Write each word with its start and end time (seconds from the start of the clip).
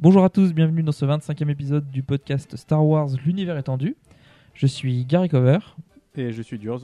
Bonjour 0.00 0.22
à 0.22 0.28
tous, 0.28 0.54
bienvenue 0.54 0.84
dans 0.84 0.92
ce 0.92 1.04
25e 1.04 1.50
épisode 1.50 1.90
du 1.90 2.04
podcast 2.04 2.54
Star 2.56 2.86
Wars 2.86 3.08
L'univers 3.26 3.58
étendu. 3.58 3.96
Je 4.54 4.68
suis 4.68 5.04
Gary 5.04 5.28
Cover. 5.28 5.58
Et 6.14 6.32
je 6.32 6.40
suis 6.40 6.56
Durs. 6.56 6.82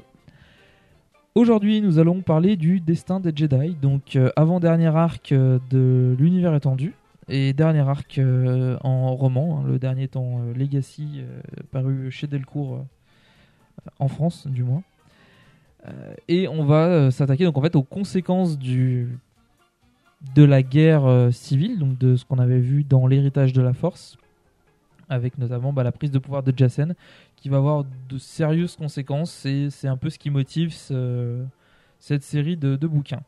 Aujourd'hui, 1.36 1.80
nous 1.80 2.00
allons 2.00 2.22
parler 2.22 2.56
du 2.56 2.80
destin 2.80 3.20
des 3.20 3.30
Jedi, 3.32 3.76
donc 3.80 4.16
euh, 4.16 4.32
avant-dernier 4.34 4.88
arc 4.88 5.30
euh, 5.30 5.60
de 5.70 6.16
l'univers 6.18 6.56
étendu 6.56 6.92
et 7.28 7.52
dernier 7.52 7.88
arc 7.88 8.18
euh, 8.18 8.76
en 8.82 9.14
roman, 9.14 9.60
hein, 9.60 9.64
le 9.68 9.78
dernier 9.78 10.02
étant 10.02 10.40
Legacy, 10.52 11.22
paru 11.70 12.10
chez 12.10 12.26
Delcourt 12.26 12.84
en 14.00 14.08
France 14.08 14.48
du 14.48 14.64
moins. 14.64 14.82
Et 16.26 16.48
on 16.48 16.64
va 16.64 17.12
s'attaquer 17.12 17.44
donc 17.44 17.56
en 17.58 17.62
fait 17.62 17.76
aux 17.76 17.84
conséquences 17.84 18.58
du 18.58 19.16
de 20.34 20.42
la 20.42 20.62
guerre 20.62 21.04
euh, 21.06 21.30
civile, 21.30 21.78
donc 21.78 21.98
de 21.98 22.16
ce 22.16 22.24
qu'on 22.24 22.38
avait 22.38 22.60
vu 22.60 22.84
dans 22.84 23.06
l'héritage 23.06 23.52
de 23.52 23.62
la 23.62 23.72
Force, 23.72 24.16
avec 25.08 25.38
notamment 25.38 25.72
bah, 25.72 25.82
la 25.82 25.92
prise 25.92 26.10
de 26.10 26.18
pouvoir 26.18 26.42
de 26.42 26.52
Jacen, 26.56 26.94
qui 27.36 27.48
va 27.48 27.58
avoir 27.58 27.84
de 28.08 28.18
sérieuses 28.18 28.76
conséquences. 28.76 29.44
Et 29.44 29.68
c'est 29.70 29.88
un 29.88 29.96
peu 29.96 30.10
ce 30.10 30.18
qui 30.18 30.30
motive 30.30 30.72
ce- 30.72 31.44
cette 31.98 32.22
série 32.22 32.56
de, 32.56 32.76
bouquins. 32.86 33.22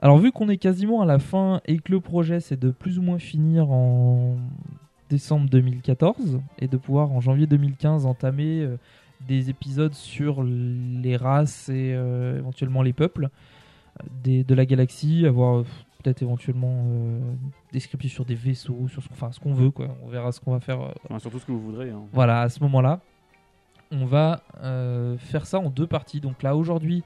Alors 0.00 0.18
vu 0.18 0.32
qu'on 0.32 0.48
est 0.48 0.56
quasiment 0.56 1.02
à 1.02 1.06
la 1.06 1.18
fin 1.18 1.60
et 1.66 1.78
que 1.78 1.92
le 1.92 2.00
projet 2.00 2.40
c'est 2.40 2.58
de 2.58 2.70
plus 2.70 2.98
ou 2.98 3.02
moins 3.02 3.18
finir 3.18 3.70
en 3.70 4.36
décembre 5.10 5.50
2014 5.50 6.40
et 6.58 6.68
de 6.68 6.76
pouvoir 6.76 7.12
en 7.12 7.20
janvier 7.20 7.46
2015 7.46 8.06
entamer 8.06 8.62
euh, 8.62 8.76
des 9.28 9.50
épisodes 9.50 9.92
sur 9.92 10.42
les 10.42 11.16
races 11.16 11.68
et 11.68 11.92
euh, 11.94 12.38
éventuellement 12.38 12.80
les 12.82 12.94
peuples 12.94 13.28
de 14.24 14.54
la 14.54 14.64
galaxie, 14.64 15.26
avoir 15.26 15.64
peut-être 16.02 16.22
éventuellement 16.22 16.84
euh, 16.88 17.18
descriptif 17.72 18.12
sur 18.12 18.24
des 18.24 18.34
vaisseaux, 18.34 18.88
sur 18.88 19.02
ce, 19.02 19.08
enfin, 19.12 19.30
ce 19.32 19.40
qu'on 19.40 19.54
veut 19.54 19.70
quoi. 19.70 19.96
On 20.02 20.08
verra 20.08 20.32
ce 20.32 20.40
qu'on 20.40 20.52
va 20.52 20.60
faire 20.60 20.80
euh, 20.80 20.92
Enfin, 21.04 21.18
surtout 21.18 21.38
ce 21.38 21.46
que 21.46 21.52
vous 21.52 21.60
voudrez. 21.60 21.90
hein. 21.90 22.02
voilà, 22.12 22.40
à 22.42 22.48
ce 22.48 22.60
moment-là, 22.64 23.00
on 23.90 24.04
va 24.04 24.42
euh, 24.62 25.16
faire 25.18 25.46
ça 25.46 25.58
en 25.58 25.70
deux 25.70 25.86
parties. 25.86 26.20
Donc 26.20 26.42
là, 26.42 26.56
aujourd'hui, 26.56 27.02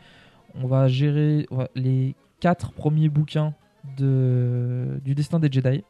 on 0.55 0.67
va 0.67 0.87
gérer 0.89 1.47
les 1.75 2.15
quatre 2.41 2.73
premiers 2.73 3.09
bouquins 3.09 3.55
de, 3.97 5.01
du 5.05 5.15
destin 5.15 5.39
des 5.41 5.51
Jedi. 5.51 5.83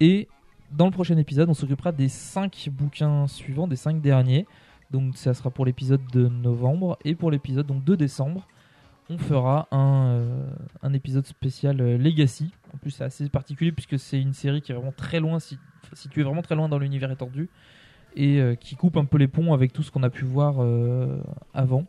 Et 0.00 0.28
dans 0.70 0.84
le 0.86 0.92
prochain 0.92 1.16
épisode, 1.16 1.48
on 1.48 1.54
s'occupera 1.54 1.92
des 1.92 2.08
cinq 2.08 2.68
bouquins 2.70 3.26
suivants, 3.26 3.66
des 3.66 3.76
cinq 3.76 4.00
derniers. 4.00 4.46
Donc 4.90 5.16
ça 5.16 5.34
sera 5.34 5.50
pour 5.50 5.64
l'épisode 5.66 6.00
de 6.12 6.28
novembre. 6.28 6.98
Et 7.04 7.14
pour 7.14 7.30
l'épisode 7.30 7.66
donc, 7.66 7.84
de 7.84 7.94
décembre, 7.96 8.46
on 9.10 9.18
fera 9.18 9.68
un, 9.70 10.10
euh, 10.84 10.92
épisode 10.92 11.26
spécial 11.26 11.80
euh, 11.80 11.96
Legacy. 11.98 12.50
En 12.74 12.78
plus, 12.78 12.90
c'est 12.90 13.04
assez 13.04 13.28
particulier 13.28 13.72
puisque 13.72 13.98
c'est 13.98 14.20
une 14.20 14.32
série 14.32 14.60
qui 14.60 14.72
est 14.72 14.74
vraiment 14.74 14.92
très 14.92 15.20
loin, 15.20 15.38
si- 15.38 15.58
située 15.94 16.22
vraiment 16.22 16.42
très 16.42 16.54
loin 16.54 16.68
dans 16.68 16.78
l'univers 16.78 17.10
étendu 17.10 17.48
et 18.16 18.40
euh, 18.40 18.54
qui 18.54 18.76
coupe 18.76 18.96
un 18.96 19.04
peu 19.04 19.16
les 19.18 19.28
ponts 19.28 19.52
avec 19.54 19.72
tout 19.72 19.82
ce 19.82 19.90
qu'on 19.90 20.02
a 20.02 20.10
pu 20.10 20.24
voir 20.24 20.56
avant. 21.54 21.86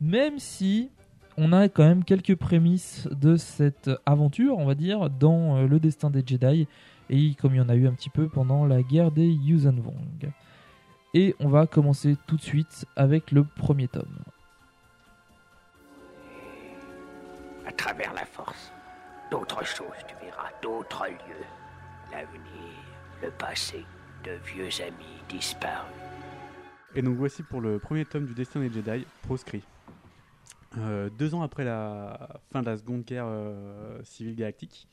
Même 0.00 0.38
si 0.38 0.90
on 1.38 1.52
a 1.52 1.68
quand 1.68 1.84
même 1.84 2.04
quelques 2.04 2.36
prémices 2.36 3.08
de 3.10 3.36
cette 3.36 3.90
aventure, 4.06 4.58
on 4.58 4.64
va 4.66 4.74
dire, 4.74 5.10
dans 5.10 5.66
le 5.66 5.80
destin 5.80 6.10
des 6.10 6.22
Jedi, 6.26 6.66
et 7.10 7.34
comme 7.34 7.54
il 7.54 7.58
y 7.58 7.60
en 7.60 7.68
a 7.68 7.74
eu 7.74 7.86
un 7.86 7.92
petit 7.92 8.10
peu 8.10 8.28
pendant 8.28 8.64
la 8.66 8.82
guerre 8.82 9.10
des 9.10 9.28
Yuuzhan. 9.28 9.76
Et 11.14 11.34
on 11.40 11.48
va 11.48 11.66
commencer 11.66 12.16
tout 12.26 12.36
de 12.36 12.42
suite 12.42 12.84
avec 12.96 13.30
le 13.32 13.44
premier 13.44 13.88
tome. 13.88 14.18
Travers 17.76 18.12
la 18.14 18.24
force, 18.24 18.72
d'autres 19.30 19.64
choses 19.64 19.86
tu 20.08 20.14
verras, 20.24 20.50
d'autres 20.62 21.06
lieux. 21.06 21.46
L'avenir, 22.10 22.72
le 23.22 23.30
passé, 23.30 23.84
de 24.24 24.32
vieux 24.44 24.70
amis 24.82 25.22
disparus. 25.28 25.92
Et 26.94 27.02
donc 27.02 27.16
voici 27.16 27.42
pour 27.42 27.60
le 27.60 27.78
premier 27.78 28.04
tome 28.04 28.26
du 28.26 28.34
Destin 28.34 28.60
des 28.60 28.70
Jedi, 28.70 29.06
proscrit. 29.22 29.62
Euh, 30.78 31.08
deux 31.10 31.34
ans 31.34 31.42
après 31.42 31.64
la 31.64 32.40
fin 32.52 32.62
de 32.62 32.66
la 32.66 32.76
Seconde 32.76 33.04
Guerre 33.04 33.26
euh, 33.26 34.02
civile 34.04 34.36
galactique, 34.36 34.88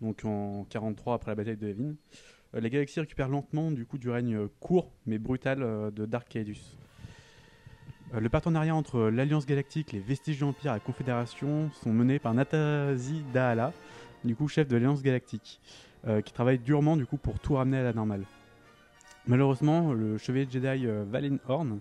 donc 0.00 0.24
en 0.24 0.64
43 0.70 1.14
après 1.14 1.30
la 1.30 1.34
bataille 1.34 1.56
de 1.56 1.68
Yavin, 1.68 1.94
euh, 2.54 2.60
la 2.60 2.68
galaxie 2.68 3.00
récupère 3.00 3.28
lentement 3.28 3.70
du 3.70 3.86
coup 3.86 3.98
du 3.98 4.10
règne 4.10 4.48
court 4.60 4.92
mais 5.06 5.18
brutal 5.18 5.62
euh, 5.62 5.90
de 5.90 6.06
Dark 6.06 6.28
Caedus. 6.28 6.76
Euh, 8.12 8.20
le 8.20 8.28
partenariat 8.28 8.74
entre 8.74 9.00
l'Alliance 9.02 9.46
Galactique, 9.46 9.92
les 9.92 10.00
Vestiges 10.00 10.38
de 10.40 10.44
l'Empire 10.44 10.72
et 10.72 10.74
la 10.74 10.80
Confédération 10.80 11.70
sont 11.72 11.92
menés 11.92 12.18
par 12.18 12.34
Natazi 12.34 13.24
Dahala, 13.32 13.72
du 14.24 14.34
coup 14.36 14.48
chef 14.48 14.68
de 14.68 14.76
l'Alliance 14.76 15.02
Galactique, 15.02 15.60
euh, 16.06 16.20
qui 16.20 16.32
travaille 16.32 16.58
durement 16.58 16.96
du 16.96 17.06
coup 17.06 17.16
pour 17.16 17.38
tout 17.38 17.54
ramener 17.54 17.78
à 17.78 17.82
la 17.82 17.92
normale. 17.92 18.24
Malheureusement, 19.26 19.92
le 19.92 20.18
chevalier 20.18 20.46
Jedi 20.50 20.86
euh, 20.86 21.04
Valen 21.08 21.38
Horn 21.48 21.80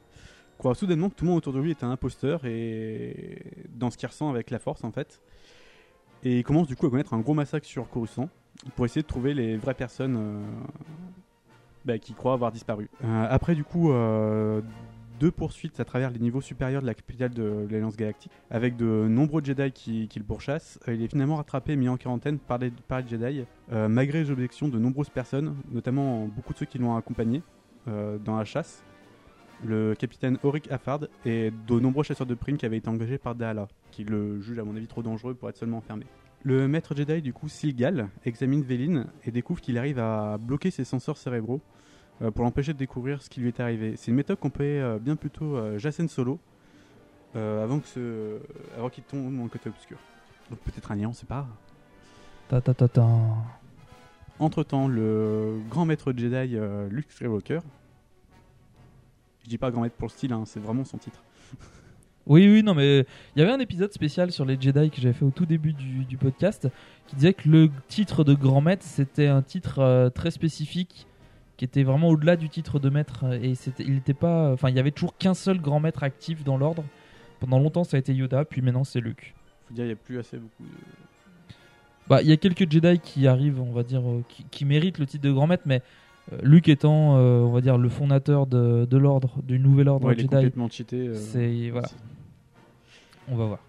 croit 0.58 0.76
soudainement 0.76 1.10
que 1.10 1.16
tout 1.16 1.26
le 1.26 1.32
monde 1.32 1.40
autour 1.40 1.54
de 1.54 1.60
lui 1.60 1.72
est 1.72 1.84
un 1.84 1.92
imposteur 1.92 2.46
et 2.46 3.42
dans 3.76 3.90
ce 3.90 3.98
qu'il 3.98 4.08
ressent 4.08 4.30
avec 4.30 4.50
la 4.50 4.60
force 4.60 4.84
en 4.84 4.92
fait. 4.92 5.20
Et 6.24 6.40
il 6.40 6.44
commence 6.44 6.68
du 6.68 6.78
coup 6.78 6.86
à 6.86 6.90
connaître 6.90 7.14
un 7.14 7.20
gros 7.20 7.34
massacre 7.34 7.66
sur 7.66 7.90
Coruscant 7.90 8.30
pour 8.76 8.86
essayer 8.86 9.02
de 9.02 9.08
trouver 9.08 9.34
les 9.34 9.58
vraies 9.58 9.74
personnes 9.74 10.16
euh, 10.18 10.42
bah, 11.84 11.98
qui 11.98 12.14
croient 12.14 12.34
avoir 12.34 12.54
disparu. 12.54 12.90
Après 13.04 13.56
du 13.56 13.66
coup 13.66 13.92
deux 15.20 15.32
poursuites 15.32 15.80
à 15.80 15.86
travers 15.86 16.12
les 16.12 16.20
niveaux 16.20 16.42
supérieurs 16.42 16.82
de 16.82 16.88
la 16.88 16.94
capitale 16.94 17.32
de 17.32 17.68
l'Alliance 17.70 17.96
Galactique 17.96 18.32
avec 18.50 18.76
de 18.76 18.86
nombreux 18.86 19.44
Jedi 19.44 19.72
qui, 19.72 20.10
le 20.16 20.24
pourchassent. 20.24 20.80
Euh, 20.88 20.94
il 20.94 21.02
est 21.02 21.08
finalement 21.08 21.38
rattrapé 21.38 21.74
et 21.74 21.76
mis 21.76 21.90
en 21.90 21.98
quarantaine 21.98 22.40
par 22.40 22.58
les, 22.60 22.72
Jedi 23.08 23.46
euh, 23.72 23.88
malgré 23.88 24.24
les 24.24 24.32
objections 24.32 24.68
de 24.68 24.80
nombreuses 24.80 25.10
personnes, 25.10 25.56
notamment 25.72 26.28
beaucoup 26.28 26.54
de 26.54 26.60
ceux 26.60 26.66
qui 26.66 26.78
l'ont 26.78 26.96
accompagné 26.96 27.42
euh, 27.88 28.18
dans 28.18 28.38
la 28.38 28.46
chasse 28.46 28.84
le 29.66 29.96
capitaine 29.96 30.38
Auric 30.44 30.70
Affard 30.72 31.08
et 31.26 31.52
de 31.52 31.80
nombreux 31.80 32.04
chasseurs 32.04 32.28
de 32.28 32.36
primes 32.36 32.58
qui 32.58 32.66
avaient 32.66 32.78
été 32.78 32.90
engagés 32.90 33.18
par 33.18 33.36
Dahala, 33.36 33.68
qui 33.92 34.04
le 34.04 34.42
juge 34.42 34.60
à 34.60 34.64
mon 34.64 34.76
avis 34.76 34.88
trop 34.88 35.02
dangereux 35.02 35.36
pour 35.36 35.50
être 35.50 35.58
seulement 35.58 35.78
enfermé. 35.78 36.06
Le 36.44 36.68
maître 36.68 36.94
Jedi 36.96 37.22
du 37.22 37.32
coup 37.32 37.48
Silgal 37.48 38.10
examine 38.26 38.62
Vélin 38.64 39.08
et 39.24 39.32
découvre 39.32 39.62
qu'il 39.62 39.78
arrive 39.78 40.00
à 40.00 40.38
bloquer 40.38 40.72
ses 40.72 40.84
senseurs 40.84 41.18
cérébraux 41.18 41.62
pour 42.34 42.44
l'empêcher 42.44 42.74
de 42.74 42.78
découvrir 42.78 43.22
ce 43.22 43.30
qui 43.30 43.40
lui 43.40 43.50
est 43.50 43.60
arrivé. 43.60 43.96
C'est 43.98 44.12
une 44.12 44.16
méthode 44.16 44.40
qu'on 44.40 44.50
peut 44.50 44.64
euh, 44.64 45.00
bien 45.00 45.16
plutôt 45.16 45.58
euh, 45.58 45.78
Jacen 45.78 46.08
Solo 46.08 46.40
euh, 47.36 47.64
avant 47.64 47.80
que 47.80 47.88
ce... 47.88 48.40
avant 48.78 48.90
qu'il 48.90 49.04
tombe 49.04 49.36
dans 49.36 49.44
le 49.44 49.50
côté 49.50 49.70
obscur. 49.70 49.98
Donc 50.50 50.60
peut-être 50.60 50.92
un 50.92 50.96
lien, 50.96 51.10
on 51.10 51.14
sait 51.14 51.26
pas. 51.26 51.48
Ta 52.50 52.62
ta 52.62 52.74
ta 52.74 52.88
ta. 52.88 53.08
Entre 54.40 54.64
temps, 54.64 54.88
le 54.88 55.60
grand 55.70 55.86
maître 55.86 56.14
Jedi 56.16 56.56
euh, 56.56 56.88
Luke 56.90 57.12
Skywalker 57.12 57.62
Je 59.44 59.50
dis 59.50 59.58
pas 59.58 59.72
grand 59.72 59.82
maître 59.82 59.96
pour 59.96 60.08
le 60.08 60.12
style, 60.12 60.34
hein, 60.34 60.44
c'est 60.46 60.60
vraiment 60.60 60.86
son 60.86 60.98
titre. 60.98 61.24
Oui, 62.26 62.48
oui, 62.48 62.64
non, 62.64 62.74
mais 62.74 63.06
il 63.36 63.40
y 63.40 63.42
avait 63.42 63.52
un 63.52 63.60
épisode 63.60 63.92
spécial 63.92 64.32
sur 64.32 64.46
les 64.46 64.58
Jedi 64.58 64.90
que 64.90 65.02
j'avais 65.02 65.14
fait 65.14 65.26
au 65.26 65.30
tout 65.30 65.46
début 65.46 65.74
du, 65.74 66.06
du 66.06 66.16
podcast 66.16 66.70
qui 67.06 67.18
disait 67.18 67.34
que 67.34 67.50
le 67.50 67.70
titre 67.90 68.24
de 68.24 68.34
grand 68.34 68.62
maître 68.62 68.86
c'était 68.86 69.28
un 69.28 69.42
titre 69.42 69.80
euh, 69.80 70.10
très 70.10 70.32
spécifique 70.32 71.06
qui 71.64 71.80
était 71.80 71.84
vraiment 71.84 72.10
au-delà 72.10 72.36
du 72.36 72.50
titre 72.50 72.78
de 72.78 72.90
maître 72.90 73.24
euh, 73.24 73.40
et 73.42 73.56
c'était, 73.56 73.84
il 73.84 73.94
n'était 73.94 74.14
pas, 74.14 74.52
enfin, 74.52 74.68
il 74.70 74.76
y 74.76 74.80
avait 74.80 74.92
toujours 74.92 75.16
qu'un 75.18 75.34
seul 75.34 75.62
grand 75.62 75.80
maître 75.80 76.04
actif 76.04 76.44
dans 76.44 76.58
l'ordre. 76.58 76.84
Pendant 77.40 77.58
longtemps, 77.58 77.86
ça 77.86 77.96
a 77.96 78.00
été 78.02 78.14
Yoda, 78.14 78.44
puis 78.44 78.62
maintenant 78.62 78.84
c'est 78.84 79.00
Luke. 79.00 79.34
Faut 79.70 79.74
dire, 79.74 79.86
il 79.86 79.90
y 79.90 79.94
a 79.94 79.96
plus 79.96 80.20
assez 80.20 80.38
beaucoup. 80.38 80.64
De... 80.64 81.54
Bah, 82.10 82.22
il 82.22 82.28
y 82.28 82.34
a 82.34 82.38
quelques 82.38 82.70
Jedi 82.70 83.00
qui 83.00 83.28
arrivent, 83.28 83.62
on 83.62 83.72
va 83.72 83.84
dire, 83.84 84.02
euh, 84.02 84.24
qui, 84.28 84.44
qui 84.52 84.66
méritent 84.66 85.00
le 85.00 85.06
titre 85.06 85.24
de 85.24 85.32
grand 85.32 85.48
maître, 85.48 85.64
mais 85.66 85.82
euh, 86.34 86.38
Luke 86.44 86.68
étant, 86.68 87.16
euh, 87.16 87.40
on 87.40 87.52
va 87.54 87.62
dire, 87.62 87.78
le 87.78 87.88
fondateur 87.88 88.46
de, 88.46 88.84
de 88.84 88.98
l'ordre, 88.98 89.42
du 89.44 89.58
nouvel 89.58 89.88
ordre 89.88 90.08
Ouais, 90.08 90.16
il 90.16 90.20
est 90.20 90.22
Jedi, 90.24 90.36
complètement 90.36 90.70
cheaté. 90.70 91.08
euh, 91.08 91.14
c'est 91.16 91.70
voilà, 91.70 91.88
on 93.30 93.38
va 93.38 93.46
voir. 93.46 93.60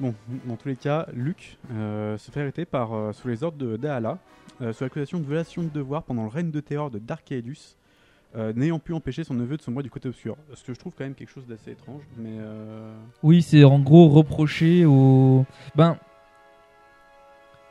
Bon, 0.00 0.14
dans 0.46 0.56
tous 0.56 0.68
les 0.68 0.76
cas, 0.76 1.06
Luke 1.12 1.58
euh, 1.72 2.18
se 2.18 2.32
fait 2.32 2.40
arrêter 2.40 2.64
par, 2.64 3.14
sous 3.14 3.28
les 3.28 3.44
ordres 3.44 3.58
de 3.58 3.76
Dahala, 3.76 4.18
euh, 4.60 4.72
sous 4.72 4.84
l'accusation 4.84 5.18
de 5.20 5.24
violation 5.24 5.62
de 5.62 5.68
devoir 5.68 6.02
pendant 6.02 6.22
le 6.24 6.28
règne 6.28 6.50
de 6.50 6.60
terreur 6.60 6.90
de 6.90 6.98
Dark 6.98 7.30
Aelus, 7.32 7.76
euh, 8.36 8.52
n'ayant 8.54 8.78
pu 8.78 8.92
empêcher 8.92 9.24
son 9.24 9.34
neveu 9.34 9.56
de 9.56 9.62
sombrer 9.62 9.82
du 9.82 9.90
côté 9.90 10.08
obscur. 10.08 10.36
Ce 10.54 10.62
que 10.64 10.74
je 10.74 10.78
trouve 10.78 10.92
quand 10.96 11.04
même 11.04 11.14
quelque 11.14 11.30
chose 11.30 11.46
d'assez 11.46 11.70
étrange, 11.72 12.02
mais 12.16 12.36
euh, 12.38 12.94
Oui, 13.22 13.40
c'est 13.42 13.64
en 13.64 13.78
gros 13.78 14.08
reprocher 14.08 14.84
au. 14.84 15.46
Ben. 15.74 15.96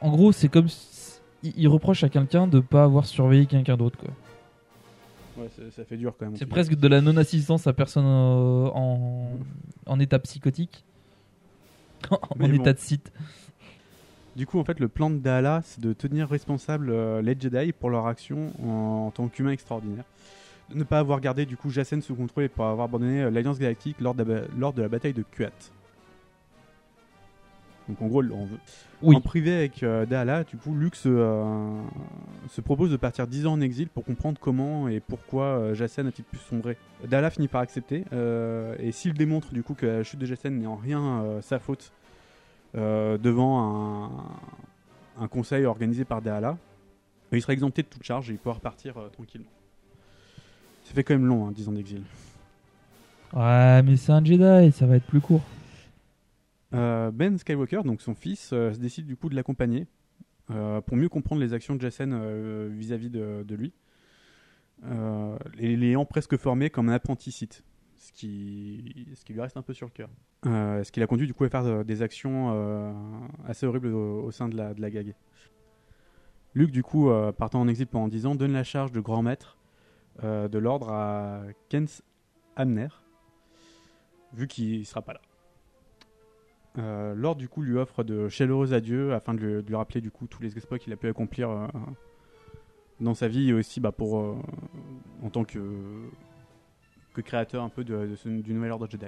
En 0.01 0.09
gros, 0.11 0.31
c'est 0.31 0.47
comme. 0.49 0.67
si- 0.69 1.19
Il 1.43 1.53
il 1.55 1.67
reproche 1.67 2.03
à 2.03 2.09
quelqu'un 2.09 2.47
de 2.47 2.59
pas 2.59 2.83
avoir 2.83 3.05
surveillé 3.05 3.45
quelqu'un 3.45 3.77
d'autre, 3.77 3.97
quoi. 3.99 4.09
ouais, 5.37 5.49
ça, 5.55 5.61
ça 5.75 5.85
fait 5.85 5.97
dur 5.97 6.13
quand 6.17 6.25
même. 6.25 6.35
C'est 6.35 6.45
presque 6.47 6.73
de 6.75 6.87
la 6.87 7.01
non-assistance 7.01 7.67
à 7.67 7.73
personne 7.73 8.05
euh, 8.05 8.69
en, 8.73 9.29
en 9.85 9.99
état 9.99 10.17
psychotique. 10.19 10.83
en 12.09 12.17
Mais 12.37 12.47
bon. 12.47 12.55
état 12.55 12.73
de 12.73 12.79
site. 12.79 13.11
Du 14.37 14.45
coup, 14.45 14.59
en 14.59 14.63
fait, 14.63 14.79
le 14.79 14.87
plan 14.87 15.09
de 15.09 15.17
Dahala, 15.17 15.61
c'est 15.65 15.81
de 15.81 15.93
tenir 15.93 16.29
responsable 16.29 16.91
euh, 16.91 17.23
les 17.23 17.35
Jedi 17.37 17.71
pour 17.73 17.89
leur 17.89 18.05
action 18.05 18.51
en, 18.63 19.07
en 19.07 19.11
tant 19.11 19.27
qu'humains 19.29 19.49
extraordinaires. 19.51 20.03
De 20.69 20.77
ne 20.77 20.83
pas 20.83 20.99
avoir 20.99 21.19
gardé 21.21 21.47
du 21.47 21.57
coup 21.57 21.71
Jacen 21.71 22.03
sous 22.03 22.13
contrôle 22.13 22.43
et 22.43 22.47
pour 22.49 22.65
avoir 22.65 22.85
abandonné 22.85 23.23
euh, 23.23 23.31
l'Alliance 23.31 23.57
Galactique 23.57 23.99
lors 23.99 24.13
de, 24.13 24.23
la 24.23 24.41
ba- 24.41 24.47
lors 24.55 24.73
de 24.73 24.83
la 24.83 24.89
bataille 24.89 25.13
de 25.13 25.23
Kuat. 25.23 25.49
Donc 27.89 27.99
en 27.99 28.05
gros, 28.07 28.21
on 28.21 28.45
veut. 28.45 28.59
Oui. 29.01 29.15
En 29.15 29.21
privé 29.21 29.55
avec 29.55 29.81
euh, 29.81 30.05
Dahala, 30.05 30.43
du 30.43 30.57
coup, 30.57 30.75
Luke 30.75 30.95
se, 30.97 31.09
se 32.49 32.61
propose 32.61 32.91
de 32.91 32.97
partir 32.97 33.25
10 33.25 33.47
ans 33.47 33.53
en 33.53 33.61
exil 33.61 33.87
pour 33.87 34.03
comprendre 34.03 34.37
comment 34.39 34.87
et 34.87 34.99
pourquoi 34.99 35.73
Jacen 35.73 36.05
a-t-il 36.05 36.25
pu 36.25 36.37
sombrer. 36.37 36.77
Dahala 37.07 37.31
finit 37.31 37.47
par 37.47 37.61
accepter, 37.61 38.03
et 38.79 38.91
s'il 38.91 39.13
démontre 39.13 39.51
du 39.53 39.63
coup 39.63 39.73
que 39.73 39.85
la 39.85 40.03
chute 40.03 40.19
de 40.19 40.25
Jacen 40.27 40.59
n'est 40.59 40.67
en 40.67 40.75
rien 40.75 41.23
sa 41.41 41.59
faute, 41.59 41.93
devant 42.73 44.05
un, 44.05 45.23
un 45.23 45.27
conseil 45.27 45.65
organisé 45.65 46.05
par 46.05 46.21
Dahala, 46.21 46.57
il 47.31 47.41
sera 47.41 47.53
exempté 47.53 47.81
de 47.83 47.87
toute 47.87 48.03
charge 48.03 48.29
et 48.29 48.33
il 48.33 48.39
pourra 48.39 48.55
repartir 48.55 48.97
euh, 48.97 49.09
tranquillement. 49.09 49.49
Ça 50.83 50.93
fait 50.93 51.03
quand 51.03 51.15
même 51.15 51.25
long, 51.25 51.47
hein, 51.47 51.51
10 51.51 51.67
ans 51.67 51.73
d'exil. 51.73 52.03
Ouais, 53.33 53.83
mais 53.83 53.97
c'est 53.97 54.13
un 54.13 54.23
Jedi, 54.23 54.71
ça 54.71 54.85
va 54.85 54.95
être 54.95 55.05
plus 55.05 55.19
court. 55.19 55.43
Euh, 56.73 57.11
ben 57.11 57.37
Skywalker, 57.37 57.81
donc 57.83 58.01
son 58.01 58.15
fils, 58.15 58.51
euh, 58.53 58.73
se 58.73 58.79
décide 58.79 59.05
du 59.05 59.17
coup 59.17 59.29
de 59.29 59.35
l'accompagner 59.35 59.87
euh, 60.51 60.79
pour 60.81 60.95
mieux 60.95 61.09
comprendre 61.09 61.41
les 61.41 61.53
actions 61.53 61.75
de 61.75 61.89
euh, 62.01 62.69
vis-à-vis 62.71 63.09
de, 63.09 63.43
de 63.45 63.55
lui, 63.55 63.73
euh, 64.85 65.37
et 65.57 65.75
l'ayant 65.75 66.05
presque 66.05 66.37
formé 66.37 66.69
comme 66.69 66.89
un 66.89 66.93
apprenti 66.93 67.31
Sith, 67.31 67.63
ce 67.97 68.11
qui, 68.11 69.07
ce 69.15 69.25
qui 69.25 69.33
lui 69.33 69.41
reste 69.41 69.57
un 69.57 69.61
peu 69.61 69.73
sur 69.73 69.87
le 69.87 69.91
cœur. 69.91 70.09
Euh, 70.45 70.83
ce 70.83 70.91
qui 70.91 70.99
l'a 70.99 71.07
conduit 71.07 71.27
du 71.27 71.33
coup 71.33 71.43
à 71.43 71.49
faire 71.49 71.65
euh, 71.65 71.83
des 71.83 72.01
actions 72.01 72.51
euh, 72.53 72.93
assez 73.45 73.65
horribles 73.65 73.87
au, 73.87 74.31
sein 74.31 74.47
de 74.47 74.55
la, 74.55 74.73
de 74.73 74.81
la 74.81 74.89
GAG. 74.89 75.15
Luke, 76.53 76.71
du 76.71 76.81
coup, 76.81 77.11
partant 77.37 77.61
en 77.61 77.67
exil 77.67 77.85
pendant 77.85 78.07
10 78.07 78.25
ans, 78.25 78.35
donne 78.35 78.53
la 78.53 78.63
charge 78.63 78.91
de 78.91 78.99
grand 78.99 79.21
maître 79.21 79.59
de 80.23 80.57
l'ordre 80.57 80.89
à 80.89 81.43
Kens 81.69 82.01
Amner, 82.55 82.87
vu 84.33 84.47
qu'il 84.47 84.83
sera 84.87 85.03
pas 85.03 85.13
là. 85.13 85.21
Euh, 86.79 87.13
Lord 87.13 87.35
du 87.35 87.47
coup 87.47 87.61
lui 87.61 87.77
offre 87.77 88.03
de 88.03 88.27
chaleureux 88.27 88.73
adieux 88.73 89.13
afin 89.13 89.35
de 89.35 89.63
lui, 89.67 89.75
rappeler 89.75 90.01
du 90.01 90.09
coup 90.09 90.25
tous 90.25 90.41
les 90.41 90.57
exploits 90.57 90.79
qu'il 90.79 90.93
a 90.93 90.95
pu 90.95 91.07
accomplir 91.07 91.69
dans 92.99 93.13
sa 93.13 93.27
vie 93.27 93.49
et 93.49 93.53
aussi 93.53 93.79
bah, 93.79 93.91
pour 93.91 94.15
en 94.15 95.29
tant 95.29 95.43
que, 95.43 95.59
que 97.17 97.21
créateur 97.21 97.63
un 97.63 97.69
peu 97.69 97.83
de, 97.83 98.05
de 98.07 98.15
ce- 98.15 98.29
du 98.29 98.53
nouvel 98.53 98.71
ordre 98.71 98.87
Jedi. 98.89 99.07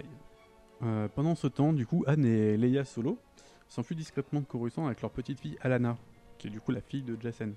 Euh, 0.82 1.08
pendant 1.14 1.36
ce 1.36 1.46
temps 1.48 1.74
du 1.74 1.86
coup 1.86 2.04
Anne 2.08 2.26
et 2.26 2.58
Leia 2.58 2.84
Solo 2.86 3.20
s'enfuient 3.68 3.96
discrètement 3.96 4.40
de 4.40 4.46
Coruscant 4.46 4.88
avec 4.88 5.02
leur 5.02 5.12
petite 5.12 5.40
fille 5.40 5.58
Alana 5.62 5.96
qui 6.40 6.48
est 6.48 6.50
du 6.50 6.60
coup 6.60 6.72
la 6.72 6.82
fille 6.82 7.04
de 7.04 7.16
Jacen 7.22 7.54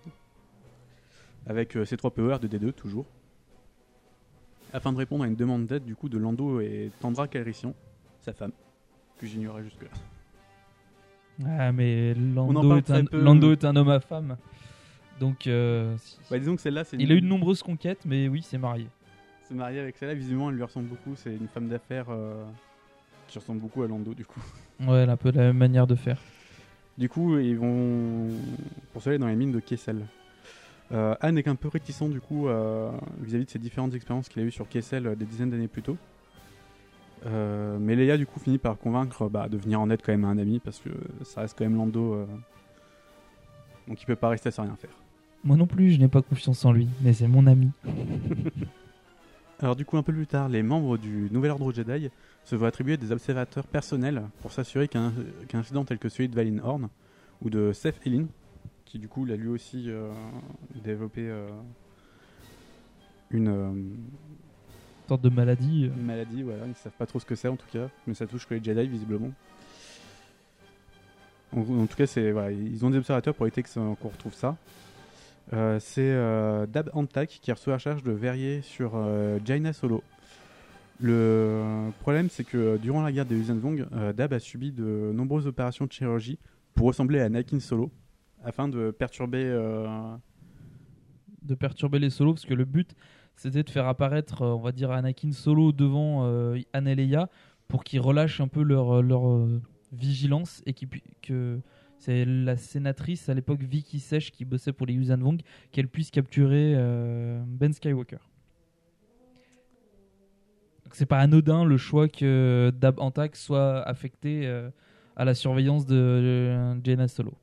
avec 1.46 1.76
euh, 1.76 1.84
ses 1.86 1.96
trois 1.96 2.10
POR 2.10 2.38
de 2.38 2.48
D2 2.48 2.72
toujours 2.72 3.06
afin 4.74 4.92
de 4.92 4.98
répondre 4.98 5.24
à 5.24 5.26
une 5.26 5.36
demande 5.36 5.66
d'aide 5.66 5.84
du 5.84 5.94
coup 5.96 6.08
de 6.10 6.18
Lando 6.18 6.60
et 6.60 6.90
Tandra 7.00 7.28
Calrissian 7.28 7.74
sa 8.20 8.32
femme 8.34 8.52
que 9.18 9.26
j'ignorais 9.26 9.62
jusque 9.62 9.82
là. 9.84 9.88
Ah, 11.46 11.72
mais 11.72 12.12
Lando, 12.14 12.76
est 12.76 12.78
un, 12.78 12.82
très 12.82 13.04
peu. 13.04 13.20
Lando 13.20 13.52
est 13.52 13.64
un 13.64 13.74
homme 13.76 13.88
à 13.88 14.00
femme. 14.00 14.36
Donc, 15.18 15.46
euh, 15.46 15.96
Bah, 16.30 16.38
disons 16.38 16.56
que 16.56 16.60
celle-là, 16.62 16.84
c'est 16.84 16.96
il 16.98 17.10
a 17.10 17.14
eu 17.14 17.20
de 17.20 17.26
nombreuses 17.26 17.62
conquêtes, 17.62 18.00
mais 18.04 18.28
oui, 18.28 18.42
c'est 18.42 18.58
marié. 18.58 18.86
Se 19.52 19.56
marier 19.58 19.80
avec 19.80 19.98
celle-là, 19.98 20.14
visiblement, 20.14 20.48
elle 20.48 20.56
lui 20.56 20.62
ressemble 20.62 20.86
beaucoup. 20.86 21.14
C'est 21.14 21.34
une 21.34 21.46
femme 21.46 21.68
d'affaires 21.68 22.06
euh, 22.08 22.42
qui 23.28 23.38
ressemble 23.38 23.60
beaucoup 23.60 23.82
à 23.82 23.86
Lando, 23.86 24.14
du 24.14 24.24
coup. 24.24 24.40
Ouais, 24.80 25.00
elle 25.00 25.10
a 25.10 25.12
un 25.12 25.16
peu 25.18 25.30
la 25.30 25.42
même 25.42 25.58
manière 25.58 25.86
de 25.86 25.94
faire. 25.94 26.18
Du 26.96 27.10
coup, 27.10 27.38
ils 27.38 27.58
vont 27.58 28.28
pour 28.94 29.06
aller 29.06 29.18
dans 29.18 29.26
les 29.26 29.36
mines 29.36 29.52
de 29.52 29.60
Kessel. 29.60 30.06
Euh, 30.92 31.14
Anne 31.20 31.36
est 31.36 31.48
un 31.48 31.54
peu 31.54 31.68
réticent, 31.68 32.08
du 32.08 32.22
coup, 32.22 32.48
euh, 32.48 32.90
vis-à-vis 33.20 33.44
de 33.44 33.50
ses 33.50 33.58
différentes 33.58 33.92
expériences 33.92 34.30
qu'il 34.30 34.40
a 34.40 34.44
eues 34.46 34.50
sur 34.50 34.66
Kessel 34.66 35.16
des 35.16 35.26
dizaines 35.26 35.50
d'années 35.50 35.68
plus 35.68 35.82
tôt. 35.82 35.98
Mais 37.26 37.94
Leia, 37.94 38.16
du 38.16 38.24
coup, 38.24 38.40
finit 38.40 38.56
par 38.58 38.78
convaincre 38.78 39.28
bah, 39.28 39.50
de 39.50 39.58
venir 39.58 39.82
en 39.82 39.90
aide 39.90 40.00
quand 40.02 40.12
même 40.12 40.24
à 40.24 40.28
un 40.28 40.38
ami, 40.38 40.60
parce 40.60 40.78
que 40.78 40.88
ça 41.24 41.42
reste 41.42 41.58
quand 41.58 41.64
même 41.64 41.76
Lando. 41.76 42.26
donc 43.86 44.00
il 44.00 44.06
peut 44.06 44.16
pas 44.16 44.30
rester 44.30 44.50
sans 44.50 44.62
rien 44.62 44.76
faire. 44.76 44.96
Moi 45.44 45.58
non 45.58 45.66
plus, 45.66 45.90
je 45.90 46.00
n'ai 46.00 46.08
pas 46.08 46.22
confiance 46.22 46.64
en 46.64 46.72
lui, 46.72 46.88
mais 47.02 47.12
c'est 47.12 47.28
mon 47.28 47.46
ami. 47.46 47.70
Alors 49.60 49.76
du 49.76 49.84
coup, 49.84 49.96
un 49.96 50.02
peu 50.02 50.12
plus 50.12 50.26
tard, 50.26 50.48
les 50.48 50.62
membres 50.62 50.98
du 50.98 51.28
Nouvel 51.30 51.52
Ordre 51.52 51.72
Jedi 51.72 52.10
se 52.44 52.56
voient 52.56 52.68
attribuer 52.68 52.96
des 52.96 53.12
observateurs 53.12 53.66
personnels 53.66 54.22
pour 54.40 54.50
s'assurer 54.50 54.88
qu'un 54.88 55.12
incident 55.52 55.84
tel 55.84 55.98
que 55.98 56.08
celui 56.08 56.28
de 56.28 56.34
Valin 56.34 56.58
Horn 56.62 56.88
ou 57.42 57.50
de 57.50 57.72
Seth 57.72 58.00
Elin, 58.04 58.26
qui 58.84 58.98
du 58.98 59.08
coup 59.08 59.24
l'a 59.24 59.36
lui 59.36 59.48
aussi 59.48 59.84
euh, 59.88 60.12
développé 60.82 61.28
euh, 61.28 61.48
une, 63.30 63.48
euh, 63.48 63.72
sorte 65.08 65.22
de 65.22 65.28
maladie. 65.28 65.84
une 65.84 66.06
maladie, 66.06 66.42
voilà, 66.42 66.66
ils 66.66 66.74
savent 66.74 66.92
pas 66.92 67.06
trop 67.06 67.20
ce 67.20 67.26
que 67.26 67.34
c'est 67.34 67.48
en 67.48 67.56
tout 67.56 67.68
cas, 67.72 67.88
mais 68.06 68.14
ça 68.14 68.26
touche 68.26 68.46
que 68.46 68.54
les 68.54 68.62
Jedi 68.62 68.88
visiblement. 68.88 69.30
En, 71.54 71.60
en 71.60 71.86
tout 71.86 71.96
cas, 71.96 72.06
c'est 72.06 72.32
voilà, 72.32 72.50
ils 72.50 72.84
ont 72.84 72.90
des 72.90 72.98
observateurs 72.98 73.34
pour 73.34 73.46
éviter 73.46 73.62
qu'on 73.62 73.94
retrouve 73.94 74.34
ça. 74.34 74.56
Euh, 75.52 75.78
c'est 75.80 76.00
euh, 76.02 76.66
Dab 76.66 76.90
Antak 76.94 77.28
qui 77.28 77.52
reçoit 77.52 77.74
la 77.74 77.78
charge 77.78 78.02
de 78.02 78.12
verrier 78.12 78.62
sur 78.62 78.92
euh, 78.94 79.38
Jaina 79.44 79.72
Solo. 79.72 80.02
Le 81.00 81.90
problème, 82.00 82.28
c'est 82.30 82.44
que 82.44 82.76
durant 82.76 83.02
la 83.02 83.10
guerre 83.10 83.26
des 83.26 83.36
Uzanvong, 83.36 83.86
euh, 83.92 84.12
Dab 84.12 84.32
a 84.32 84.38
subi 84.38 84.70
de 84.70 85.10
nombreuses 85.12 85.46
opérations 85.46 85.86
de 85.86 85.92
chirurgie 85.92 86.38
pour 86.74 86.86
ressembler 86.86 87.20
à 87.20 87.24
Anakin 87.24 87.60
Solo, 87.60 87.90
afin 88.44 88.68
de 88.68 88.90
perturber. 88.90 89.44
de 91.42 91.54
perturber 91.54 91.98
les 91.98 92.10
solos 92.10 92.34
parce 92.34 92.46
que 92.46 92.54
le 92.54 92.64
but 92.64 92.94
c'était 93.34 93.64
de 93.64 93.70
faire 93.70 93.88
apparaître 93.88 94.42
on 94.42 94.60
va 94.60 94.70
dire 94.70 94.92
Anakin 94.92 95.32
solo 95.32 95.72
devant 95.72 96.24
euh, 96.24 96.60
Han 96.72 96.86
et 96.86 96.94
Leia 96.94 97.28
pour 97.66 97.82
qu'ils 97.82 98.00
relâchent 98.00 98.40
un 98.40 98.46
peu 98.46 98.62
leur, 98.62 99.02
vigilance 99.92 100.62
et 100.66 100.72
qu'ils 100.72 100.88
que 101.20 101.60
c'est 102.02 102.24
la 102.24 102.56
sénatrice 102.56 103.28
à 103.28 103.34
l'époque 103.34 103.62
Vicky 103.62 104.00
Sèche 104.00 104.32
qui 104.32 104.44
bossait 104.44 104.72
pour 104.72 104.88
les 104.88 104.94
Yuuzhan 104.94 105.18
Vong 105.18 105.40
qu'elle 105.70 105.86
puisse 105.86 106.10
capturer 106.10 106.74
euh, 106.74 107.40
Ben 107.46 107.72
Skywalker. 107.72 108.18
C'est 110.90 111.06
pas 111.06 111.20
anodin 111.20 111.64
le 111.64 111.76
choix 111.76 112.08
que 112.08 112.72
Dab 112.76 112.98
Antak 112.98 113.36
soit 113.36 113.82
affecté 113.82 114.48
euh, 114.48 114.68
à 115.14 115.24
la 115.24 115.34
surveillance 115.34 115.86
de 115.86 115.94
euh, 115.94 116.74
Jaina 116.82 117.06
Solo. 117.06 117.34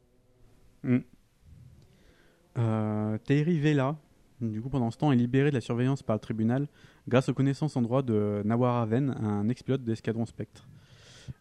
Euh, 2.57 3.17
Tehri 3.19 3.59
Vela, 3.59 3.95
du 4.41 4.61
coup, 4.61 4.69
pendant 4.69 4.91
ce 4.91 4.97
temps, 4.97 5.13
est 5.13 5.15
libéré 5.15 5.51
de 5.51 5.55
la 5.55 5.61
surveillance 5.61 6.03
par 6.03 6.17
le 6.17 6.19
tribunal 6.19 6.67
grâce 7.07 7.29
aux 7.29 7.33
connaissances 7.33 7.77
en 7.77 7.81
droit 7.81 8.01
de 8.01 8.41
Nawara 8.43 8.85
Ven, 8.85 9.11
un 9.11 9.47
ex-pilote 9.47 9.85
d'escadron 9.85 10.25
Spectre. 10.25 10.67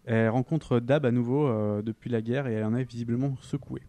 Elle 0.05 0.29
rencontre 0.31 0.81
Dab 0.81 1.05
à 1.05 1.11
nouveau 1.11 1.47
euh, 1.47 1.83
depuis 1.83 2.11
la 2.11 2.23
guerre 2.23 2.47
et 2.47 2.55
elle 2.55 2.65
en 2.65 2.75
est 2.75 2.85
visiblement 2.85 3.37
secouée. 3.41 3.83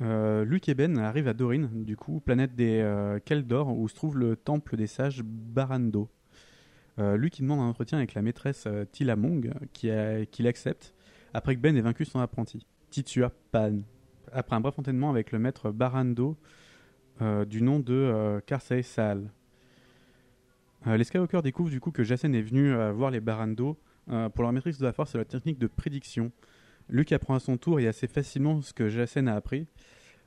Euh, 0.00 0.44
Luke 0.44 0.68
et 0.68 0.74
Ben 0.74 0.98
arrivent 0.98 1.28
à 1.28 1.34
Dorin, 1.34 1.68
du 1.72 1.96
coup, 1.96 2.20
planète 2.20 2.54
des 2.54 2.80
euh, 2.80 3.18
Keldor, 3.18 3.76
où 3.76 3.88
se 3.88 3.94
trouve 3.94 4.18
le 4.18 4.36
temple 4.36 4.76
des 4.76 4.86
sages 4.86 5.22
Barando. 5.24 6.08
Luke 7.00 7.40
demande 7.40 7.60
un 7.60 7.68
entretien 7.68 7.96
avec 7.96 8.14
la 8.14 8.22
maîtresse 8.22 8.64
euh, 8.66 8.84
Tila 8.90 9.14
Mong, 9.14 9.52
qui, 9.72 9.88
qui 10.32 10.42
l'accepte 10.42 10.94
après 11.32 11.54
que 11.54 11.60
Ben 11.60 11.76
ait 11.76 11.80
vaincu 11.80 12.04
son 12.04 12.18
apprenti, 12.18 12.66
Titua 12.90 13.30
Pan. 13.52 13.78
Après 14.32 14.56
un 14.56 14.60
bref 14.60 14.76
entraînement 14.80 15.08
avec 15.08 15.30
le 15.30 15.38
maître 15.38 15.70
Barando 15.70 16.36
du 17.20 17.62
nom 17.62 17.78
de 17.78 18.40
Karsei. 18.46 18.82
Euh, 20.86 20.96
les 20.96 21.04
Skywalker 21.04 21.42
découvrent 21.42 21.70
du 21.70 21.80
coup 21.80 21.92
que 21.92 22.02
Jacen 22.02 22.34
est 22.34 22.42
venu 22.42 22.74
voir 22.92 23.10
les 23.10 23.20
Barando 23.20 23.78
euh, 24.10 24.28
pour 24.28 24.42
leur 24.42 24.52
maîtrise 24.52 24.78
de 24.78 24.84
la 24.84 24.92
force 24.92 25.14
et 25.14 25.18
la 25.18 25.24
technique 25.24 25.58
de 25.58 25.66
prédiction. 25.66 26.32
Luke 26.88 27.12
apprend 27.12 27.34
à 27.34 27.40
son 27.40 27.56
tour 27.56 27.80
et 27.80 27.86
assez 27.86 28.06
facilement 28.06 28.62
ce 28.62 28.72
que 28.72 28.88
Jacen 28.88 29.28
a 29.28 29.34
appris. 29.34 29.66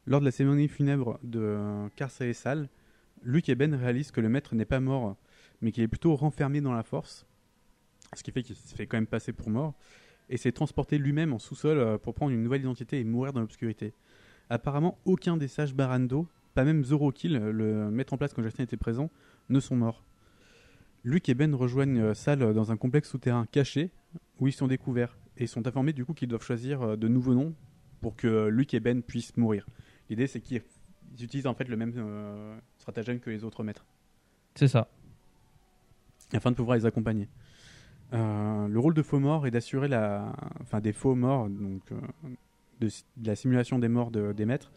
Lors 0.06 0.20
de 0.20 0.26
la 0.26 0.32
cérémonie 0.32 0.68
funèbre 0.68 1.20
de 1.24 1.40
euh, 1.40 1.88
Karsei 1.96 2.34
Sal, 2.34 2.70
Luke 3.24 3.50
et 3.50 3.56
Ben 3.56 3.74
réalisent 3.74 4.12
que 4.12 4.22
le 4.22 4.30
maître 4.30 4.56
n'est 4.56 4.66
pas 4.66 4.80
mort, 4.80 5.16
mais 5.62 5.72
qu'il 5.72 5.84
est 5.84 5.88
plutôt 5.88 6.16
renfermé 6.16 6.62
dans 6.62 6.74
la 6.74 6.84
force, 6.84 7.26
ce 8.16 8.24
qui 8.24 8.32
fait 8.32 8.44
qu'il 8.44 8.56
se 8.56 8.76
fait 8.76 8.88
quand 8.88 8.98
même 8.98 9.08
passer 9.08 9.34
pour 9.34 9.50
mort, 9.50 9.76
et 10.30 10.38
s'est 10.38 10.52
transporté 10.52 10.98
lui-même 10.98 11.34
en 11.34 11.40
sous-sol 11.40 11.78
euh, 11.78 11.98
pour 11.98 12.14
prendre 12.14 12.32
une 12.32 12.44
nouvelle 12.44 12.62
identité 12.62 13.00
et 13.00 13.04
mourir 13.04 13.34
dans 13.34 13.42
l'obscurité. 13.42 13.94
Apparemment, 14.50 14.98
aucun 15.06 15.38
des 15.38 15.48
sages 15.48 15.74
Barando, 15.74 16.28
pas 16.54 16.64
même 16.64 16.84
Zorokill, 16.84 17.38
le 17.38 17.90
maître 17.90 18.14
en 18.14 18.18
place 18.18 18.34
quand 18.34 18.44
Justin 18.44 18.64
était 18.64 18.78
présent, 18.78 19.10
ne 19.50 19.60
sont 19.60 19.76
morts. 19.76 20.04
Luke 21.04 21.30
et 21.30 21.34
Ben 21.34 21.54
rejoignent 21.56 22.00
euh, 22.00 22.14
Sal 22.14 22.54
dans 22.54 22.72
un 22.72 22.78
complexe 22.78 23.10
souterrain 23.10 23.46
caché, 23.52 23.92
où 24.40 24.48
ils 24.48 24.54
sont 24.54 24.68
découverts, 24.68 25.18
et 25.38 25.48
sont 25.48 25.66
informés 25.68 25.94
du 25.94 26.06
coup 26.06 26.14
qu'ils 26.14 26.28
doivent 26.28 26.44
choisir 26.44 26.82
euh, 26.82 26.96
de 26.96 27.08
nouveaux 27.08 27.34
noms 27.34 27.54
pour 28.02 28.16
que 28.16 28.28
euh, 28.28 28.50
Luke 28.50 28.74
et 28.74 28.80
Ben 28.80 29.02
puissent 29.02 29.36
mourir. 29.38 29.66
L'idée 30.10 30.28
c'est 30.28 30.42
qu'ils 30.42 30.62
ils 31.18 31.26
utilisent 31.26 31.48
en 31.48 31.54
fait 31.54 31.68
le 31.68 31.76
même 31.76 31.94
euh, 31.98 32.58
stratagème 32.78 33.20
que 33.20 33.30
les 33.30 33.44
autres 33.44 33.64
maîtres 33.64 33.86
C'est 34.56 34.68
ça. 34.70 34.88
afin 36.34 36.52
de 36.52 36.56
pouvoir 36.56 36.78
les 36.78 36.86
accompagner. 36.86 37.28
Euh, 38.14 38.68
le 38.68 38.80
rôle 38.80 38.94
de 38.94 39.02
faux 39.02 39.20
mort 39.20 39.46
est 39.48 39.52
d'assurer 39.52 39.88
la, 39.88 40.34
enfin 40.62 40.80
des 40.82 40.94
faux 40.94 41.16
morts, 41.16 41.50
donc 41.50 41.82
euh, 41.92 41.96
de, 42.80 42.88
de 43.18 43.28
la 43.28 43.36
simulation 43.36 43.80
des 43.80 43.88
morts 43.90 44.12
de- 44.12 44.32
des 44.34 44.46
maîtres, 44.46 44.72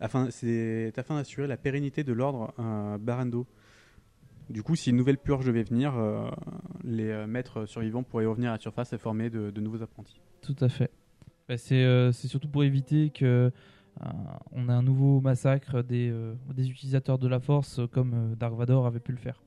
afin 0.00 0.30
c'est 0.30 0.92
afin 0.96 1.16
d'assurer 1.16 1.46
la 1.46 1.56
pérennité 1.56 2.02
de 2.04 2.12
l'ordre 2.12 2.52
euh, 2.58 2.98
Barando. 2.98 3.46
Du 4.52 4.62
coup, 4.62 4.76
si 4.76 4.90
une 4.90 4.96
nouvelle 4.96 5.16
purge 5.16 5.46
devait 5.46 5.62
venir, 5.62 5.96
euh, 5.96 6.28
les 6.84 7.08
euh, 7.08 7.26
maîtres 7.26 7.64
survivants 7.64 8.02
pourraient 8.02 8.26
revenir 8.26 8.50
à 8.50 8.54
la 8.54 8.58
surface 8.58 8.92
et 8.92 8.98
former 8.98 9.30
de, 9.30 9.60
nouveaux 9.60 9.82
apprentis. 9.82 10.20
Tout 10.42 10.56
à 10.60 10.68
fait. 10.68 10.90
Bah, 11.48 11.56
c'est 11.56 11.82
euh, 11.82 12.12
c'est 12.12 12.28
surtout 12.28 12.48
pour 12.48 12.62
éviter 12.62 13.08
que 13.10 13.50
on 14.52 14.68
ait 14.68 14.72
un 14.72 14.82
nouveau 14.82 15.20
massacre 15.20 15.82
des, 15.82 16.12
utilisateurs 16.58 17.18
de 17.18 17.28
la 17.28 17.40
Force 17.40 17.80
comme 17.92 18.34
Dark 18.38 18.54
Vador 18.54 18.86
avait 18.86 19.00
pu 19.00 19.12
le 19.12 19.18
faire. 19.18 19.42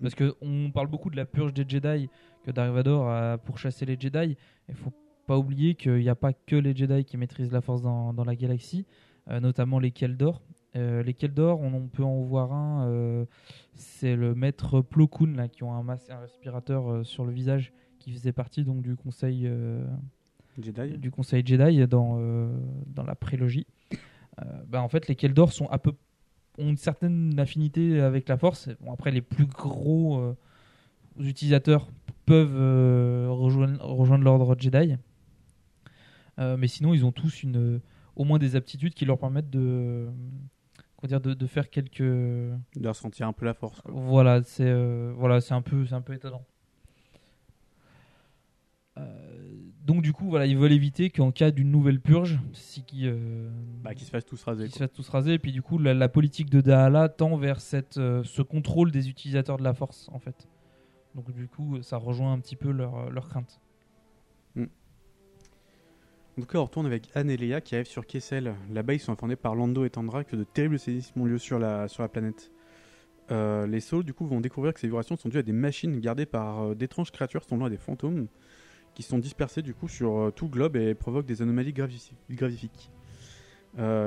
Parce 0.00 0.14
que 0.14 0.34
on 0.42 0.70
parle 0.70 0.88
beaucoup 0.88 1.08
de 1.08 1.16
la 1.16 1.24
purge 1.24 1.54
des 1.54 1.64
Jedi 1.66 2.10
que 2.44 2.50
Dark 2.50 2.70
Vador 2.72 3.08
a 3.08 3.38
pour 3.38 3.58
chasser 3.58 3.86
les 3.86 3.98
Jedi. 3.98 4.36
Il 4.68 4.74
faut 4.74 4.92
pas 5.26 5.38
oublier 5.38 5.74
qu'il 5.74 6.00
n'y 6.00 6.08
a 6.10 6.14
pas 6.14 6.32
que 6.32 6.56
les 6.56 6.76
Jedi 6.76 7.04
qui 7.04 7.16
maîtrisent 7.16 7.52
la 7.52 7.62
Force 7.62 7.80
dans, 7.82 8.24
la 8.24 8.36
galaxie, 8.36 8.84
notamment 9.26 9.78
les 9.78 9.90
Keldor. 9.90 10.42
Euh, 10.74 11.02
les 11.02 11.12
Keldor, 11.12 11.60
on, 11.60 11.74
on 11.74 11.86
peut 11.86 12.02
en 12.02 12.22
voir 12.22 12.52
un, 12.52 12.88
euh, 12.88 13.26
c'est 13.74 14.16
le 14.16 14.34
maître 14.34 14.80
Plo 14.80 15.06
Koon 15.06 15.34
là, 15.34 15.48
qui 15.48 15.64
ont 15.64 15.74
un, 15.74 15.82
masque, 15.82 16.08
un 16.08 16.20
respirateur 16.20 16.90
euh, 16.90 17.04
sur 17.04 17.26
le 17.26 17.32
visage, 17.32 17.72
qui 17.98 18.10
faisait 18.12 18.32
partie 18.32 18.64
donc 18.64 18.82
du 18.82 18.96
conseil 18.96 19.50
Jedi 20.60 20.98
du 20.98 21.10
conseil 21.10 21.46
Jedi 21.46 21.86
dans, 21.86 22.18
dans 22.86 23.04
la 23.04 23.14
prélogie. 23.14 23.66
Bah, 24.66 24.82
en 24.82 24.88
fait, 24.88 25.06
les 25.06 25.14
Keldor 25.14 25.52
sont 25.52 25.70
un 25.70 25.78
peu, 25.78 25.92
ont 26.58 26.68
une 26.68 26.76
certaine 26.76 27.38
affinité 27.38 28.00
avec 28.00 28.28
la 28.28 28.36
Force. 28.36 28.68
Bon, 28.80 28.92
après, 28.92 29.12
les 29.12 29.22
plus 29.22 29.46
gros 29.46 30.34
utilisateurs 31.16 31.88
peuvent 32.26 33.30
rejoindre, 33.30 33.84
rejoindre 33.84 34.24
l'ordre 34.24 34.56
Jedi. 34.58 34.96
Mais 36.38 36.66
sinon, 36.66 36.92
ils 36.92 37.04
ont 37.04 37.12
tous 37.12 37.44
une, 37.44 37.80
au 38.16 38.24
moins 38.24 38.40
des 38.40 38.56
aptitudes 38.56 38.94
qui 38.94 39.04
leur 39.04 39.18
permettent 39.18 39.50
de, 39.50 40.08
dire, 41.08 41.20
de, 41.20 41.34
de 41.34 41.46
faire 41.46 41.70
quelques. 41.70 42.00
de 42.02 42.58
ressentir 42.88 43.26
un 43.26 43.32
peu 43.32 43.44
la 43.44 43.54
force. 43.54 43.80
quoi. 43.80 43.92
Voilà, 43.94 44.42
c'est 44.42 44.66
euh, 44.66 45.12
voilà, 45.16 45.40
c'est 45.40 45.54
un 45.54 45.62
peu, 45.62 45.84
c'est 45.86 45.94
un 45.94 46.00
peu 46.02 46.14
étonnant. 46.14 46.44
Euh, 48.98 49.02
donc 49.86 50.02
du 50.02 50.12
coup, 50.12 50.28
voilà, 50.28 50.46
ils 50.46 50.56
veulent 50.56 50.72
éviter 50.72 51.08
qu'en 51.10 51.32
cas 51.32 51.50
d'une 51.50 51.70
nouvelle 51.70 52.00
purge, 52.00 52.38
si 52.52 52.82
qui, 52.84 53.06
euh, 53.06 53.50
Bah, 53.82 53.94
qu'ils 53.94 54.06
se 54.06 54.10
fassent 54.10 54.26
tous 54.26 54.42
raser. 54.44 54.64
qu'ils 54.64 54.72
se 54.74 54.78
quoi. 54.78 54.86
fassent 54.86 54.96
tous 54.96 55.08
raser, 55.08 55.32
et 55.34 55.38
puis 55.38 55.52
du 55.52 55.62
coup, 55.62 55.78
la, 55.78 55.94
la 55.94 56.08
politique 56.10 56.50
de 56.50 56.60
Dahala 56.60 57.08
tend 57.08 57.36
vers 57.36 57.60
cette, 57.60 57.94
ce 57.94 58.42
contrôle 58.42 58.90
des 58.90 59.08
utilisateurs 59.08 59.56
de 59.56 59.64
la 59.64 59.72
force, 59.72 60.08
en 60.12 60.18
fait. 60.18 60.46
Donc 61.14 61.30
du 61.32 61.48
coup, 61.48 61.80
ça 61.82 61.96
rejoint 61.96 62.32
un 62.34 62.38
petit 62.38 62.56
peu 62.56 62.70
leur, 62.70 63.10
leur 63.10 63.28
crainte. 63.28 63.60
En 66.38 66.40
tout 66.40 66.46
cas, 66.46 66.58
on 66.58 66.64
retourne 66.64 66.86
avec 66.86 67.10
Anne 67.14 67.28
et 67.28 67.36
Léa 67.36 67.60
qui 67.60 67.74
arrivent 67.74 67.86
sur 67.86 68.06
Kessel. 68.06 68.54
Là-bas, 68.70 68.94
ils 68.94 69.00
sont 69.00 69.12
informés 69.12 69.36
par 69.36 69.54
Lando 69.54 69.84
et 69.84 69.90
Tandra 69.90 70.24
que 70.24 70.34
de 70.34 70.44
terribles 70.44 70.78
séismes 70.78 71.20
ont 71.20 71.26
lieu 71.26 71.36
sur 71.36 71.58
la, 71.58 71.86
planète. 72.10 72.50
Euh, 73.30 73.66
les 73.66 73.80
Sauls, 73.80 74.02
du 74.02 74.14
coup, 74.14 74.26
vont 74.26 74.40
découvrir 74.40 74.72
que 74.72 74.80
ces 74.80 74.86
vibrations 74.86 75.16
sont 75.16 75.28
dues 75.28 75.38
à 75.38 75.42
des 75.42 75.52
machines 75.52 76.00
gardées 76.00 76.24
par 76.24 76.64
euh, 76.64 76.74
d'étranges 76.74 77.10
créatures 77.10 77.44
semblant 77.44 77.66
à 77.66 77.70
des 77.70 77.76
fantômes 77.76 78.28
qui 78.94 79.02
sont 79.02 79.18
dispersées, 79.18 79.60
du 79.60 79.74
coup, 79.74 79.88
sur 79.88 80.16
euh, 80.16 80.30
tout 80.30 80.48
globe 80.48 80.76
et 80.76 80.94
provoquent 80.94 81.26
des 81.26 81.42
anomalies 81.42 81.74
gravi- 81.74 82.12
gravifiques 82.30 82.90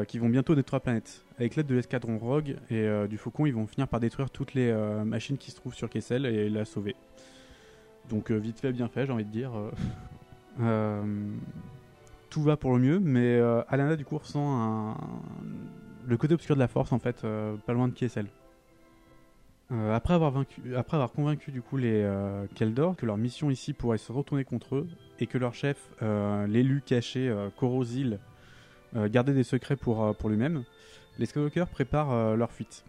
qui 0.07 0.19
vont 0.19 0.29
bientôt 0.29 0.53
détruire 0.53 0.77
la 0.77 0.81
planète. 0.81 1.25
Avec 1.39 1.55
l'aide 1.55 1.65
de 1.65 1.73
l'escadron 1.73 2.19
Rogue 2.19 2.57
et 2.69 2.87
du 3.09 3.17
Faucon, 3.17 3.47
ils 3.47 3.53
vont 3.53 3.65
finir 3.65 3.87
par 3.87 3.99
détruire 3.99 4.29
toutes 4.29 4.53
les 4.53 4.71
machines 5.03 5.39
qui 5.39 5.49
se 5.49 5.55
trouvent 5.55 5.73
sur 5.73 5.89
Kessel 5.89 6.27
et 6.27 6.51
la 6.51 6.65
sauver. 6.65 6.95
Donc, 8.07 8.29
vite 8.29 8.59
fait, 8.59 8.71
bien 8.71 8.87
fait, 8.89 9.07
j'ai 9.07 9.11
envie 9.11 9.25
de 9.25 9.31
dire. 9.31 9.53
tout 12.35 12.41
va 12.41 12.57
pour 12.57 12.73
le 12.73 12.79
mieux, 12.79 12.99
mais 12.99 13.37
euh, 13.37 13.61
Alana 13.69 13.95
du 13.95 14.03
coup 14.03 14.17
ressent 14.17 14.97
le 16.05 16.17
côté 16.17 16.33
obscur 16.33 16.55
de 16.55 16.59
la 16.59 16.67
force 16.67 16.91
en 16.91 16.99
fait, 16.99 17.23
euh, 17.23 17.55
pas 17.65 17.71
loin 17.71 17.87
de 17.87 17.93
Kessel. 17.93 18.27
Euh, 19.71 19.95
après, 19.95 20.13
avoir 20.13 20.31
vaincu, 20.31 20.75
après 20.75 20.97
avoir 20.97 21.13
convaincu 21.13 21.53
du 21.53 21.61
coup 21.61 21.77
les 21.77 22.03
euh, 22.03 22.45
Keldor 22.53 22.97
que 22.97 23.05
leur 23.05 23.15
mission 23.15 23.49
ici 23.49 23.71
pourrait 23.71 23.99
se 23.99 24.11
retourner 24.11 24.43
contre 24.43 24.75
eux 24.75 24.87
et 25.21 25.27
que 25.27 25.37
leur 25.37 25.53
chef, 25.53 25.77
l'élu 26.01 26.81
caché 26.85 27.29
euh, 27.29 27.49
gardait 29.07 29.33
des 29.33 29.43
secrets 29.43 29.77
pour, 29.77 30.13
pour 30.17 30.29
lui-même, 30.29 30.65
les 31.17 31.27
Skywalker 31.27 31.67
préparent 31.71 32.35
leur 32.35 32.51
fuite. 32.51 32.83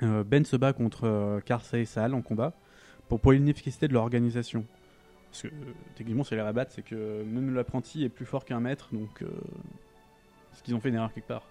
Ben 0.00 0.44
se 0.44 0.54
bat 0.54 0.72
contre 0.72 1.40
Karsei 1.44 1.80
et 1.80 1.86
Sal 1.86 2.14
en 2.14 2.22
combat 2.22 2.52
pour 3.08 3.18
prouver 3.18 3.38
l'inefficacité 3.38 3.88
de 3.88 3.94
leur 3.94 4.04
organisation. 4.04 4.64
Parce 5.34 5.42
que 5.42 5.48
euh, 5.48 5.72
techniquement, 5.96 6.22
c'est 6.22 6.36
les 6.36 6.42
rabattre, 6.42 6.70
c'est 6.70 6.84
que 6.84 7.24
même 7.24 7.56
l'apprenti 7.56 8.04
est 8.04 8.08
plus 8.08 8.24
fort 8.24 8.44
qu'un 8.44 8.60
maître, 8.60 8.90
donc 8.92 9.20
euh, 9.20 9.26
est-ce 10.52 10.62
qu'ils 10.62 10.76
ont 10.76 10.80
fait 10.80 10.90
une 10.90 10.94
erreur 10.94 11.12
quelque 11.12 11.26
part 11.26 11.42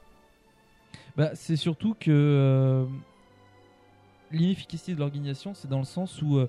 Bah, 1.18 1.32
c'est 1.36 1.58
surtout 1.58 1.94
que 1.94 2.10
euh, 2.10 2.86
l'inefficacité 4.32 4.94
de 4.94 5.00
l'organisation, 5.00 5.54
c'est 5.54 5.68
dans 5.68 5.80
le 5.80 5.84
sens 5.84 6.22
où 6.22 6.38
euh, 6.38 6.48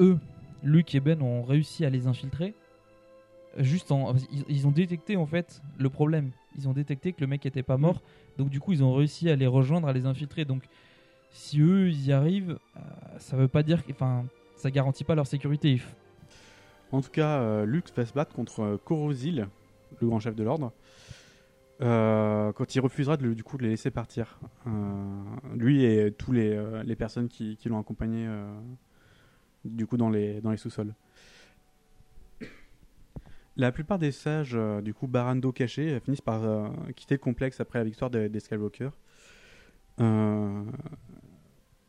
eux, 0.00 0.18
Luke 0.64 0.92
et 0.96 0.98
Ben, 0.98 1.22
ont 1.22 1.44
réussi 1.44 1.84
à 1.84 1.90
les 1.90 2.08
infiltrer. 2.08 2.52
Juste 3.56 3.92
en, 3.92 4.16
ils, 4.48 4.66
ont 4.66 4.72
détecté 4.72 5.16
en 5.16 5.26
fait 5.26 5.62
le 5.78 5.88
problème. 5.88 6.32
Ils 6.56 6.68
ont 6.68 6.72
détecté 6.72 7.12
que 7.12 7.20
le 7.20 7.28
mec 7.28 7.46
était 7.46 7.62
pas 7.62 7.76
mort, 7.76 8.02
donc 8.38 8.50
du 8.50 8.58
coup 8.58 8.72
ils 8.72 8.82
ont 8.82 8.92
réussi 8.92 9.30
à 9.30 9.36
les 9.36 9.46
rejoindre, 9.46 9.86
à 9.86 9.92
les 9.92 10.04
infiltrer. 10.04 10.44
Donc 10.44 10.64
si 11.30 11.60
eux 11.60 11.90
ils 11.90 12.06
y 12.06 12.12
arrivent, 12.12 12.58
ça 13.18 13.36
veut 13.36 13.46
pas 13.46 13.62
dire, 13.62 13.84
enfin, 13.90 14.24
ça 14.56 14.72
garantit 14.72 15.04
pas 15.04 15.14
leur 15.14 15.26
sécurité. 15.26 15.80
En 16.90 17.02
tout 17.02 17.10
cas, 17.10 17.40
euh, 17.40 17.66
Luke 17.66 17.92
va 17.94 18.06
se 18.06 18.14
battre 18.14 18.34
contre 18.34 18.60
euh, 18.60 18.76
Korozil, 18.82 19.48
le 20.00 20.06
grand 20.06 20.20
chef 20.20 20.34
de 20.34 20.42
l'ordre, 20.42 20.72
euh, 21.80 22.52
quand 22.52 22.74
il 22.74 22.80
refusera 22.80 23.16
de, 23.16 23.34
du 23.34 23.44
coup 23.44 23.58
de 23.58 23.64
les 23.64 23.70
laisser 23.70 23.90
partir. 23.90 24.38
Lui 25.54 25.84
et 25.84 26.12
tous 26.12 26.32
les, 26.32 26.60
les 26.84 26.96
personnes 26.96 27.28
qui, 27.28 27.56
qui 27.56 27.68
l'ont 27.68 27.78
accompagné 27.78 28.28
du 29.64 29.86
coup 29.86 29.96
dans 29.96 30.10
les, 30.10 30.40
dans 30.40 30.50
les 30.50 30.56
sous-sols. 30.56 30.94
La 33.56 33.72
plupart 33.72 33.98
des 33.98 34.12
sages, 34.12 34.58
du 34.82 34.94
coup, 34.94 35.06
Barando 35.06 35.52
cachés, 35.52 36.00
finissent 36.00 36.20
par 36.20 36.72
quitter 36.94 37.14
le 37.14 37.20
complexe 37.20 37.60
après 37.60 37.78
la 37.78 37.84
victoire 37.84 38.10
des, 38.10 38.28
des 38.28 38.40
Skywalker. 38.40 38.90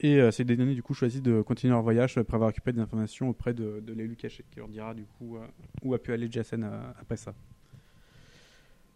Euh, 0.03 0.07
et 0.07 0.19
euh, 0.19 0.31
ces 0.31 0.43
derniers, 0.43 0.75
du 0.75 0.83
coup, 0.83 0.93
choisissent 0.93 1.21
de 1.21 1.41
continuer 1.41 1.71
leur 1.71 1.81
voyage 1.81 2.17
après 2.17 2.35
avoir 2.35 2.49
récupéré 2.49 2.73
des 2.73 2.81
informations 2.81 3.29
auprès 3.29 3.53
de, 3.53 3.81
de 3.85 3.93
l'élu 3.93 4.15
caché, 4.15 4.43
qui 4.51 4.59
leur 4.59 4.67
dira, 4.67 4.93
du 4.93 5.05
coup, 5.05 5.37
euh, 5.37 5.45
où 5.83 5.93
a 5.93 5.99
pu 5.99 6.13
aller 6.13 6.29
euh, 6.35 6.91
après 6.99 7.17
ça. 7.17 7.33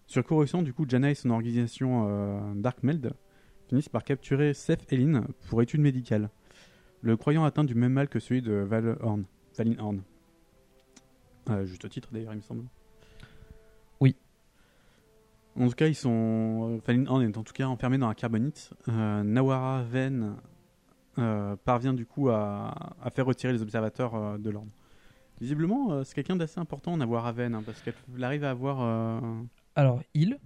Sur 0.08 0.24
Coruscant, 0.24 0.62
du 0.62 0.74
coup, 0.74 0.86
Jana 0.88 1.12
et 1.12 1.16
son 1.16 1.30
organisation 1.30 2.08
euh, 2.10 2.54
Darkmeld 2.56 3.14
finissent 3.68 3.90
par 3.90 4.04
capturer 4.04 4.54
Seth 4.54 4.92
Elin 4.92 5.26
pour 5.50 5.62
études 5.62 5.82
médicales, 5.82 6.30
le 7.02 7.18
croyant 7.18 7.44
atteint 7.46 7.64
du 7.64 7.76
même 7.76 7.94
mal 7.94 8.08
que 8.08 8.20
celui 8.20 8.42
de 8.42 8.54
Valhorn, 8.54 9.24
Valinhorn. 9.58 10.02
Euh, 11.50 11.66
juste 11.66 11.90
titre 11.90 12.10
d'ailleurs, 12.12 12.34
il 12.34 12.38
me 12.38 12.42
semble. 12.42 12.66
Oui. 14.00 14.16
En 15.58 15.68
tout 15.68 15.76
cas, 15.76 15.88
ils 15.88 15.96
sont. 15.96 16.82
Valinhorn 16.86 17.22
est 17.24 17.38
en 17.38 17.44
tout 17.44 17.54
cas 17.54 17.66
enfermé 17.66 17.98
dans 17.98 18.08
la 18.08 18.16
carbonite. 18.16 18.72
Euh, 18.88 19.24
Nawara 19.24 19.84
Ven 19.84 20.24
euh, 20.24 20.32
parvient 21.64 21.94
du 21.94 22.06
coup 22.06 22.30
à, 22.30 22.96
à 23.02 23.10
faire 23.10 23.26
retirer 23.26 23.54
les 23.54 23.62
observateurs 23.62 24.16
euh, 24.16 24.38
de 24.38 24.50
l'ordre. 24.50 24.72
Visiblement, 25.42 25.92
euh, 25.92 26.04
c'est 26.04 26.14
quelqu'un 26.16 26.36
d'assez 26.36 26.60
important 26.60 26.96
Nawar 26.98 27.24
Raven, 27.24 27.54
hein, 27.56 27.64
parce 27.66 27.82
qu'elle 27.82 28.24
arrive 28.24 28.44
à 28.44 28.52
avoir. 28.52 28.82
euh, 28.82 29.42
Alors, 29.76 30.02
il. 30.14 30.38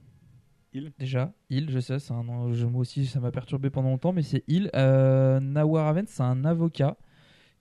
Il. 0.73 0.91
Déjà, 0.99 1.31
il, 1.49 1.69
je 1.69 1.79
sais, 1.79 1.97
c'est 1.99 2.13
un 2.13 2.23
nom, 2.23 2.51
je- 2.53 2.65
moi 2.65 2.81
aussi 2.81 3.05
ça 3.05 3.19
m'a 3.19 3.31
perturbé 3.31 3.69
pendant 3.69 3.89
longtemps, 3.89 4.11
mais 4.13 4.21
c'est 4.23 4.43
il. 4.47 4.69
Euh, 4.75 5.39
Nawar 5.39 5.85
Raven, 5.85 6.05
c'est 6.07 6.23
un 6.23 6.43
avocat 6.45 6.97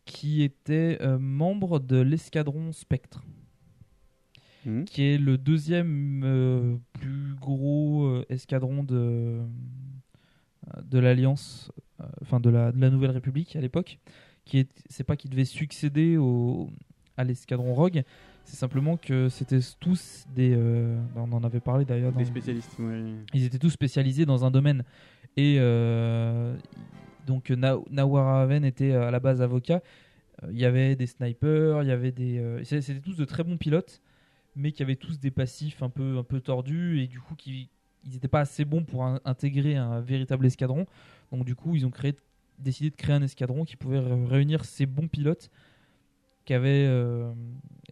qui 0.05 0.43
était 0.43 0.99
euh, 1.01 1.19
membre 1.19 1.79
de 1.79 1.97
l'escadron 2.01 2.73
Spectre, 2.73 3.23
Mhm. 4.65 4.85
qui 4.85 5.03
est 5.03 5.19
le 5.19 5.39
deuxième 5.39 6.23
euh, 6.25 6.77
plus 6.95 7.35
gros 7.41 8.05
euh, 8.07 8.27
escadron 8.29 8.83
de, 8.83 8.95
euh, 8.97 10.83
de 10.83 10.99
l'Alliance, 10.99 11.71
euh, 11.79 11.83
enfin 12.23 12.41
de 12.41 12.51
la, 12.51 12.73
de 12.73 12.81
la 12.81 12.91
Nouvelle 12.91 13.11
République 13.13 13.57
à 13.57 13.61
l'époque. 13.61 13.99
Qui 14.45 14.59
est, 14.59 14.69
c'est 14.89 15.03
pas 15.05 15.17
qu'il 15.17 15.31
devait 15.31 15.45
succéder 15.45 16.17
au, 16.17 16.71
à 17.17 17.25
l'escadron 17.25 17.75
Rogue, 17.75 18.05
c'est 18.45 18.55
simplement 18.57 18.97
que 18.97 19.29
c'était 19.29 19.59
tous 19.81 20.25
des. 20.37 20.55
euh, 20.57 20.97
bah, 21.17 21.23
on 21.27 21.33
en 21.33 21.43
avait 21.43 21.59
parlé 21.61 21.85
d'ailleurs 21.85 22.13
des 22.13 22.25
spécialistes. 22.27 22.71
oui. 22.79 23.17
ils 23.35 23.45
étaient 23.45 23.59
tous 23.59 23.71
spécialisés 23.71 24.25
dans 24.25 24.45
un 24.45 24.53
domaine. 24.53 24.85
Et 25.37 25.57
euh, 25.59 26.57
donc 27.27 27.51
Na- 27.51 27.77
Nawar 27.91 28.25
Raven 28.27 28.65
était 28.65 28.93
euh, 28.93 29.09
à 29.09 29.11
la 29.11 29.19
base 29.19 29.43
avocat. 29.43 29.83
Euh, 30.45 30.49
Il 30.53 30.59
y 30.61 30.65
avait 30.65 30.95
des 30.95 31.07
snipers, 31.07 31.83
il 31.83 31.89
y 31.89 31.93
avait 31.93 32.13
des. 32.13 32.39
euh, 32.39 32.63
C'était 32.63 33.01
tous 33.01 33.17
de 33.17 33.25
très 33.25 33.43
bons 33.43 33.57
pilotes, 33.57 34.01
mais 34.55 34.71
qui 34.71 34.83
avaient 34.85 34.95
tous 34.97 35.19
des 35.19 35.33
passifs 35.33 35.83
un 35.83 35.91
peu, 35.91 36.19
un 36.19 36.23
peu 36.23 36.41
tordus 36.41 37.01
et 37.01 37.09
du 37.09 37.19
coup 37.21 37.35
qui 37.35 37.69
ils 38.05 38.13
n'étaient 38.13 38.29
pas 38.29 38.41
assez 38.41 38.65
bons 38.65 38.85
pour 38.85 39.05
in- 39.05 39.19
intégrer 39.25 39.75
un 39.75 40.01
véritable 40.01 40.47
escadron. 40.47 40.87
Donc 41.33 41.45
du 41.45 41.55
coup 41.55 41.75
ils 41.75 41.87
ont 41.87 41.93
décidé 42.59 42.91
de 42.91 42.97
créer 42.97 43.15
un 43.15 43.23
escadron 43.23 43.65
qui 43.65 43.77
pouvait 43.77 43.99
ré- 43.99 44.25
réunir 44.27 44.65
ces 44.65 44.87
bons 44.87 45.09
pilotes 45.09 45.51
qui 46.45 46.55
avaient 46.55 46.87
euh, 46.87 47.33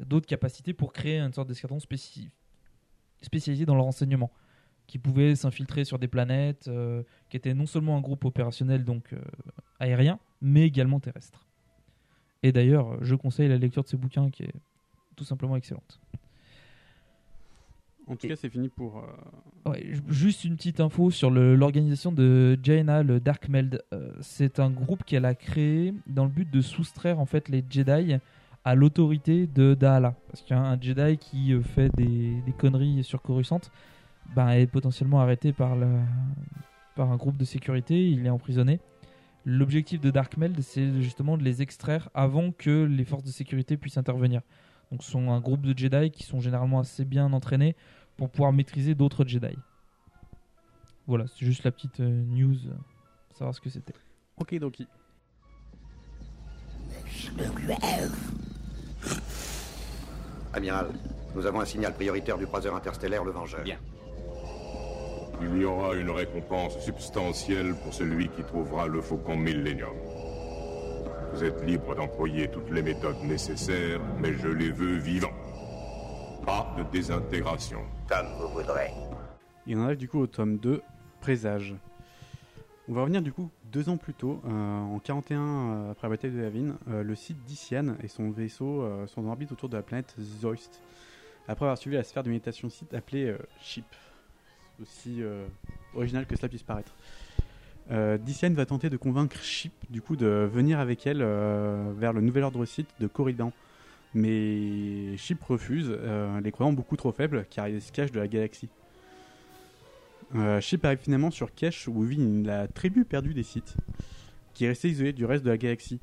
d'autres 0.00 0.26
capacités 0.26 0.72
pour 0.72 0.92
créer 0.92 1.18
une 1.18 1.32
sorte 1.32 1.48
d'escadron 1.48 1.78
spéci- 1.78 2.30
spécialisé 3.20 3.66
dans 3.66 3.74
le 3.74 3.82
renseignement 3.82 4.30
qui 4.86 4.98
pouvait 4.98 5.34
s'infiltrer 5.34 5.84
sur 5.84 5.98
des 5.98 6.08
planètes, 6.08 6.68
euh, 6.68 7.02
qui 7.30 7.36
était 7.36 7.54
non 7.54 7.66
seulement 7.66 7.96
un 7.96 8.00
groupe 8.00 8.24
opérationnel 8.24 8.84
donc 8.84 9.12
euh, 9.12 9.20
aérien, 9.80 10.18
mais 10.40 10.66
également 10.66 11.00
terrestre. 11.00 11.46
Et 12.42 12.52
d'ailleurs, 12.52 13.02
je 13.02 13.14
conseille 13.14 13.48
la 13.48 13.56
lecture 13.56 13.82
de 13.82 13.88
ces 13.88 13.96
bouquins 13.96 14.30
qui 14.30 14.42
est 14.42 14.54
tout 15.16 15.24
simplement 15.24 15.56
excellente. 15.56 16.00
En 18.06 18.16
tout 18.16 18.28
cas, 18.28 18.36
c'est 18.36 18.50
fini 18.50 18.68
pour. 18.68 18.98
euh, 18.98 19.70
Ouais, 19.70 19.92
juste 20.08 20.44
une 20.44 20.56
petite 20.56 20.80
info 20.80 21.10
sur 21.10 21.30
l'organisation 21.30 22.12
de 22.12 22.58
Jaina, 22.62 23.02
le 23.02 23.18
Dark 23.18 23.48
Meld. 23.48 23.82
Euh, 23.94 24.10
c'est 24.20 24.60
un 24.60 24.68
groupe 24.70 25.04
qu'elle 25.04 25.24
a 25.24 25.34
créé 25.34 25.94
dans 26.06 26.24
le 26.24 26.30
but 26.30 26.50
de 26.50 26.60
soustraire 26.60 27.18
en 27.18 27.24
fait 27.26 27.48
les 27.48 27.64
Jedi 27.68 28.16
à 28.64 28.74
l'autorité 28.74 29.46
de 29.46 29.72
Daala. 29.74 30.14
Parce 30.28 30.42
qu'un 30.42 30.78
Jedi 30.80 31.16
qui 31.18 31.52
euh, 31.54 31.62
fait 31.62 31.88
des, 31.96 32.34
des 32.44 32.52
conneries 32.52 33.02
surcoruscantes 33.04 33.70
ben, 34.36 34.48
est 34.50 34.66
potentiellement 34.66 35.20
arrêté 35.20 35.52
par, 35.54 35.74
la- 35.76 36.02
par 36.96 37.10
un 37.10 37.16
groupe 37.16 37.36
de 37.38 37.44
sécurité, 37.44 38.10
il 38.10 38.26
est 38.26 38.30
emprisonné. 38.30 38.80
L'objectif 39.46 40.00
de 40.00 40.10
Dark 40.10 40.36
Meld, 40.38 40.58
c'est 40.62 41.00
justement 41.02 41.36
de 41.36 41.42
les 41.42 41.60
extraire 41.62 42.08
avant 42.14 42.50
que 42.50 42.84
les 42.84 43.04
forces 43.04 43.24
de 43.24 43.30
sécurité 43.30 43.76
puissent 43.76 43.98
intervenir. 43.98 44.40
Donc 44.94 45.02
ce 45.02 45.10
sont 45.10 45.28
un 45.32 45.40
groupe 45.40 45.62
de 45.62 45.76
Jedi 45.76 46.12
qui 46.12 46.22
sont 46.22 46.38
généralement 46.38 46.78
assez 46.78 47.04
bien 47.04 47.32
entraînés 47.32 47.74
pour 48.16 48.30
pouvoir 48.30 48.52
maîtriser 48.52 48.94
d'autres 48.94 49.24
Jedi. 49.24 49.58
Voilà, 51.08 51.26
c'est 51.26 51.44
juste 51.44 51.64
la 51.64 51.72
petite 51.72 51.98
euh, 51.98 52.22
news, 52.28 52.54
euh, 52.68 52.74
pour 53.28 53.38
savoir 53.38 53.52
ce 53.56 53.60
que 53.60 53.70
c'était. 53.70 53.92
Ok, 54.36 54.54
Doki. 54.54 54.86
Amiral, 60.52 60.90
nous 61.34 61.44
avons 61.44 61.60
un 61.60 61.64
signal 61.64 61.92
prioritaire 61.92 62.38
du 62.38 62.46
croiseur 62.46 62.76
interstellaire 62.76 63.24
Le 63.24 63.32
Vengeur. 63.32 63.64
Bien. 63.64 63.78
Il 65.40 65.60
y 65.60 65.64
aura 65.64 65.96
une 65.96 66.10
récompense 66.10 66.78
substantielle 66.78 67.74
pour 67.82 67.92
celui 67.92 68.28
qui 68.28 68.44
trouvera 68.44 68.86
le 68.86 69.00
faucon 69.00 69.36
Millennium. 69.36 70.13
Vous 71.34 71.42
êtes 71.42 71.64
libre 71.64 71.96
d'employer 71.96 72.48
toutes 72.48 72.70
les 72.70 72.80
méthodes 72.80 73.20
nécessaires, 73.24 74.00
mais 74.20 74.34
je 74.34 74.46
les 74.46 74.70
veux 74.70 74.98
vivants. 74.98 75.34
Pas 76.46 76.72
de 76.78 76.84
désintégration. 76.92 77.80
Comme 78.08 78.28
vous 78.38 78.46
voudrez. 78.50 78.92
Et 79.66 79.74
on 79.74 79.82
arrive 79.82 79.98
du 79.98 80.08
coup 80.08 80.20
au 80.20 80.28
tome 80.28 80.58
2, 80.58 80.80
Présage. 81.20 81.74
On 82.88 82.92
va 82.92 83.00
revenir 83.00 83.20
du 83.20 83.32
coup 83.32 83.50
deux 83.64 83.88
ans 83.88 83.96
plus 83.96 84.14
tôt, 84.14 84.40
euh, 84.46 84.48
en 84.50 85.00
41 85.00 85.40
euh, 85.40 85.90
après 85.90 86.06
la 86.06 86.10
bataille 86.10 86.30
de 86.30 86.40
Yavin, 86.40 86.76
euh, 86.88 87.02
le 87.02 87.16
site 87.16 87.42
d'Isian 87.44 87.96
et 88.00 88.06
son 88.06 88.30
vaisseau 88.30 88.82
euh, 88.82 89.08
sont 89.08 89.26
en 89.26 89.30
orbite 89.30 89.50
autour 89.50 89.68
de 89.68 89.76
la 89.76 89.82
planète 89.82 90.14
Zoist. 90.20 90.80
Après 91.48 91.64
avoir 91.64 91.78
suivi 91.78 91.96
la 91.96 92.04
sphère 92.04 92.22
de 92.22 92.28
méditation 92.30 92.70
site 92.70 92.94
appelée 92.94 93.24
euh, 93.24 93.38
Ship. 93.60 93.86
Aussi 94.80 95.20
euh, 95.20 95.48
original 95.96 96.26
que 96.26 96.36
cela 96.36 96.48
puisse 96.48 96.62
paraître. 96.62 96.94
Euh, 97.90 98.16
va 98.54 98.66
tenter 98.66 98.88
de 98.88 98.96
convaincre 98.96 99.36
Ship 99.42 99.72
du 99.90 100.00
coup 100.00 100.16
de 100.16 100.48
venir 100.50 100.78
avec 100.78 101.06
elle 101.06 101.20
euh, 101.20 101.92
vers 101.96 102.12
le 102.12 102.20
nouvel 102.22 102.42
ordre 102.44 102.64
site 102.64 102.88
de 103.00 103.06
Corridan. 103.06 103.52
Mais 104.14 105.16
Ship 105.16 105.42
refuse, 105.42 105.88
euh, 105.90 106.40
les 106.40 106.52
croyant 106.52 106.72
beaucoup 106.72 106.96
trop 106.96 107.12
faibles 107.12 107.44
car 107.50 107.68
il 107.68 107.82
se 107.82 107.92
cache 107.92 108.12
de 108.12 108.20
la 108.20 108.28
galaxie. 108.28 108.68
Euh, 110.34 110.60
Ship 110.60 110.82
arrive 110.84 110.98
finalement 110.98 111.30
sur 111.30 111.54
Kesh 111.54 111.88
où 111.88 112.00
vit 112.02 112.16
une- 112.16 112.46
la 112.46 112.68
tribu 112.68 113.04
perdue 113.04 113.34
des 113.34 113.42
Sith, 113.42 113.76
qui 114.54 114.64
est 114.64 114.68
restée 114.68 114.88
isolée 114.88 115.12
du 115.12 115.24
reste 115.26 115.44
de 115.44 115.50
la 115.50 115.58
galaxie. 115.58 116.00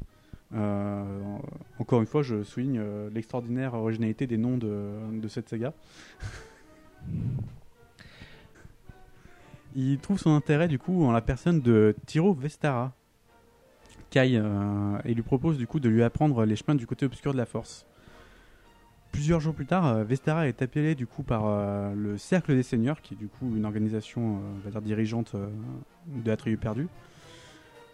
Encore 1.80 2.02
une 2.02 2.08
fois, 2.08 2.22
je 2.24 2.44
souligne 2.44 2.82
l'extraordinaire 3.14 3.74
originalité 3.74 4.28
des 4.28 4.38
noms 4.38 4.58
de 4.58 5.28
cette 5.30 5.48
saga. 5.50 5.74
Il 9.76 10.00
trouve 10.00 10.20
son 10.20 10.36
intérêt 10.36 10.68
du 10.68 10.80
coup 10.80 11.06
en 11.06 11.12
la 11.12 11.22
personne 11.22 11.62
de 11.62 11.96
Tiro 12.06 12.34
Vestara, 12.34 12.94
Kai, 14.10 14.36
euh, 14.36 14.98
et 15.06 15.14
lui 15.14 15.22
propose 15.22 15.58
du 15.58 15.68
coup 15.68 15.80
de 15.80 15.88
lui 15.88 16.04
apprendre 16.04 16.46
les 16.46 16.56
chemins 16.56 16.76
du 16.76 16.86
côté 16.86 17.06
obscur 17.06 17.32
de 17.32 17.38
la 17.38 17.46
Force. 17.46 17.86
Plusieurs 19.12 19.42
jours 19.42 19.54
plus 19.54 19.66
tard, 19.66 19.86
euh, 19.88 20.04
Vestara 20.04 20.48
est 20.48 20.62
appelé 20.62 20.96
du 20.96 21.06
coup 21.06 21.24
par 21.24 21.44
euh, 21.46 21.94
le 21.94 22.18
Cercle 22.18 22.56
des 22.56 22.64
Seigneurs, 22.64 23.02
qui 23.02 23.14
est 23.14 23.18
du 23.18 23.28
coup 23.28 23.56
une 23.56 23.66
organisation, 23.66 24.38
euh, 24.38 24.40
va 24.64 24.72
dire 24.72 24.82
dirigeante 24.82 25.36
euh, 25.36 25.48
de 26.08 26.30
la 26.30 26.38
tribu 26.38 26.58
perdue. 26.58 26.88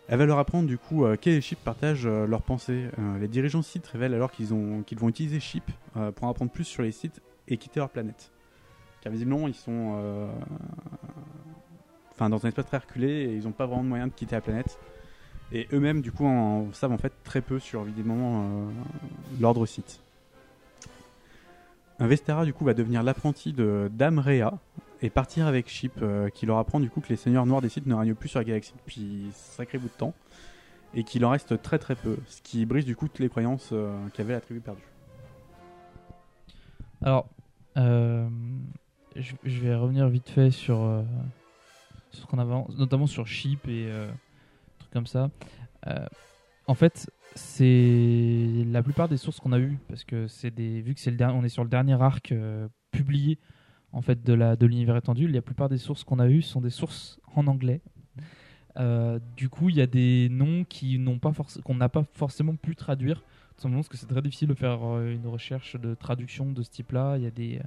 Elle 0.07 0.19
va 0.19 0.25
leur 0.25 0.39
apprendre 0.39 0.67
du 0.67 0.77
coup 0.77 1.05
Kay 1.19 1.35
et 1.35 1.41
Ship 1.41 1.59
partagent 1.59 2.07
leurs 2.07 2.41
pensées. 2.41 2.85
Les 3.19 3.27
dirigeants 3.27 3.61
Sith 3.61 3.85
révèlent 3.87 4.13
alors 4.13 4.31
qu'ils 4.31 4.53
ont 4.53 4.81
qu'ils 4.83 4.97
vont 4.97 5.09
utiliser 5.09 5.39
euh, 5.97 6.13
pour 6.13 6.23
en 6.23 6.31
apprendre 6.31 6.49
plus 6.49 6.63
sur 6.63 6.81
les 6.81 6.93
Sith 6.93 7.21
et 7.49 7.57
quitter 7.57 7.81
leur 7.81 7.89
planète. 7.89 8.31
Car 9.01 9.11
visiblement 9.11 9.49
ils 9.49 9.53
sont, 9.53 10.29
enfin 12.17 12.29
dans 12.29 12.45
un 12.45 12.49
espace 12.49 12.65
très 12.65 12.77
reculé 12.77 13.07
et 13.07 13.35
ils 13.35 13.43
n'ont 13.43 13.51
pas 13.51 13.67
vraiment 13.67 13.83
de 13.83 13.89
moyen 13.89 14.07
de 14.07 14.11
quitter 14.11 14.35
la 14.35 14.41
planète. 14.41 14.79
Et 15.51 15.67
eux-mêmes 15.71 16.01
du 16.01 16.11
coup 16.11 16.25
en 16.25 16.73
savent 16.73 16.91
en 16.91 16.97
fait 16.97 17.13
très 17.23 17.41
peu 17.41 17.59
sur 17.59 17.81
évidemment 17.83 18.41
euh, 18.41 18.69
l'ordre 19.39 19.65
Sith. 19.65 20.01
Vestara 21.99 22.45
du 22.45 22.53
coup 22.53 22.65
va 22.65 22.73
devenir 22.73 23.01
l'apprenti 23.03 23.53
de 23.53 23.89
Dame 23.93 24.19
Rhea 24.19 24.57
et 25.01 25.09
partir 25.09 25.47
avec 25.47 25.69
Ship 25.69 25.93
euh, 26.01 26.29
qui 26.29 26.45
leur 26.45 26.57
apprend 26.57 26.79
du 26.79 26.89
coup 26.89 27.01
que 27.01 27.09
les 27.09 27.15
seigneurs 27.15 27.45
noirs 27.45 27.61
des 27.61 27.69
Sith 27.69 27.85
ne 27.85 27.93
règnent 27.93 28.15
plus 28.15 28.29
sur 28.29 28.39
la 28.39 28.45
galaxie 28.45 28.73
depuis 28.77 29.27
un 29.29 29.31
sacré 29.33 29.77
bout 29.77 29.87
de 29.87 29.93
temps 29.93 30.13
et 30.93 31.03
qu'il 31.03 31.23
en 31.25 31.29
reste 31.29 31.61
très 31.61 31.77
très 31.77 31.95
peu, 31.95 32.17
ce 32.27 32.41
qui 32.41 32.65
brise 32.65 32.85
du 32.85 32.95
coup 32.95 33.07
toutes 33.07 33.19
les 33.19 33.29
croyances 33.29 33.69
euh, 33.71 33.95
qu'avait 34.13 34.33
la 34.33 34.41
tribu 34.41 34.59
perdue. 34.59 34.81
Alors, 37.03 37.27
euh, 37.77 38.27
je, 39.15 39.59
vais 39.59 39.75
revenir 39.75 40.07
vite 40.09 40.29
fait 40.29 40.49
sur, 40.49 41.03
notamment 42.77 43.07
sur 43.07 43.27
Sheep 43.27 43.67
et 43.67 43.87
euh, 43.87 44.09
trucs 44.79 44.91
comme 44.91 45.07
ça. 45.07 45.29
Euh, 45.87 46.05
en 46.67 46.73
fait, 46.73 47.09
c'est 47.35 48.63
la 48.67 48.83
plupart 48.83 49.07
des 49.07 49.17
sources 49.17 49.39
qu'on 49.39 49.53
a 49.53 49.59
eues, 49.59 49.77
parce 49.87 50.03
que 50.03 50.27
c'est 50.27 50.51
des, 50.51 50.81
vu 50.81 50.93
que 50.93 50.99
c'est 50.99 51.11
le 51.11 51.25
on 51.25 51.43
est 51.43 51.49
sur 51.49 51.63
le 51.63 51.69
dernier 51.69 52.01
arc 52.01 52.31
euh, 52.31 52.67
publié 52.91 53.39
en 53.93 54.01
fait 54.01 54.23
de 54.23 54.33
la 54.33 54.55
de 54.55 54.65
l'univers 54.65 54.97
étendu, 54.97 55.27
la 55.27 55.41
plupart 55.41 55.69
des 55.69 55.77
sources 55.77 56.03
qu'on 56.03 56.19
a 56.19 56.27
eues 56.27 56.41
sont 56.41 56.61
des 56.61 56.69
sources 56.69 57.19
en 57.35 57.47
anglais. 57.47 57.81
Du 59.35 59.49
coup, 59.49 59.69
il 59.69 59.75
y 59.75 59.81
a 59.81 59.87
des 59.87 60.27
noms 60.29 60.63
qui 60.63 60.99
n'ont 60.99 61.17
pas 61.17 61.31
qu'on 61.63 61.73
n'a 61.73 61.89
pas 61.89 62.03
forcément 62.13 62.55
pu 62.55 62.75
traduire 62.75 63.23
tout 63.55 63.63
simplement 63.63 63.79
parce 63.79 63.89
que 63.89 63.97
c'est 63.97 64.05
très 64.05 64.21
difficile 64.21 64.49
de 64.49 64.53
faire 64.53 64.83
une 64.99 65.25
recherche 65.25 65.77
de 65.77 65.95
traduction 65.95 66.51
de 66.51 66.61
ce 66.61 66.69
type-là. 66.69 67.17
Il 67.17 67.23
y 67.23 67.25
a 67.25 67.31
des, 67.31 67.59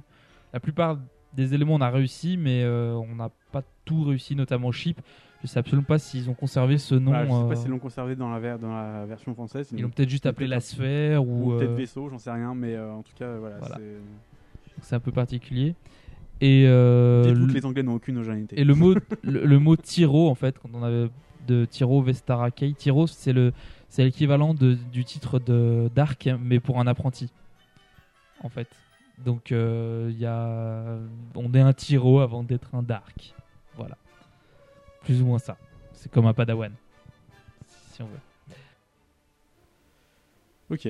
la 0.53 0.61
plupart 0.61 0.97
des 1.35 1.53
éléments 1.53 1.75
on 1.75 1.81
a 1.81 1.89
réussi, 1.89 2.37
mais 2.37 2.63
euh, 2.63 2.93
on 2.93 3.15
n'a 3.15 3.29
pas 3.51 3.63
tout 3.85 4.03
réussi, 4.03 4.35
notamment 4.35 4.71
Chip. 4.71 4.99
Je 5.41 5.47
sais 5.47 5.57
absolument 5.59 5.85
pas 5.87 5.97
s'ils 5.97 6.29
ont 6.29 6.33
conservé 6.35 6.77
ce 6.77 6.93
nom. 6.95 7.11
Voilà, 7.11 7.25
je 7.25 7.31
sais 7.31 7.37
pas 7.47 7.51
euh, 7.51 7.55
s'ils 7.55 7.69
l'ont 7.71 7.79
conservé 7.79 8.15
dans 8.15 8.29
la, 8.29 8.39
ver- 8.39 8.59
dans 8.59 8.71
la 8.73 9.05
version 9.05 9.33
française. 9.33 9.69
ils 9.75 9.81
l'ont 9.81 9.89
peut-être 9.89 10.09
juste 10.09 10.25
appelé 10.27 10.47
la 10.47 10.59
sphère 10.59 11.25
ou, 11.25 11.53
ou 11.53 11.57
peut-être 11.57 11.71
euh, 11.71 11.75
vaisseau, 11.75 12.09
j'en 12.09 12.19
sais 12.19 12.31
rien, 12.31 12.53
mais 12.53 12.77
en 12.79 13.01
tout 13.01 13.13
cas 13.17 13.37
voilà. 13.37 13.57
Voilà. 13.57 13.77
c'est- 14.81 14.95
un 14.95 14.99
peu 14.99 15.11
particulier. 15.11 15.73
Et 16.41 16.63
les 16.63 17.65
Anglais 17.65 17.83
n'ont 17.83 17.95
aucune 17.95 18.17
originalité. 18.17 18.59
Et 18.59 18.63
le 18.63 18.73
mot, 18.75 18.93
le, 19.23 19.45
le 19.45 19.59
mot 19.59 19.75
tyro, 19.75 20.29
en 20.29 20.35
fait, 20.35 20.57
quand 20.59 20.69
on 20.73 20.83
avait 20.83 21.09
de 21.47 21.65
Tiro 21.65 22.01
Vestarakei. 22.01 22.73
Tiro, 22.73 23.07
c'est 23.07 23.33
le 23.33 23.51
c'est 23.89 24.03
l'équivalent 24.03 24.53
du 24.53 25.03
titre 25.05 25.39
de 25.39 25.89
Dark, 25.93 26.29
mais 26.39 26.59
pour 26.59 26.79
un 26.79 26.87
apprenti, 26.87 27.29
en 28.41 28.49
fait. 28.49 28.67
Donc 29.23 29.51
euh, 29.51 30.99
on 31.35 31.53
est 31.53 31.59
un 31.59 31.73
Tiro 31.73 32.19
avant 32.21 32.43
d'être 32.43 32.73
un 32.73 32.81
Dark, 32.81 33.35
voilà, 33.75 33.97
plus 35.01 35.21
ou 35.21 35.25
moins 35.25 35.39
ça. 35.39 35.57
C'est 35.93 36.11
comme 36.11 36.25
un 36.25 36.33
Padawan, 36.33 36.73
si 37.91 38.01
on 38.01 38.07
veut. 38.07 38.19
Ok. 40.71 40.85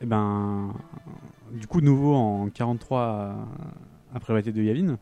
Et 0.00 0.06
ben, 0.06 0.74
du 1.52 1.66
coup, 1.66 1.80
de 1.80 1.86
nouveau 1.86 2.14
en 2.14 2.50
43 2.50 3.00
euh, 3.00 3.32
après 4.14 4.32
la 4.32 4.40
bataille 4.40 4.52
de 4.52 4.62
Yavin, 4.62 4.98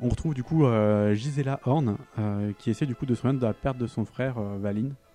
on 0.00 0.08
retrouve 0.08 0.34
du 0.34 0.42
coup 0.42 0.66
euh, 0.66 1.14
Gisela 1.14 1.58
Horn 1.64 1.96
qui 2.58 2.70
essaie 2.70 2.86
du 2.86 2.94
coup 2.94 3.06
de 3.06 3.14
se 3.14 3.22
remettre 3.22 3.40
de 3.40 3.46
la 3.46 3.54
perte 3.54 3.78
de 3.78 3.86
son 3.86 4.04
frère 4.04 4.38
Valin, 4.40 4.90
euh, 4.90 5.05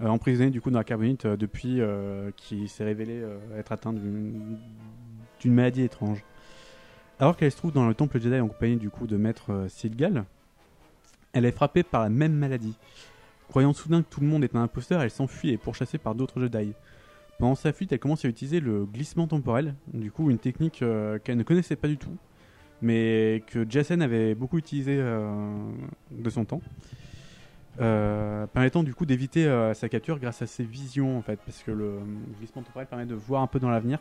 emprisonné 0.00 0.50
du 0.50 0.60
coup 0.60 0.70
dans 0.70 0.78
la 0.78 0.84
carbonite 0.84 1.24
euh, 1.24 1.36
depuis 1.36 1.80
euh, 1.80 2.30
qu'il 2.36 2.68
s'est 2.68 2.84
révélé 2.84 3.20
euh, 3.20 3.38
être 3.58 3.72
atteint 3.72 3.92
d'une 3.92 4.58
maladie 5.44 5.82
étrange. 5.82 6.24
Alors 7.20 7.36
qu'elle 7.36 7.50
se 7.50 7.56
trouve 7.56 7.72
dans 7.72 7.88
le 7.88 7.94
temple 7.94 8.20
Jedi 8.20 8.38
en 8.38 8.46
compagnie 8.46 8.76
du 8.76 8.90
coup 8.90 9.08
de 9.08 9.16
maître 9.16 9.52
euh, 9.52 9.68
Silgal, 9.68 10.24
elle 11.32 11.44
est 11.44 11.52
frappée 11.52 11.82
par 11.82 12.02
la 12.02 12.10
même 12.10 12.32
maladie. 12.32 12.76
Croyant 13.48 13.72
soudain 13.72 14.02
que 14.02 14.08
tout 14.08 14.20
le 14.20 14.26
monde 14.26 14.44
est 14.44 14.54
un 14.54 14.62
imposteur, 14.62 15.02
elle 15.02 15.10
s'enfuit 15.10 15.50
et 15.50 15.54
est 15.54 15.58
pourchassée 15.58 15.98
par 15.98 16.14
d'autres 16.14 16.40
Jedi. 16.40 16.74
Pendant 17.38 17.56
sa 17.56 17.72
fuite, 17.72 17.92
elle 17.92 17.98
commence 17.98 18.24
à 18.24 18.28
utiliser 18.28 18.60
le 18.60 18.84
glissement 18.84 19.26
temporel, 19.26 19.74
du 19.92 20.12
coup 20.12 20.30
une 20.30 20.38
technique 20.38 20.82
euh, 20.82 21.18
qu'elle 21.18 21.36
ne 21.36 21.42
connaissait 21.42 21.76
pas 21.76 21.88
du 21.88 21.96
tout, 21.96 22.16
mais 22.82 23.42
que 23.48 23.66
Jason 23.68 24.00
avait 24.00 24.36
beaucoup 24.36 24.58
utilisé 24.58 24.96
euh, 25.00 25.56
de 26.12 26.30
son 26.30 26.44
temps, 26.44 26.60
euh, 27.80 28.46
permettant 28.48 28.82
du 28.82 28.94
coup 28.94 29.06
d'éviter 29.06 29.46
euh, 29.46 29.72
sa 29.72 29.88
capture 29.88 30.18
grâce 30.18 30.42
à 30.42 30.46
ses 30.46 30.64
visions 30.64 31.16
en 31.16 31.22
fait, 31.22 31.38
parce 31.44 31.62
que 31.62 31.70
le 31.70 31.84
euh, 31.84 32.00
glissement 32.38 32.62
temporel 32.62 32.88
permet 32.88 33.06
de 33.06 33.14
voir 33.14 33.42
un 33.42 33.46
peu 33.46 33.60
dans 33.60 33.70
l'avenir 33.70 34.00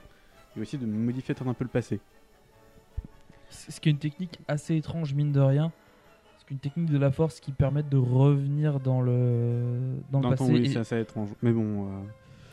et 0.55 0.61
aussi 0.61 0.77
de 0.77 0.85
modifier 0.85 1.35
un 1.45 1.53
peu 1.53 1.63
le 1.63 1.69
passé. 1.69 1.99
Ce 3.49 3.79
qui 3.79 3.89
est 3.89 3.91
une 3.91 3.99
technique 3.99 4.39
assez 4.47 4.75
étrange, 4.75 5.13
mine 5.13 5.31
de 5.31 5.39
rien. 5.39 5.71
C'est 6.39 6.51
une 6.51 6.59
technique 6.59 6.89
de 6.89 6.97
la 6.97 7.11
force 7.11 7.39
qui 7.39 7.51
permet 7.51 7.83
de 7.83 7.97
revenir 7.97 8.79
dans 8.79 9.01
le, 9.01 9.95
dans 10.11 10.19
le 10.19 10.23
Dans 10.23 10.29
le 10.31 10.35
passé. 10.35 10.51
oui, 10.51 10.69
c'est 10.69 10.79
assez 10.79 10.99
étrange, 10.99 11.29
mais 11.43 11.51
bon. 11.51 11.87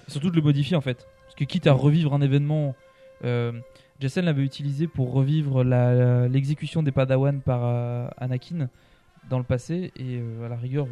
Surtout 0.08 0.30
de 0.30 0.36
le 0.36 0.42
modifier 0.42 0.76
en 0.76 0.80
fait. 0.82 1.06
Parce 1.24 1.34
que 1.36 1.44
quitte 1.44 1.66
à 1.66 1.72
revivre 1.72 2.12
un 2.12 2.20
événement, 2.20 2.74
Jason 3.98 4.22
l'avait 4.22 4.44
utilisé 4.44 4.88
pour 4.88 5.12
revivre 5.12 5.64
l'exécution 5.64 6.82
des 6.82 6.92
Padawan 6.92 7.40
par 7.40 8.12
Anakin 8.18 8.68
dans 9.28 9.38
le 9.38 9.44
passé. 9.44 9.92
Et 9.96 10.18
euh, 10.18 10.46
à 10.46 10.48
la 10.48 10.56
rigueur, 10.56 10.86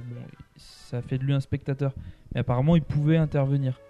ça 0.57 1.03
fait 1.03 1.19
de 1.19 1.25
lui 1.25 1.33
un 1.33 1.41
spectateur. 1.41 1.93
Mais 2.35 2.41
apparemment, 2.41 2.77
il 2.77 2.83
pouvait 2.83 3.17
intervenir. 3.17 3.81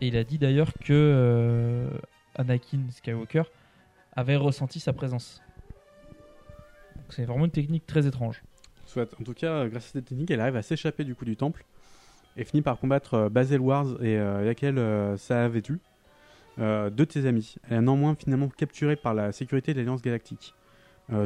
Et 0.00 0.08
il 0.08 0.16
a 0.16 0.24
dit 0.24 0.38
d'ailleurs 0.38 0.72
que 0.74 0.92
euh, 0.92 1.90
Anakin 2.36 2.80
Skywalker 2.90 3.44
avait 4.14 4.36
ressenti 4.36 4.80
sa 4.80 4.92
présence. 4.92 5.42
C'est 7.08 7.24
vraiment 7.24 7.46
une 7.46 7.50
technique 7.50 7.86
très 7.86 8.06
étrange. 8.06 8.42
Soit. 8.84 9.12
En 9.20 9.24
tout 9.24 9.34
cas, 9.34 9.52
euh, 9.52 9.68
grâce 9.68 9.86
à 9.86 9.88
cette 9.92 10.04
technique, 10.04 10.30
elle 10.30 10.40
arrive 10.40 10.56
à 10.56 10.62
s'échapper 10.62 11.04
du 11.04 11.14
coup 11.14 11.24
du 11.24 11.36
temple 11.36 11.64
et 12.36 12.44
finit 12.44 12.62
par 12.62 12.78
combattre 12.78 13.28
Bazel 13.28 13.60
Wars 13.60 14.00
et 14.00 14.16
laquelle 14.16 14.80
ça 15.18 15.44
avait 15.44 15.60
tu 15.60 15.80
de 16.56 17.06
ses 17.10 17.26
amis. 17.26 17.56
Elle 17.68 17.78
est 17.78 17.80
néanmoins 17.80 18.14
finalement 18.14 18.48
capturée 18.48 18.94
par 18.94 19.12
la 19.12 19.32
sécurité 19.32 19.74
de 19.74 19.78
l'Alliance 19.78 20.02
Galactique. 20.02 20.54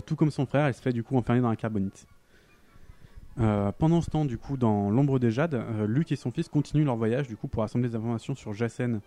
Tout 0.06 0.16
comme 0.16 0.30
son 0.30 0.46
frère, 0.46 0.64
elle 0.64 0.72
se 0.72 0.80
fait 0.80 0.94
du 0.94 1.02
coup 1.02 1.14
enfermer 1.18 1.42
dans 1.42 1.50
la 1.50 1.56
carbonite. 1.56 2.06
Euh, 3.40 3.72
pendant 3.72 4.00
ce 4.00 4.10
temps, 4.10 4.24
du 4.24 4.38
coup, 4.38 4.56
dans 4.56 4.90
l'ombre 4.90 5.18
des 5.18 5.30
jades, 5.30 5.54
euh, 5.54 5.86
Luke 5.86 6.12
et 6.12 6.16
son 6.16 6.30
fils 6.30 6.48
continuent 6.48 6.84
leur 6.84 6.96
voyage 6.96 7.28
du 7.28 7.36
coup 7.36 7.48
pour 7.48 7.62
assembler 7.62 7.88
des 7.88 7.96
informations 7.96 8.34
sur 8.34 8.52
Jacen. 8.52 9.00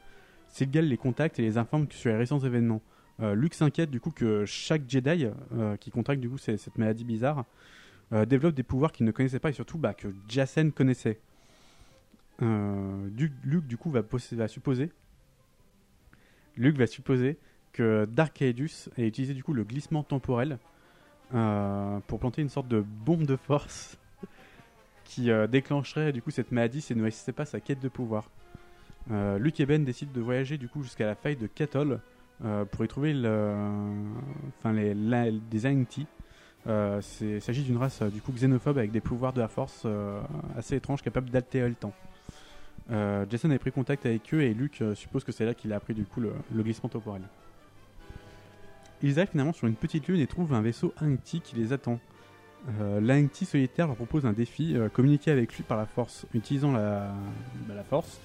Silgal 0.47 0.85
les 0.85 0.97
contacte 0.97 1.39
et 1.39 1.41
les 1.41 1.57
informe 1.57 1.88
sur 1.91 2.09
les 2.11 2.17
récents 2.17 2.39
événements. 2.39 2.81
Euh, 3.19 3.35
Luke 3.35 3.53
s'inquiète 3.53 3.89
du 3.89 3.99
coup 3.99 4.11
que 4.11 4.45
chaque 4.45 4.89
Jedi 4.89 5.27
qui 5.79 5.91
contracte 5.91 6.21
du 6.21 6.29
coup 6.29 6.38
cette 6.38 6.77
maladie 6.77 7.05
bizarre 7.05 7.45
développe 8.27 8.53
des 8.53 8.63
pouvoirs 8.63 8.91
qu'il 8.91 9.05
ne 9.05 9.11
connaissait 9.11 9.39
pas 9.39 9.49
et 9.49 9.53
surtout 9.53 9.79
bah, 9.79 9.93
que 9.93 10.07
Jacen 10.29 10.71
connaissait. 10.71 11.19
Luke 12.39 13.65
du 13.67 13.77
coup 13.77 13.89
va, 13.89 14.01
supposer 14.47 14.91
va 16.57 16.88
supposer 16.88 17.38
que 17.73 18.05
Dark 18.05 18.41
Aedus 18.41 18.89
a 18.97 19.01
utilisé 19.01 19.33
du 19.33 19.43
coup 19.43 19.53
le 19.53 19.63
glissement 19.63 20.03
temporel 20.03 20.59
pour 21.31 22.19
planter 22.19 22.41
une 22.43 22.49
sorte 22.49 22.67
de 22.67 22.81
bombe 22.81 23.25
de 23.25 23.35
force 23.35 23.97
qui 25.06 25.32
euh, 25.32 25.48
déclencherait 25.48 26.12
du 26.12 26.22
coup 26.22 26.32
cette 26.32 26.52
maladie 26.52 26.82
si 26.82 26.91
elle 26.91 26.98
ne 26.98 27.04
réussissait 27.04 27.32
pas 27.32 27.46
sa 27.46 27.62
quête 27.62 27.80
de 27.80 27.88
pouvoir. 27.88 28.30
Euh, 29.12 29.38
Luke 29.38 29.60
et 29.60 29.65
Ben 29.65 29.86
décident 29.86 30.12
de 30.13 30.20
voyager 30.20 30.58
du 30.58 30.68
coup 30.68 30.84
jusqu'à 30.84 31.06
la 31.06 31.15
faille 31.15 31.36
de 31.38 31.48
Cathol 31.48 32.00
euh, 32.44 32.65
pour 32.65 32.84
y 32.84 32.88
trouver 32.88 33.13
le, 33.13 33.54
enfin 34.58 34.74
les, 34.74 34.94
des 35.50 35.60
c'est- 37.02 37.36
Il 37.36 37.41
s'agit 37.41 37.63
d'une 37.63 37.78
race 37.78 38.02
du 38.02 38.22
coup 38.22 38.34
xénophobe 38.34 38.80
avec 38.80 38.91
des 38.91 39.00
pouvoirs 39.00 39.32
de 39.32 39.39
la 39.39 39.48
force 39.48 39.88
assez 40.58 40.76
étranges 40.76 41.04
capables 41.04 41.30
d'altérer 41.30 41.70
le 41.70 41.76
temps. 41.76 41.94
Jason 42.89 43.50
avait 43.50 43.60
pris 43.60 43.72
contact 43.72 44.06
avec 44.06 44.34
eux 44.34 44.41
et 44.41 44.54
Luke 44.54 44.84
suppose 44.96 45.24
que 45.24 45.32
c'est 45.32 45.46
là 45.46 45.54
qu'il 45.54 45.72
a 45.72 45.78
appris 45.78 45.94
du 45.94 46.06
coup 46.06 46.20
le, 46.20 46.34
glissement 46.52 46.89
temporel. 46.89 47.22
Ils 49.04 49.20
arrivent 49.20 49.32
finalement 49.32 49.54
sur 49.54 49.68
une 49.68 49.76
petite 49.76 50.08
lune 50.08 50.20
et 50.20 50.28
trouvent 50.28 50.54
un 50.54 50.62
vaisseau 50.62 50.94
Ainti 51.00 51.41
qui 51.41 51.56
les 51.56 51.74
attend. 51.74 52.00
Euh, 52.67 52.99
L'Ainti 52.99 53.45
solitaire 53.45 53.88
leur 53.88 53.95
propose 53.95 54.25
un 54.25 54.34
défi, 54.34 54.75
euh, 54.75 54.89
communiquer 54.89 55.32
avec 55.32 55.56
lui 55.56 55.63
par 55.63 55.78
la 55.78 55.86
force, 55.86 56.25
utilisant 56.34 56.71
la, 56.71 57.13
bah, 57.67 57.75
la 57.75 57.84
force. 57.84 58.19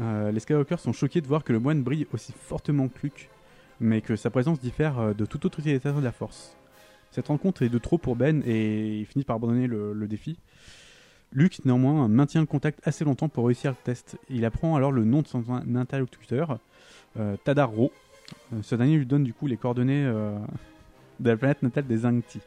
Euh, 0.00 0.30
les 0.30 0.40
Skywalkers 0.40 0.78
sont 0.78 0.92
choqués 0.92 1.20
de 1.20 1.26
voir 1.26 1.44
que 1.44 1.52
le 1.52 1.58
moine 1.58 1.82
brille 1.82 2.06
aussi 2.12 2.32
fortement 2.32 2.88
que 2.88 2.98
Luke, 3.02 3.28
mais 3.80 4.00
que 4.00 4.16
sa 4.16 4.30
présence 4.30 4.60
diffère 4.60 4.98
euh, 4.98 5.14
de 5.14 5.24
tout 5.26 5.44
autre 5.46 5.60
utilisateur 5.60 5.96
de 5.96 6.04
la 6.04 6.12
force. 6.12 6.56
Cette 7.10 7.28
rencontre 7.28 7.62
est 7.62 7.68
de 7.68 7.78
trop 7.78 7.98
pour 7.98 8.16
Ben 8.16 8.42
et 8.46 8.98
il 8.98 9.06
finit 9.06 9.24
par 9.24 9.36
abandonner 9.36 9.66
le, 9.66 10.06
défi. 10.06 10.38
Luke, 11.32 11.64
néanmoins, 11.64 12.06
maintient 12.06 12.40
le 12.40 12.46
contact 12.46 12.86
assez 12.86 13.04
longtemps 13.04 13.28
pour 13.28 13.46
réussir 13.46 13.72
le 13.72 13.76
test. 13.82 14.16
Il 14.28 14.44
apprend 14.44 14.76
alors 14.76 14.92
le 14.92 15.04
nom 15.04 15.22
de 15.22 15.26
son 15.26 15.44
interlocuteur, 15.74 16.60
euh, 17.18 17.36
Tadaro. 17.44 17.90
Ce 18.62 18.76
dernier 18.76 18.96
lui 18.96 19.06
donne 19.06 19.24
du 19.24 19.34
coup 19.34 19.48
les 19.48 19.56
coordonnées 19.56 20.04
de 20.04 21.30
la 21.30 21.36
planète 21.36 21.62
natale 21.62 21.88
des 21.88 22.06
Angti. 22.06 22.40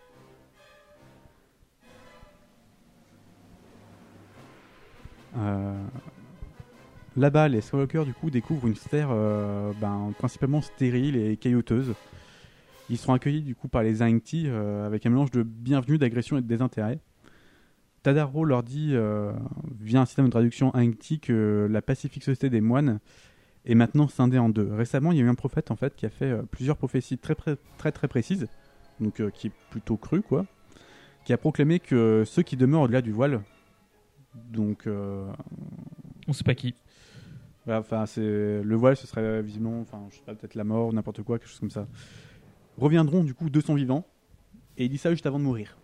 Là-bas, 7.15 7.47
les 7.47 7.61
Skywalker 7.61 8.05
du 8.05 8.13
coup 8.13 8.31
découvrent 8.31 8.67
une 8.67 8.73
terre 8.73 9.09
euh, 9.11 9.71
ben, 9.79 10.13
principalement 10.17 10.61
stérile 10.61 11.15
et 11.15 11.37
caillouteuse. 11.37 11.93
Ils 12.89 12.97
seront 12.97 13.13
accueillis 13.13 13.43
du 13.43 13.55
coup 13.55 13.67
par 13.67 13.83
les 13.83 14.01
Ainti 14.01 14.45
euh, 14.47 14.87
avec 14.87 15.05
un 15.05 15.09
mélange 15.09 15.31
de 15.31 15.43
bienvenue, 15.43 15.97
d'agression 15.97 16.37
et 16.37 16.41
de 16.41 16.47
désintérêt. 16.47 16.99
Tadaro 18.03 18.43
leur 18.43 18.63
dit, 18.63 18.91
euh, 18.93 19.31
via 19.79 20.01
un 20.01 20.05
système 20.05 20.25
de 20.25 20.31
traduction 20.31 20.75
Ainti, 20.75 21.19
que 21.19 21.67
la 21.71 21.81
pacifique 21.81 22.23
société 22.23 22.49
des 22.49 22.59
moines 22.59 22.99
est 23.65 23.75
maintenant 23.75 24.09
scindée 24.09 24.39
en 24.39 24.49
deux. 24.49 24.69
Récemment, 24.73 25.13
il 25.13 25.17
y 25.17 25.21
a 25.21 25.23
eu 25.23 25.29
un 25.29 25.35
prophète 25.35 25.71
en 25.71 25.77
fait 25.77 25.95
qui 25.95 26.05
a 26.05 26.09
fait 26.09 26.31
euh, 26.31 26.43
plusieurs 26.43 26.77
prophéties 26.77 27.17
très 27.17 27.33
très 27.35 27.57
très, 27.91 28.07
précises, 28.09 28.47
donc 28.99 29.21
euh, 29.21 29.29
qui 29.29 29.47
est 29.47 29.53
plutôt 29.69 29.95
cru 29.95 30.21
quoi, 30.21 30.45
qui 31.23 31.31
a 31.31 31.37
proclamé 31.37 31.79
que 31.79 32.23
ceux 32.25 32.41
qui 32.41 32.57
demeurent 32.57 32.81
au-delà 32.81 33.01
du 33.01 33.11
voile, 33.11 33.41
donc 34.35 34.87
euh, 34.87 35.31
On 36.27 36.33
sait 36.33 36.43
pas 36.43 36.55
qui. 36.55 36.75
voilà, 37.65 37.79
enfin, 37.79 38.05
c'est 38.05 38.21
le 38.61 38.75
voile, 38.75 38.95
ce 38.95 39.07
serait 39.07 39.41
visiblement, 39.41 39.79
enfin, 39.81 40.01
je 40.09 40.15
sais 40.15 40.23
pas, 40.25 40.35
peut-être 40.35 40.55
la 40.55 40.63
mort 40.63 40.93
n'importe 40.93 41.21
quoi, 41.23 41.39
quelque 41.39 41.49
chose 41.49 41.59
comme 41.59 41.69
ça. 41.71 41.87
Reviendront 42.77 43.23
du 43.23 43.33
coup 43.33 43.49
de 43.49 43.61
son 43.61 43.75
vivant, 43.75 44.05
et 44.77 44.85
il 44.85 44.89
dit 44.89 44.97
ça 44.97 45.11
juste 45.11 45.25
avant 45.25 45.39
de 45.39 45.43
mourir. 45.43 45.77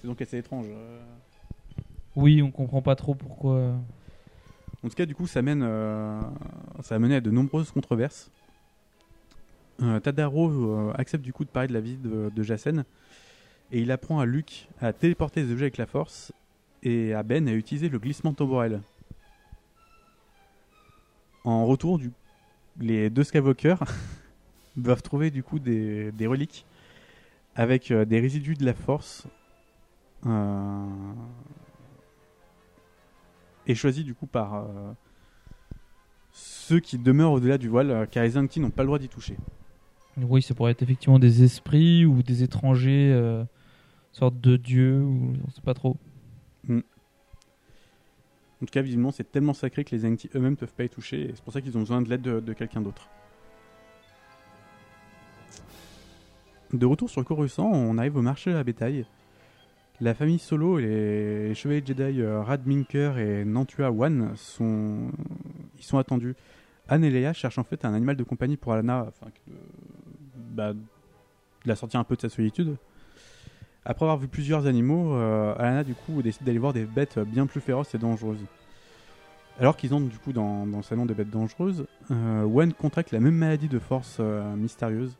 C'est 0.00 0.06
donc 0.08 0.20
assez 0.20 0.38
étrange. 0.38 0.66
euh. 0.68 1.00
Oui, 2.16 2.42
on 2.42 2.50
comprend 2.50 2.82
pas 2.82 2.96
trop 2.96 3.14
pourquoi. 3.14 3.74
En 4.82 4.88
tout 4.88 4.94
cas, 4.94 5.06
du 5.06 5.14
coup, 5.14 5.26
ça 5.26 5.42
mène, 5.42 5.62
euh, 5.62 6.20
ça 6.82 6.94
a 6.94 6.98
mené 6.98 7.16
à 7.16 7.20
de 7.20 7.30
nombreuses 7.30 7.70
controverses. 7.70 8.30
Euh, 9.82 10.00
Tadaro 10.00 10.48
euh, 10.50 10.92
accepte 10.94 11.22
du 11.22 11.32
coup 11.32 11.44
de 11.44 11.50
parler 11.50 11.68
de 11.68 11.74
la 11.74 11.80
vie 11.80 11.96
de, 11.98 12.30
de 12.34 12.42
Jacen, 12.42 12.84
et 13.72 13.80
il 13.80 13.90
apprend 13.90 14.20
à 14.20 14.26
Luke 14.26 14.68
à 14.80 14.92
téléporter 14.92 15.42
les 15.42 15.52
objets 15.52 15.64
avec 15.64 15.76
la 15.76 15.86
force, 15.86 16.32
et 16.82 17.14
à 17.14 17.22
Ben 17.22 17.48
à 17.48 17.52
utiliser 17.52 17.88
le 17.88 17.98
glissement 17.98 18.32
temporel. 18.32 18.80
En 21.44 21.66
retour, 21.66 22.00
les 22.78 23.10
deux 23.10 23.24
Skywalker 23.24 23.76
doivent 24.76 25.02
trouver 25.02 25.30
du 25.30 25.42
coup 25.42 25.58
des, 25.58 26.12
des 26.12 26.26
reliques 26.26 26.66
avec 27.56 27.90
euh, 27.90 28.04
des 28.04 28.20
résidus 28.20 28.54
de 28.54 28.64
la 28.64 28.74
force 28.74 29.26
euh, 30.26 30.86
et 33.66 33.74
choisis 33.74 34.04
du 34.04 34.14
coup 34.14 34.26
par 34.26 34.54
euh, 34.54 34.92
ceux 36.30 36.80
qui 36.80 36.98
demeurent 36.98 37.32
au-delà 37.32 37.58
du 37.58 37.68
voile, 37.68 38.06
car 38.10 38.22
les 38.22 38.36
Angti 38.36 38.60
n'ont 38.60 38.70
pas 38.70 38.82
le 38.82 38.88
droit 38.88 38.98
d'y 38.98 39.08
toucher. 39.08 39.36
Oui, 40.18 40.42
ça 40.42 40.54
pourrait 40.54 40.72
être 40.72 40.82
effectivement 40.82 41.18
des 41.18 41.42
esprits 41.42 42.04
ou 42.04 42.22
des 42.22 42.42
étrangers, 42.42 43.44
sorte 44.16 44.40
de 44.40 44.56
dieux, 44.56 45.02
ou 45.02 45.34
on 45.46 45.50
sait 45.50 45.60
pas 45.60 45.74
trop. 45.74 45.96
En 46.70 46.80
tout 48.60 48.72
cas, 48.72 48.80
visiblement, 48.80 49.12
c'est 49.12 49.30
tellement 49.30 49.52
sacré 49.52 49.84
que 49.84 49.90
les 49.90 49.98
Zangti 49.98 50.30
eux-mêmes 50.34 50.56
peuvent 50.56 50.72
pas 50.72 50.84
y 50.84 50.88
toucher, 50.88 51.30
c'est 51.34 51.44
pour 51.44 51.52
ça 51.52 51.60
qu'ils 51.60 51.76
ont 51.76 51.80
besoin 51.80 52.00
de 52.00 52.08
l'aide 52.08 52.22
de, 52.22 52.52
quelqu'un 52.54 52.80
d'autre. 52.80 53.10
De 56.72 56.86
retour 56.86 57.10
sur 57.10 57.22
Coruscant, 57.24 57.70
on 57.70 57.98
arrive 57.98 58.16
au 58.16 58.22
marché 58.22 58.52
la 58.52 58.64
bétail. 58.64 59.04
La 60.00 60.14
famille 60.14 60.38
Solo 60.38 60.78
et 60.78 60.82
les, 60.82 61.54
chevaliers 61.54 61.82
Jedi 61.84 62.20
euh, 62.20 62.42
Radminker 62.42 63.18
et 63.18 63.44
Nantua 63.44 63.90
One 63.90 64.32
sont, 64.36 65.10
ils 65.78 65.84
sont 65.84 65.98
attendus. 65.98 66.34
Anne 66.88 67.04
et 67.04 67.10
Leia 67.10 67.32
cherchent 67.34 67.58
en 67.58 67.64
fait 67.64 67.84
un 67.84 67.94
animal 67.94 68.16
de 68.16 68.24
compagnie 68.24 68.56
pour 68.56 68.72
Alana 68.72 69.00
afin 69.08 69.26
que, 69.26 69.50
euh, 69.50 69.54
bah, 70.34 70.72
de 70.72 70.78
la 71.66 71.76
sortir 71.76 72.00
un 72.00 72.04
peu 72.04 72.16
de 72.16 72.22
sa 72.22 72.28
solitude. 72.30 72.76
Après 73.88 74.04
avoir 74.04 74.18
vu 74.18 74.26
plusieurs 74.26 74.66
animaux, 74.66 75.14
euh, 75.14 75.54
Alana 75.58 75.84
du 75.84 75.94
coup 75.94 76.20
décide 76.20 76.42
d'aller 76.42 76.58
voir 76.58 76.72
des 76.72 76.84
bêtes 76.84 77.20
bien 77.20 77.46
plus 77.46 77.60
féroces 77.60 77.94
et 77.94 77.98
dangereuses. 77.98 78.44
Alors 79.60 79.76
qu'ils 79.76 79.94
entrent 79.94 80.08
du 80.08 80.18
coup 80.18 80.32
dans, 80.32 80.66
dans 80.66 80.78
le 80.78 80.82
salon 80.82 81.06
des 81.06 81.14
bêtes 81.14 81.30
dangereuses, 81.30 81.86
euh, 82.10 82.42
Wen 82.42 82.72
contracte 82.72 83.12
la 83.12 83.20
même 83.20 83.36
maladie 83.36 83.68
de 83.68 83.78
force 83.78 84.16
euh, 84.18 84.56
mystérieuse. 84.56 85.16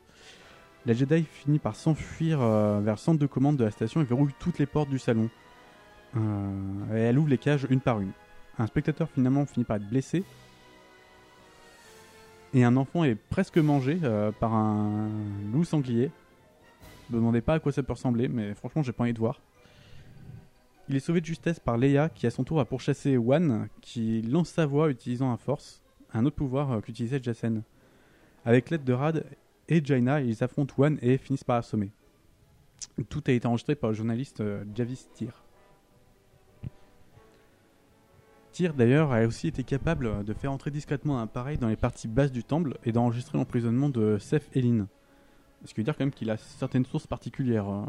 La 0.84 0.94
Jedi 0.94 1.22
finit 1.22 1.60
par 1.60 1.76
s'enfuir 1.76 2.38
vers 2.38 2.94
le 2.94 2.98
centre 2.98 3.18
de 3.18 3.26
commande 3.26 3.56
de 3.56 3.64
la 3.64 3.72
station 3.72 4.00
et 4.00 4.04
verrouille 4.04 4.34
toutes 4.38 4.60
les 4.60 4.66
portes 4.66 4.88
du 4.88 5.00
salon. 5.00 5.28
Et 6.14 6.98
elle 6.98 7.18
ouvre 7.18 7.28
les 7.28 7.38
cages 7.38 7.66
une 7.70 7.80
par 7.80 8.00
une. 8.00 8.12
Un 8.60 8.68
spectateur 8.68 9.08
finalement 9.10 9.46
finit 9.46 9.64
par 9.64 9.78
être 9.78 9.88
blessé. 9.88 10.22
Et 12.54 12.62
un 12.62 12.76
enfant 12.76 13.02
est 13.02 13.16
presque 13.16 13.58
mangé 13.58 13.98
par 14.38 14.54
un 14.54 15.08
loup 15.52 15.64
sanglier. 15.64 16.12
Ne 17.10 17.16
me 17.16 17.20
demandez 17.20 17.40
pas 17.40 17.54
à 17.54 17.60
quoi 17.60 17.72
ça 17.72 17.82
peut 17.82 17.92
ressembler, 17.92 18.28
mais 18.28 18.54
franchement 18.54 18.82
j'ai 18.82 18.92
pas 18.92 19.04
envie 19.04 19.12
de 19.12 19.18
voir. 19.18 19.40
Il 20.88 20.94
est 20.94 21.00
sauvé 21.00 21.20
de 21.20 21.26
justesse 21.26 21.58
par 21.58 21.76
Leia, 21.76 22.08
qui 22.08 22.26
à 22.26 22.30
son 22.30 22.44
tour 22.44 22.58
va 22.58 22.64
pourchasser 22.64 23.16
Wan, 23.16 23.68
qui 23.80 24.22
lance 24.22 24.50
sa 24.50 24.66
voix 24.66 24.88
utilisant 24.88 25.32
un 25.32 25.36
force, 25.36 25.82
un 26.12 26.24
autre 26.24 26.36
pouvoir 26.36 26.70
euh, 26.72 26.80
qu'utilisait 26.80 27.20
Jacen. 27.22 27.62
Avec 28.44 28.70
l'aide 28.70 28.84
de 28.84 28.92
Rad 28.92 29.24
et 29.68 29.84
Jaina, 29.84 30.20
ils 30.20 30.44
affrontent 30.44 30.74
Wan 30.78 30.96
et 31.02 31.18
finissent 31.18 31.44
par 31.44 31.56
assommer. 31.56 31.90
Tout 33.08 33.22
a 33.26 33.32
été 33.32 33.46
enregistré 33.46 33.74
par 33.74 33.90
le 33.90 33.96
journaliste 33.96 34.40
euh, 34.40 34.64
Javis 34.74 35.08
Tyr. 35.12 35.42
Tyr 38.52 38.72
d'ailleurs 38.72 39.12
a 39.12 39.26
aussi 39.26 39.48
été 39.48 39.64
capable 39.64 40.24
de 40.24 40.32
faire 40.32 40.52
entrer 40.52 40.70
discrètement 40.70 41.18
un 41.18 41.24
appareil 41.24 41.58
dans 41.58 41.68
les 41.68 41.76
parties 41.76 42.08
basses 42.08 42.32
du 42.32 42.44
temple 42.44 42.78
et 42.84 42.92
d'enregistrer 42.92 43.36
l'emprisonnement 43.36 43.88
de 43.88 44.18
Seth 44.18 44.48
Elin. 44.54 44.86
Ce 45.66 45.74
qui 45.74 45.80
veut 45.80 45.84
dire 45.84 45.96
quand 45.96 46.04
même 46.04 46.12
qu'il 46.12 46.30
a 46.30 46.36
certaines 46.36 46.84
sources 46.86 47.06
particulières, 47.06 47.68
euh, 47.68 47.82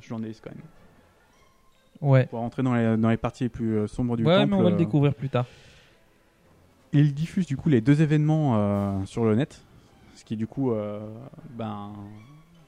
journaliste 0.00 0.42
quand 0.44 0.50
même. 0.54 0.62
Ouais. 2.00 2.26
Pour 2.26 2.40
rentrer 2.40 2.62
dans 2.62 2.74
les, 2.74 2.96
dans 2.96 3.10
les 3.10 3.16
parties 3.16 3.44
les 3.44 3.48
plus 3.48 3.76
euh, 3.76 3.86
sombres 3.86 4.16
du 4.16 4.24
Ouais, 4.24 4.36
temple. 4.36 4.50
mais 4.50 4.56
on 4.56 4.62
va 4.62 4.68
le 4.70 4.74
euh, 4.74 4.78
découvrir 4.78 5.14
plus 5.14 5.28
tard. 5.28 5.46
Il 6.92 7.14
diffuse 7.14 7.46
du 7.46 7.56
coup 7.56 7.68
les 7.68 7.80
deux 7.80 8.02
événements 8.02 8.56
euh, 8.56 9.04
sur 9.06 9.24
le 9.24 9.34
net, 9.34 9.62
ce 10.14 10.24
qui 10.24 10.36
du 10.36 10.46
coup 10.46 10.72
euh, 10.72 11.00
ben, 11.56 11.92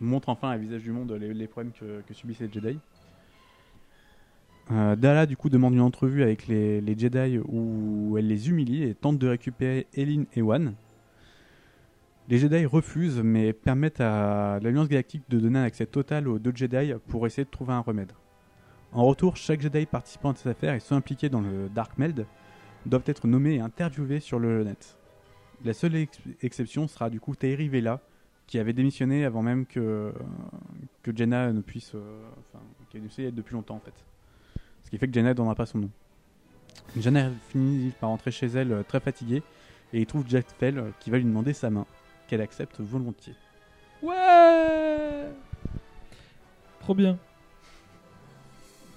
montre 0.00 0.28
enfin 0.30 0.50
à 0.50 0.56
visage 0.56 0.82
du 0.82 0.92
monde 0.92 1.12
les, 1.12 1.34
les 1.34 1.46
problèmes 1.46 1.72
que, 1.72 2.00
que 2.06 2.14
subissent 2.14 2.40
les 2.40 2.50
Jedi. 2.50 2.78
Euh, 4.70 4.96
Dala 4.96 5.26
du 5.26 5.36
coup 5.36 5.50
demande 5.50 5.74
une 5.74 5.82
entrevue 5.82 6.22
avec 6.22 6.46
les, 6.46 6.80
les 6.80 6.98
Jedi 6.98 7.38
où 7.46 8.16
elle 8.16 8.28
les 8.28 8.48
humilie 8.48 8.84
et 8.84 8.94
tente 8.94 9.18
de 9.18 9.28
récupérer 9.28 9.86
Elin 9.94 10.24
et 10.34 10.40
Wan. 10.40 10.72
Les 12.28 12.38
Jedi 12.38 12.64
refusent 12.64 13.20
mais 13.22 13.52
permettent 13.52 14.00
à 14.00 14.58
l'Alliance 14.62 14.88
Galactique 14.88 15.24
de 15.28 15.38
donner 15.38 15.58
un 15.58 15.64
accès 15.64 15.86
total 15.86 16.26
aux 16.26 16.38
deux 16.38 16.52
Jedi 16.54 16.92
pour 17.08 17.26
essayer 17.26 17.44
de 17.44 17.50
trouver 17.50 17.74
un 17.74 17.80
remède. 17.80 18.12
En 18.92 19.04
retour, 19.04 19.36
chaque 19.36 19.60
Jedi 19.60 19.86
participant 19.86 20.30
à 20.30 20.34
cette 20.34 20.46
affaire 20.46 20.74
et 20.74 20.80
ceux 20.80 20.94
impliqués 20.94 21.28
dans 21.28 21.40
le 21.40 21.68
Dark 21.68 21.98
Meld 21.98 22.26
doivent 22.86 23.02
être 23.06 23.26
nommés 23.26 23.56
et 23.56 23.60
interviewés 23.60 24.20
sur 24.20 24.38
le 24.38 24.64
net. 24.64 24.96
La 25.64 25.74
seule 25.74 25.96
ex- 25.96 26.18
exception 26.42 26.86
sera 26.88 27.10
du 27.10 27.20
coup 27.20 27.34
Tairi 27.34 27.68
Vela, 27.68 28.00
qui 28.46 28.58
avait 28.58 28.72
démissionné 28.72 29.24
avant 29.24 29.42
même 29.42 29.66
que, 29.66 30.12
Jenna 31.14 31.52
ne 31.52 31.60
puisse. 31.60 31.94
euh, 31.94 32.22
Enfin, 32.40 32.62
qui 32.90 32.98
a 32.98 33.00
essayer 33.00 33.32
depuis 33.32 33.54
longtemps 33.54 33.76
en 33.76 33.80
fait. 33.80 33.94
Ce 34.82 34.90
qui 34.90 34.98
fait 34.98 35.08
que 35.08 35.14
Jenna 35.14 35.30
ne 35.30 35.34
donnera 35.34 35.54
pas 35.54 35.66
son 35.66 35.78
nom. 35.78 35.90
Jenna 36.96 37.30
finit 37.48 37.92
par 38.00 38.10
rentrer 38.10 38.30
chez 38.30 38.46
elle 38.46 38.72
euh, 38.72 38.82
très 38.82 39.00
fatiguée 39.00 39.42
et 39.92 40.00
il 40.00 40.06
trouve 40.06 40.24
Jack 40.28 40.46
Fell 40.58 40.78
euh, 40.78 40.90
qui 41.00 41.10
va 41.10 41.16
lui 41.18 41.24
demander 41.24 41.52
sa 41.54 41.70
main, 41.70 41.86
qu'elle 42.34 42.40
accepte 42.40 42.80
volontiers. 42.80 43.36
Ouais 44.02 45.28
Trop 46.80 46.96
bien. 46.96 47.16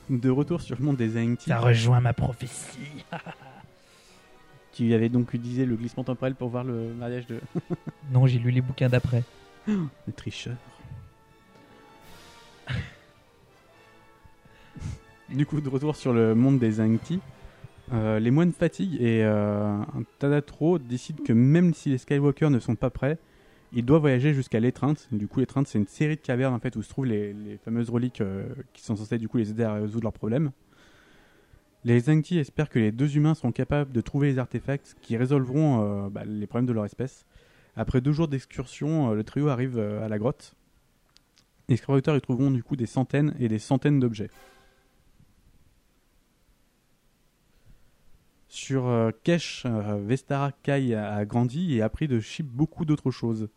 De 0.10 0.32
retour 0.32 0.60
sur 0.60 0.76
le 0.76 0.84
monde 0.84 0.97
des 0.97 1.21
Aengti. 1.21 1.52
Ça 1.52 1.60
rejoint 1.60 2.00
ma 2.00 2.13
prophétie. 2.13 3.06
Tu 4.73 4.93
avais 4.93 5.10
donc 5.10 5.34
utilisé 5.34 5.65
le 5.65 5.76
glissement 5.76 6.04
temporel 6.04 6.36
pour 6.36 6.50
voir 6.50 6.63
le 6.63 6.93
mariage 6.93 7.26
de. 7.26 7.39
non, 8.12 8.28
j'ai 8.28 8.38
lu 8.38 8.52
les 8.52 8.62
bouquins 8.62 8.89
d'après. 8.89 9.23
Le 9.67 10.13
tricheur. 10.15 10.56
du 15.30 15.47
coup, 15.47 15.62
de 15.62 15.69
retour 15.69 15.95
sur 15.95 16.13
le 16.13 16.36
monde 16.36 16.60
des 16.60 16.80
Aengti, 16.80 17.19
euh, 17.91 18.19
les 18.19 18.30
moines 18.30 18.54
fatiguent 18.54 19.02
et 19.02 19.23
euh, 19.23 19.80
un 19.80 20.04
Tadatro 20.19 20.78
décide 20.78 21.23
que 21.23 21.34
même 21.34 21.73
si 21.73 21.89
les 21.89 21.97
Skywalker 21.97 22.52
ne 22.52 22.60
sont 22.60 22.76
pas 22.76 22.91
prêts, 22.91 23.17
il 23.73 23.86
doit 23.86 23.99
voyager 23.99 24.34
jusqu'à 24.34 24.60
l'étreinte. 24.60 25.08
Du 25.12 25.27
coup, 25.27 25.39
l'étreinte, 25.39 25.67
c'est 25.67 25.77
une 25.77 25.88
série 25.88 26.15
de 26.15 26.21
cavernes 26.21 26.53
en 26.53 26.60
fait 26.60 26.75
où 26.75 26.82
se 26.82 26.89
trouvent 26.89 27.06
les, 27.06 27.60
fameuses 27.63 27.89
reliques 27.89 28.21
euh, 28.21 28.47
qui 28.73 28.84
sont 28.84 28.95
censées 28.95 29.17
du 29.17 29.27
coup 29.27 29.38
les 29.38 29.49
aider 29.49 29.63
à 29.63 29.73
résoudre 29.73 30.03
leurs 30.03 30.13
problèmes. 30.13 30.51
Les 31.84 32.10
Aengti 32.10 32.38
espèrent 32.38 32.69
que 32.69 32.80
les 32.80 32.91
deux 32.91 33.15
humains 33.17 33.36
seront 33.36 33.51
capables 33.51 33.91
de 33.91 34.01
trouver 34.01 34.30
les 34.30 34.39
artefacts 34.39 34.95
qui 35.01 35.15
résolveront 35.15 36.06
euh, 36.06 36.10
bah, 36.10 36.23
les 36.25 36.47
problèmes 36.47 36.65
de 36.65 36.73
leur 36.73 36.86
espèce. 36.86 37.25
Après 37.75 38.01
deux 38.01 38.12
jours 38.12 38.27
d'excursion, 38.27 39.12
euh, 39.12 39.15
le 39.15 39.23
trio 39.23 39.49
arrive 39.49 39.80
à 39.80 40.08
la 40.08 40.17
grotte. 40.17 40.56
Les 41.67 41.73
explorateurs 41.73 42.15
y 42.15 42.21
trouveront 42.21 42.51
du 42.51 42.63
coup 42.63 42.77
des 42.77 42.86
centaines 42.86 43.36
et 43.39 43.49
des 43.49 43.60
centaines 43.60 43.99
d'objets. 43.99 44.30
Sur 48.47 49.12
Kesh, 49.23 49.65
Vestara 49.65 50.51
Kai 50.63 50.95
a, 50.95 51.25
grandi 51.25 51.75
et 51.75 51.82
appris 51.82 52.08
de 52.08 52.19
Ship 52.21 52.47
beaucoup 52.47 52.86
d'autres 52.86 53.12
choses. 53.12 53.49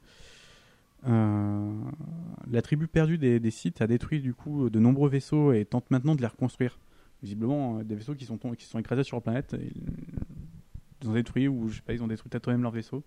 Euh, 1.07 1.73
la 2.51 2.63
tribu 2.63 2.87
perdue 2.87 3.17
des, 3.19 3.41
des 3.41 3.51
sites 3.51 3.81
a 3.81 3.87
détruit 3.87 4.21
du 4.21 4.35
coup 4.35 4.69
de 4.69 4.79
nombreux 4.79 5.09
vaisseaux 5.09 5.53
et 5.53 5.65
tente 5.65 5.91
maintenant 5.91 6.15
de 6.15 6.21
les 6.21 6.27
reconstruire. 6.27 6.79
Visiblement, 7.23 7.79
euh, 7.79 7.85
des 7.85 7.95
vaisseaux 7.95 8.15
qui 8.15 8.25
sont, 8.25 8.39
qui 8.39 8.65
sont 8.65 8.79
écrasés 8.79 9.03
sur 9.03 9.17
la 9.17 9.21
planète, 9.21 9.57
ils 11.03 11.09
ont 11.09 11.13
détruit 11.13 11.49
ou 11.49 11.69
je 11.69 11.77
sais 11.77 11.83
pas, 11.83 11.93
ils 11.93 12.03
ont 12.03 12.09
détruit 12.09 12.29
peut-être 12.29 12.51
même 12.51 12.63
leurs 12.63 12.73
vaisseaux. 12.73 13.03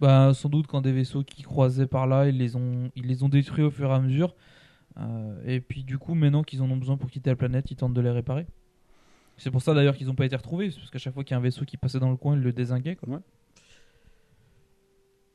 Bah, 0.00 0.34
sans 0.34 0.48
doute 0.48 0.66
quand 0.66 0.82
des 0.82 0.92
vaisseaux 0.92 1.24
qui 1.24 1.42
croisaient 1.42 1.86
par 1.86 2.06
là, 2.06 2.28
ils 2.28 2.36
les 2.36 2.54
ont, 2.54 2.90
ils 2.96 3.06
les 3.06 3.22
ont 3.22 3.28
détruits 3.28 3.64
au 3.64 3.70
fur 3.70 3.90
et 3.90 3.94
à 3.94 4.00
mesure. 4.00 4.34
Euh, 4.98 5.40
et 5.44 5.60
puis 5.60 5.84
du 5.84 5.98
coup, 5.98 6.14
maintenant 6.14 6.42
qu'ils 6.42 6.62
en 6.62 6.70
ont 6.70 6.76
besoin 6.76 6.96
pour 6.96 7.10
quitter 7.10 7.30
la 7.30 7.36
planète, 7.36 7.70
ils 7.70 7.76
tentent 7.76 7.94
de 7.94 8.00
les 8.00 8.10
réparer. 8.10 8.46
C'est 9.38 9.50
pour 9.50 9.62
ça 9.62 9.74
d'ailleurs 9.74 9.96
qu'ils 9.96 10.06
n'ont 10.06 10.14
pas 10.14 10.24
été 10.24 10.36
retrouvés, 10.36 10.70
parce 10.70 10.90
qu'à 10.90 10.98
chaque 10.98 11.14
fois 11.14 11.24
qu'il 11.24 11.32
y 11.32 11.34
a 11.34 11.38
un 11.38 11.42
vaisseau 11.42 11.64
qui 11.64 11.76
passait 11.76 11.98
dans 11.98 12.10
le 12.10 12.16
coin, 12.16 12.36
ils 12.36 12.42
le 12.42 12.52
désinguaient. 12.52 12.96
Quoi. 12.96 13.14
Ouais. 13.14 13.20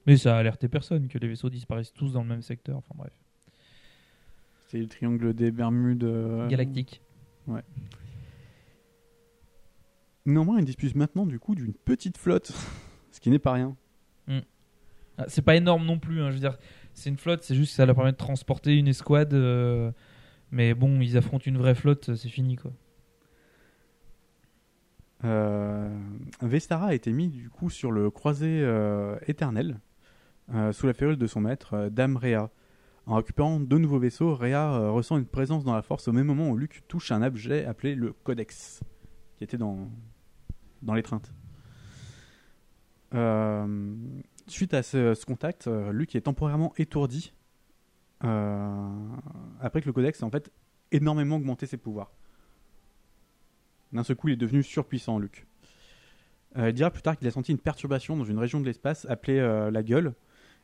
Mais 0.07 0.17
ça 0.17 0.35
a 0.35 0.39
alerté 0.39 0.67
personne 0.67 1.07
que 1.07 1.17
les 1.17 1.27
vaisseaux 1.27 1.49
disparaissent 1.49 1.93
tous 1.93 2.11
dans 2.13 2.23
le 2.23 2.29
même 2.29 2.41
secteur. 2.41 2.77
Enfin 2.77 2.93
bref. 2.97 3.13
C'est 4.67 4.79
le 4.79 4.87
triangle 4.87 5.33
des 5.33 5.51
Bermudes. 5.51 6.03
euh, 6.03 6.47
Galactique. 6.47 7.01
Ouais. 7.47 7.61
Néanmoins, 10.25 10.59
ils 10.59 10.65
disposent 10.65 10.95
maintenant 10.95 11.25
du 11.25 11.39
coup 11.39 11.55
d'une 11.55 11.73
petite 11.73 12.17
flotte, 12.17 12.51
ce 13.11 13.19
qui 13.19 13.29
n'est 13.29 13.39
pas 13.39 13.53
rien. 13.53 13.75
Ah, 15.17 15.25
c'est 15.27 15.41
pas 15.41 15.55
énorme 15.57 15.85
non 15.85 15.99
plus. 15.99 16.21
hein, 16.21 16.29
je 16.29 16.35
veux 16.35 16.39
dire, 16.39 16.57
c'est 16.93 17.09
une 17.09 17.17
flotte, 17.17 17.43
c'est 17.43 17.53
juste 17.53 17.71
que 17.71 17.75
ça 17.75 17.85
leur 17.85 17.95
permet 17.95 18.13
de 18.13 18.17
transporter 18.17 18.77
une 18.77 18.87
escouade. 18.87 19.33
euh, 19.33 19.91
mais 20.51 20.73
bon, 20.73 20.99
ils 21.01 21.17
affrontent 21.17 21.43
une 21.45 21.57
vraie 21.57 21.75
flotte, 21.75 22.15
c'est 22.15 22.29
fini 22.29 22.55
quoi. 22.55 22.71
Euh, 25.25 25.89
Vestara 26.41 26.87
a 26.87 26.93
été 26.93 27.11
mis 27.11 27.27
du 27.27 27.49
coup 27.49 27.69
sur 27.69 27.91
le 27.91 28.09
croisé 28.09 28.61
euh, 28.63 29.17
éternel 29.27 29.79
euh, 30.53 30.73
sous 30.73 30.85
la 30.85 30.93
férule 30.93 31.15
de 31.17 31.27
son 31.27 31.39
maître, 31.41 31.73
euh, 31.75 31.89
Dame 31.89 32.17
Rhea. 32.17 32.49
En 33.05 33.15
récupérant 33.15 33.59
deux 33.59 33.77
nouveaux 33.77 33.99
vaisseaux, 33.99 34.35
Rhea 34.35 34.73
euh, 34.73 34.91
ressent 34.91 35.17
une 35.17 35.25
présence 35.25 35.63
dans 35.63 35.73
la 35.73 35.81
force 35.81 36.07
au 36.07 36.11
même 36.11 36.27
moment 36.27 36.49
où 36.49 36.57
Luke 36.57 36.83
touche 36.87 37.11
un 37.11 37.21
objet 37.21 37.65
appelé 37.65 37.95
le 37.95 38.11
Codex, 38.11 38.81
qui 39.37 39.43
était 39.43 39.57
dans, 39.57 39.89
l'étreinte. 40.93 41.33
Suite 44.47 44.73
à 44.73 44.83
ce, 44.83 45.25
contact, 45.25 45.67
Luke 45.67 46.15
est 46.15 46.21
temporairement 46.21 46.73
étourdi 46.77 47.33
après 48.19 49.81
que 49.81 49.87
le 49.87 49.93
Codex 49.93 50.19
ait 50.19 50.23
en 50.23 50.29
fait 50.29 50.51
énormément 50.91 51.37
augmenté 51.37 51.65
ses 51.65 51.77
pouvoirs. 51.77 52.11
D'un 53.93 54.03
seul 54.03 54.15
coup, 54.15 54.27
il 54.29 54.33
est 54.33 54.37
devenu 54.37 54.63
surpuissant, 54.63 55.17
Luke. 55.17 55.47
Il 56.55 56.73
dira 56.73 56.91
plus 56.91 57.01
tard 57.01 57.17
qu'il 57.17 57.27
a 57.27 57.31
senti 57.31 57.51
une 57.51 57.59
perturbation 57.59 58.15
dans 58.15 58.25
une 58.25 58.37
région 58.37 58.59
de 58.59 58.65
l'espace 58.65 59.05
appelée 59.09 59.39
la 59.71 59.83
gueule, 59.83 60.13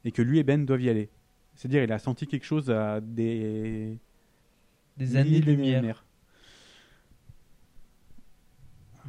et 0.05 0.12
que 0.12 0.21
lui 0.21 0.39
et 0.39 0.43
Ben 0.43 0.65
doivent 0.65 0.81
y 0.81 0.89
aller. 0.89 1.10
C'est-à-dire, 1.55 1.83
il 1.83 1.91
a 1.91 1.99
senti 1.99 2.27
quelque 2.27 2.45
chose 2.45 2.69
à 2.69 3.01
des. 3.01 3.97
Des 4.97 5.15
années-lumière. 5.15 6.05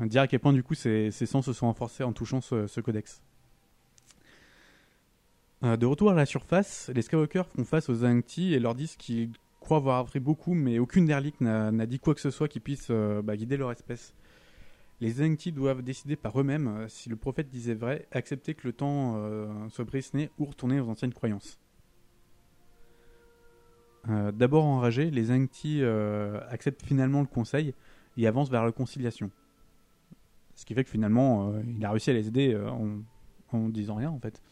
Dire 0.00 0.22
à 0.22 0.26
quel 0.28 0.40
point, 0.40 0.52
du 0.52 0.62
coup, 0.62 0.74
ses, 0.74 1.10
ses 1.10 1.26
sens 1.26 1.46
se 1.46 1.52
sont 1.52 1.66
renforcés 1.66 2.04
en 2.04 2.12
touchant 2.12 2.40
ce, 2.40 2.66
ce 2.66 2.80
codex. 2.80 3.20
Euh, 5.64 5.76
de 5.76 5.86
retour 5.86 6.10
à 6.10 6.14
la 6.14 6.26
surface, 6.26 6.90
les 6.94 7.02
Skywalker 7.02 7.42
font 7.54 7.64
face 7.64 7.88
aux 7.88 8.04
Ankti 8.04 8.54
et 8.54 8.60
leur 8.60 8.76
disent 8.76 8.94
qu'ils 8.96 9.30
croient 9.58 9.78
avoir 9.78 9.98
appris 9.98 10.20
beaucoup, 10.20 10.54
mais 10.54 10.78
aucune 10.78 11.04
n'a 11.06 11.72
n'a 11.72 11.86
dit 11.86 11.98
quoi 11.98 12.14
que 12.14 12.20
ce 12.20 12.30
soit 12.30 12.48
qui 12.48 12.60
puisse 12.60 12.88
euh, 12.90 13.22
bah, 13.22 13.36
guider 13.36 13.56
leur 13.56 13.72
espèce. 13.72 14.14
Les 15.00 15.22
Ankti 15.22 15.52
doivent 15.52 15.82
décider 15.82 16.16
par 16.16 16.40
eux-mêmes 16.40 16.66
euh, 16.66 16.88
si 16.88 17.08
le 17.08 17.14
prophète 17.14 17.48
disait 17.48 17.74
vrai, 17.74 18.08
accepter 18.10 18.54
que 18.54 18.66
le 18.66 18.72
temps 18.72 19.14
euh, 19.16 19.68
soit 19.68 19.84
brisné 19.84 20.30
ou 20.38 20.44
retourner 20.44 20.80
aux 20.80 20.88
anciennes 20.88 21.14
croyances. 21.14 21.60
Euh, 24.08 24.32
D'abord 24.32 24.64
enragés, 24.64 25.10
les 25.10 25.30
Ankti 25.30 25.82
euh, 25.82 26.40
acceptent 26.48 26.84
finalement 26.84 27.20
le 27.20 27.26
conseil 27.26 27.74
et 28.16 28.26
avancent 28.26 28.50
vers 28.50 28.64
la 28.64 28.72
conciliation. 28.72 29.30
Ce 30.56 30.64
qui 30.64 30.74
fait 30.74 30.82
que 30.82 30.90
finalement, 30.90 31.52
il 31.60 31.84
a 31.84 31.90
réussi 31.92 32.10
à 32.10 32.14
les 32.14 32.26
aider 32.26 32.56
en, 32.56 32.98
en 33.56 33.68
disant 33.68 33.94
rien 33.94 34.10
en 34.10 34.18
fait. 34.18 34.42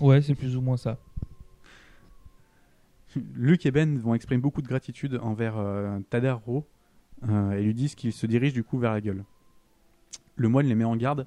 Ouais, 0.00 0.20
c'est 0.20 0.34
plus 0.34 0.56
ou 0.56 0.60
moins 0.60 0.76
ça. 0.76 0.98
Luke 3.34 3.64
et 3.64 3.70
Ben 3.70 3.96
vont 3.96 4.14
exprimer 4.14 4.40
beaucoup 4.40 4.60
de 4.60 4.66
gratitude 4.66 5.20
envers 5.22 5.54
Tadaro 6.10 6.66
et 7.28 7.62
lui 7.62 7.74
disent 7.74 7.94
qu'ils 7.94 8.12
se 8.12 8.26
dirigent 8.26 8.54
du 8.54 8.64
coup 8.64 8.78
vers 8.80 8.90
la 8.90 9.00
gueule. 9.00 9.24
Le 10.36 10.48
moine 10.48 10.66
les 10.66 10.74
met 10.74 10.84
en 10.84 10.96
garde 10.96 11.26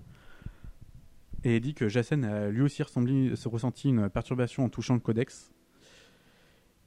et 1.43 1.60
dit 1.60 1.74
que 1.74 1.88
Jacen 1.88 2.24
a 2.24 2.50
lui 2.50 2.62
aussi 2.62 2.84
ressenti 2.84 3.89
une 3.89 4.10
perturbation 4.10 4.65
en 4.65 4.69
touchant 4.69 4.93
le 4.93 5.00
codex. 5.00 5.52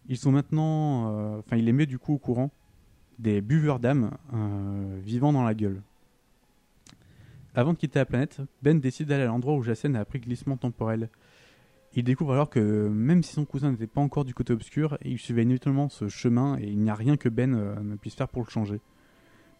Ils 0.08 0.16
sont 0.16 0.32
maintenant, 0.32 1.16
euh, 1.16 1.38
enfin 1.38 1.56
il 1.56 1.64
les 1.64 1.72
met 1.72 1.86
du 1.86 1.98
coup 1.98 2.14
au 2.14 2.18
courant 2.18 2.50
des 3.18 3.40
buveurs 3.40 3.78
d'âme 3.78 4.10
euh, 4.34 4.98
vivant 5.00 5.32
dans 5.32 5.44
la 5.44 5.54
gueule. 5.54 5.82
Avant 7.54 7.72
de 7.72 7.78
quitter 7.78 7.98
la 7.98 8.06
planète, 8.06 8.40
Ben 8.62 8.80
décide 8.80 9.08
d'aller 9.08 9.24
à 9.24 9.26
l'endroit 9.26 9.54
où 9.54 9.62
Jacen 9.62 9.94
a 9.94 10.00
appris 10.00 10.20
glissement 10.20 10.56
temporel. 10.56 11.10
Il 11.94 12.04
découvre 12.04 12.32
alors 12.32 12.48
que 12.48 12.88
même 12.88 13.22
si 13.22 13.34
son 13.34 13.44
cousin 13.44 13.70
n'était 13.70 13.86
pas 13.86 14.00
encore 14.00 14.24
du 14.24 14.32
côté 14.32 14.52
obscur, 14.52 14.96
il 15.04 15.18
suivait 15.18 15.42
inévitablement 15.42 15.90
ce 15.90 16.08
chemin 16.08 16.58
et 16.58 16.64
il 16.64 16.78
n'y 16.78 16.88
a 16.88 16.94
rien 16.94 17.16
que 17.16 17.28
Ben 17.28 17.54
euh, 17.54 17.78
ne 17.80 17.96
puisse 17.96 18.14
faire 18.14 18.28
pour 18.28 18.42
le 18.42 18.50
changer. 18.50 18.80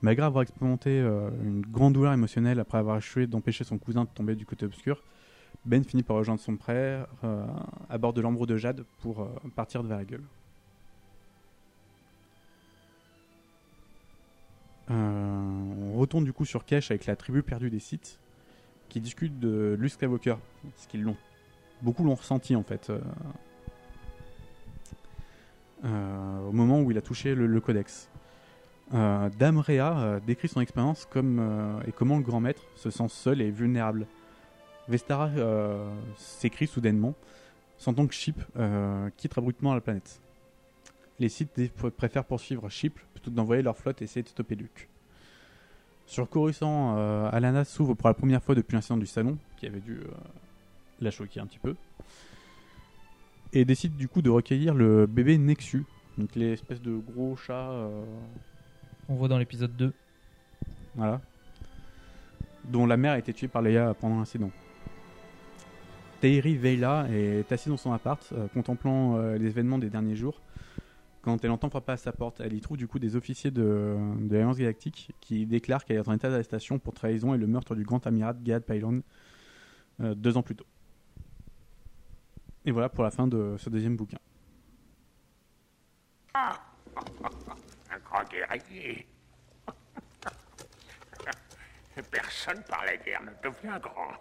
Malgré 0.02 0.26
avoir 0.26 0.42
expérimenté 0.42 0.90
euh, 0.90 1.30
une 1.44 1.62
grande 1.62 1.94
douleur 1.94 2.12
émotionnelle 2.12 2.58
après 2.58 2.78
avoir 2.78 2.96
échoué 2.96 3.28
d'empêcher 3.28 3.62
son 3.62 3.78
cousin 3.78 4.02
de 4.02 4.08
tomber 4.08 4.34
du 4.34 4.44
côté 4.44 4.66
obscur, 4.66 5.00
Ben 5.64 5.84
finit 5.84 6.02
par 6.02 6.16
rejoindre 6.16 6.40
son 6.40 6.56
frère 6.56 7.06
euh, 7.22 7.46
à 7.88 7.98
bord 7.98 8.12
de 8.12 8.20
l'ambre 8.20 8.44
de 8.46 8.56
Jade 8.56 8.84
pour 9.00 9.22
euh, 9.22 9.28
partir 9.54 9.84
vers 9.84 9.98
la 9.98 10.04
gueule. 10.04 10.24
On 14.88 15.94
retourne 15.96 16.24
du 16.24 16.34
coup 16.34 16.44
sur 16.44 16.66
Kesh 16.66 16.90
avec 16.90 17.06
la 17.06 17.16
tribu 17.16 17.42
perdue 17.42 17.70
des 17.70 17.78
sites 17.78 18.18
qui 18.90 19.00
discute 19.00 19.38
de 19.38 19.74
Luke 19.78 19.92
Skywalker, 19.92 20.34
parce 20.64 20.86
qu'ils 20.86 21.02
l'ont 21.02 21.16
beaucoup 21.80 22.04
l'ont 22.04 22.16
ressenti 22.16 22.54
en 22.56 22.62
fait 22.62 22.92
au 25.82 26.52
moment 26.52 26.82
où 26.82 26.90
il 26.90 26.98
a 26.98 27.00
touché 27.00 27.34
le 27.34 27.60
codex. 27.60 28.11
Euh, 28.94 29.30
Dame 29.38 29.58
Rhea 29.58 29.98
euh, 29.98 30.20
décrit 30.20 30.48
son 30.48 30.60
expérience 30.60 31.06
comme 31.06 31.38
euh, 31.40 31.80
et 31.86 31.92
comment 31.92 32.18
le 32.18 32.22
grand 32.22 32.40
maître 32.40 32.62
se 32.74 32.90
sent 32.90 33.08
seul 33.08 33.40
et 33.40 33.50
vulnérable. 33.50 34.06
Vestara 34.88 35.28
euh, 35.28 35.90
s'écrit 36.16 36.66
soudainement, 36.66 37.14
sentant 37.78 38.06
que 38.06 38.12
Chip 38.14 38.42
quitte 39.16 39.38
abruptement 39.38 39.74
la 39.74 39.80
planète. 39.80 40.20
Les 41.18 41.28
dé- 41.56 41.70
préfèrent 41.96 42.24
poursuivre 42.24 42.68
Chip 42.68 42.98
plutôt 43.14 43.30
que 43.30 43.36
d'envoyer 43.36 43.62
leur 43.62 43.76
flotte 43.76 44.02
et 44.02 44.04
essayer 44.04 44.22
de 44.22 44.28
stopper 44.28 44.56
Luke. 44.56 44.88
Sur 46.04 46.28
Coruscant, 46.28 46.96
Alana 47.28 47.64
s'ouvre 47.64 47.94
pour 47.94 48.08
la 48.08 48.14
première 48.14 48.42
fois 48.42 48.54
depuis 48.54 48.74
l'incident 48.74 48.96
du 48.96 49.06
salon, 49.06 49.38
qui 49.56 49.66
avait 49.66 49.80
dû 49.80 50.00
la 51.00 51.10
choquer 51.10 51.40
un 51.40 51.46
petit 51.46 51.60
peu, 51.60 51.76
et 53.52 53.64
décide 53.64 53.96
du 53.96 54.08
coup 54.08 54.20
de 54.20 54.30
recueillir 54.30 54.74
le 54.74 55.06
bébé 55.06 55.38
Nexu, 55.38 55.84
donc 56.18 56.34
l'espèce 56.34 56.82
de 56.82 56.96
gros 56.96 57.36
chat. 57.36 57.70
Euh, 59.08 59.12
On 59.12 59.14
voit 59.14 59.28
dans 59.28 59.38
l'épisode 59.38 59.74
2. 59.76 59.92
voilà. 60.94 61.20
Dont 62.64 62.86
la 62.86 62.96
mère 62.96 63.12
a 63.12 63.18
été 63.18 63.32
tuée 63.32 63.48
par 63.48 63.62
Leia 63.62 63.94
pendant 63.94 64.18
l'incident. 64.18 64.50
Tairi 66.20 66.56
Veila 66.56 67.08
est 67.10 67.50
assise 67.50 67.68
dans 67.70 67.76
son 67.76 67.92
appart, 67.92 68.32
euh, 68.32 68.46
contemplant 68.54 69.16
euh, 69.16 69.36
les 69.38 69.48
événements 69.48 69.78
des 69.78 69.90
derniers 69.90 70.14
jours. 70.14 70.40
Quand 71.20 71.44
elle 71.44 71.50
entend 71.50 71.68
frapper 71.68 71.92
à 71.92 71.96
sa 71.96 72.12
porte, 72.12 72.40
elle 72.40 72.52
y 72.52 72.60
trouve 72.60 72.76
du 72.76 72.86
coup 72.86 73.00
des 73.00 73.16
officiers 73.16 73.50
de, 73.50 73.96
de 74.20 74.32
l'Alliance 74.32 74.56
Galactique 74.56 75.10
qui 75.20 75.46
déclarent 75.46 75.84
qu'elle 75.84 75.96
est 75.96 76.08
en 76.08 76.12
état 76.12 76.30
d'arrestation 76.30 76.78
pour 76.78 76.94
trahison 76.94 77.34
et 77.34 77.38
le 77.38 77.48
meurtre 77.48 77.74
du 77.74 77.82
grand 77.82 78.06
amiral 78.06 78.36
Gad 78.40 78.62
Pylon 78.64 79.02
euh, 80.00 80.14
deux 80.14 80.36
ans 80.36 80.42
plus 80.42 80.54
tôt. 80.54 80.66
Et 82.64 82.70
voilà 82.70 82.88
pour 82.88 83.02
la 83.02 83.10
fin 83.10 83.26
de 83.26 83.56
ce 83.58 83.68
deuxième 83.68 83.96
bouquin. 83.96 84.18
Guerrier. 86.34 87.41
Personne 92.10 92.62
par 92.68 92.84
la 92.84 92.96
guerre 92.96 93.22
ne 93.22 93.30
devient 93.42 93.78
grand. 93.80 94.12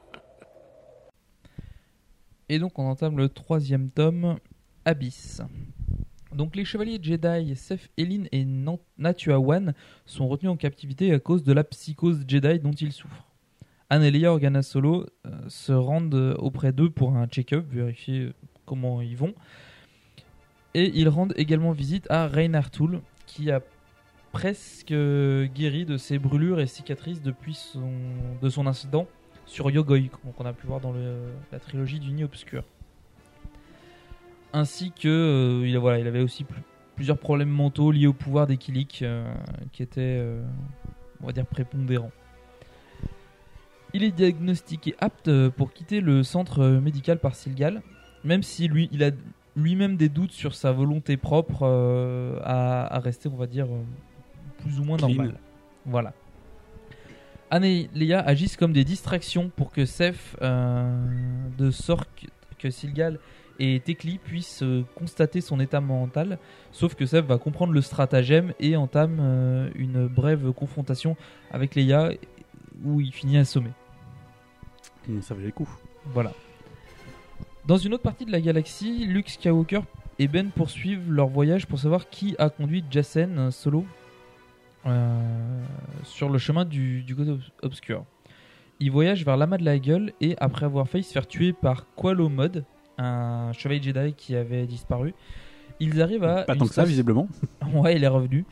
Et 2.50 2.60
donc 2.60 2.78
on 2.80 2.90
entame 2.90 3.18
le 3.18 3.30
troisième 3.30 3.90
tome, 3.90 4.38
Abyss. 4.86 5.42
Donc 6.34 6.56
les 6.56 6.66
chevaliers 6.66 7.00
Jedi, 7.02 7.56
Seth 7.56 7.90
Elin 7.98 8.26
et 8.32 8.46
Nan- 8.46 8.78
Natua 8.98 9.40
Wan 9.40 9.74
sont 10.06 10.28
retenus 10.28 10.52
en 10.52 10.58
captivité 10.58 11.14
à 11.14 11.20
cause 11.20 11.44
de 11.44 11.54
la 11.54 11.64
psychose 11.64 12.24
Jedi 12.28 12.60
dont 12.60 12.72
ils 12.72 12.92
souffrent. 12.92 13.28
Anne 13.90 14.04
et 14.04 14.28
Organa 14.28 14.62
Solo 14.62 15.06
euh, 15.26 15.50
se 15.50 15.74
rendent 15.74 16.16
euh, 16.16 16.34
auprès 16.36 16.72
d'eux 16.72 16.90
pour 16.90 17.16
un 17.18 17.28
check-up, 17.28 17.66
vérifier 17.70 18.20
euh, 18.22 18.34
comment 18.66 19.02
ils 19.02 19.18
vont. 19.18 19.34
Et 20.74 20.90
ils 20.98 21.10
rendent 21.10 21.34
également 21.36 21.74
visite 21.74 22.10
à 22.10 22.30
Reinhard 22.30 22.72
Tool, 22.72 23.02
qui 23.26 23.52
a 23.52 23.62
presque 24.32 24.94
guéri 24.94 25.86
de 25.86 25.98
ses 25.98 26.20
brûlures 26.20 26.60
et 26.60 26.68
cicatrices 26.68 27.22
depuis 27.22 27.54
son, 27.54 27.92
de 28.42 28.50
son 28.50 28.68
incident 28.68 29.08
sur 29.46 29.70
Yogoi, 29.70 30.10
donc 30.24 30.40
on 30.40 30.46
a 30.46 30.54
pu 30.54 30.68
voir 30.68 30.80
dans 30.80 30.94
la 31.52 31.60
trilogie 31.60 32.00
du 32.00 32.12
Nid 32.12 32.24
Obscur. 32.24 32.64
Ainsi 34.54 34.92
que 34.92 35.08
euh, 35.08 35.68
il, 35.68 35.78
voilà, 35.78 36.00
il 36.00 36.08
avait 36.08 36.22
aussi 36.22 36.44
pl- 36.44 36.62
plusieurs 36.96 37.18
problèmes 37.18 37.50
mentaux 37.50 37.92
liés 37.92 38.08
au 38.08 38.14
pouvoir 38.14 38.48
des 38.48 38.58
Kilik 38.58 39.02
euh, 39.02 39.34
qui 39.72 39.84
étaient, 39.84 40.02
euh, 40.20 40.42
on 41.22 41.28
va 41.28 41.34
dire, 41.34 41.46
prépondérants. 41.46 42.12
Il 43.94 44.04
est 44.04 44.12
diagnostiqué 44.12 44.96
apte 45.00 45.50
pour 45.50 45.74
quitter 45.74 46.00
le 46.00 46.24
centre 46.24 46.66
médical 46.66 47.20
par 47.20 47.36
Silgal, 47.36 47.82
même 48.24 48.44
si 48.44 48.70
lui, 48.70 48.88
il 48.94 49.04
a 49.04 49.12
lui-même 49.58 49.98
des 49.98 50.08
doutes 50.08 50.32
sur 50.32 50.56
sa 50.56 50.72
volonté 50.72 51.18
propre 51.18 51.64
à, 52.44 52.94
à 52.94 53.00
rester, 53.00 53.28
on 53.28 53.36
va 53.36 53.48
dire, 53.48 53.68
plus 54.62 54.80
ou 54.80 54.84
moins 54.84 54.98
Clean. 54.98 55.10
normal. 55.10 55.36
Voilà. 55.86 56.14
Anne 57.50 57.66
et 57.66 57.90
Leia 57.94 58.20
agissent 58.22 58.56
comme 58.56 58.72
des 58.74 58.86
distractions 58.86 59.52
pour 59.56 59.72
que 59.72 59.86
Seth, 59.86 60.16
euh, 60.42 61.06
de 61.58 61.70
sorte 61.72 62.08
que- 62.58 62.70
Silgal 62.70 63.18
et 63.60 63.80
Tekli 63.80 64.20
puissent 64.20 64.62
euh, 64.64 64.84
constater 64.96 65.42
son 65.42 65.60
état 65.60 65.82
mental, 65.82 66.38
sauf 66.72 66.94
que 66.96 67.06
Seth 67.08 67.26
va 67.26 67.38
comprendre 67.40 67.74
le 67.74 67.82
stratagème 67.82 68.54
et 68.60 68.76
entame 68.76 69.18
euh, 69.20 69.70
une 69.76 70.08
brève 70.08 70.52
confrontation 70.54 71.18
avec 71.52 71.74
Leia 71.76 72.12
où 72.86 73.02
il 73.02 73.12
finit 73.12 73.38
assommé. 73.40 73.72
Ça 75.22 75.34
valait 75.34 75.48
le 75.48 75.52
coup. 75.52 75.68
Voilà. 76.06 76.32
Dans 77.66 77.78
une 77.78 77.94
autre 77.96 78.04
partie 78.04 78.26
de 78.26 78.32
la 78.32 78.42
galaxie, 78.42 79.06
Luke 79.06 79.30
Skywalker 79.30 79.82
et 80.20 80.28
Ben 80.28 80.52
poursuivent 80.52 81.12
leur 81.12 81.28
voyage 81.28 81.66
pour 81.68 81.80
savoir 81.80 82.10
qui 82.10 82.36
a 82.38 82.50
conduit 82.50 82.84
euh, 82.96 83.52
Solo 83.52 83.86
euh, 84.86 85.64
sur 86.04 86.30
le 86.30 86.38
chemin 86.38 86.66
du, 86.66 87.04
du 87.04 87.16
côté 87.16 87.32
obs- 87.32 87.52
obscur. 87.62 88.06
Ils 88.80 88.92
voyagent 88.92 89.24
vers 89.24 89.38
l'amas 89.38 89.58
de 89.58 89.66
la 89.66 89.78
gueule 89.78 90.12
et 90.22 90.36
après 90.40 90.66
avoir 90.66 90.88
failli 90.88 91.04
se 91.04 91.12
faire 91.14 91.28
tuer 91.28 91.54
par 91.54 91.86
Qualo 91.96 92.30
Mod, 92.30 92.66
un 92.98 93.52
chevalier 93.54 93.82
Jedi 93.82 94.14
qui 94.14 94.36
avait 94.36 94.66
disparu, 94.66 95.14
ils 95.80 96.02
arrivent 96.02 96.24
à. 96.24 96.44
Pas 96.44 96.54
une 96.54 96.60
tant 96.60 96.66
que 96.66 96.70
ça, 96.74 96.82
station- 96.82 96.90
visiblement. 96.90 97.28
ouais, 97.74 97.96
il 97.96 98.04
est 98.04 98.08
revenu. 98.08 98.46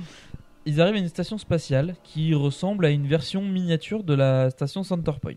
Ils 0.66 0.82
arrivent 0.82 0.96
à 0.96 1.00
une 1.00 1.08
station 1.10 1.38
spatiale 1.40 1.96
qui 2.04 2.34
ressemble 2.36 2.86
à 2.86 2.90
une 2.92 3.08
version 3.08 3.42
miniature 3.44 4.04
de 4.04 4.14
la 4.14 4.50
station 4.52 4.84
Centerpoint. 4.84 5.34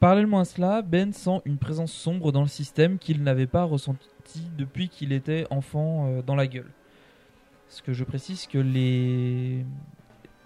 Parallèlement 0.00 0.40
à 0.40 0.44
cela, 0.44 0.82
Ben 0.82 1.12
sent 1.12 1.40
une 1.44 1.58
présence 1.58 1.92
sombre 1.92 2.32
dans 2.32 2.42
le 2.42 2.48
système 2.48 2.98
qu'il 2.98 3.22
n'avait 3.22 3.46
pas 3.46 3.62
ressenti 3.64 4.08
depuis 4.58 4.88
qu'il 4.88 5.12
était 5.12 5.46
enfant 5.50 6.06
euh, 6.08 6.22
dans 6.22 6.34
la 6.34 6.46
gueule. 6.48 6.70
Ce 7.72 7.80
que 7.80 7.94
je 7.94 8.04
précise 8.04 8.46
que 8.46 8.58
les, 8.58 9.64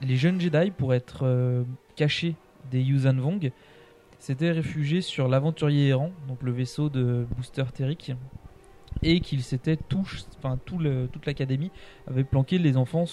les 0.00 0.16
jeunes 0.16 0.40
Jedi, 0.40 0.70
pour 0.70 0.94
être 0.94 1.24
euh, 1.24 1.64
cachés 1.96 2.36
des 2.70 2.80
Yuuzhan 2.80 3.16
Vong, 3.16 3.50
s'étaient 4.20 4.52
réfugiés 4.52 5.00
sur 5.00 5.26
l'aventurier 5.26 5.88
errant, 5.88 6.12
donc 6.28 6.40
le 6.44 6.52
vaisseau 6.52 6.88
de 6.88 7.26
Booster 7.36 7.64
Terrique, 7.74 8.12
et 9.02 9.18
qu'ils 9.18 9.42
s'étaient 9.42 9.76
tous, 9.76 10.28
enfin 10.38 10.56
tout 10.64 10.78
le, 10.78 11.08
toute 11.12 11.26
l'académie 11.26 11.72
avait 12.06 12.22
planqué 12.22 12.58
les 12.58 12.76
enfants 12.76 13.06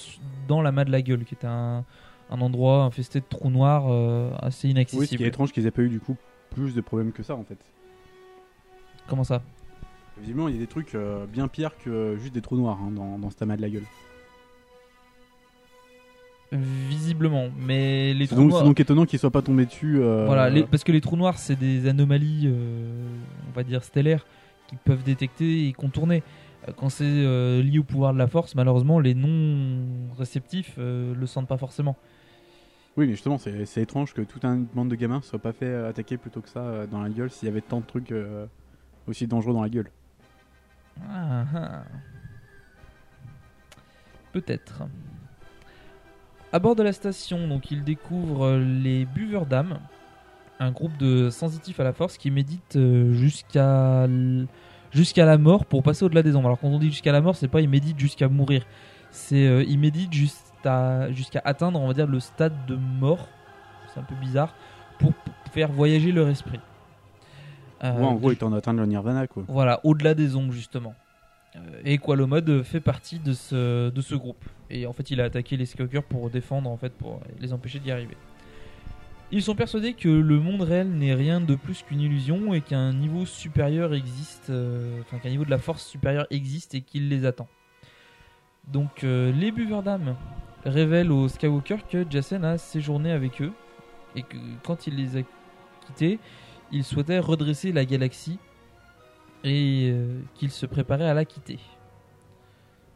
dans 0.47 0.61
la 0.61 0.72
main 0.72 0.86
de 0.86 0.91
la 0.91 1.01
gueule, 1.01 1.26
qui 1.26 1.34
était 1.34 1.47
un, 1.47 1.84
un 2.30 2.41
endroit 2.41 2.84
infesté 2.84 3.20
de 3.20 3.26
trous 3.28 3.49
noirs 3.49 3.86
euh, 3.89 4.30
assez 4.39 4.68
Oui, 4.68 4.74
ce 4.74 4.78
inaccessible. 4.78 5.18
qui 5.18 5.24
est 5.24 5.28
étrange 5.28 5.51
qu'ils 5.51 5.66
aient 5.66 5.72
pas 5.72 5.82
eu 5.82 5.89
du 5.89 5.99
coup 5.99 6.18
plus 6.51 6.76
de 6.76 6.82
problèmes 6.82 7.11
que 7.14 7.24
ça 7.24 7.36
en 7.36 7.43
fait. 7.43 7.57
Comment 9.07 9.24
ça? 9.24 9.41
Visiblement, 10.20 10.47
il 10.47 10.55
y 10.55 10.57
a 10.57 10.61
des 10.61 10.68
trucs 10.68 10.95
euh, 10.95 11.26
bien 11.26 11.47
pires 11.47 11.78
que 11.84 12.16
juste 12.18 12.34
des 12.34 12.41
trous 12.41 12.55
noirs 12.57 12.80
hein, 12.82 12.91
dans, 12.91 13.18
dans 13.18 13.30
cet 13.30 13.41
amas 13.41 13.57
de 13.57 13.61
la 13.61 13.70
gueule. 13.70 13.84
Visiblement, 16.51 17.49
mais 17.66 18.14
les 18.14 18.28
C'est 18.28 18.36
trous 18.36 18.41
donc, 18.43 18.49
noirs. 18.51 18.61
c'est 18.61 18.68
donc 18.68 18.80
étonnant 18.80 19.05
qu'ils 19.05 19.18
soient 19.18 19.32
pas 19.32 19.41
tombés 19.41 19.66
dessus. 19.66 19.99
euh, 19.99 20.26
Voilà, 20.28 20.51
les- 20.51 20.64
parce 20.64 20.84
que 20.84 20.91
les 20.91 21.01
trous 21.01 21.18
noirs, 21.18 21.39
c'est 21.39 21.55
des 21.57 21.88
anomalies, 21.88 22.43
euh, 22.45 23.07
on 23.49 23.51
va 23.55 23.64
dire 23.64 23.84
stellaires, 23.84 24.26
qui 24.68 24.76
peuvent 24.76 25.01
détecter 25.03 25.68
et 25.68 25.74
contourner. 25.74 26.22
Euh, 26.68 26.72
Quand 26.78 26.89
c'est 26.89 27.05
euh, 27.05 27.64
lié 27.64 27.80
au 27.80 27.84
pouvoir 27.84 28.14
de 28.14 28.20
la 28.20 28.28
force, 28.28 28.53
malheureusement, 28.53 28.99
les 28.99 29.16
non 29.16 29.84
réceptifs 30.16 30.76
euh, 30.78 31.16
le 31.16 31.26
sentent 31.26 31.47
pas 31.47 31.57
forcément. 31.57 31.97
Oui, 32.97 33.07
mais 33.07 33.14
justement, 33.14 33.39
c'est 33.39 33.66
c'est 33.66 33.82
étrange 33.82 34.14
que 34.14 34.22
toute 34.22 34.45
une 34.45 34.66
bande 34.76 34.89
de 34.89 34.95
gamins 34.95 35.22
soit 35.24 35.39
pas 35.39 35.53
fait 35.53 35.66
euh, 35.66 35.89
attaquer 35.89 36.18
plutôt 36.18 36.41
que 36.41 36.49
ça 36.49 36.59
euh, 36.59 36.86
dans 36.86 37.01
la 37.01 37.09
gueule 37.09 37.32
s'il 37.32 37.47
y 37.47 37.51
avait 37.51 37.61
tant 37.61 37.80
de 37.80 37.86
trucs 37.88 38.11
euh, 38.11 38.45
aussi 39.07 39.26
dangereux 39.26 39.55
dans 39.55 39.64
la 39.64 39.70
gueule. 39.70 39.89
Ah, 41.02 41.46
ah. 41.56 41.84
Peut-être. 44.32 44.84
À 46.52 46.60
bord 46.60 46.76
de 46.76 46.84
la 46.84 46.94
station, 46.94 47.48
donc, 47.48 47.72
ils 47.72 47.84
découvrent 47.84 48.58
les 48.58 49.06
buveurs 49.06 49.46
d'âme, 49.46 49.80
un 50.60 50.72
groupe 50.72 50.96
de 50.98 51.30
sensitifs 51.30 51.80
à 51.80 51.84
la 51.84 51.94
force 51.94 52.18
qui 52.18 52.32
méditent 52.32 52.76
euh, 52.76 53.14
jusqu'à 53.14 54.08
jusqu'à 54.91 55.26
la 55.26 55.38
mort 55.38 55.66
pour 55.66 55.82
passer 55.82 56.06
au-delà 56.06 56.22
des 56.22 56.36
ombres. 56.36 56.48
Alors 56.48 56.60
quand 56.60 56.68
on 56.68 56.80
dit 56.80 56.91
jusqu'à 56.91 57.12
la 57.12 57.22
mort, 57.22 57.36
c'est 57.36 57.48
pas 57.48 57.62
ils 57.62 57.70
méditent 57.70 58.00
jusqu'à 58.00 58.30
mourir, 58.30 58.64
c'est 59.10 59.48
euh, 59.48 59.64
ils 59.68 59.80
méditent 59.80 60.14
jusqu'à 60.14 61.41
atteindre, 61.44 61.80
on 61.80 61.91
le 61.91 62.20
stade 62.20 62.54
de 62.68 62.76
mort. 62.76 63.28
C'est 63.94 64.00
un 64.00 64.04
peu 64.04 64.16
bizarre 64.16 64.56
pour 65.00 65.14
faire 65.52 65.72
voyager 65.72 66.12
leur 66.12 66.28
esprit. 66.30 66.60
Euh, 67.84 67.91
Ouais, 67.99 68.05
en 68.05 68.15
gros, 68.15 68.31
ils 68.31 68.38
tentent 68.38 68.53
d'atteindre 68.53 68.79
le 68.79 68.86
nirvana 68.86 69.27
quoi. 69.27 69.43
voilà, 69.47 69.79
au-delà 69.84 70.13
des 70.13 70.36
ombres 70.36 70.53
justement. 70.53 70.93
Euh, 71.55 71.59
Et 71.86 71.97
Qualomod 71.97 72.63
fait 72.63 72.79
partie 72.79 73.19
de 73.19 73.34
ce, 73.34 73.89
de 73.89 74.01
ce 74.01 74.15
groupe. 74.15 74.43
Et 74.69 74.88
en 74.88 74.93
fait, 74.93 75.11
il 75.11 75.21
a 75.21 75.25
attaqué 75.25 75.55
les 75.57 75.65
Skywalkers 75.67 76.03
pour 76.03 76.29
défendre, 76.29 76.69
en 76.69 76.77
fait, 76.77 76.93
pour 76.93 77.19
les 77.39 77.53
empêcher 77.53 77.79
d'y 77.79 77.91
arriver. 77.91 78.17
Ils 79.31 79.41
sont 79.43 79.53
persuadés 79.55 79.93
que 79.93 80.09
le 80.09 80.39
monde 80.39 80.61
réel 80.61 80.89
n'est 80.91 81.13
rien 81.13 81.41
de 81.41 81.55
plus 81.55 81.81
qu'une 81.84 81.99
illusion 82.01 82.53
et 82.53 82.61
qu'un 82.61 82.93
niveau 82.93 83.25
supérieur 83.25 83.93
existe, 83.93 84.49
euh, 84.49 84.99
enfin 85.01 85.17
qu'un 85.19 85.29
niveau 85.29 85.43
de 85.45 85.49
la 85.51 85.57
force 85.57 85.86
supérieure 85.86 86.27
existe 86.29 86.75
et 86.75 86.81
qu'il 86.81 87.09
les 87.09 87.25
attend. 87.25 87.47
Donc 88.71 89.03
euh, 89.03 89.31
les 89.31 89.51
buveurs 89.51 89.84
d'âme 89.84 90.15
révèlent 90.65 91.11
aux 91.11 91.27
Skywalker 91.27 91.77
que 91.89 92.05
Jacen 92.09 92.43
a 92.45 92.57
séjourné 92.57 93.11
avec 93.11 93.41
eux 93.41 93.51
et 94.15 94.21
que 94.21 94.38
quand 94.63 94.88
il 94.88 94.95
les 94.95 95.17
a 95.17 95.21
quittés, 95.88 96.19
il 96.74 96.84
souhaitait 96.84 97.19
redresser 97.19 97.71
la 97.71 97.86
galaxie 97.86 98.39
et 99.43 99.91
euh, 99.91 100.19
qu'il 100.34 100.49
se 100.51 100.65
préparait 100.65 101.07
à 101.07 101.13
la 101.13 101.24
quitter. 101.24 101.59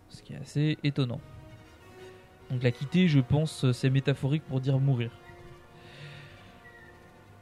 Ce 0.09 0.21
qui 0.23 0.33
est 0.33 0.37
assez 0.37 0.77
étonnant. 0.83 1.21
Donc 2.49 2.63
la 2.63 2.71
quitter, 2.71 3.07
je 3.07 3.19
pense, 3.19 3.71
c'est 3.71 3.89
métaphorique 3.89 4.43
pour 4.43 4.59
dire 4.59 4.79
mourir. 4.79 5.11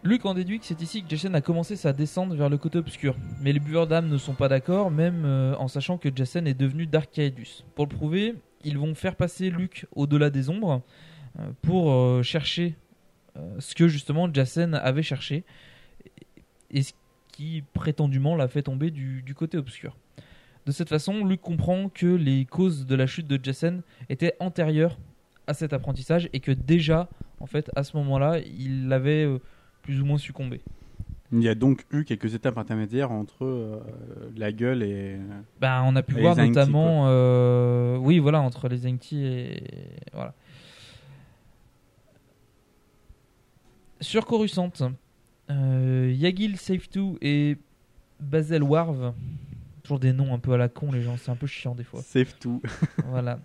Luke 0.03 0.25
en 0.25 0.33
déduit 0.33 0.59
que 0.59 0.65
c'est 0.65 0.81
ici 0.81 1.03
que 1.03 1.09
Jacen 1.09 1.33
a 1.33 1.41
commencé 1.41 1.75
sa 1.75 1.93
descente 1.93 2.33
vers 2.33 2.49
le 2.49 2.57
côté 2.57 2.77
obscur. 2.77 3.15
Mais 3.41 3.53
les 3.53 3.59
buveurs 3.59 3.87
d'âme 3.87 4.09
ne 4.09 4.17
sont 4.17 4.33
pas 4.33 4.49
d'accord, 4.49 4.91
même 4.91 5.23
euh, 5.25 5.55
en 5.57 5.67
sachant 5.67 5.97
que 5.97 6.09
Jacen 6.13 6.45
est 6.47 6.53
devenu 6.53 6.85
Dark 6.85 7.09
Caedus. 7.11 7.63
Pour 7.75 7.85
le 7.85 7.95
prouver, 7.95 8.35
ils 8.63 8.77
vont 8.77 8.93
faire 8.93 9.15
passer 9.15 9.49
Luke 9.49 9.85
au-delà 9.95 10.29
des 10.29 10.49
ombres 10.49 10.81
euh, 11.39 11.49
pour 11.61 12.23
chercher 12.23 12.75
ce 13.59 13.75
que 13.75 13.89
justement 13.89 14.33
Jacen 14.33 14.75
avait 14.75 15.03
cherché 15.03 15.43
et 16.75 16.83
ce 16.83 16.93
qui 17.31 17.63
prétendument 17.73 18.35
l'a 18.35 18.47
fait 18.47 18.61
tomber 18.61 18.91
du, 18.91 19.23
du 19.23 19.33
côté 19.33 19.57
obscur. 19.57 19.97
De 20.65 20.71
cette 20.71 20.89
façon, 20.89 21.25
Luke 21.25 21.41
comprend 21.41 21.89
que 21.89 22.05
les 22.05 22.45
causes 22.45 22.85
de 22.85 22.95
la 22.95 23.07
chute 23.07 23.27
de 23.27 23.39
Jacen 23.41 23.81
étaient 24.09 24.35
antérieures 24.39 24.97
à 25.47 25.53
cet 25.53 25.73
apprentissage 25.73 26.29
et 26.33 26.39
que 26.39 26.51
déjà, 26.51 27.09
en 27.39 27.45
fait, 27.45 27.69
à 27.75 27.83
ce 27.83 27.95
moment-là, 27.97 28.39
il 28.39 28.91
avait 28.91 29.25
euh, 29.25 29.39
plus 29.83 30.01
ou 30.01 30.05
moins 30.05 30.17
succombé. 30.17 30.61
Il 31.31 31.41
y 31.41 31.49
a 31.49 31.55
donc 31.55 31.85
eu 31.91 32.03
quelques 32.03 32.33
étapes 32.33 32.57
intermédiaires 32.57 33.11
entre 33.11 33.45
euh, 33.45 33.79
la 34.35 34.51
gueule 34.51 34.83
et. 34.83 35.17
Ben, 35.59 35.83
on 35.85 35.95
a 35.95 36.03
pu 36.03 36.15
voir 36.15 36.35
notamment, 36.35 37.05
euh, 37.07 37.97
oui, 37.97 38.19
voilà, 38.19 38.41
entre 38.41 38.67
les 38.67 38.77
Zenki 38.77 39.25
et 39.25 39.63
voilà. 40.13 40.33
Sur 44.01 44.25
Coruscant, 44.25 44.71
euh, 45.49 46.11
Yagil 46.15 46.57
Safetu 46.57 47.17
et 47.21 47.57
Bazel 48.19 48.63
Warv, 48.63 49.13
toujours 49.83 49.99
des 49.99 50.13
noms 50.13 50.33
un 50.33 50.39
peu 50.39 50.53
à 50.53 50.57
la 50.57 50.69
con, 50.69 50.91
les 50.91 51.01
gens, 51.01 51.17
c'est 51.17 51.31
un 51.31 51.35
peu 51.35 51.47
chiant 51.47 51.75
des 51.75 51.83
fois. 51.83 52.01
Safe 52.01 52.37
tout. 52.39 52.61
voilà. 53.09 53.39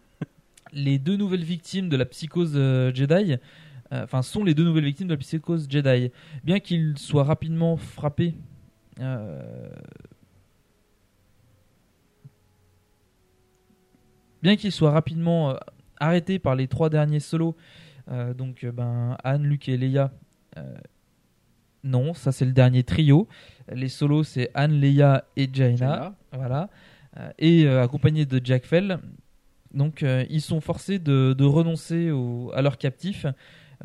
Les 0.73 0.99
deux 0.99 1.17
nouvelles 1.17 1.45
victimes 1.45 1.89
de 1.89 1.97
la 1.97 2.07
psychose 2.07 2.53
euh, 2.55 2.95
Jedi, 2.95 3.35
euh, 3.93 4.05
enfin, 4.05 4.23
sont 4.23 4.45
les 4.45 4.55
deux 4.55 4.65
nouvelles 4.65 4.85
victimes 4.85 5.09
de 5.09 5.15
la 5.15 5.19
psychose 5.19 5.67
Jedi. 5.69 6.13
Bien 6.45 6.61
qu'ils 6.61 6.97
soient 6.97 7.25
rapidement 7.25 7.77
frappés. 7.77 8.35
euh, 9.01 9.69
bien 14.43 14.57
qu'ils 14.57 14.73
soient 14.73 14.93
rapidement 14.93 15.51
euh, 15.51 15.55
arrêtés 15.99 16.39
par 16.39 16.55
les 16.55 16.69
trois 16.69 16.89
derniers 16.89 17.21
solos, 17.21 17.57
euh, 18.11 18.33
donc 18.33 18.65
ben, 18.65 19.17
Anne, 19.25 19.43
Luke 19.45 19.69
et 19.69 19.77
Leia, 19.77 20.13
non, 21.85 22.15
ça 22.15 22.33
c'est 22.33 22.45
le 22.45 22.53
dernier 22.53 22.83
trio. 22.85 23.27
Les 23.73 23.89
solos 23.89 24.25
c'est 24.25 24.51
Anne, 24.55 24.73
Leia 24.81 25.25
et 25.37 25.49
Jaina, 25.53 25.77
Jaina. 25.77 26.15
voilà, 26.33 26.69
Euh, 27.17 27.31
et 27.39 27.65
euh, 27.67 27.83
accompagnés 27.83 28.25
de 28.27 28.41
Jack 28.45 28.65
Fell. 28.65 28.99
Donc 29.75 30.03
euh, 30.03 30.25
ils 30.31 30.41
sont 30.43 30.61
forcés 30.61 30.99
de, 31.01 31.35
de 31.37 31.45
renoncer 31.45 32.11
au- 32.13 32.53
à 32.55 32.63
leurs 32.63 32.79
captifs 32.79 33.27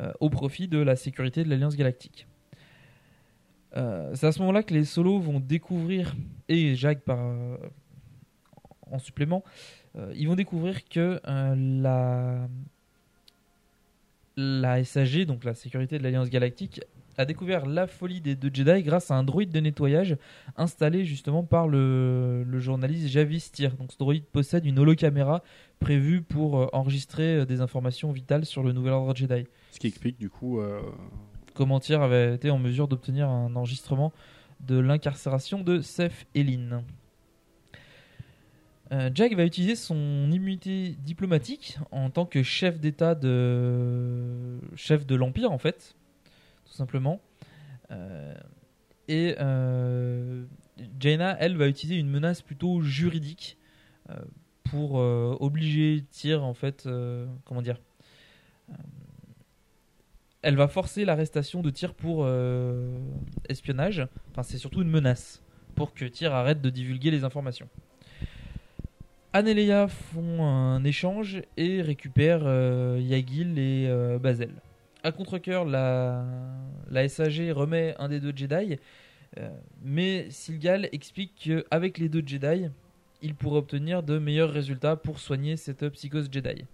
euh, 0.00 0.12
au 0.20 0.30
profit 0.30 0.68
de 0.68 0.78
la 0.78 0.94
sécurité 0.94 1.42
de 1.42 1.48
l'Alliance 1.50 1.76
Galactique. 1.76 2.26
C'est 4.14 4.24
à 4.26 4.32
ce 4.32 4.38
moment-là 4.40 4.62
que 4.62 4.72
les 4.72 4.84
solos 4.84 5.18
vont 5.20 5.38
découvrir, 5.38 6.14
et 6.48 6.74
Jacques 6.76 7.02
par, 7.02 7.18
en 8.90 8.98
supplément, 8.98 9.44
ils 10.14 10.26
vont 10.26 10.34
découvrir 10.34 10.88
que 10.88 11.20
la, 11.26 12.48
la 14.36 14.82
SAG, 14.84 15.26
donc 15.26 15.44
la 15.44 15.52
sécurité 15.54 15.98
de 15.98 16.02
l'Alliance 16.04 16.30
Galactique, 16.30 16.80
a 17.18 17.24
découvert 17.24 17.66
la 17.66 17.86
folie 17.86 18.20
des 18.20 18.34
deux 18.34 18.50
Jedi 18.52 18.82
grâce 18.82 19.10
à 19.10 19.14
un 19.14 19.24
droïde 19.24 19.50
de 19.50 19.60
nettoyage 19.60 20.16
installé 20.56 21.04
justement 21.04 21.42
par 21.42 21.68
le, 21.68 22.44
le 22.44 22.58
journaliste 22.58 23.08
Javis 23.08 23.50
Tyr. 23.52 23.74
Donc 23.76 23.92
ce 23.92 23.98
droïde 23.98 24.24
possède 24.24 24.66
une 24.66 24.78
holocaméra 24.78 25.42
prévue 25.80 26.22
pour 26.22 26.58
euh, 26.58 26.66
enregistrer 26.72 27.36
euh, 27.36 27.44
des 27.44 27.60
informations 27.60 28.12
vitales 28.12 28.44
sur 28.44 28.62
le 28.62 28.72
nouvel 28.72 28.92
ordre 28.92 29.14
Jedi. 29.14 29.44
Ce 29.72 29.78
qui 29.78 29.86
explique 29.86 30.18
du 30.18 30.30
coup. 30.30 30.60
euh, 30.60 30.80
Comment 31.54 31.80
Tyr 31.80 32.02
avait 32.02 32.34
été 32.34 32.50
en 32.50 32.58
mesure 32.58 32.86
d'obtenir 32.86 33.30
un 33.30 33.56
enregistrement 33.56 34.12
de 34.60 34.78
l'incarcération 34.78 35.62
de 35.62 35.80
Seth 35.80 36.26
Elin. 36.34 36.82
Euh, 38.92 39.10
Jack 39.14 39.34
va 39.34 39.44
utiliser 39.44 39.74
son 39.74 40.30
immunité 40.30 40.96
diplomatique 41.04 41.78
en 41.90 42.10
tant 42.10 42.26
que 42.26 42.42
chef 42.42 42.78
d'État 42.78 43.14
de 43.14 44.58
chef 44.76 45.06
de 45.06 45.16
l'empire 45.16 45.50
en 45.50 45.58
fait, 45.58 45.96
tout 46.66 46.72
simplement. 46.72 47.20
Euh, 47.90 48.34
et 49.08 49.36
euh, 49.40 50.44
Jaina, 50.98 51.36
elle, 51.40 51.56
va 51.56 51.68
utiliser 51.68 51.98
une 51.98 52.10
menace 52.10 52.42
plutôt 52.42 52.80
juridique 52.82 53.56
euh, 54.10 54.16
pour 54.64 54.94
obliger 54.94 56.04
Tyr 56.10 56.42
en 56.42 56.52
fait, 56.52 56.88
comment 57.44 57.62
dire, 57.62 57.78
elle 60.42 60.56
va 60.56 60.66
forcer 60.66 61.04
l'arrestation 61.04 61.62
de 61.62 61.70
Tyr 61.70 61.94
pour 61.94 62.28
espionnage. 63.48 64.08
Enfin, 64.32 64.42
c'est 64.42 64.58
surtout 64.58 64.82
une 64.82 64.90
menace 64.90 65.40
pour 65.76 65.94
que 65.94 66.04
Tyr 66.04 66.34
arrête 66.34 66.60
de 66.60 66.68
divulguer 66.68 67.12
les 67.12 67.22
informations. 67.22 67.68
Anne 69.32 69.46
et 69.46 69.54
Leia 69.54 69.86
font 69.86 70.44
un 70.44 70.82
échange 70.82 71.42
et 71.56 71.80
récupèrent 71.80 72.48
Yagil 72.98 73.56
et 73.56 73.86
euh, 73.86 74.18
Bazel. 74.18 74.50
À 75.06 75.12
contre-coeur, 75.12 75.64
la, 75.64 77.08
SAG 77.08 77.52
remet 77.52 77.94
un 78.00 78.08
des 78.08 78.18
deux 78.18 78.32
Jedi, 78.34 78.76
euh, 79.38 79.48
mais 79.80 80.28
Silgal 80.30 80.88
explique 80.90 81.32
qu'avec 81.36 81.98
les 81.98 82.08
deux 82.08 82.24
Jedi, 82.26 82.66
il 83.22 83.36
pourrait 83.36 83.58
obtenir 83.58 84.02
de 84.02 84.18
meilleurs 84.18 84.50
résultats 84.50 84.96
pour 84.96 85.20
soigner 85.20 85.56
cette 85.56 85.88
psychose 85.90 86.28
Jedi. 86.28 86.64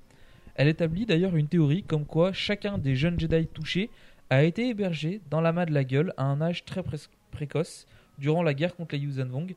Elle 0.55 0.68
établit 0.68 1.05
d'ailleurs 1.05 1.37
une 1.37 1.47
théorie 1.47 1.83
comme 1.83 2.07
quoi 2.07 2.33
chacun 2.33 2.78
des 2.78 2.97
jeunes 2.97 3.20
Jedi 3.20 3.49
touchés 3.49 3.91
a 4.30 4.45
été 4.45 4.66
hébergé 4.70 5.20
dans 5.28 5.43
l'amas 5.43 5.66
de 5.66 5.74
la 5.74 5.85
gueule 5.85 6.14
à 6.16 6.24
un 6.24 6.41
âge 6.41 6.64
très 6.64 6.83
pré- 6.83 6.97
précoce 7.33 7.87
durant 8.16 8.43
la 8.43 8.55
guerre 8.55 8.74
contre 8.74 8.95
les 8.95 9.03
Yuuzhan 9.03 9.28
Vong 9.28 9.55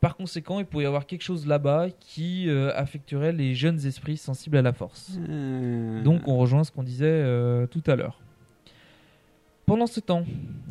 Par 0.00 0.16
conséquent, 0.16 0.58
il 0.60 0.64
pourrait 0.64 0.84
y 0.84 0.86
avoir 0.86 1.04
quelque 1.04 1.22
chose 1.22 1.46
là-bas 1.46 1.88
qui 2.00 2.48
euh, 2.48 2.72
affecterait 2.74 3.32
les 3.32 3.54
jeunes 3.54 3.84
esprits 3.84 4.16
sensibles 4.16 4.56
à 4.56 4.62
la 4.62 4.72
force. 4.72 5.18
Euh, 5.28 6.02
Donc 6.02 6.26
on 6.26 6.38
rejoint 6.38 6.64
ce 6.64 6.72
qu'on 6.72 6.82
disait 6.82 7.06
euh, 7.06 7.66
tout 7.66 7.82
à 7.86 7.96
l'heure. 7.96 8.18
Pendant 9.66 9.86
ce 9.86 10.00
temps, 10.00 10.24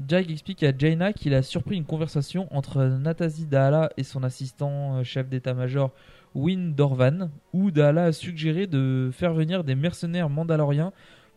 Jack 0.08 0.32
explique 0.32 0.64
à 0.64 0.76
Jaina 0.76 1.14
qu'il 1.14 1.36
a 1.36 1.44
surpris 1.44 1.78
une 1.78 1.86
conversation 1.86 2.48
entre 2.50 2.84
Nathalie 2.84 3.46
Dahala 3.46 3.92
et 3.98 4.04
son 4.04 4.24
assistant 4.24 4.98
euh, 4.98 5.04
chef 5.04 5.30
d'état-major 5.30 5.92
Win 6.34 6.74
Dorvan, 6.74 7.30
où 7.54 7.70
Dahala 7.70 8.06
a 8.06 8.12
suggéré 8.12 8.66
de 8.66 9.12
faire 9.14 9.34
venir 9.34 9.64
des 9.64 9.76
mercenaires 9.76 10.30
mandaloriens 10.30 10.92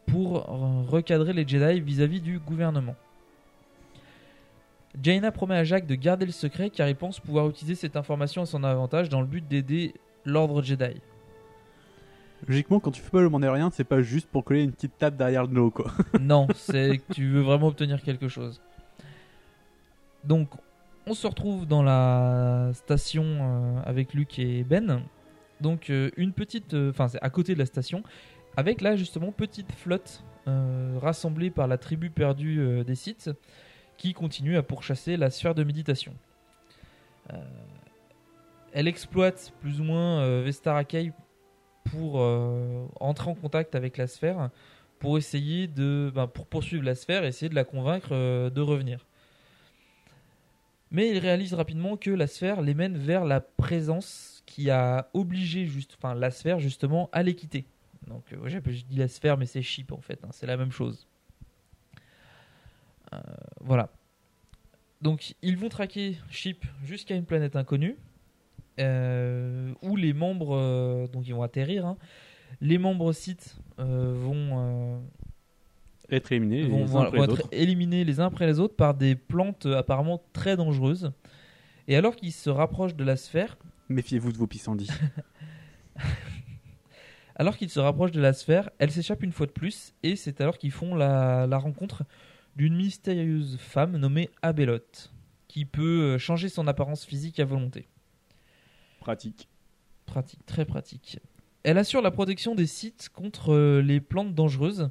pour 0.06 0.46
recadrer 0.88 1.32
les 1.32 1.46
Jedi 1.46 1.80
vis-à-vis 1.80 2.20
du 2.20 2.40
gouvernement. 2.40 2.96
Jaina 5.00 5.32
promet 5.32 5.56
à 5.56 5.64
Jack 5.64 5.86
de 5.86 5.94
garder 5.94 6.26
le 6.26 6.32
secret 6.32 6.70
car 6.70 6.88
il 6.88 6.96
pense 6.96 7.18
pouvoir 7.20 7.48
utiliser 7.48 7.74
cette 7.74 7.96
information 7.96 8.42
à 8.42 8.46
son 8.46 8.62
avantage 8.64 9.08
dans 9.08 9.20
le 9.20 9.26
but 9.26 9.46
d'aider 9.46 9.94
l'ordre 10.24 10.62
Jedi. 10.62 11.00
Logiquement, 12.46 12.80
quand 12.80 12.90
tu 12.90 13.00
fais 13.00 13.10
pas 13.10 13.20
le 13.20 13.28
mandalorien, 13.28 13.70
c'est 13.72 13.84
pas 13.84 14.02
juste 14.02 14.28
pour 14.28 14.44
coller 14.44 14.64
une 14.64 14.72
petite 14.72 14.98
tape 14.98 15.16
derrière 15.16 15.42
le 15.42 15.48
dos, 15.54 15.70
quoi. 15.70 15.92
non, 16.20 16.48
c'est 16.56 16.98
que 16.98 17.14
tu 17.14 17.28
veux 17.28 17.40
vraiment 17.40 17.68
obtenir 17.68 18.02
quelque 18.02 18.26
chose. 18.28 18.60
Donc, 20.24 20.48
on 21.06 21.14
se 21.14 21.26
retrouve 21.26 21.66
dans 21.66 21.82
la 21.84 22.70
station 22.74 23.24
euh, 23.24 23.80
avec 23.84 24.12
Luke 24.14 24.38
et 24.40 24.64
Ben. 24.64 25.02
Donc, 25.60 25.88
euh, 25.90 26.10
une 26.16 26.32
petite. 26.32 26.74
euh, 26.74 26.90
Enfin, 26.90 27.06
c'est 27.08 27.22
à 27.22 27.30
côté 27.30 27.54
de 27.54 27.60
la 27.60 27.66
station. 27.66 28.02
Avec 28.56 28.80
là, 28.80 28.96
justement, 28.96 29.32
petite 29.32 29.72
flotte 29.72 30.22
rassemblée 31.00 31.50
par 31.50 31.68
la 31.68 31.78
tribu 31.78 32.10
perdue 32.10 32.82
des 32.84 32.96
Sith 32.96 33.30
qui 34.02 34.14
continue 34.14 34.56
à 34.56 34.64
pourchasser 34.64 35.16
la 35.16 35.30
sphère 35.30 35.54
de 35.54 35.62
méditation. 35.62 36.12
Euh, 37.32 37.36
elle 38.72 38.88
exploite 38.88 39.52
plus 39.60 39.80
ou 39.80 39.84
moins 39.84 40.22
euh, 40.22 40.42
Vestarakai 40.44 41.12
pour 41.84 42.20
euh, 42.20 42.84
entrer 42.98 43.30
en 43.30 43.36
contact 43.36 43.76
avec 43.76 43.96
la 43.98 44.08
sphère 44.08 44.50
pour 44.98 45.18
essayer 45.18 45.68
de 45.68 46.10
ben, 46.12 46.26
pour 46.26 46.46
poursuivre 46.46 46.82
la 46.82 46.96
sphère 46.96 47.24
essayer 47.24 47.48
de 47.48 47.54
la 47.54 47.62
convaincre 47.62 48.08
euh, 48.10 48.50
de 48.50 48.60
revenir. 48.60 49.06
Mais 50.90 51.08
il 51.10 51.18
réalise 51.18 51.54
rapidement 51.54 51.96
que 51.96 52.10
la 52.10 52.26
sphère 52.26 52.60
les 52.60 52.74
mène 52.74 52.98
vers 52.98 53.24
la 53.24 53.40
présence 53.40 54.42
qui 54.46 54.68
a 54.68 55.10
obligé 55.14 55.66
juste 55.66 55.94
enfin 55.96 56.16
la 56.16 56.32
sphère 56.32 56.58
justement 56.58 57.08
à 57.12 57.22
les 57.22 57.36
quitter. 57.36 57.66
Donc 58.08 58.24
je 58.32 58.58
dis 58.58 58.96
la 58.96 59.06
sphère 59.06 59.38
mais 59.38 59.46
c'est 59.46 59.62
chip 59.62 59.92
en 59.92 60.00
fait, 60.00 60.18
hein, 60.24 60.30
c'est 60.32 60.48
la 60.48 60.56
même 60.56 60.72
chose. 60.72 61.06
Euh, 63.12 63.18
voilà. 63.60 63.88
Donc 65.00 65.34
ils 65.42 65.56
vont 65.56 65.68
traquer 65.68 66.16
Chip 66.30 66.64
jusqu'à 66.84 67.14
une 67.16 67.24
planète 67.24 67.56
inconnue 67.56 67.96
euh, 68.78 69.72
où 69.82 69.96
les 69.96 70.12
membres 70.12 70.56
euh, 70.56 71.06
donc 71.08 71.26
ils 71.26 71.34
vont 71.34 71.42
atterrir. 71.42 71.86
hein. 71.86 71.96
Les 72.60 72.78
membres 72.78 73.12
sites 73.12 73.56
vont, 73.78 75.02
Être 76.10 76.30
éliminés 76.32 76.60
euh, 76.62 76.66
les 76.66 76.68
vont, 76.70 76.82
uns 76.82 76.84
voilà, 76.86 77.06
après 77.08 77.18
vont 77.18 77.26
les 77.26 77.32
être 77.32 77.40
autres. 77.44 77.48
éliminés 77.52 78.04
les 78.04 78.20
uns 78.20 78.26
après 78.26 78.46
les 78.46 78.60
autres 78.60 78.76
par 78.76 78.94
des 78.94 79.14
plantes 79.16 79.66
apparemment 79.66 80.22
très 80.32 80.56
dangereuses. 80.56 81.12
Et 81.88 81.96
alors 81.96 82.14
qu'ils 82.14 82.32
se 82.32 82.48
rapprochent 82.50 82.94
de 82.94 83.04
la 83.04 83.16
sphère, 83.16 83.56
Méfiez-vous 83.88 84.32
de 84.32 84.38
vos 84.38 84.46
pissenlits. 84.46 84.88
alors 87.34 87.56
qu'ils 87.56 87.70
se 87.70 87.80
rapprochent 87.80 88.12
de 88.12 88.20
la 88.20 88.32
sphère, 88.32 88.70
elle 88.78 88.90
s'échappe 88.90 89.22
une 89.22 89.32
fois 89.32 89.46
de 89.46 89.52
plus 89.52 89.94
et 90.02 90.16
c'est 90.16 90.40
alors 90.40 90.58
qu'ils 90.58 90.70
font 90.70 90.94
la, 90.94 91.46
la 91.46 91.58
rencontre 91.58 92.04
d'une 92.56 92.76
mystérieuse 92.76 93.56
femme 93.58 93.96
nommée 93.96 94.30
Abeloth 94.42 95.12
qui 95.48 95.64
peut 95.64 96.14
euh, 96.14 96.18
changer 96.18 96.48
son 96.48 96.66
apparence 96.66 97.04
physique 97.04 97.38
à 97.40 97.44
volonté. 97.44 97.86
Pratique. 99.00 99.48
Pratique, 100.06 100.44
très 100.46 100.64
pratique. 100.64 101.18
Elle 101.62 101.78
assure 101.78 102.02
la 102.02 102.10
protection 102.10 102.54
des 102.54 102.66
sites 102.66 103.08
contre 103.12 103.52
euh, 103.52 103.80
les 103.82 104.00
plantes 104.00 104.34
dangereuses, 104.34 104.90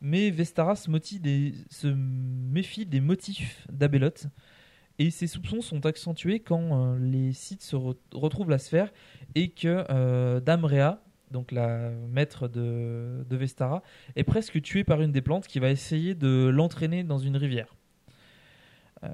mais 0.00 0.30
Vestaras 0.30 0.86
motive 0.88 1.20
des- 1.22 1.54
se 1.70 1.86
méfie 1.88 2.84
des 2.86 3.00
motifs 3.00 3.66
d'Abeloth, 3.72 4.26
et 4.98 5.10
ses 5.10 5.26
soupçons 5.26 5.60
sont 5.60 5.84
accentués 5.86 6.40
quand 6.40 6.94
euh, 6.94 6.98
les 6.98 7.32
sites 7.32 7.62
se 7.62 7.76
re- 7.76 7.96
retrouvent 8.12 8.50
la 8.50 8.58
sphère 8.58 8.92
et 9.34 9.50
que 9.50 9.84
euh, 9.90 10.40
Damrea, 10.40 11.02
donc 11.30 11.52
la 11.52 11.90
maître 11.90 12.48
de, 12.48 13.24
Vestara, 13.30 13.82
est 14.14 14.24
presque 14.24 14.60
tuée 14.62 14.84
par 14.84 15.02
une 15.02 15.12
des 15.12 15.22
plantes 15.22 15.46
qui 15.46 15.58
va 15.58 15.70
essayer 15.70 16.14
de 16.14 16.48
l'entraîner 16.48 17.04
dans 17.04 17.18
une 17.18 17.36
rivière. 17.36 17.74
Euh, 19.04 19.08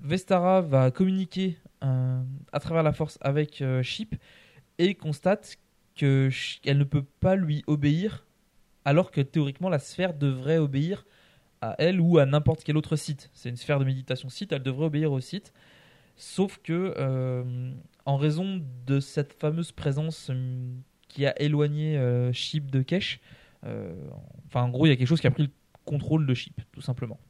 Vestara 0.00 0.60
va 0.60 0.90
communiquer 0.90 1.58
euh, 1.82 2.22
à 2.52 2.60
travers 2.60 2.82
la 2.82 2.92
force 2.92 3.18
avec 3.20 3.62
euh, 3.62 3.82
Chip 3.82 4.14
et 4.78 4.94
constate 4.94 5.56
qu'elle 5.94 6.78
ne 6.78 6.84
peut 6.84 7.04
pas 7.20 7.34
lui 7.34 7.64
obéir 7.66 8.24
alors 8.84 9.10
que 9.10 9.20
théoriquement 9.20 9.68
la 9.68 9.78
sphère 9.78 10.14
devrait 10.14 10.58
obéir 10.58 11.04
à 11.60 11.74
elle 11.78 12.00
ou 12.00 12.18
à 12.18 12.26
n'importe 12.26 12.62
quel 12.64 12.76
autre 12.76 12.96
site. 12.96 13.30
C'est 13.34 13.48
une 13.48 13.56
sphère 13.56 13.80
de 13.80 13.84
méditation 13.84 14.28
site, 14.28 14.52
elle 14.52 14.62
devrait 14.62 14.86
obéir 14.86 15.12
au 15.12 15.20
site. 15.20 15.52
Sauf 16.16 16.58
que 16.62 16.94
euh, 16.96 17.72
en 18.08 18.16
raison 18.16 18.64
de 18.86 19.00
cette 19.00 19.34
fameuse 19.34 19.70
présence 19.70 20.30
hum, 20.30 20.80
qui 21.08 21.26
a 21.26 21.40
éloigné 21.42 21.98
euh, 21.98 22.32
Chip 22.32 22.70
de 22.70 22.80
Kesh, 22.80 23.20
euh, 23.64 23.92
en 24.54 24.70
gros 24.70 24.86
il 24.86 24.88
y 24.88 24.92
a 24.92 24.96
quelque 24.96 25.06
chose 25.06 25.20
qui 25.20 25.26
a 25.26 25.30
pris 25.30 25.42
le 25.42 25.50
contrôle 25.84 26.26
de 26.26 26.32
Chip, 26.32 26.58
tout 26.72 26.80
simplement. 26.80 27.20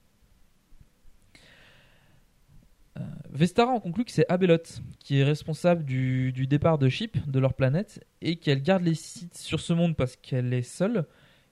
Euh, 2.96 3.00
Vestara 3.30 3.72
en 3.72 3.80
conclut 3.80 4.04
que 4.04 4.12
c'est 4.12 4.24
Abeloth 4.28 4.80
qui 5.00 5.18
est 5.18 5.24
responsable 5.24 5.84
du, 5.84 6.30
du 6.30 6.46
départ 6.46 6.78
de 6.78 6.88
Chip 6.88 7.28
de 7.28 7.40
leur 7.40 7.54
planète 7.54 8.06
et 8.22 8.36
qu'elle 8.36 8.62
garde 8.62 8.84
les 8.84 8.94
sites 8.94 9.36
sur 9.36 9.58
ce 9.58 9.72
monde 9.72 9.96
parce 9.96 10.14
qu'elle 10.14 10.54
est 10.54 10.62
seule, 10.62 11.06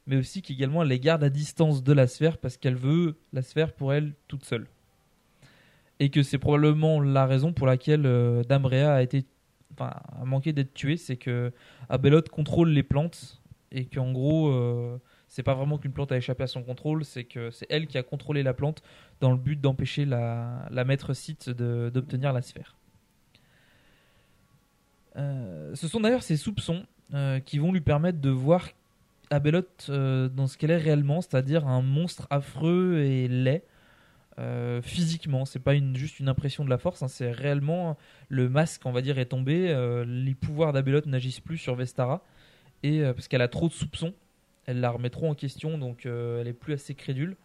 mais 0.06 0.18
aussi 0.18 0.40
qu'également 0.40 0.84
elle 0.84 0.88
les 0.90 1.00
garde 1.00 1.24
à 1.24 1.30
distance 1.30 1.82
de 1.82 1.92
la 1.92 2.06
sphère 2.06 2.38
parce 2.38 2.56
qu'elle 2.56 2.76
veut 2.76 3.18
la 3.32 3.42
sphère 3.42 3.72
pour 3.72 3.92
elle 3.92 4.14
toute 4.28 4.44
seule. 4.44 4.68
Et 5.98 6.10
que 6.10 6.22
c'est 6.22 6.38
probablement 6.38 7.00
la 7.00 7.26
raison 7.26 7.52
pour 7.52 7.66
laquelle 7.66 8.06
euh, 8.06 8.42
Damrea 8.44 8.94
a 8.94 9.02
été, 9.02 9.24
manqué 10.24 10.52
d'être 10.52 10.74
tué, 10.74 10.96
c'est 10.96 11.16
que 11.16 11.52
Abeloth 11.88 12.28
contrôle 12.28 12.70
les 12.70 12.82
plantes 12.82 13.42
et 13.72 13.84
qu'en 13.84 14.12
gros, 14.12 14.48
euh, 14.48 14.98
c'est 15.28 15.42
pas 15.42 15.54
vraiment 15.54 15.78
qu'une 15.78 15.92
plante 15.92 16.12
a 16.12 16.16
échappé 16.16 16.44
à 16.44 16.46
son 16.46 16.62
contrôle, 16.62 17.04
c'est 17.04 17.24
que 17.24 17.50
c'est 17.50 17.66
elle 17.68 17.86
qui 17.86 17.98
a 17.98 18.02
contrôlé 18.02 18.42
la 18.42 18.54
plante 18.54 18.82
dans 19.20 19.30
le 19.30 19.36
but 19.36 19.60
d'empêcher 19.60 20.04
la, 20.04 20.68
maître 20.86 21.12
site 21.14 21.50
d'obtenir 21.50 22.32
la 22.32 22.42
sphère. 22.42 22.76
Euh, 25.16 25.74
ce 25.74 25.88
sont 25.88 26.00
d'ailleurs 26.00 26.22
ces 26.22 26.36
soupçons 26.36 26.84
euh, 27.14 27.40
qui 27.40 27.58
vont 27.58 27.72
lui 27.72 27.80
permettre 27.80 28.20
de 28.20 28.30
voir 28.30 28.68
Abeloth 29.30 29.86
euh, 29.88 30.28
dans 30.28 30.46
ce 30.46 30.56
qu'elle 30.56 30.70
est 30.70 30.76
réellement, 30.76 31.20
c'est-à-dire 31.20 31.66
un 31.66 31.82
monstre 31.82 32.26
affreux 32.30 32.98
et 32.98 33.28
laid. 33.28 33.62
Euh, 34.38 34.82
physiquement, 34.82 35.46
c'est 35.46 35.60
pas 35.60 35.74
une, 35.74 35.96
juste 35.96 36.20
une 36.20 36.28
impression 36.28 36.64
de 36.64 36.70
la 36.70 36.76
force, 36.76 37.02
hein, 37.02 37.08
c'est 37.08 37.30
réellement 37.30 37.96
le 38.28 38.48
masque, 38.48 38.82
on 38.84 38.92
va 38.92 39.00
dire, 39.00 39.18
est 39.18 39.26
tombé. 39.26 39.70
euh, 39.70 40.04
les 40.04 40.34
pouvoirs 40.34 40.72
d'Abeloth 40.72 41.06
n'agissent 41.06 41.40
plus 41.40 41.56
sur 41.56 41.74
Vestara 41.74 42.22
et 42.82 43.00
euh, 43.00 43.14
parce 43.14 43.28
qu'elle 43.28 43.40
a 43.40 43.48
trop 43.48 43.68
de 43.68 43.72
soupçons, 43.72 44.12
elle 44.66 44.80
la 44.80 44.90
remet 44.90 45.08
trop 45.08 45.28
en 45.28 45.34
question, 45.34 45.78
donc 45.78 46.04
elle 46.06 46.48
est 46.48 46.52
plus 46.52 46.74
assez 46.74 46.94
crédule. 46.94 47.36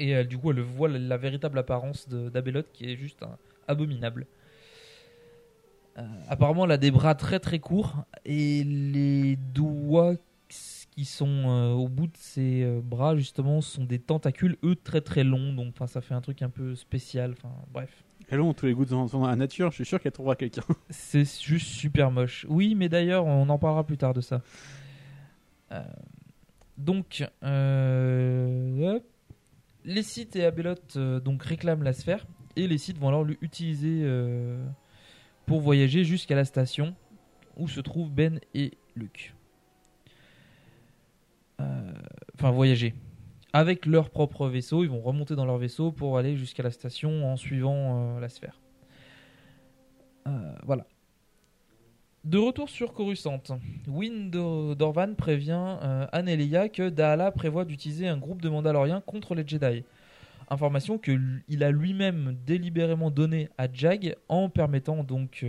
Et 0.00 0.22
du 0.24 0.38
coup, 0.38 0.52
elle 0.52 0.60
voit 0.60 0.88
la, 0.88 1.16
véritable 1.16 1.58
apparence 1.58 2.08
d'Abeloth 2.08 2.70
qui 2.72 2.84
est 2.84 2.96
juste 2.96 3.24
abominable. 3.66 4.26
Apparemment, 6.28 6.66
elle 6.66 6.70
a 6.72 6.76
des 6.76 6.92
bras 6.92 7.16
très 7.16 7.40
très 7.40 7.58
courts 7.58 8.04
et 8.24 8.62
les 8.62 9.34
doigts 9.34 10.14
qui 10.98 11.04
sont 11.04 11.44
euh, 11.46 11.70
au 11.70 11.86
bout 11.86 12.08
de 12.08 12.16
ses 12.16 12.64
euh, 12.64 12.80
bras, 12.82 13.14
justement, 13.14 13.60
sont 13.60 13.84
des 13.84 14.00
tentacules, 14.00 14.56
eux, 14.64 14.74
très 14.74 15.00
très 15.00 15.22
longs. 15.22 15.52
Donc, 15.52 15.68
enfin, 15.68 15.86
ça 15.86 16.00
fait 16.00 16.14
un 16.14 16.20
truc 16.20 16.42
un 16.42 16.50
peu 16.50 16.74
spécial. 16.74 17.36
Enfin, 17.38 17.54
bref. 17.72 18.02
Elle 18.28 18.40
ont 18.40 18.52
tous 18.52 18.66
les 18.66 18.74
goûts 18.74 18.84
dans, 18.84 19.06
dans 19.06 19.24
la 19.24 19.36
nature, 19.36 19.70
je 19.70 19.76
suis 19.76 19.84
sûr 19.84 20.00
qu'elle 20.00 20.10
trouvera 20.10 20.34
quelqu'un. 20.34 20.64
C'est 20.90 21.22
juste 21.40 21.68
super 21.68 22.10
moche. 22.10 22.46
Oui, 22.48 22.74
mais 22.74 22.88
d'ailleurs, 22.88 23.26
on 23.26 23.48
en 23.48 23.58
parlera 23.60 23.84
plus 23.84 23.96
tard 23.96 24.12
de 24.12 24.20
ça. 24.20 24.42
Euh, 25.70 25.84
donc, 26.76 27.24
les 29.84 30.02
sites 30.02 30.34
et 30.34 30.44
Abeloth 30.44 30.98
donc 30.98 31.44
réclament 31.44 31.84
la 31.84 31.92
sphère 31.92 32.26
et 32.56 32.66
les 32.66 32.78
sites 32.78 32.98
vont 32.98 33.06
alors 33.06 33.22
l'utiliser 33.22 34.04
pour 35.46 35.60
voyager 35.60 36.02
jusqu'à 36.02 36.34
la 36.34 36.44
station 36.44 36.96
où 37.56 37.68
se 37.68 37.80
trouvent 37.80 38.10
Ben 38.10 38.40
et 38.52 38.72
Luke. 38.96 39.32
Euh, 41.60 41.92
Enfin, 42.34 42.50
voyager. 42.52 42.94
Avec 43.52 43.84
leur 43.86 44.10
propre 44.10 44.46
vaisseau, 44.46 44.84
ils 44.84 44.90
vont 44.90 45.00
remonter 45.00 45.34
dans 45.34 45.44
leur 45.46 45.58
vaisseau 45.58 45.90
pour 45.90 46.18
aller 46.18 46.36
jusqu'à 46.36 46.62
la 46.62 46.70
station 46.70 47.26
en 47.32 47.36
suivant 47.36 48.16
euh, 48.16 48.20
la 48.20 48.28
sphère. 48.28 48.60
Euh, 50.28 50.54
voilà. 50.64 50.86
De 52.24 52.38
retour 52.38 52.68
sur 52.68 52.92
Coruscant, 52.92 53.40
Do- 53.86 54.74
Dorvan 54.74 55.14
prévient 55.14 55.78
euh, 55.82 56.06
Anne 56.12 56.26
que 56.70 56.90
Dahala 56.90 57.30
prévoit 57.32 57.64
d'utiliser 57.64 58.06
un 58.06 58.18
groupe 58.18 58.42
de 58.42 58.48
Mandaloriens 58.48 59.00
contre 59.00 59.34
les 59.34 59.46
Jedi. 59.46 59.84
information 60.50 60.98
qu'il 60.98 61.62
a 61.62 61.70
lui-même 61.70 62.36
délibérément 62.46 63.10
donnée 63.10 63.48
à 63.58 63.66
Jag 63.72 64.14
en 64.28 64.48
permettant 64.48 65.02
donc 65.04 65.44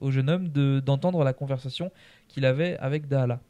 au 0.00 0.10
jeune 0.10 0.30
homme 0.30 0.48
de- 0.48 0.80
d'entendre 0.84 1.24
la 1.24 1.32
conversation 1.32 1.90
qu'il 2.28 2.44
avait 2.44 2.76
avec 2.78 3.08
Dahala. 3.08 3.40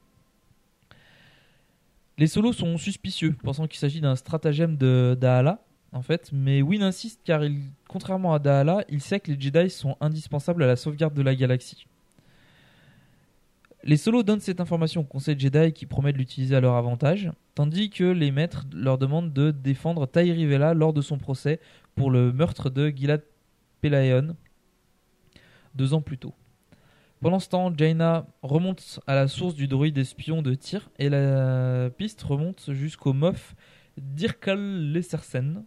Les 2.18 2.26
solos 2.26 2.52
sont 2.52 2.76
suspicieux, 2.76 3.34
pensant 3.42 3.66
qu'il 3.66 3.78
s'agit 3.78 4.00
d'un 4.00 4.16
stratagème 4.16 4.76
de 4.76 5.16
Dahala, 5.18 5.64
en 5.92 6.02
fait, 6.02 6.30
mais 6.32 6.62
Win 6.62 6.82
insiste 6.82 7.20
car, 7.24 7.42
contrairement 7.88 8.34
à 8.34 8.38
Dahala, 8.38 8.84
il 8.88 9.00
sait 9.00 9.20
que 9.20 9.30
les 9.30 9.40
Jedi 9.40 9.70
sont 9.70 9.96
indispensables 10.00 10.62
à 10.62 10.66
la 10.66 10.76
sauvegarde 10.76 11.14
de 11.14 11.22
la 11.22 11.34
galaxie. 11.34 11.86
Les 13.84 13.96
solos 13.96 14.22
donnent 14.22 14.40
cette 14.40 14.60
information 14.60 15.00
au 15.00 15.04
Conseil 15.04 15.38
Jedi 15.38 15.72
qui 15.72 15.86
promet 15.86 16.12
de 16.12 16.18
l'utiliser 16.18 16.54
à 16.54 16.60
leur 16.60 16.74
avantage, 16.74 17.30
tandis 17.54 17.90
que 17.90 18.04
les 18.04 18.30
maîtres 18.30 18.64
leur 18.72 18.96
demandent 18.96 19.32
de 19.32 19.50
défendre 19.50 20.06
Tairi 20.06 20.46
Vela 20.46 20.72
lors 20.72 20.92
de 20.92 21.00
son 21.00 21.18
procès 21.18 21.60
pour 21.96 22.10
le 22.10 22.32
meurtre 22.32 22.70
de 22.70 22.88
Gilad 22.88 23.22
Pellaeon 23.80 24.36
deux 25.74 25.94
ans 25.94 26.02
plus 26.02 26.18
tôt. 26.18 26.34
Pendant 27.22 27.38
ce 27.38 27.48
temps, 27.48 27.72
Jaina 27.72 28.26
remonte 28.42 28.98
à 29.06 29.14
la 29.14 29.28
source 29.28 29.54
du 29.54 29.68
druide 29.68 29.96
espion 29.96 30.42
de 30.42 30.54
Tyr 30.54 30.90
et 30.98 31.08
la 31.08 31.88
piste 31.96 32.20
remonte 32.20 32.72
jusqu'au 32.72 33.12
Moff 33.12 33.54
Dirkal 33.96 34.90
Lessersen, 34.90 35.62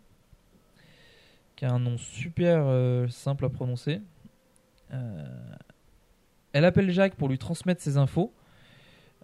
qui 1.55 1.63
a 1.63 1.71
un 1.71 1.79
nom 1.79 1.97
super 1.97 2.65
euh, 2.65 3.07
simple 3.07 3.45
à 3.45 3.49
prononcer. 3.49 4.01
Euh, 4.91 5.23
elle 6.51 6.65
appelle 6.65 6.91
Jacques 6.91 7.15
pour 7.15 7.29
lui 7.29 7.37
transmettre 7.37 7.81
ses 7.81 7.95
infos. 7.95 8.33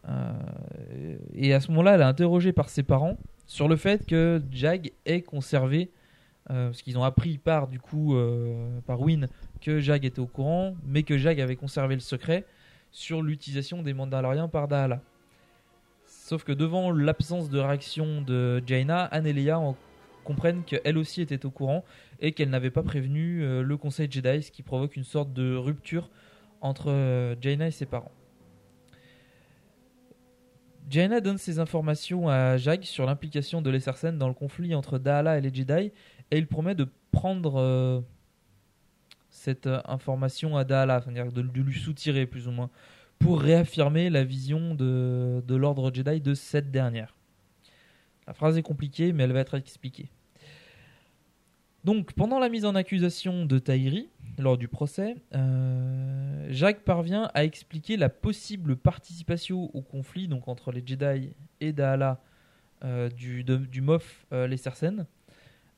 Euh, 0.07 0.31
et 1.33 1.53
à 1.53 1.59
ce 1.59 1.69
moment-là, 1.71 1.95
elle 1.95 2.01
est 2.01 2.05
interrogée 2.05 2.53
par 2.53 2.69
ses 2.69 2.83
parents 2.83 3.17
sur 3.45 3.67
le 3.67 3.75
fait 3.75 4.05
que 4.05 4.41
Jag 4.51 4.93
ait 5.05 5.21
conservé, 5.21 5.91
parce 6.47 6.81
qu'ils 6.81 6.97
ont 6.97 7.03
appris 7.03 7.37
par 7.37 7.67
du 7.67 7.79
coup 7.79 8.15
par 8.85 9.01
Win 9.01 9.27
que 9.61 9.79
Jag 9.79 10.05
était 10.05 10.19
au 10.19 10.27
courant, 10.27 10.75
mais 10.85 11.03
que 11.03 11.17
Jag 11.17 11.39
avait 11.39 11.55
conservé 11.55 11.95
le 11.95 12.01
secret 12.01 12.45
sur 12.91 13.21
l'utilisation 13.21 13.81
des 13.81 13.93
Mandaloriens 13.93 14.47
par 14.47 14.67
Dahala. 14.67 15.01
Sauf 16.05 16.43
que 16.43 16.51
devant 16.51 16.91
l'absence 16.91 17.49
de 17.49 17.59
réaction 17.59 18.21
de 18.21 18.61
Jaina, 18.65 19.05
Anne 19.05 19.27
et 19.27 19.33
Leia 19.33 19.59
en 19.59 19.77
comprennent 20.23 20.63
qu'elle 20.63 20.97
aussi 20.97 21.21
était 21.21 21.45
au 21.45 21.51
courant 21.51 21.83
et 22.19 22.31
qu'elle 22.31 22.49
n'avait 22.49 22.69
pas 22.69 22.83
prévenu 22.83 23.43
euh, 23.43 23.63
le 23.63 23.77
Conseil 23.77 24.09
Jedi, 24.09 24.43
ce 24.43 24.51
qui 24.51 24.61
provoque 24.61 24.95
une 24.95 25.03
sorte 25.03 25.33
de 25.33 25.55
rupture 25.55 26.09
entre 26.61 26.91
euh, 26.91 27.35
Jaina 27.41 27.67
et 27.67 27.71
ses 27.71 27.85
parents. 27.85 28.11
Jaina 30.89 31.21
donne 31.21 31.37
ses 31.37 31.59
informations 31.59 32.29
à 32.29 32.57
Jag 32.57 32.83
sur 32.83 33.05
l'implication 33.05 33.61
de 33.61 33.69
l'Essersen 33.69 34.17
dans 34.17 34.27
le 34.27 34.33
conflit 34.33 34.75
entre 34.75 34.99
Dahala 34.99 35.37
et 35.37 35.41
les 35.41 35.53
Jedi 35.53 35.91
et 36.31 36.37
il 36.37 36.47
promet 36.47 36.75
de 36.75 36.87
prendre 37.11 37.59
euh, 37.59 38.01
cette 39.41 39.67
euh, 39.67 39.81
information 39.85 40.55
à 40.55 40.63
Dahala, 40.63 41.01
c'est-à-dire 41.01 41.31
de, 41.31 41.41
lui 41.41 41.79
soutirer 41.79 42.25
plus 42.25 42.47
ou 42.47 42.51
moins, 42.51 42.69
pour 43.19 43.41
réaffirmer 43.41 44.09
la 44.09 44.23
vision 44.23 44.75
de, 44.75 45.43
de 45.45 45.55
l'ordre 45.55 45.91
Jedi 45.93 46.21
de 46.21 46.33
cette 46.33 46.71
dernière. 46.71 47.15
La 48.27 48.33
phrase 48.33 48.57
est 48.57 48.61
compliquée, 48.61 49.13
mais 49.13 49.23
elle 49.23 49.33
va 49.33 49.39
être 49.39 49.55
expliquée. 49.55 50.09
Donc, 51.83 52.13
pendant 52.13 52.37
la 52.37 52.49
mise 52.49 52.65
en 52.65 52.75
accusation 52.75 53.45
de 53.45 53.57
Tahiri, 53.57 54.09
lors 54.37 54.57
du 54.57 54.67
procès, 54.67 55.17
euh, 55.33 56.47
Jacques 56.51 56.83
parvient 56.83 57.31
à 57.33 57.43
expliquer 57.43 57.97
la 57.97 58.09
possible 58.09 58.75
participation 58.75 59.75
au 59.75 59.81
conflit 59.81 60.27
donc 60.27 60.47
entre 60.47 60.71
les 60.71 60.83
Jedi 60.85 61.33
et 61.59 61.73
Dahala 61.73 62.21
euh, 62.83 63.09
du, 63.09 63.43
du 63.43 63.81
Moff 63.81 64.25
euh, 64.31 64.45
Lessersen. 64.45 65.07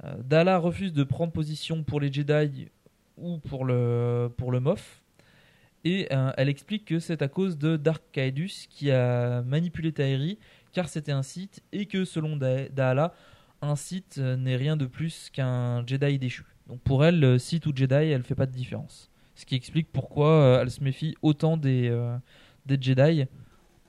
Euh, 0.04 0.16
Dahala 0.24 0.58
refuse 0.58 0.92
de 0.92 1.04
prendre 1.04 1.32
position 1.32 1.84
pour 1.84 2.00
les 2.00 2.12
Jedi 2.12 2.68
ou 3.18 3.38
pour 3.40 3.66
le, 3.66 4.30
pour 4.38 4.52
le 4.52 4.60
Moff. 4.60 5.02
Et 5.86 6.08
euh, 6.12 6.32
elle 6.38 6.48
explique 6.50 6.86
que 6.86 7.00
c'est 7.00 7.22
à 7.22 7.28
cause 7.28 7.58
de 7.58 7.76
Dark 7.76 8.02
Caedus 8.14 8.68
qui 8.70 8.90
a 8.92 9.42
manipulé 9.42 9.92
Tahiri, 9.92 10.40
car 10.72 10.88
c'était 10.88 11.12
un 11.12 11.24
site, 11.24 11.62
et 11.74 11.86
que 11.88 12.06
selon 12.06 12.38
Da- 12.38 12.70
Dahala, 12.70 13.14
un 13.62 13.76
site 13.76 14.16
euh, 14.18 14.38
n'est 14.38 14.56
rien 14.56 14.78
de 14.78 14.86
plus 14.86 15.30
qu'un 15.32 15.86
Jedi 15.86 16.20
déchu. 16.20 16.44
Donc 16.68 16.80
pour 16.82 17.04
elle, 17.04 17.38
site 17.40 17.66
ou 17.66 17.74
Jedi, 17.76 17.96
elle 17.96 18.24
fait 18.24 18.36
pas 18.36 18.46
de 18.46 18.54
différence. 18.54 19.10
Ce 19.36 19.46
qui 19.46 19.56
explique 19.56 19.88
pourquoi 19.92 20.30
euh, 20.30 20.62
elle 20.62 20.72
se 20.72 20.82
méfie 20.84 21.16
autant 21.22 21.58
des, 21.58 21.90
euh, 21.90 22.16
des 22.66 22.78
Jedi, 22.80 23.26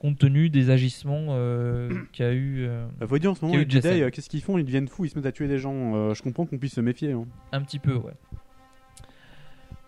compte 0.01 0.19
tenu 0.19 0.51
des 0.51 0.71
agissements 0.71 1.27
euh, 1.31 1.89
qu'a 2.13 2.33
eu. 2.33 2.65
euh, 2.67 2.87
Bah, 2.99 3.07
faut 3.07 3.19
dire 3.19 3.31
en 3.31 3.35
ce 3.37 3.45
moment, 3.45 3.57
les 3.57 3.71
Jedi, 3.71 4.11
qu'est-ce 4.11 4.29
qu'ils 4.29 4.43
font? 4.43 4.59
Ils 4.59 4.65
deviennent 4.65 4.89
fous, 4.89 5.05
ils 5.05 5.11
se 5.11 5.17
mettent 5.17 5.27
à 5.27 5.33
tuer 5.33 5.47
des 5.47 5.59
gens. 5.59 6.13
Je 6.13 6.21
comprends 6.23 6.45
qu'on 6.45 6.59
puisse 6.59 6.75
se 6.75 6.81
méfier. 6.81 7.13
hein. 7.13 7.25
Un 7.53 7.63
petit 7.63 7.79
peu, 7.79 7.95
ouais. 7.95 8.15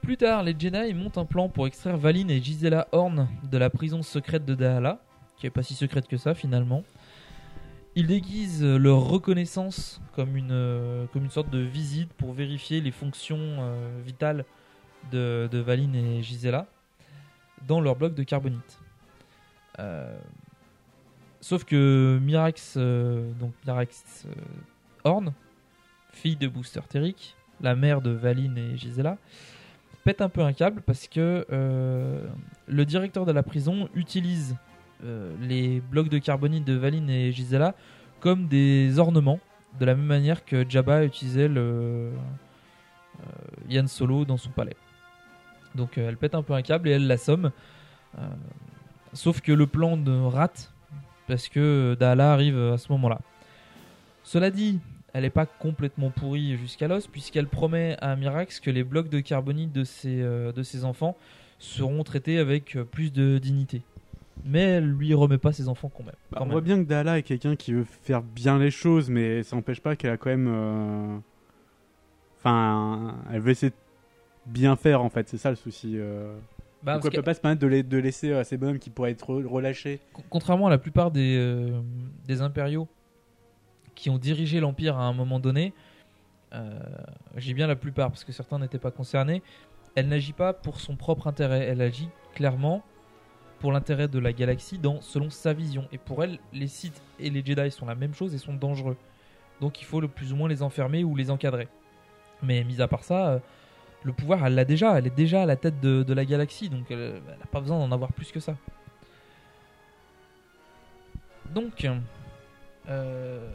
Plus 0.06 0.16
tard, 0.16 0.44
les 0.44 0.54
Jedi 0.56 0.94
montent 0.94 1.18
un 1.18 1.24
plan 1.24 1.48
pour 1.48 1.66
extraire 1.66 1.96
Valine 1.96 2.30
et 2.30 2.40
Gisela 2.40 2.86
Horn 2.92 3.28
de 3.42 3.58
la 3.58 3.70
prison 3.70 4.02
secrète 4.02 4.44
de 4.44 4.54
Dahala, 4.54 5.00
qui 5.36 5.48
est 5.48 5.50
pas 5.50 5.64
si 5.64 5.74
secrète 5.74 6.06
que 6.06 6.16
ça 6.16 6.32
finalement. 6.32 6.84
Ils 7.96 8.06
déguisent 8.06 8.62
leur 8.62 9.00
reconnaissance 9.00 10.00
comme 10.14 10.36
une, 10.36 10.52
euh, 10.52 11.06
sorte 11.28 11.50
de 11.50 11.58
visite 11.58 12.12
pour 12.12 12.34
vérifier 12.34 12.80
les 12.80 12.92
fonctions 12.92 13.36
euh, 13.40 14.00
vitales 14.00 14.44
de, 15.10 15.48
de 15.50 15.58
Valine 15.58 15.96
et 15.96 16.22
Gisela 16.22 16.68
dans 17.66 17.80
leur 17.80 17.96
bloc 17.96 18.14
de 18.14 18.22
carbonite. 18.22 18.78
Euh, 19.80 20.16
sauf 21.40 21.64
que 21.64 22.20
Mirax, 22.22 22.76
donc 22.76 23.54
Mirax 23.66 24.28
Horn, 25.02 25.32
fille 26.12 26.36
de 26.36 26.46
Booster 26.46 26.82
Terric, 26.88 27.34
la 27.60 27.74
mère 27.74 28.02
de 28.02 28.10
Valine 28.10 28.56
et 28.56 28.76
Gisela, 28.76 29.18
pète 30.06 30.20
un 30.20 30.28
peu 30.28 30.42
un 30.42 30.52
câble 30.52 30.82
parce 30.82 31.08
que 31.08 31.44
euh, 31.50 32.24
le 32.68 32.84
directeur 32.84 33.26
de 33.26 33.32
la 33.32 33.42
prison 33.42 33.88
utilise 33.96 34.54
euh, 35.02 35.34
les 35.40 35.80
blocs 35.80 36.08
de 36.08 36.18
carbonite 36.18 36.64
de 36.64 36.74
Valine 36.74 37.10
et 37.10 37.32
Gisela 37.32 37.74
comme 38.20 38.46
des 38.46 39.00
ornements, 39.00 39.40
de 39.80 39.84
la 39.84 39.96
même 39.96 40.06
manière 40.06 40.44
que 40.44 40.64
Jabba 40.68 41.04
utilisait 41.04 41.48
le 41.48 41.60
euh, 41.60 42.12
Yann 43.68 43.88
Solo 43.88 44.24
dans 44.24 44.36
son 44.36 44.50
palais. 44.50 44.76
Donc 45.74 45.98
euh, 45.98 46.08
elle 46.08 46.16
pète 46.16 46.36
un 46.36 46.42
peu 46.42 46.52
un 46.54 46.62
câble 46.62 46.88
et 46.88 46.92
elle 46.92 47.08
l'assomme. 47.08 47.50
Euh, 48.16 48.22
sauf 49.12 49.40
que 49.40 49.50
le 49.50 49.66
plan 49.66 49.98
rate 50.28 50.72
parce 51.26 51.48
que 51.48 51.96
Dahala 51.98 52.32
arrive 52.32 52.56
à 52.56 52.78
ce 52.78 52.92
moment-là. 52.92 53.18
Cela 54.22 54.52
dit, 54.52 54.78
elle 55.16 55.22
n'est 55.22 55.30
pas 55.30 55.46
complètement 55.46 56.10
pourrie 56.10 56.56
jusqu'à 56.56 56.88
l'os, 56.88 57.06
puisqu'elle 57.06 57.46
promet 57.48 57.96
à 58.02 58.14
Mirax 58.16 58.60
que 58.60 58.70
les 58.70 58.84
blocs 58.84 59.08
de 59.08 59.20
carbonite 59.20 59.72
de 59.72 59.82
ses, 59.84 60.20
euh, 60.20 60.52
de 60.52 60.62
ses 60.62 60.84
enfants 60.84 61.16
seront 61.58 62.04
traités 62.04 62.38
avec 62.38 62.76
euh, 62.76 62.84
plus 62.84 63.10
de 63.12 63.38
dignité. 63.38 63.80
Mais 64.44 64.60
elle 64.60 64.84
lui 64.90 65.14
remet 65.14 65.38
pas 65.38 65.52
ses 65.52 65.68
enfants 65.68 65.90
quand 65.96 66.04
même. 66.04 66.14
Bah, 66.30 66.36
quand 66.38 66.42
on 66.42 66.46
même. 66.46 66.52
voit 66.52 66.60
bien 66.60 66.76
que 66.82 66.86
Dahala 66.88 67.16
est 67.18 67.22
quelqu'un 67.22 67.56
qui 67.56 67.72
veut 67.72 67.84
faire 68.02 68.22
bien 68.22 68.58
les 68.58 68.70
choses, 68.70 69.08
mais 69.08 69.42
ça 69.42 69.56
n'empêche 69.56 69.80
pas 69.80 69.96
qu'elle 69.96 70.10
a 70.10 70.16
quand 70.18 70.28
même. 70.28 70.48
euh, 70.48 71.16
Enfin, 72.38 73.16
elle 73.32 73.40
veut 73.40 73.50
essayer 73.50 73.70
de 73.70 74.52
bien 74.52 74.76
faire 74.76 75.02
en 75.02 75.08
fait, 75.08 75.28
c'est 75.28 75.38
ça 75.38 75.50
le 75.50 75.56
souci. 75.56 75.96
Bah, 76.82 76.92
Pourquoi 76.94 77.10
elle 77.12 77.16
peut 77.16 77.22
pas 77.24 77.34
se 77.34 77.40
permettre 77.40 77.62
de, 77.62 77.66
la- 77.66 77.82
de 77.82 77.96
laisser 77.98 78.32
à 78.32 78.44
ces 78.44 78.56
bonhommes 78.56 78.78
qui 78.78 78.90
pourraient 78.90 79.10
être 79.12 79.26
re- 79.32 79.44
relâchés 79.46 79.98
Con- 80.12 80.22
Contrairement 80.30 80.66
à 80.68 80.70
la 80.70 80.78
plupart 80.78 81.10
des, 81.10 81.72
des 82.26 82.42
impériaux 82.42 82.86
qui 83.96 84.10
ont 84.10 84.18
dirigé 84.18 84.60
l'Empire 84.60 84.96
à 84.96 85.06
un 85.06 85.12
moment 85.12 85.40
donné, 85.40 85.72
euh, 86.52 86.78
j'ai 87.36 87.54
bien 87.54 87.66
la 87.66 87.74
plupart 87.74 88.10
parce 88.10 88.22
que 88.22 88.30
certains 88.30 88.60
n'étaient 88.60 88.78
pas 88.78 88.92
concernés, 88.92 89.42
elle 89.96 90.06
n'agit 90.06 90.32
pas 90.32 90.52
pour 90.52 90.78
son 90.78 90.94
propre 90.94 91.26
intérêt, 91.26 91.60
elle 91.64 91.80
agit 91.80 92.08
clairement 92.34 92.84
pour 93.58 93.72
l'intérêt 93.72 94.06
de 94.06 94.18
la 94.18 94.32
galaxie 94.32 94.80
selon 95.00 95.30
sa 95.30 95.52
vision. 95.52 95.88
Et 95.90 95.98
pour 95.98 96.22
elle, 96.22 96.38
les 96.52 96.68
Sith 96.68 97.02
et 97.18 97.30
les 97.30 97.44
Jedi 97.44 97.70
sont 97.70 97.86
la 97.86 97.94
même 97.94 98.14
chose 98.14 98.34
et 98.34 98.38
sont 98.38 98.54
dangereux. 98.54 98.96
Donc 99.60 99.80
il 99.80 99.84
faut 99.84 100.00
le 100.00 100.08
plus 100.08 100.32
ou 100.32 100.36
moins 100.36 100.48
les 100.48 100.62
enfermer 100.62 101.02
ou 101.02 101.16
les 101.16 101.30
encadrer. 101.30 101.68
Mais 102.42 102.62
mis 102.64 102.82
à 102.82 102.88
part 102.88 103.02
ça, 103.02 103.28
euh, 103.28 103.38
le 104.02 104.12
pouvoir, 104.12 104.46
elle 104.46 104.54
l'a 104.54 104.66
déjà, 104.66 104.98
elle 104.98 105.06
est 105.06 105.16
déjà 105.16 105.42
à 105.42 105.46
la 105.46 105.56
tête 105.56 105.80
de, 105.80 106.12
la 106.12 106.24
galaxie, 106.24 106.68
donc 106.68 106.90
elle 106.90 107.14
n'a 107.40 107.46
pas 107.50 107.60
besoin 107.60 107.78
d'en 107.78 107.90
avoir 107.90 108.12
plus 108.12 108.30
que 108.30 108.40
ça. 108.40 108.54
Donc, 111.54 111.88
euh, 112.88 113.50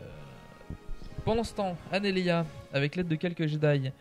pendant 1.23 1.43
ce 1.43 1.53
temps, 1.53 1.77
Leia, 1.91 2.45
avec 2.73 2.95
l'aide 2.95 3.07
de 3.07 3.15
quelques 3.15 3.47
Jedi, 3.47 3.91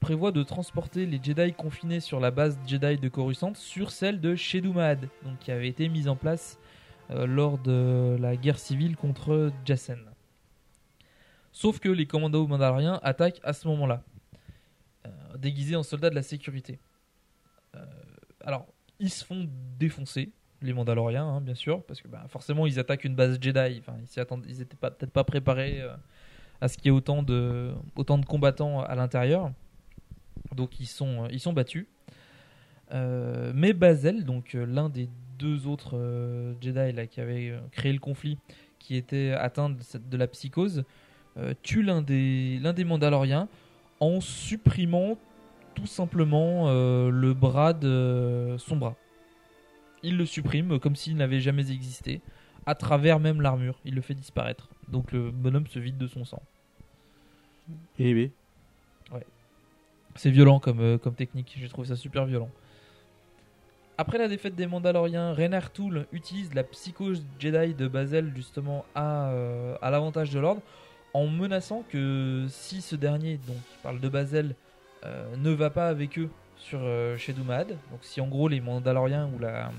prévoient 0.00 0.32
de 0.32 0.42
transporter 0.42 1.06
les 1.06 1.20
Jedi 1.22 1.52
confinés 1.52 2.00
sur 2.00 2.20
la 2.20 2.30
base 2.30 2.58
Jedi 2.66 2.98
de 2.98 3.08
Coruscant 3.08 3.54
sur 3.54 3.90
celle 3.90 4.20
de 4.20 4.34
Shedumad, 4.34 5.08
donc 5.24 5.38
qui 5.38 5.50
avait 5.50 5.68
été 5.68 5.88
mise 5.88 6.08
en 6.08 6.16
place 6.16 6.58
euh, 7.10 7.26
lors 7.26 7.58
de 7.58 8.16
la 8.20 8.36
guerre 8.36 8.58
civile 8.58 8.96
contre 8.96 9.50
Jacen. 9.64 9.98
Sauf 11.52 11.80
que 11.80 11.88
les 11.88 12.06
commandos 12.06 12.46
mandaloriens 12.46 13.00
attaquent 13.02 13.40
à 13.42 13.52
ce 13.52 13.66
moment-là, 13.68 14.02
euh, 15.06 15.10
déguisés 15.38 15.76
en 15.76 15.82
soldats 15.82 16.10
de 16.10 16.14
la 16.14 16.22
sécurité. 16.22 16.78
Euh, 17.74 17.84
alors, 18.44 18.66
ils 19.00 19.10
se 19.10 19.24
font 19.24 19.48
défoncer, 19.78 20.32
les 20.60 20.72
Mandaloriens, 20.72 21.24
hein, 21.24 21.40
bien 21.40 21.54
sûr, 21.54 21.84
parce 21.84 22.02
que 22.02 22.08
bah, 22.08 22.24
forcément 22.28 22.66
ils 22.66 22.80
attaquent 22.80 23.04
une 23.04 23.14
base 23.14 23.38
Jedi. 23.40 23.80
Ils 24.00 24.06
s'y 24.08 24.18
attendent, 24.18 24.44
ils 24.48 24.60
étaient 24.60 24.76
pas 24.76 24.90
peut-être 24.90 25.12
pas 25.12 25.22
préparés 25.22 25.82
à 26.60 26.68
ce 26.68 26.76
qu'il 26.76 26.86
y 26.86 26.88
ait 26.88 26.96
autant 26.96 27.22
de, 27.22 27.72
autant 27.96 28.18
de 28.18 28.26
combattants 28.26 28.80
à 28.82 28.94
l'intérieur. 28.94 29.52
Donc 30.54 30.80
ils 30.80 30.86
sont, 30.86 31.28
ils 31.30 31.40
sont 31.40 31.52
battus. 31.52 31.86
Euh, 32.92 33.52
mais 33.54 33.72
Bazel, 33.72 34.24
donc 34.24 34.54
euh, 34.54 34.64
l'un 34.64 34.88
des 34.88 35.08
deux 35.38 35.66
autres 35.66 35.96
euh, 35.96 36.54
Jedi 36.60 36.92
là, 36.92 37.06
qui 37.06 37.20
avait 37.20 37.50
euh, 37.50 37.60
créé 37.70 37.92
le 37.92 37.98
conflit, 37.98 38.38
qui 38.78 38.96
était 38.96 39.32
atteint 39.32 39.70
de, 39.70 40.16
la 40.16 40.26
psychose, 40.26 40.84
euh, 41.36 41.54
tue 41.62 41.82
l'un 41.82 42.02
des, 42.02 42.58
l'un 42.62 42.72
des 42.72 42.84
Mandaloriens 42.84 43.48
en 44.00 44.20
supprimant 44.20 45.18
tout 45.74 45.86
simplement 45.86 46.68
euh, 46.68 47.10
le 47.10 47.34
bras 47.34 47.72
de 47.72 48.56
son 48.58 48.76
bras. 48.76 48.96
Il 50.02 50.16
le 50.16 50.26
supprime 50.26 50.72
euh, 50.72 50.78
comme 50.78 50.96
s'il 50.96 51.16
n'avait 51.16 51.40
jamais 51.40 51.70
existé, 51.70 52.20
à 52.66 52.74
travers 52.74 53.20
même 53.20 53.40
l'armure. 53.40 53.78
Il 53.84 53.94
le 53.94 54.00
fait 54.00 54.14
disparaître. 54.14 54.68
Donc 54.90 55.12
le 55.12 55.30
bonhomme 55.30 55.66
se 55.66 55.78
vide 55.78 55.98
de 55.98 56.06
son 56.06 56.24
sang. 56.24 56.42
Et 57.98 58.14
oui. 58.14 58.30
C'est 60.18 60.30
violent 60.30 60.58
comme, 60.58 60.80
euh, 60.80 60.98
comme 60.98 61.14
technique, 61.14 61.56
je 61.60 61.66
trouve 61.68 61.84
ça 61.84 61.94
super 61.94 62.26
violent. 62.26 62.50
Après 63.98 64.18
la 64.18 64.26
défaite 64.26 64.56
des 64.56 64.66
Mandaloriens, 64.66 65.32
Renar 65.32 65.70
Tool 65.70 66.06
utilise 66.12 66.54
la 66.54 66.64
psychose 66.64 67.24
Jedi 67.38 67.74
de 67.74 67.86
Bazel 67.86 68.32
justement 68.34 68.84
à, 68.96 69.28
euh, 69.28 69.76
à 69.80 69.92
l'avantage 69.92 70.30
de 70.30 70.40
l'ordre 70.40 70.60
en 71.14 71.28
menaçant 71.28 71.84
que 71.88 72.46
si 72.48 72.80
ce 72.80 72.96
dernier, 72.96 73.38
donc 73.46 73.56
il 73.56 73.82
parle 73.82 74.00
de 74.00 74.08
Bazel, 74.08 74.56
euh, 75.04 75.36
ne 75.36 75.50
va 75.50 75.70
pas 75.70 75.88
avec 75.88 76.18
eux 76.18 76.30
sur 76.56 76.80
chez 77.16 77.32
Doomad, 77.32 77.68
donc 77.68 78.00
si 78.02 78.20
en 78.20 78.26
gros 78.26 78.48
les 78.48 78.60
Mandaloriens 78.60 79.30
ou 79.32 79.38
la 79.38 79.70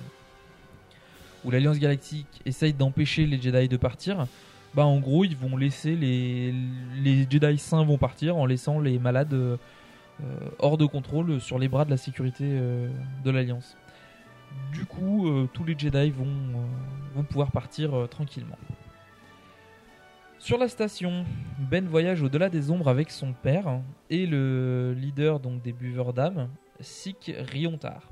ou 1.44 1.52
l'Alliance 1.52 1.80
Galactique 1.80 2.42
essayent 2.46 2.74
d'empêcher 2.74 3.26
les 3.26 3.42
Jedi 3.42 3.68
de 3.68 3.78
partir, 3.78 4.26
bah 4.76 4.86
en 4.86 5.00
gros 5.00 5.24
ils 5.26 5.36
vont 5.36 5.58
laisser 5.58 5.96
les, 5.96 6.54
Jedi 7.30 7.58
saints 7.58 7.84
vont 7.84 7.98
partir 7.98 8.38
en 8.38 8.46
laissant 8.46 8.80
les 8.80 9.00
malades 9.00 9.58
euh, 10.24 10.50
hors 10.60 10.78
de 10.78 10.86
contrôle 10.86 11.40
sur 11.40 11.58
les 11.60 11.70
bras 11.70 11.86
de 11.86 11.90
la 11.90 11.98
sécurité 11.98 12.44
euh, 12.46 12.90
de 13.24 13.32
l'Alliance. 13.32 13.78
Du 14.74 14.86
coup, 14.86 15.30
euh, 15.30 15.48
tous 15.54 15.64
les 15.64 15.78
Jedi 15.78 16.12
vont, 16.12 16.28
pouvoir 17.30 17.52
partir 17.52 18.08
tranquillement. 18.10 18.58
Sur 20.40 20.58
la 20.58 20.68
station, 20.68 21.26
Ben 21.60 21.86
voyage 21.86 22.22
au-delà 22.22 22.50
des 22.50 22.72
ombres 22.72 22.88
avec 22.88 23.12
son 23.12 23.34
père 23.34 23.82
et 24.10 24.26
le 24.26 24.94
leader 24.98 25.40
donc 25.40 25.62
des 25.62 25.74
buveurs 25.74 26.14
d'âme, 26.14 26.50
Sik 26.80 27.34
Riontar. 27.52 28.10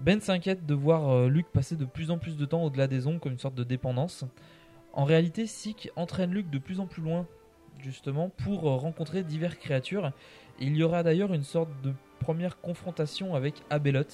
Ben 0.00 0.20
s'inquiète 0.20 0.66
de 0.66 0.74
voir 0.74 1.28
Luke 1.28 1.46
passer 1.52 1.76
de 1.76 1.86
plus 1.86 2.10
en 2.10 2.18
plus 2.18 2.36
de 2.36 2.44
temps 2.44 2.64
au-delà 2.64 2.86
des 2.86 3.06
ombres 3.06 3.20
comme 3.20 3.32
une 3.32 3.38
sorte 3.38 3.54
de 3.54 3.64
dépendance. 3.64 4.24
En 4.92 5.04
réalité, 5.04 5.46
Sik 5.46 5.90
entraîne 5.96 6.32
Luke 6.32 6.50
de 6.50 6.58
plus 6.58 6.80
en 6.80 6.86
plus 6.86 7.02
loin, 7.02 7.26
justement, 7.78 8.30
pour 8.44 8.68
euh, 8.68 8.76
rencontrer 8.76 9.22
diverses 9.22 9.56
créatures. 9.56 10.12
Il 10.58 10.76
y 10.76 10.82
aura 10.82 11.02
d'ailleurs 11.02 11.32
une 11.32 11.44
sorte 11.44 11.70
de 11.82 11.92
première 12.18 12.60
confrontation 12.60 13.34
avec 13.34 13.54
Abelot, 13.70 14.04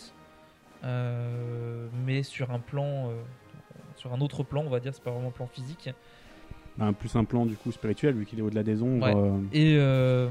euh, 0.84 1.88
mais 2.04 2.22
sur 2.22 2.50
un 2.52 2.58
plan, 2.58 3.08
euh, 3.10 3.14
sur 3.96 4.12
un 4.12 4.20
autre 4.20 4.42
plan, 4.42 4.62
on 4.64 4.70
va 4.70 4.80
dire, 4.80 4.94
c'est 4.94 5.02
pas 5.02 5.10
vraiment 5.10 5.28
un 5.28 5.32
plan 5.32 5.46
physique. 5.46 5.90
Un 6.78 6.92
plus 6.92 7.16
un 7.16 7.24
plan 7.24 7.46
du 7.46 7.56
coup 7.56 7.72
spirituel 7.72 8.14
vu 8.14 8.26
qu'il 8.26 8.38
est 8.38 8.42
au-delà 8.42 8.62
des 8.62 8.82
ombres. 8.82 9.06
Ouais. 9.06 9.76
euh. 9.76 10.28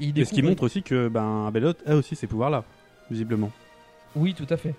Et 0.00 0.06
il 0.06 0.26
ce 0.26 0.32
qui 0.32 0.42
montre 0.42 0.62
aussi 0.62 0.82
que 0.82 1.08
ben 1.08 1.46
Abelot 1.46 1.74
a 1.86 1.94
aussi 1.94 2.16
ces 2.16 2.26
pouvoirs-là, 2.26 2.64
visiblement. 3.10 3.50
Oui, 4.16 4.32
tout 4.32 4.46
à 4.48 4.56
fait. 4.56 4.74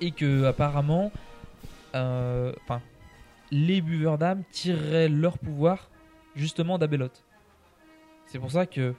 Et 0.00 0.12
que 0.12 0.44
apparemment, 0.44 1.12
enfin, 1.92 2.80
les 3.50 3.80
buveurs 3.80 4.18
d'âme 4.18 4.42
tireraient 4.50 5.08
leur 5.08 5.38
pouvoir 5.38 5.90
justement 6.34 6.78
d'Abelot. 6.78 7.10
C'est 8.26 8.38
pour 8.38 8.50
ça 8.50 8.66
que 8.66 8.94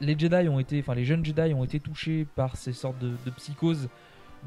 les 0.00 0.18
Jedi 0.18 0.48
ont 0.48 0.58
été, 0.58 0.80
enfin 0.80 0.94
les 0.94 1.04
jeunes 1.04 1.24
Jedi 1.24 1.54
ont 1.54 1.64
été 1.64 1.80
touchés 1.80 2.26
par 2.34 2.56
ces 2.56 2.72
sortes 2.72 2.98
de, 2.98 3.30
psychoses 3.36 3.88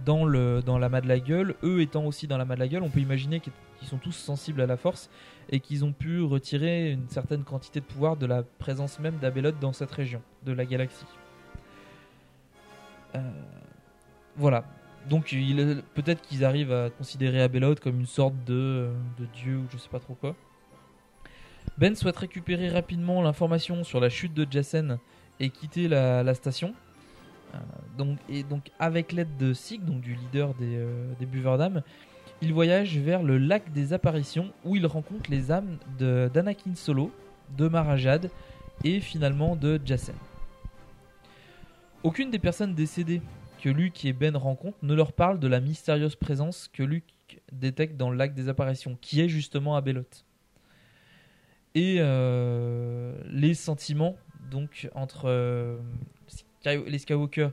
dans 0.05 0.23
le 0.25 0.61
dans 0.61 0.77
l'amas 0.77 1.01
de 1.01 1.07
la 1.07 1.19
gueule. 1.19 1.55
Eux 1.63 1.81
étant 1.81 2.05
aussi 2.05 2.27
dans 2.27 2.37
l'amas 2.37 2.55
de 2.55 2.59
la 2.59 2.67
gueule, 2.67 2.83
on 2.83 2.89
peut 2.89 2.99
imaginer 2.99 3.39
qu'ils 3.39 3.87
sont 3.87 3.97
tous 3.97 4.11
sensibles 4.11 4.61
à 4.61 4.67
la 4.67 4.77
force 4.77 5.09
et 5.49 5.59
qu'ils 5.59 5.83
ont 5.83 5.91
pu 5.91 6.21
retirer 6.21 6.91
une 6.91 7.09
certaine 7.09 7.43
quantité 7.43 7.79
de 7.79 7.85
pouvoir 7.85 8.15
de 8.15 8.27
la 8.27 8.43
présence 8.43 8.99
même 8.99 9.17
d'Abelot 9.17 9.51
dans 9.51 9.73
cette 9.73 9.91
région 9.91 10.21
de 10.45 10.51
la 10.51 10.65
galaxie. 10.65 11.05
Euh, 13.15 13.19
voilà. 14.37 14.63
Donc 15.09 15.35
peut-être 15.95 16.21
qu'ils 16.21 16.45
arrivent 16.45 16.71
à 16.71 16.89
considérer 16.91 17.41
Abelot 17.41 17.75
comme 17.75 17.99
une 17.99 18.05
sorte 18.05 18.35
de, 18.45 18.89
de 19.17 19.25
dieu 19.33 19.57
ou 19.57 19.65
je 19.71 19.77
sais 19.77 19.89
pas 19.89 19.99
trop 19.99 20.13
quoi. 20.13 20.35
Ben 21.77 21.95
souhaite 21.95 22.17
récupérer 22.17 22.69
rapidement 22.69 23.21
l'information 23.21 23.83
sur 23.83 23.99
la 23.99 24.09
chute 24.09 24.33
de 24.33 24.45
Jassen 24.49 24.99
et 25.39 25.49
quitter 25.49 25.87
la, 25.87 26.33
station. 26.33 26.73
Euh, 27.55 28.15
et 28.27 28.43
donc 28.43 28.69
avec 28.77 29.11
l'aide 29.11 29.35
de 29.37 29.53
Sig, 29.53 29.83
donc 29.83 30.01
du 30.01 30.13
leader 30.13 30.53
des, 30.55 30.75
euh, 30.75 31.11
des 31.19 31.25
buveurs 31.25 31.57
d'âme, 31.57 31.81
il 32.41 32.53
voyage 32.53 32.97
vers 32.97 33.23
le 33.23 33.37
lac 33.37 33.71
des 33.71 33.93
apparitions 33.93 34.51
où 34.63 34.75
il 34.75 34.85
rencontre 34.85 35.29
les 35.31 35.51
âmes 35.51 35.77
d'Anakin 35.97 36.75
Solo, 36.75 37.11
de 37.57 37.67
Marajad 37.67 38.29
et 38.83 38.99
finalement 38.99 39.55
de 39.55 39.79
Jassen. 39.83 40.15
Aucune 42.03 42.29
des 42.29 42.39
personnes 42.39 42.75
décédées 42.75 43.21
que 43.61 43.69
Luke 43.69 44.05
et 44.05 44.13
Ben 44.13 44.35
rencontrent 44.35 44.77
ne 44.83 44.93
leur 44.93 45.13
parle 45.13 45.39
de 45.39 45.47
la 45.47 45.59
mystérieuse 45.59 46.15
présence 46.15 46.69
que 46.71 46.83
Luke 46.83 47.03
détecte 47.51 47.97
dans 47.97 48.09
le 48.09 48.17
lac 48.17 48.33
des 48.33 48.49
apparitions, 48.49 48.97
qui 49.01 49.21
est 49.21 49.29
justement 49.29 49.75
Abelot. 49.75 50.03
Et 51.75 51.97
euh, 51.99 53.13
les 53.31 53.53
sentiments 53.53 54.15
donc 54.49 54.89
entre 54.95 55.25
euh, 55.25 55.77
les 56.65 56.97
Skywalker 56.97 57.49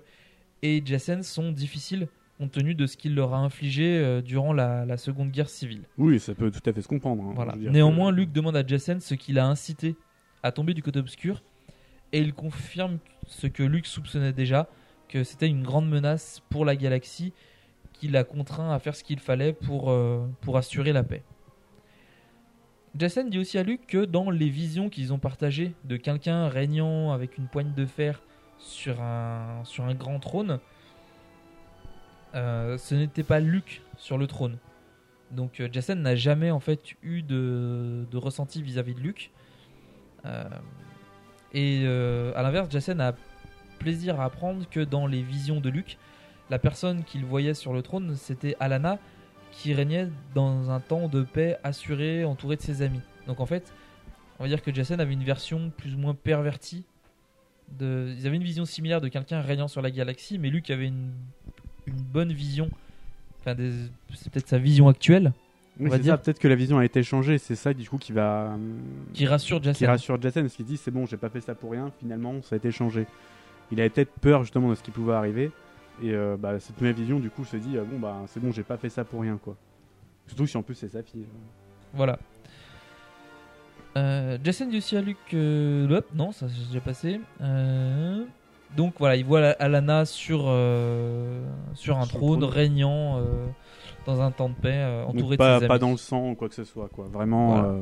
et 0.63 0.83
Jassen 0.85 1.23
sont 1.23 1.53
difficiles 1.53 2.09
compte 2.39 2.53
tenu 2.53 2.75
de 2.75 2.87
ce 2.87 2.97
qu'il 2.97 3.15
leur 3.15 3.33
a 3.35 3.39
infligé 3.39 3.99
euh, 3.99 4.21
durant 4.21 4.53
la, 4.53 4.85
la 4.85 4.97
Seconde 4.99 5.31
Guerre 5.31 5.49
civile. 5.49 5.83
Oui, 5.97 6.21
ça 6.21 6.35
peut 6.35 6.51
tout 6.51 6.69
à 6.69 6.73
fait 6.73 6.83
se 6.83 6.89
comprendre. 6.89 7.23
hein. 7.25 7.33
Voilà. 7.35 7.55
Néanmoins, 7.57 8.11
Luke 8.13 8.33
demande 8.33 8.57
à 8.57 8.67
Jassen 8.67 9.01
ce 9.01 9.15
qui 9.15 9.33
l'a 9.33 9.47
incité 9.47 9.97
à 10.43 10.53
tomber 10.53 10.75
du 10.75 10.83
côté 10.83 10.99
obscur 10.99 11.43
et 12.13 12.21
il 12.21 12.35
confirme 12.35 12.99
ce 13.27 13.47
que 13.47 13.63
Luke 13.63 13.87
soupçonnait 13.87 14.33
déjà, 14.33 14.69
c'était 15.25 15.49
une 15.49 15.63
grande 15.63 15.89
menace 15.89 16.43
pour 16.51 16.65
la 16.65 16.77
galaxie 16.77 17.33
qui 17.99 18.09
l'a 18.09 18.25
contraint 18.25 18.73
à 18.73 18.79
faire 18.79 18.95
ce 18.95 19.03
qu'il 19.03 19.21
fallait 19.21 19.53
pour, 19.53 19.91
euh, 19.91 20.27
pour 20.43 20.57
assurer 20.57 20.93
la 20.93 21.03
paix. 21.03 21.23
Jassen 22.99 23.29
dit 23.29 23.39
aussi 23.39 23.59
à 23.59 23.63
Luke 23.63 23.87
que 23.87 24.05
dans 24.05 24.31
les 24.31 24.49
visions 24.49 24.89
qu'ils 24.89 25.13
ont 25.13 25.19
partagées 25.19 25.75
de 25.85 25.97
quelqu'un 25.97 26.49
régnant 26.49 27.13
avec 27.13 27.37
une 27.37 27.47
poigne 27.47 27.73
de 27.75 27.85
fer 27.85 28.23
sur 28.59 29.01
un, 29.03 29.63
grand 29.99 30.19
trône, 30.19 30.61
euh, 32.35 32.79
ce 32.79 32.95
n'était 32.95 33.23
pas 33.23 33.41
Luke 33.41 33.83
sur 33.99 34.17
le 34.17 34.27
trône. 34.27 34.59
Donc 35.31 35.61
euh, 35.61 35.69
Jassen 35.71 36.01
n'a 36.01 36.17
jamais 36.17 36.51
en 36.51 36.61
fait 36.61 36.95
eu 37.03 37.23
de, 37.23 38.07
de 38.11 38.17
ressenti 38.17 38.63
vis-à-vis 38.63 38.95
de 38.95 39.01
Luke. 39.01 39.31
Et 41.53 41.87
à 41.87 42.43
l'inverse, 42.43 42.69
Jassen 42.71 43.01
a 43.01 43.15
plaisir 43.79 44.21
à 44.21 44.25
apprendre 44.25 44.65
que 44.71 44.81
dans 44.81 45.07
les 45.07 45.23
visions 45.23 45.61
de 45.61 45.69
Luke, 45.69 45.99
la 46.51 46.59
personne 46.59 47.05
qu'il 47.05 47.25
voyait 47.25 47.55
sur 47.55 47.73
le 47.73 47.83
trône, 47.83 48.15
c'était 48.17 48.57
Alana, 48.61 48.99
qui 49.53 49.73
régnait 49.75 50.09
dans 50.35 50.71
un 50.71 50.81
temps 50.81 51.09
de 51.09 51.23
paix 51.23 51.57
assuré, 51.65 52.25
entouré 52.25 52.57
de 52.57 52.61
ses 52.63 52.83
amis. 52.83 53.01
Donc 53.27 53.41
en 53.41 53.47
fait, 53.47 53.73
on 54.39 54.45
va 54.45 54.49
dire 54.49 54.63
que 54.63 54.73
Jason 54.75 54.99
avait 54.99 55.15
une 55.15 55.25
version 55.25 55.71
plus 55.77 55.95
ou 55.95 55.99
moins 55.99 56.15
pervertie. 56.15 56.85
De... 57.79 58.15
Ils 58.17 58.27
avaient 58.27 58.37
une 58.37 58.45
vision 58.45 58.65
similaire 58.65 59.01
de 59.01 59.09
quelqu'un 59.09 59.41
régnant 59.41 59.67
sur 59.67 59.83
la 59.83 59.91
galaxie, 59.91 60.39
mais 60.39 60.51
Luke 60.51 60.71
avait 60.71 60.87
une, 60.87 61.11
une 61.87 61.95
bonne 61.97 62.33
vision. 62.33 62.71
Enfin, 63.41 63.55
des- 63.55 63.73
c'est 64.15 64.31
peut-être 64.31 64.49
sa 64.49 64.59
vision 64.59 64.89
actuelle. 64.89 65.33
Oui, 65.79 65.87
on 65.87 65.91
va 65.91 65.97
c'est 65.97 66.03
dire. 66.03 66.13
ça, 66.15 66.19
peut-être 66.19 66.39
que 66.39 66.49
la 66.49 66.55
vision 66.55 66.79
a 66.79 66.85
été 66.85 67.03
changée, 67.03 67.39
c'est 67.39 67.57
ça 67.57 67.75
du 67.75 67.89
coup 67.89 67.99
qui 67.99 68.13
va. 68.13 68.57
Qui 69.13 69.27
rassure 69.27 69.63
Jacen. 69.63 69.79
Qui 69.79 69.87
rassure 69.87 70.21
Jacen, 70.23 70.45
parce 70.45 70.55
qu'il 70.55 70.65
dit 70.65 70.77
c'est 70.77 70.91
bon, 70.91 71.07
j'ai 71.07 71.17
pas 71.17 71.29
fait 71.29 71.41
ça 71.41 71.55
pour 71.55 71.73
rien, 71.73 71.91
finalement 71.99 72.41
ça 72.43 72.55
a 72.55 72.59
été 72.59 72.71
changé. 72.71 73.07
Il 73.73 73.81
avait 73.81 73.91
peut-être 73.91 74.13
peur 74.21 74.43
justement 74.43 74.69
de 74.71 74.75
ce 74.75 74.83
qui 74.83 74.91
pouvait 74.91 75.15
arriver, 75.15 75.51
et 76.03 76.13
euh, 76.13 76.37
bah, 76.39 76.59
cette 76.61 76.81
nouvelle 76.81 76.95
vision 76.95 77.19
du 77.19 77.31
coup 77.31 77.45
se 77.45 77.57
dit 77.57 77.77
euh, 77.77 77.85
bon 77.85 77.99
bah 77.99 78.17
c'est 78.29 78.41
bon, 78.41 78.53
j'ai 78.53 78.63
pas 78.63 78.77
fait 78.77 78.89
ça 78.91 79.05
pour 79.05 79.21
rien 79.23 79.39
quoi. 79.43 79.57
Surtout 80.27 80.47
si 80.47 80.57
en 80.57 80.63
plus 80.63 80.75
c'est 80.75 80.89
sa 80.89 81.03
fille. 81.03 81.27
Voilà. 81.95 82.19
Euh, 83.97 84.37
Jason 84.45 84.69
Luke 84.71 85.17
que. 85.29 85.87
Hop, 85.91 86.07
non, 86.15 86.33
ça 86.33 86.47
j'ai 86.49 86.67
déjà 86.67 86.81
passé. 86.81 87.21
Euh, 87.41 88.25
Donc 88.77 88.95
voilà, 88.99 89.17
il 89.17 89.25
voit 89.25 89.41
la- 89.41 89.53
Alana 89.53 90.05
sur, 90.05 90.45
euh, 90.49 91.43
sur 91.75 91.97
un 91.97 92.05
Sur 92.05 92.19
trône, 92.19 92.41
trône. 92.41 92.53
régnant 92.53 93.19
euh, 93.19 93.47
dans 94.05 94.21
un 94.21 94.31
temps 94.31 94.51
de 94.51 94.55
paix, 94.55 94.75
euh, 94.75 95.05
entouré 95.07 95.37
pas, 95.39 95.57
de 95.57 95.61
ses 95.63 95.67
pas 95.69 95.75
amis. 95.75 95.81
dans 95.81 95.91
le 95.93 95.97
sang 95.97 96.31
ou 96.31 96.35
quoi 96.35 96.49
que 96.51 96.55
ce 96.55 96.65
soit 96.65 96.89
quoi. 96.89 97.07
Vraiment. 97.11 97.49
Voilà. 97.63 97.79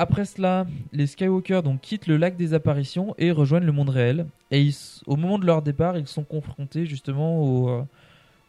Après 0.00 0.24
cela, 0.24 0.64
les 0.92 1.06
Skywalker 1.08 1.62
donc 1.64 1.80
quittent 1.80 2.06
le 2.06 2.16
lac 2.16 2.36
des 2.36 2.54
apparitions 2.54 3.14
et 3.18 3.32
rejoignent 3.32 3.66
le 3.66 3.72
monde 3.72 3.88
réel. 3.90 4.26
Et 4.52 4.62
ils 4.62 4.74
au 5.06 5.16
moment 5.16 5.38
de 5.38 5.44
leur 5.46 5.60
départ, 5.60 5.98
ils 5.98 6.06
sont 6.06 6.22
confrontés 6.24 6.86
justement 6.86 7.42
au, 7.42 7.68
euh, 7.68 7.82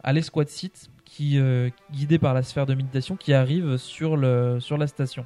à 0.04 0.14
l'escouade 0.14 0.48
site 0.50 0.90
qui, 1.06 1.40
euh, 1.40 1.70
guidés 1.92 2.20
par 2.20 2.36
la 2.36 2.44
sphère 2.44 2.68
de 2.68 2.76
méditation, 2.76 3.16
qui 3.16 3.34
arrivent 3.34 3.78
sur, 3.78 4.16
le, 4.16 4.60
sur 4.60 4.78
la 4.78 4.86
station. 4.86 5.26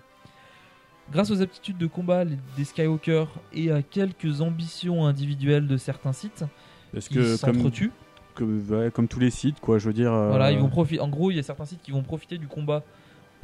Grâce 1.12 1.30
aux 1.30 1.42
aptitudes 1.42 1.78
de 1.78 1.88
combat 1.88 2.24
des 2.24 2.64
Skywalker 2.64 3.26
et 3.54 3.70
à 3.72 3.82
quelques 3.82 4.40
ambitions 4.40 5.06
individuelles 5.06 5.68
de 5.68 5.76
certains 5.76 6.14
sites, 6.14 6.46
Parce 6.94 7.10
ils 7.12 7.38
s'entretuent. 7.38 7.92
comme, 8.34 8.64
ouais, 8.70 8.90
comme 8.92 9.10
tous 9.10 9.20
les 9.20 9.30
sites, 9.30 9.60
quoi, 9.60 9.78
je 9.78 9.88
veux 9.88 9.94
dire. 9.94 10.14
euh, 10.14 10.30
Voilà, 10.30 10.54
ils 10.54 10.58
vont 10.60 10.70
profiter. 10.70 11.02
En 11.02 11.10
gros, 11.10 11.30
il 11.32 11.36
y 11.36 11.40
a 11.40 11.44
certains 11.44 11.66
sites 11.66 11.82
qui 11.82 11.92
vont 11.92 12.04
profiter 12.04 12.38
du 12.38 12.48
combat 12.48 12.82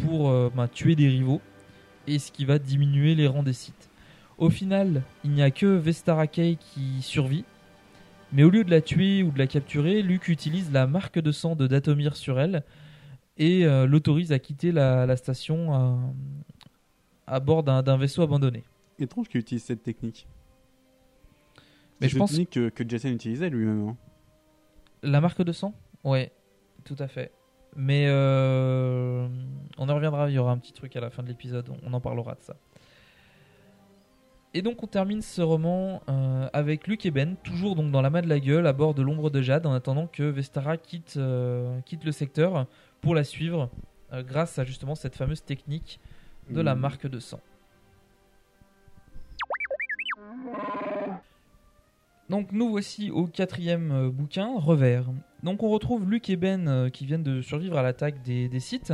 pour 0.02 0.30
euh, 0.30 0.50
bah, 0.56 0.70
tuer 0.70 0.96
des 0.96 1.10
rivaux, 1.10 1.42
et 2.10 2.20
ce 2.20 2.32
qui 2.32 2.46
va 2.46 2.60
diminuer 2.60 3.16
les 3.16 3.28
rangs 3.28 3.44
des 3.44 3.54
sites. 3.54 3.90
Au 4.38 4.50
final, 4.50 5.04
il 5.24 5.32
n'y 5.32 5.42
a 5.42 5.52
que 5.52 5.66
Vestara 5.66 6.28
Kay 6.28 6.58
qui 6.58 7.02
survit, 7.02 7.44
mais 8.32 8.44
au 8.44 8.50
lieu 8.50 8.64
de 8.64 8.70
la 8.72 8.82
tuer 8.82 9.24
ou 9.24 9.32
de 9.32 9.38
la 9.38 9.48
capturer, 9.48 10.02
Luke 10.02 10.28
utilise 10.28 10.72
la 10.72 10.88
marque 10.88 11.20
de 11.20 11.32
sang 11.32 11.56
de 11.56 11.68
Datomir 11.68 12.16
sur 12.16 12.40
elle 12.40 12.64
et 13.38 13.66
euh, 13.66 13.86
l'autorise 13.86 14.32
à 14.32 14.40
quitter 14.40 14.72
la, 14.72 15.06
la 15.06 15.18
station 15.18 15.74
à, 15.74 16.00
à 17.28 17.40
bord 17.40 17.64
d'un 17.64 17.98
vaisseau 17.98 18.22
abandonné. 18.22 18.64
Étrange 18.98 19.28
qu'il 19.30 19.40
utilise 19.42 19.64
cette 19.64 19.84
technique. 19.84 20.28
Mais 22.02 22.08
C'est 22.08 22.14
je 22.14 22.18
pense- 22.18 22.30
technique 22.32 22.50
que, 22.52 22.70
que 22.70 22.88
Jason 22.88 23.10
utilisait 23.10 23.50
lui-même. 23.50 23.90
hein. 23.90 23.98
La 25.04 25.22
marque 25.22 25.42
de 25.42 25.52
sang? 25.52 25.74
Ouais, 26.04 26.32
tout 26.86 26.96
à 27.00 27.08
fait. 27.08 27.32
Mais 27.82 28.08
euh, 28.10 29.26
on 29.78 29.88
en 29.88 29.96
reviendra, 29.96 30.30
il 30.30 30.34
y 30.34 30.38
aura 30.38 30.52
un 30.52 30.58
petit 30.58 30.74
truc 30.74 30.98
à 30.98 31.00
la 31.00 31.10
fin 31.10 31.24
de 31.24 31.30
l'épisode, 31.30 31.70
on 31.86 31.94
en 31.94 32.02
parlera 32.02 32.34
de 32.36 32.42
ça. 32.42 32.58
Et 34.54 34.62
donc 34.62 34.84
on 34.84 34.88
termine 34.88 35.22
ce 35.22 35.42
roman 35.42 36.02
euh, 36.10 36.50
avec 36.52 36.88
Luke 36.88 37.06
et 37.06 37.12
Ben, 37.12 37.38
toujours 37.42 37.78
donc 37.78 37.90
dans 37.92 38.02
la 38.02 38.10
main 38.10 38.22
de 38.22 38.28
la 38.28 38.42
gueule, 38.42 38.68
à 38.68 38.74
bord 38.74 38.94
de 38.96 39.02
l'ombre 39.02 39.30
de 39.30 39.42
Jade, 39.42 39.66
en 39.66 39.72
attendant 39.72 40.08
que 40.08 40.24
Vestara 40.24 40.76
quitte, 40.76 41.14
euh, 41.16 41.80
quitte 41.86 42.04
le 42.04 42.12
secteur 42.12 42.66
pour 43.00 43.16
la 43.16 43.24
suivre, 43.24 43.70
grâce 44.12 44.60
à 44.60 44.66
justement 44.66 44.96
cette 44.96 45.16
fameuse 45.16 45.44
technique 45.46 46.02
de 46.50 46.60
la 46.60 46.76
Mhm. 46.76 46.82
marque 46.82 47.08
de 47.08 47.20
sang. 47.20 47.40
Donc 52.30 52.52
nous 52.52 52.70
voici 52.70 53.10
au 53.10 53.26
quatrième 53.26 54.10
bouquin, 54.10 54.60
Revers. 54.60 55.06
Donc 55.44 55.64
on 55.64 55.70
retrouve 55.70 56.10
Luke 56.10 56.30
et 56.30 56.36
Ben 56.36 56.68
euh, 56.68 56.90
qui 56.90 57.06
viennent 57.06 57.24
de 57.24 57.42
survivre 57.42 57.78
à 57.78 57.84
l'attaque 57.84 58.22
des, 58.22 58.50
des 58.50 58.60
sites 58.60 58.94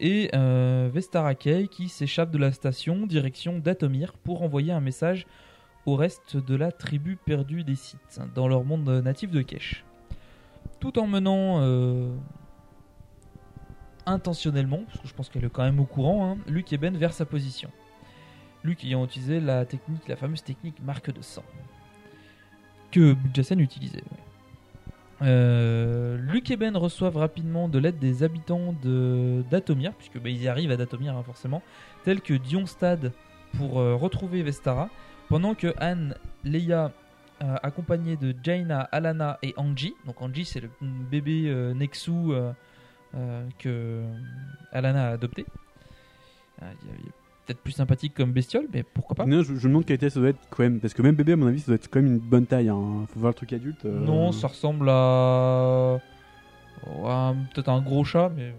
et 0.00 0.30
euh, 0.34 0.90
Vestara 0.92 1.34
Kay 1.34 1.68
qui 1.68 1.88
s'échappe 1.88 2.30
de 2.30 2.38
la 2.38 2.52
station 2.52 3.06
direction 3.06 3.58
d'Atomir 3.58 4.12
pour 4.14 4.42
envoyer 4.42 4.72
un 4.72 4.80
message 4.80 5.26
au 5.86 5.96
reste 5.96 6.36
de 6.36 6.54
la 6.54 6.72
tribu 6.72 7.16
perdue 7.16 7.62
des 7.62 7.76
sites 7.76 8.20
dans 8.34 8.48
leur 8.48 8.64
monde 8.64 8.88
natif 9.04 9.30
de 9.30 9.42
Kesh. 9.42 9.84
Tout 10.80 10.98
en 10.98 11.06
menant 11.06 11.60
euh, 11.60 12.14
intentionnellement, 14.06 14.82
parce 14.86 15.00
que 15.00 15.08
je 15.08 15.14
pense 15.14 15.28
qu'elle 15.28 15.44
est 15.44 15.50
quand 15.50 15.62
même 15.62 15.80
au 15.80 15.84
courant, 15.84 16.30
hein, 16.30 16.38
Luke 16.46 16.72
et 16.72 16.78
Ben 16.78 16.96
vers 16.96 17.12
sa 17.12 17.26
position. 17.26 17.70
Luke 18.62 18.82
ayant 18.84 19.04
utilisé 19.04 19.40
la 19.40 19.66
technique, 19.66 20.08
la 20.08 20.16
fameuse 20.16 20.42
technique 20.42 20.82
marque 20.82 21.12
de 21.12 21.20
sang 21.20 21.44
que 22.90 23.14
Jason 23.34 23.58
utilisait. 23.58 24.04
Euh, 25.22 26.16
Luke 26.18 26.50
et 26.50 26.56
Ben 26.56 26.76
reçoivent 26.76 27.16
rapidement 27.16 27.68
de 27.68 27.78
l'aide 27.78 27.98
des 27.98 28.22
habitants 28.22 28.74
de 28.82 29.42
d'Atomir, 29.50 29.92
puisque 29.94 30.18
bah, 30.18 30.28
ils 30.28 30.42
y 30.42 30.48
arrivent 30.48 30.70
à 30.70 30.76
Datomir 30.76 31.16
hein, 31.16 31.22
forcément, 31.22 31.62
tels 32.04 32.20
que 32.20 32.34
Dionstad 32.34 33.12
pour 33.56 33.78
euh, 33.78 33.94
retrouver 33.94 34.42
Vestara, 34.42 34.90
pendant 35.28 35.54
que 35.54 35.72
Anne, 35.78 36.14
Leia, 36.44 36.92
euh, 37.42 37.56
accompagnée 37.62 38.16
de 38.16 38.34
Jaina, 38.42 38.80
Alana 38.92 39.38
et 39.42 39.54
Angie, 39.56 39.94
donc 40.06 40.20
Angie 40.20 40.44
c'est 40.44 40.60
le 40.60 40.70
bébé 40.80 41.52
Nexu 41.74 42.12
que 43.58 44.02
Alana 44.72 45.08
a 45.08 45.10
adopté. 45.12 45.46
Ah, 46.60 46.66
peut-être 47.46 47.60
plus 47.60 47.72
sympathique 47.72 48.14
comme 48.14 48.32
bestiole, 48.32 48.66
mais 48.72 48.82
pourquoi 48.82 49.14
pas 49.16 49.26
Non, 49.26 49.42
je, 49.42 49.54
je 49.54 49.66
me 49.66 49.68
demande 49.68 49.84
quelle 49.84 49.96
était 49.96 50.10
ça 50.10 50.20
doit 50.20 50.30
être 50.30 50.40
quand 50.50 50.62
même. 50.62 50.80
Parce 50.80 50.94
que 50.94 51.02
même 51.02 51.14
bébé, 51.14 51.32
à 51.32 51.36
mon 51.36 51.46
avis, 51.46 51.60
ça 51.60 51.66
doit 51.66 51.74
être 51.76 51.88
quand 51.90 52.00
même 52.00 52.12
une 52.12 52.18
bonne 52.18 52.46
taille. 52.46 52.68
Hein. 52.68 53.06
Faut 53.12 53.20
voir 53.20 53.30
le 53.30 53.34
truc 53.34 53.52
adulte. 53.52 53.84
euh. 53.84 54.00
Non, 54.04 54.32
ça 54.32 54.48
ressemble 54.48 54.88
à. 54.90 55.98
Peut-être 57.54 57.68
un 57.68 57.80
gros 57.82 58.04
chat, 58.04 58.30
mais. 58.34 58.54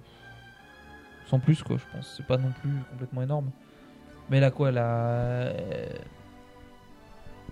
Sans 1.28 1.40
plus, 1.40 1.62
quoi, 1.64 1.78
je 1.78 1.84
pense. 1.96 2.14
C'est 2.18 2.26
pas 2.26 2.38
non 2.38 2.52
plus 2.62 2.72
complètement 2.92 3.22
énorme. 3.24 3.50
Mais 4.30 4.38
elle 4.38 4.44
a 4.44 4.52
quoi 4.52 4.70
Elle 4.70 4.78
a. 4.78 5.54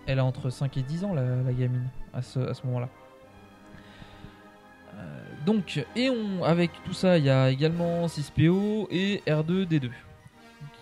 Elle 0.06 0.20
a 0.20 0.26
entre 0.26 0.50
5 0.50 0.76
et 0.78 0.82
10 0.82 1.06
ans, 1.06 1.14
la, 1.14 1.24
la 1.24 1.54
gamine, 1.54 1.88
à 2.14 2.22
ce, 2.22 2.40
à 2.40 2.54
ce 2.54 2.66
moment-là. 2.68 2.90
Euh, 4.96 5.22
donc, 5.46 5.84
et 5.96 6.10
on, 6.10 6.44
avec 6.44 6.72
tout 6.84 6.94
ça, 6.94 7.18
il 7.18 7.24
y 7.24 7.30
a 7.30 7.50
également 7.50 8.06
6PO 8.08 8.88
et 8.92 9.24
R2D2 9.26 9.90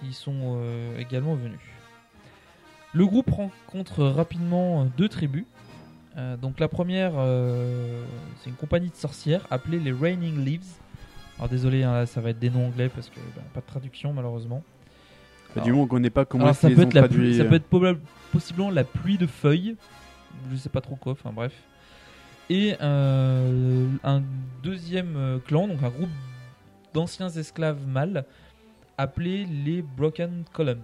qui 0.01 0.13
sont 0.13 0.57
euh, 0.57 0.97
également 0.99 1.35
venus. 1.35 1.59
Le 2.93 3.05
groupe 3.05 3.29
rencontre 3.29 4.03
rapidement 4.03 4.85
deux 4.97 5.07
tribus. 5.07 5.45
Euh, 6.17 6.35
donc 6.35 6.59
la 6.59 6.67
première, 6.67 7.13
euh, 7.15 8.03
c'est 8.39 8.49
une 8.49 8.55
compagnie 8.57 8.89
de 8.89 8.95
sorcières 8.95 9.47
appelée 9.49 9.79
les 9.79 9.93
Raining 9.93 10.43
Leaves. 10.43 10.65
Alors 11.37 11.49
désolé, 11.49 11.83
hein, 11.83 11.93
là, 11.93 12.05
ça 12.05 12.19
va 12.19 12.31
être 12.31 12.39
des 12.39 12.49
noms 12.49 12.67
anglais 12.67 12.89
parce 12.89 13.09
que 13.09 13.19
bah, 13.35 13.41
pas 13.53 13.61
de 13.61 13.65
traduction 13.65 14.13
malheureusement. 14.13 14.61
Bah, 15.55 15.61
du 15.61 15.71
moment 15.71 15.83
qu'on 15.83 15.95
connaît 15.95 16.09
pas 16.09 16.25
comment 16.25 16.45
Alors 16.45 16.55
ça 16.55 16.69
peut 16.69 16.81
être 16.81 16.93
la 16.93 17.07
pluie, 17.07 17.35
ça 17.35 17.43
euh. 17.43 17.49
peut 17.49 17.55
être 17.55 17.97
possiblement 18.31 18.69
la 18.69 18.83
pluie 18.83 19.17
de 19.17 19.27
feuilles. 19.27 19.75
Je 20.51 20.55
sais 20.57 20.69
pas 20.69 20.81
trop 20.81 20.95
quoi. 20.95 21.13
Enfin 21.13 21.31
bref. 21.33 21.53
Et 22.49 22.75
euh, 22.81 23.87
un 24.03 24.21
deuxième 24.61 25.15
euh, 25.15 25.39
clan, 25.39 25.67
donc 25.67 25.81
un 25.83 25.89
groupe 25.89 26.09
d'anciens 26.93 27.29
esclaves 27.29 27.87
mâles 27.87 28.25
appelé 28.97 29.45
les 29.45 29.81
Broken 29.81 30.43
Columns. 30.53 30.83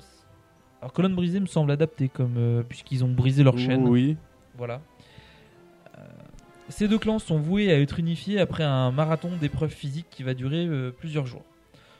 Alors 0.81 0.93
colonne 0.93 1.15
brisée 1.15 1.39
me 1.39 1.47
semble 1.47 1.71
adapté 1.71 2.07
comme 2.09 2.35
euh, 2.37 2.63
puisqu'ils 2.63 3.03
ont 3.03 3.11
brisé 3.11 3.43
leur 3.43 3.57
chaîne. 3.57 3.87
Oui. 3.87 4.15
Voilà. 4.57 4.81
Euh, 5.97 6.01
ces 6.69 6.87
deux 6.87 6.99
clans 6.99 7.19
sont 7.19 7.39
voués 7.39 7.71
à 7.71 7.79
être 7.79 7.99
unifiés 7.99 8.39
après 8.39 8.63
un 8.63 8.91
marathon 8.91 9.31
d'épreuves 9.39 9.71
physiques 9.71 10.07
qui 10.09 10.23
va 10.23 10.33
durer 10.33 10.65
euh, 10.65 10.91
plusieurs 10.91 11.25
jours. 11.25 11.43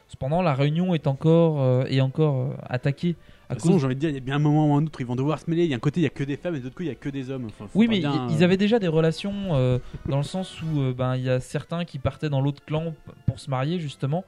Cependant, 0.08 0.42
la 0.42 0.54
réunion 0.54 0.94
est 0.94 1.06
encore, 1.06 1.86
est 1.86 2.00
encore 2.00 2.56
attaquée 2.70 3.18
à 3.50 3.54
De 3.54 3.60
toute 3.60 3.64
façon, 3.64 3.74
cause 3.74 3.82
j'ai 3.82 3.86
envie 3.86 3.96
de 3.96 4.00
dire, 4.00 4.10
il 4.10 4.16
y 4.16 4.18
a 4.18 4.22
bien 4.22 4.36
un 4.36 4.40
moment 4.40 4.74
ou 4.74 4.76
un 4.76 4.86
autre, 4.86 5.00
ils 5.00 5.08
vont 5.08 5.16
devoir 5.16 5.40
se 5.40 5.50
mêler. 5.50 5.64
Il 5.64 5.70
y 5.70 5.74
a 5.74 5.78
un 5.78 5.80
côté, 5.80 6.02
il 6.02 6.04
y 6.04 6.08
a 6.08 6.10
que 6.10 6.24
des 6.24 6.36
femmes, 6.36 6.56
et 6.56 6.60
de 6.60 6.66
l'autre 6.66 6.76
côté, 6.76 6.86
il 6.86 6.90
y 6.90 6.96
a 6.96 6.96
que 6.96 7.10
des 7.10 7.32
hommes. 7.32 7.46
Enfin, 7.46 7.70
Oui, 7.76 7.88
mais 7.88 8.00
bien, 8.00 8.28
ils 8.30 8.44
avaient 8.44 8.58
déjà 8.58 8.78
des 8.78 8.90
relations 8.90 9.56
euh, 9.56 9.80
dans 10.08 10.18
le 10.18 10.24
sens 10.24 10.62
où 10.62 10.82
euh, 10.82 10.94
ben 10.94 11.16
il 11.16 11.24
y 11.24 11.30
a 11.30 11.40
certains 11.40 11.86
qui 11.86 11.98
partaient 11.98 12.30
dans 12.30 12.42
l'autre 12.42 12.64
clan 12.66 12.94
pour 13.26 13.40
se 13.40 13.50
marier 13.50 13.80
justement. 13.80 14.26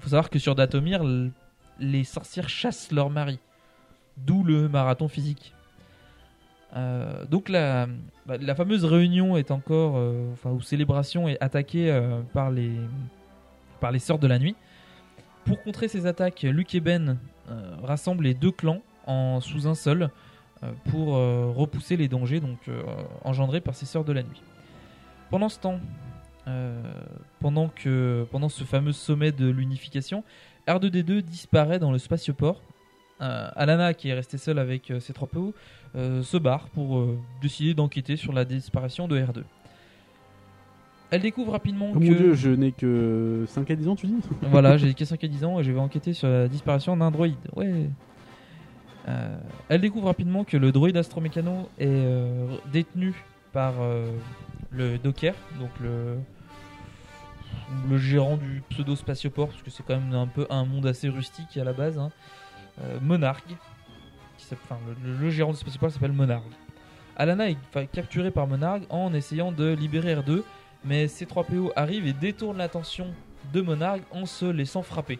Faut 0.00 0.10
savoir 0.10 0.30
que 0.30 0.38
sur 0.38 0.54
Datomir, 0.54 1.02
les 1.80 2.04
sorcières 2.04 2.48
chassent 2.48 2.92
leurs 2.92 3.10
maris, 3.10 3.40
d'où 4.16 4.44
le 4.44 4.68
marathon 4.68 5.08
physique. 5.08 5.54
Euh, 6.76 7.24
donc 7.24 7.48
la, 7.48 7.86
bah, 8.26 8.36
la 8.38 8.54
fameuse 8.54 8.84
réunion 8.84 9.36
est 9.36 9.50
encore, 9.50 9.94
euh, 9.96 10.32
enfin 10.32 10.50
ou 10.50 10.60
célébration 10.60 11.28
est 11.28 11.42
attaquée 11.42 11.90
euh, 11.90 12.20
par 12.34 12.50
les 12.50 12.72
par 13.80 13.90
les 13.90 13.98
sœurs 13.98 14.18
de 14.18 14.26
la 14.26 14.38
nuit. 14.38 14.54
Pour 15.44 15.62
contrer 15.62 15.88
ces 15.88 16.06
attaques, 16.06 16.42
Luke 16.42 16.74
et 16.74 16.80
Ben 16.80 17.16
rassemblent 17.82 18.24
les 18.24 18.34
deux 18.34 18.50
clans 18.50 18.82
en 19.06 19.40
sous 19.40 19.66
un 19.66 19.74
seul 19.74 20.10
pour 20.90 21.14
repousser 21.14 21.96
les 21.96 22.08
dangers 22.08 22.40
donc 22.40 22.58
engendrés 23.24 23.62
par 23.62 23.74
ces 23.74 23.86
sœurs 23.86 24.04
de 24.04 24.12
la 24.12 24.22
nuit. 24.22 24.42
Pendant 25.30 25.48
ce 25.48 25.58
temps, 25.58 25.80
pendant 27.40 27.68
que 27.68 28.26
pendant 28.30 28.48
ce 28.48 28.64
fameux 28.64 28.92
sommet 28.92 29.32
de 29.32 29.48
l'unification, 29.48 30.24
R2D2 30.66 31.22
disparaît 31.22 31.78
dans 31.78 31.92
le 31.92 31.98
spatioport. 31.98 32.60
Euh, 33.20 33.48
Alana, 33.56 33.94
qui 33.94 34.10
est 34.10 34.14
restée 34.14 34.38
seule 34.38 34.60
avec 34.60 34.90
euh, 34.90 35.00
ses 35.00 35.12
trois 35.12 35.26
PO, 35.26 35.52
euh, 35.96 36.22
se 36.22 36.36
barre 36.36 36.68
pour 36.68 36.98
euh, 36.98 37.18
décider 37.42 37.74
d'enquêter 37.74 38.16
sur 38.16 38.32
la 38.32 38.44
disparition 38.44 39.08
de 39.08 39.18
R2. 39.18 39.42
Elle 41.10 41.22
découvre 41.22 41.52
rapidement 41.52 41.88
Oh 41.90 41.98
que 41.98 42.04
mon 42.04 42.12
dieu, 42.12 42.34
je 42.34 42.50
n'ai 42.50 42.70
que 42.70 43.44
5 43.48 43.70
à 43.70 43.74
10 43.74 43.88
ans, 43.88 43.96
tu 43.96 44.06
dis? 44.06 44.20
Voilà, 44.42 44.76
j'ai 44.76 44.92
que 44.94 45.04
5 45.04 45.24
à 45.24 45.26
10 45.26 45.44
ans 45.44 45.58
et 45.58 45.64
je 45.64 45.72
vais 45.72 45.80
enquêter 45.80 46.12
sur 46.12 46.28
la 46.28 46.46
disparition 46.48 46.96
d'un 46.96 47.10
droïde. 47.10 47.34
Ouais. 47.56 47.88
Euh, 49.08 49.38
elle 49.68 49.80
découvre 49.80 50.06
rapidement 50.06 50.44
que 50.44 50.56
le 50.56 50.70
droïde 50.70 50.96
astromécano 50.96 51.68
est 51.78 51.86
euh, 51.88 52.46
détenu 52.72 53.14
par 53.52 53.74
euh, 53.80 54.06
le 54.70 54.98
Docker, 54.98 55.34
donc 55.58 55.70
le, 55.82 56.18
le 57.88 57.98
gérant 57.98 58.36
du 58.36 58.62
pseudo 58.70 58.96
spatioport, 58.96 59.48
parce 59.48 59.62
que 59.62 59.70
c'est 59.70 59.82
quand 59.82 59.98
même 59.98 60.14
un 60.14 60.26
peu 60.26 60.46
un 60.50 60.64
monde 60.64 60.86
assez 60.86 61.08
rustique 61.08 61.56
à 61.56 61.64
la 61.64 61.72
base. 61.72 61.98
Hein. 61.98 62.10
Euh, 62.82 62.98
qui 63.46 63.56
enfin, 64.52 64.78
le, 65.04 65.30
gérant 65.30 65.52
du 65.52 65.58
spatioport 65.58 65.90
s'appelle 65.90 66.12
Monarch. 66.12 66.44
Alana 67.16 67.50
est 67.50 67.58
capturée 67.92 68.30
par 68.30 68.46
Monarch 68.46 68.82
en 68.88 69.12
essayant 69.12 69.50
de 69.50 69.74
libérer 69.74 70.14
R2, 70.14 70.42
mais 70.84 71.06
C3PO 71.06 71.72
arrive 71.74 72.06
et 72.06 72.12
détourne 72.12 72.58
l'attention 72.58 73.08
de 73.52 73.60
Monarch 73.60 74.00
en 74.12 74.26
se 74.26 74.46
laissant 74.46 74.82
frapper. 74.82 75.18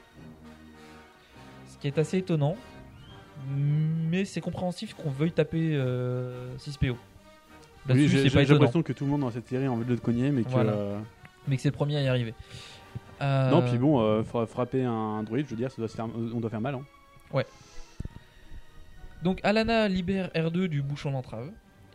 Ce 1.67 1.79
qui 1.79 1.89
est 1.89 1.99
assez 1.99 2.19
étonnant, 2.19 2.57
mais 3.49 4.25
c'est 4.25 4.41
compréhensif 4.41 4.95
qu'on 4.95 5.11
veuille 5.11 5.33
taper 5.33 5.73
euh, 5.75 6.57
6PO. 6.57 6.95
Oui, 7.91 8.09
j'ai 8.09 8.29
l'impression 8.29 8.83
que 8.83 8.93
tout 8.93 9.05
le 9.05 9.11
monde 9.11 9.23
dans 9.23 9.31
cette 9.31 9.49
série 9.49 9.67
a 9.67 9.73
envie 9.73 9.85
de 9.85 9.93
le 9.93 9.97
cogner, 9.97 10.31
mais 10.31 10.43
que. 10.43 10.51
Voilà. 10.51 10.73
euh, 10.73 10.99
mais 11.49 11.57
que 11.57 11.63
c'est 11.63 11.69
le 11.69 11.75
premier 11.75 11.97
à 11.97 12.03
y 12.03 12.09
arriver. 12.09 12.35
Euh, 13.21 13.51
Non, 13.51 13.63
puis 13.63 13.79
bon, 13.79 14.01
euh, 14.01 14.23
fra- 14.23 14.47
frapper 14.47 14.85
un 14.85 15.23
droïde, 15.25 15.47
je 15.47 15.51
veux 15.51 15.57
dire, 15.57 15.71
ça 15.71 15.77
doit 15.79 15.89
se 15.89 15.97
faire, 15.97 16.07
on 16.07 16.39
doit 16.41 16.51
faire 16.51 16.61
mal. 16.61 16.75
Hein. 16.77 16.85
Ouais. 17.33 17.47
Donc 19.23 19.41
Alana 19.43 19.89
libère 19.89 20.29
R2 20.35 20.67
du 20.69 20.83
bouchon 20.83 21.11
d'entrave. 21.13 21.51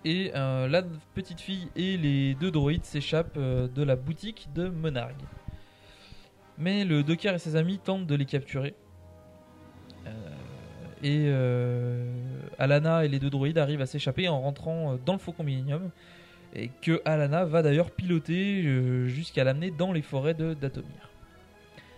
Et 0.05 0.31
euh, 0.35 0.67
la 0.67 0.83
petite 1.15 1.39
fille 1.39 1.69
et 1.77 1.95
les 1.95 2.33
deux 2.35 2.51
droïdes 2.51 2.83
s'échappent 2.83 3.37
de 3.39 3.83
la 3.83 3.95
boutique 3.95 4.49
de 4.53 4.67
Monarg. 4.67 5.15
Mais 6.57 6.83
le 6.83 7.03
Docker 7.03 7.33
et 7.33 7.39
ses 7.39 7.55
amis 7.55 7.79
tentent 7.79 8.05
de 8.05 8.15
les 8.15 8.25
capturer. 8.25 8.75
Et 11.03 11.29
Alana 12.59 13.05
et 13.05 13.07
les 13.07 13.19
deux 13.19 13.29
droïdes 13.29 13.57
arrivent 13.57 13.81
à 13.81 13.85
s'échapper 13.85 14.27
en 14.29 14.41
rentrant 14.41 14.97
dans 15.05 15.13
le 15.13 15.19
Faucon 15.19 15.43
Millennium. 15.43 15.89
Et 16.55 16.69
que 16.81 17.01
Alana 17.05 17.45
va 17.45 17.61
d'ailleurs 17.63 17.89
piloter 17.91 18.63
euh, 18.65 19.07
jusqu'à 19.07 19.43
l'amener 19.43 19.71
dans 19.71 19.91
les 19.91 20.01
forêts 20.03 20.33
de 20.35 20.53
Datomir. 20.53 21.09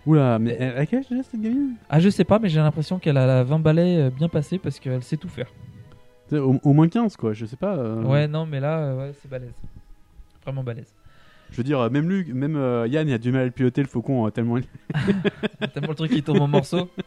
Oula, 0.06 0.40
mais 0.40 0.56
elle- 0.60 0.78
à 0.78 0.86
quel 0.86 1.00
âge 1.00 1.10
déjà 1.10 1.24
cette 1.24 1.42
gamine? 1.42 1.76
Ah, 1.90 2.00
je 2.00 2.10
sais 2.10 2.24
pas, 2.24 2.40
mais 2.40 2.48
j'ai 2.48 2.60
l'impression 2.60 3.00
qu'elle 3.00 3.18
a 3.18 3.26
la 3.26 3.44
20 3.44 3.60
balais 3.60 3.98
euh, 4.04 4.10
bien 4.10 4.30
passée 4.30 4.58
parce 4.60 4.80
qu'elle 4.80 5.04
sait 5.04 5.18
tout 5.18 5.28
faire. 5.30 5.48
Au, 6.32 6.56
au 6.64 6.74
moins 6.74 6.88
15, 6.88 7.18
quoi, 7.18 7.34
je 7.34 7.46
sais 7.46 7.58
pas. 7.58 7.76
euh, 7.76 8.02
Ouais, 8.04 8.28
non, 8.28 8.46
mais 8.46 8.60
là, 8.60 8.80
euh, 8.80 8.98
ouais, 8.98 9.12
c'est 9.22 9.30
balèze. 9.30 9.54
Vraiment 10.44 10.64
balèze. 10.64 10.94
Je 11.52 11.58
veux 11.58 11.64
dire, 11.64 11.90
même 11.92 12.06
même 12.34 12.56
euh, 12.56 12.88
Yann, 12.88 13.08
il 13.08 13.14
a 13.14 13.18
du 13.18 13.32
mal 13.32 13.48
à 13.48 13.52
piloter 13.52 13.82
le 13.82 13.88
faucon 13.88 14.26
euh, 14.26 14.30
tellement. 14.32 14.58
Tellement 15.74 15.90
le 15.90 15.96
truc 15.96 16.12
qui 16.12 16.24
tombe 16.24 16.42
en 16.42 16.48
morceaux. 16.48 16.90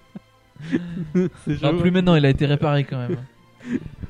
Non, 1.14 1.28
chaud. 1.56 1.78
plus 1.78 1.92
maintenant, 1.92 2.16
il 2.16 2.26
a 2.26 2.30
été 2.30 2.44
réparé 2.46 2.82
quand 2.82 2.98
même. 2.98 3.18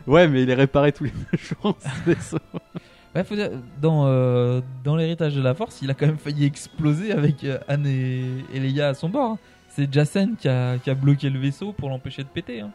Ouais, 0.07 0.27
mais 0.29 0.43
il 0.43 0.49
est 0.51 0.55
réparé 0.55 0.93
tous 0.93 1.05
les 1.05 1.13
jours. 1.35 1.77
Ouais, 3.25 3.51
dans, 3.81 4.07
euh, 4.07 4.61
dans 4.85 4.97
l'héritage 4.97 5.35
de 5.35 5.43
la 5.43 5.55
Force, 5.55 5.81
il 5.83 5.91
a 5.91 5.95
quand 5.95 6.07
même 6.07 6.19
failli 6.19 6.45
exploser 6.45 7.13
avec 7.13 7.43
euh, 7.45 7.59
Anne 7.67 7.87
et, 7.87 8.23
et 8.55 8.61
Leia 8.61 8.89
à 8.89 8.95
son 8.95 9.09
bord. 9.09 9.33
hein. 9.33 9.39
C'est 9.71 9.93
Jacen 9.93 10.37
qui 10.37 10.49
a, 10.49 10.79
qui 10.79 10.91
a 10.91 10.95
bloqué 10.95 11.31
le 11.31 11.39
vaisseau 11.39 11.73
pour 11.73 11.89
l'empêcher 11.89 12.23
de 12.23 12.29
péter. 12.29 12.61
hein. 12.61 12.71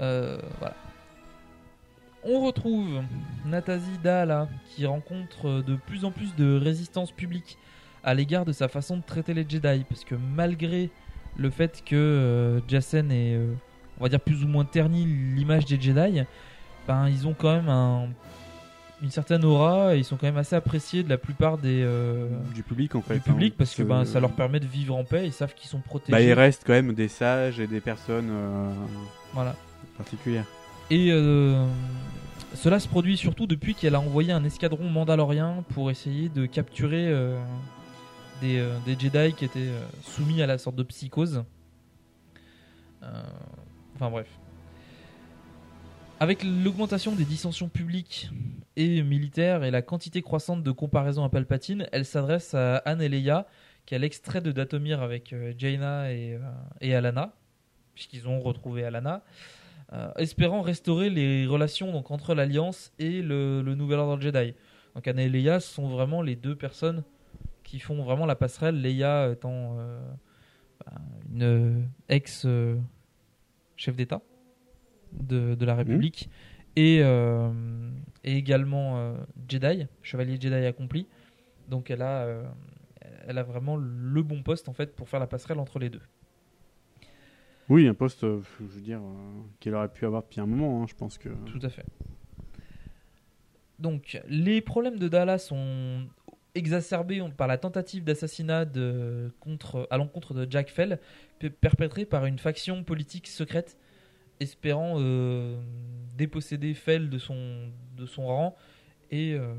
Euh, 0.00 0.38
voilà. 0.58 0.74
On 2.22 2.44
retrouve 2.44 3.02
Natasie 3.46 3.98
Daala 4.02 4.48
qui 4.74 4.84
rencontre 4.86 5.62
de 5.62 5.74
plus 5.74 6.04
en 6.04 6.10
plus 6.10 6.34
de 6.36 6.58
résistance 6.58 7.12
publique 7.12 7.56
à 8.04 8.14
l'égard 8.14 8.44
de 8.44 8.52
sa 8.52 8.68
façon 8.68 8.96
de 8.98 9.02
traiter 9.02 9.34
les 9.34 9.46
Jedi. 9.48 9.84
Parce 9.88 10.04
que 10.04 10.14
malgré 10.14 10.90
le 11.36 11.50
fait 11.50 11.82
que 11.84 11.96
euh, 11.96 12.60
Jacen 12.68 13.08
euh, 13.10 13.52
on 13.98 14.02
va 14.04 14.08
dire, 14.08 14.20
plus 14.20 14.44
ou 14.44 14.48
moins 14.48 14.64
terni 14.64 15.04
l'image 15.04 15.64
des 15.64 15.80
Jedi, 15.80 16.22
ben, 16.88 17.08
ils 17.08 17.26
ont 17.26 17.34
quand 17.34 17.54
même 17.54 17.68
un, 17.68 18.08
une 19.02 19.10
certaine 19.10 19.44
aura 19.44 19.94
et 19.96 19.98
ils 19.98 20.04
sont 20.04 20.16
quand 20.16 20.26
même 20.26 20.36
assez 20.36 20.54
appréciés 20.56 21.02
de 21.02 21.08
la 21.08 21.16
plupart 21.18 21.56
des 21.58 21.82
euh, 21.82 22.28
Du 22.54 22.62
public, 22.62 22.94
en 22.94 23.00
fait. 23.02 23.14
du 23.14 23.20
public 23.20 23.52
hein, 23.54 23.56
parce 23.58 23.74
que 23.74 23.82
ben, 23.82 24.04
ça 24.04 24.20
leur 24.20 24.32
permet 24.32 24.60
de 24.60 24.66
vivre 24.66 24.94
en 24.94 25.04
paix 25.04 25.26
ils 25.26 25.32
savent 25.32 25.54
qu'ils 25.54 25.70
sont 25.70 25.80
protégés 25.80 26.12
Bah, 26.12 26.20
il 26.20 26.32
reste 26.32 26.64
quand 26.66 26.72
même 26.74 26.92
des 26.92 27.08
sages 27.08 27.60
et 27.60 27.66
des 27.66 27.80
personnes 27.80 28.28
euh, 28.30 28.70
voilà 29.32 29.56
particulières. 29.96 30.44
et 30.90 31.08
euh, 31.12 31.64
cela 32.54 32.78
se 32.80 32.88
produit 32.88 33.16
surtout 33.16 33.46
depuis 33.46 33.74
qu'elle 33.74 33.94
a 33.94 34.00
envoyé 34.00 34.32
un 34.32 34.44
escadron 34.44 34.88
mandalorien 34.90 35.64
pour 35.74 35.90
essayer 35.90 36.28
de 36.28 36.46
capturer 36.46 37.14
des, 38.40 38.62
des 38.84 38.98
Jedi 38.98 39.32
qui 39.34 39.44
étaient 39.44 39.70
soumis 40.02 40.42
à 40.42 40.46
la 40.46 40.58
sorte 40.58 40.76
de 40.76 40.82
psychose 40.82 41.44
enfin 43.02 44.10
bref 44.10 44.26
Avec 46.22 46.44
l'augmentation 46.44 47.12
des 47.12 47.24
dissensions 47.24 47.70
publiques 47.70 48.28
et 48.76 49.02
militaires 49.02 49.64
et 49.64 49.70
la 49.70 49.80
quantité 49.80 50.20
croissante 50.20 50.62
de 50.62 50.70
comparaisons 50.70 51.24
à 51.24 51.30
Palpatine, 51.30 51.88
elle 51.92 52.04
s'adresse 52.04 52.52
à 52.52 52.76
Anne 52.84 53.00
et 53.00 53.08
Leia, 53.08 53.46
qu'elle 53.86 54.04
extrait 54.04 54.42
de 54.42 54.52
Datomir 54.52 55.00
avec 55.00 55.32
euh, 55.32 55.54
Jaina 55.56 56.12
et, 56.12 56.34
euh, 56.34 56.40
et 56.82 56.94
Alana, 56.94 57.32
puisqu'ils 57.94 58.28
ont 58.28 58.38
retrouvé 58.38 58.84
Alana, 58.84 59.24
euh, 59.94 60.12
espérant 60.18 60.60
restaurer 60.60 61.08
les 61.08 61.46
relations 61.46 61.96
entre 61.96 62.34
l'Alliance 62.34 62.92
et 62.98 63.22
le, 63.22 63.62
Nouvel 63.62 63.98
Ordre 63.98 64.20
Jedi. 64.20 64.52
Donc 64.94 65.08
Anne 65.08 65.20
et 65.20 65.30
Leia 65.30 65.58
sont 65.58 65.88
vraiment 65.88 66.20
les 66.20 66.36
deux 66.36 66.54
personnes 66.54 67.02
qui 67.64 67.78
font 67.78 68.02
vraiment 68.02 68.26
la 68.26 68.36
passerelle, 68.36 68.82
Leia 68.82 69.30
étant 69.32 69.78
bah, 70.84 70.92
une 71.32 71.88
ex-chef 72.10 73.96
d'État 73.96 74.20
de, 75.12 75.54
de 75.54 75.64
la 75.66 75.74
République 75.74 76.28
et, 76.76 77.00
euh, 77.02 77.50
et 78.24 78.36
également 78.36 78.98
euh, 78.98 79.14
Jedi, 79.48 79.86
chevalier 80.02 80.38
Jedi 80.40 80.66
accompli. 80.66 81.06
Donc 81.68 81.90
elle 81.90 82.02
a, 82.02 82.22
euh, 82.24 82.44
elle 83.26 83.38
a 83.38 83.42
vraiment 83.42 83.76
le 83.76 84.22
bon 84.22 84.42
poste 84.42 84.68
en 84.68 84.72
fait 84.72 84.94
pour 84.94 85.08
faire 85.08 85.20
la 85.20 85.26
passerelle 85.26 85.58
entre 85.58 85.78
les 85.78 85.90
deux. 85.90 86.02
Oui, 87.68 87.86
un 87.86 87.94
poste, 87.94 88.22
je 88.22 88.64
veux 88.64 88.80
dire, 88.80 89.00
qu'elle 89.60 89.76
aurait 89.76 89.92
pu 89.92 90.04
avoir 90.04 90.22
depuis 90.22 90.40
un 90.40 90.46
moment, 90.46 90.82
hein, 90.82 90.86
je 90.88 90.94
pense 90.96 91.18
que. 91.18 91.28
Tout 91.46 91.60
à 91.62 91.68
fait. 91.68 91.86
Donc, 93.78 94.20
les 94.28 94.60
problèmes 94.60 94.98
de 94.98 95.06
Dala 95.06 95.38
sont 95.38 96.08
exacerbés 96.56 97.22
par 97.36 97.46
la 97.46 97.58
tentative 97.58 98.02
d'assassinat 98.02 98.66
contre- 99.38 99.86
à 99.90 99.96
l'encontre 99.98 100.34
de 100.34 100.50
Jack 100.50 100.68
Fell, 100.68 100.98
pe- 101.38 101.48
perpétrée 101.48 102.04
par 102.06 102.26
une 102.26 102.40
faction 102.40 102.82
politique 102.82 103.28
secrète 103.28 103.78
espérant 104.40 104.94
euh, 104.98 105.60
déposséder 106.16 106.74
Fell 106.74 107.08
de 107.08 107.18
son, 107.18 107.70
de 107.96 108.06
son 108.06 108.26
rang 108.26 108.56
et, 109.10 109.34
euh, 109.34 109.54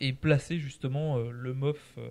et 0.00 0.12
placer 0.12 0.58
justement 0.58 1.18
euh, 1.18 1.30
le 1.30 1.54
mof 1.54 1.94
euh, 1.98 2.10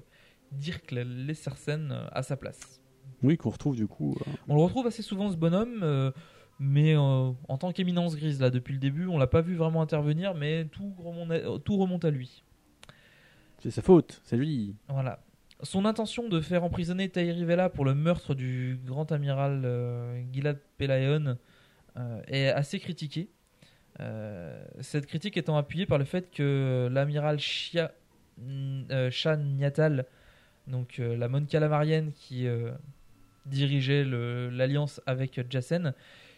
Dirk 0.52 0.92
Lessersen 0.92 1.92
à 2.12 2.24
sa 2.24 2.38
place. 2.38 2.82
Oui, 3.24 3.38
qu'on 3.38 3.50
retrouve 3.50 3.76
du 3.76 3.88
coup. 3.88 4.16
On 4.48 4.56
le 4.56 4.62
retrouve 4.62 4.88
assez 4.88 5.02
souvent 5.02 5.30
ce 5.32 5.36
bonhomme, 5.36 6.14
mais 6.60 6.96
en 6.96 7.58
tant 7.60 7.72
qu'éminence 7.72 8.16
grise 8.16 8.40
là 8.40 8.50
depuis 8.50 8.74
le 8.74 8.80
début, 8.80 9.08
on 9.08 9.18
l'a 9.18 9.28
pas 9.28 9.42
vu 9.42 9.56
vraiment 9.56 9.82
intervenir, 9.82 10.34
mais 10.34 10.66
tout 10.66 10.94
remonte 10.98 11.32
à, 11.32 11.40
tout 11.60 11.78
remonte 11.78 12.06
à 12.06 12.12
lui. 12.12 12.44
C'est 13.60 13.72
sa 13.72 13.82
faute, 13.82 14.22
c'est 14.24 14.38
lui. 14.38 14.76
Voilà. 14.88 15.25
Son 15.66 15.86
intention 15.86 16.30
de 16.30 16.42
faire 16.42 16.64
emprisonner 16.64 17.10
Tahiri 17.10 17.44
Vela 17.44 17.70
pour 17.70 17.86
le 17.86 17.96
meurtre 17.96 18.36
du 18.36 18.80
grand 18.86 19.12
amiral 19.12 19.64
euh, 19.66 20.22
Gilad 20.32 20.60
Pelayon 20.78 21.38
euh, 21.98 22.22
est 22.28 22.50
assez 22.50 22.80
critiquée. 22.80 23.30
Euh, 24.00 24.64
cette 24.82 25.08
critique 25.08 25.38
étant 25.38 25.58
appuyée 25.58 25.88
par 25.88 25.98
le 25.98 26.06
fait 26.06 26.30
que 26.30 26.88
l'amiral 26.92 27.40
Shia, 27.40 27.94
euh, 28.48 29.10
Shan 29.10 29.38
Niatal, 29.38 30.06
donc 30.68 31.00
la 31.00 31.28
Mon 31.30 31.46
Calamarienne 31.46 32.12
qui 32.14 32.48
dirigeait 33.48 34.04
l'alliance 34.04 35.02
avec 35.08 35.40
Jacen, 35.50 35.96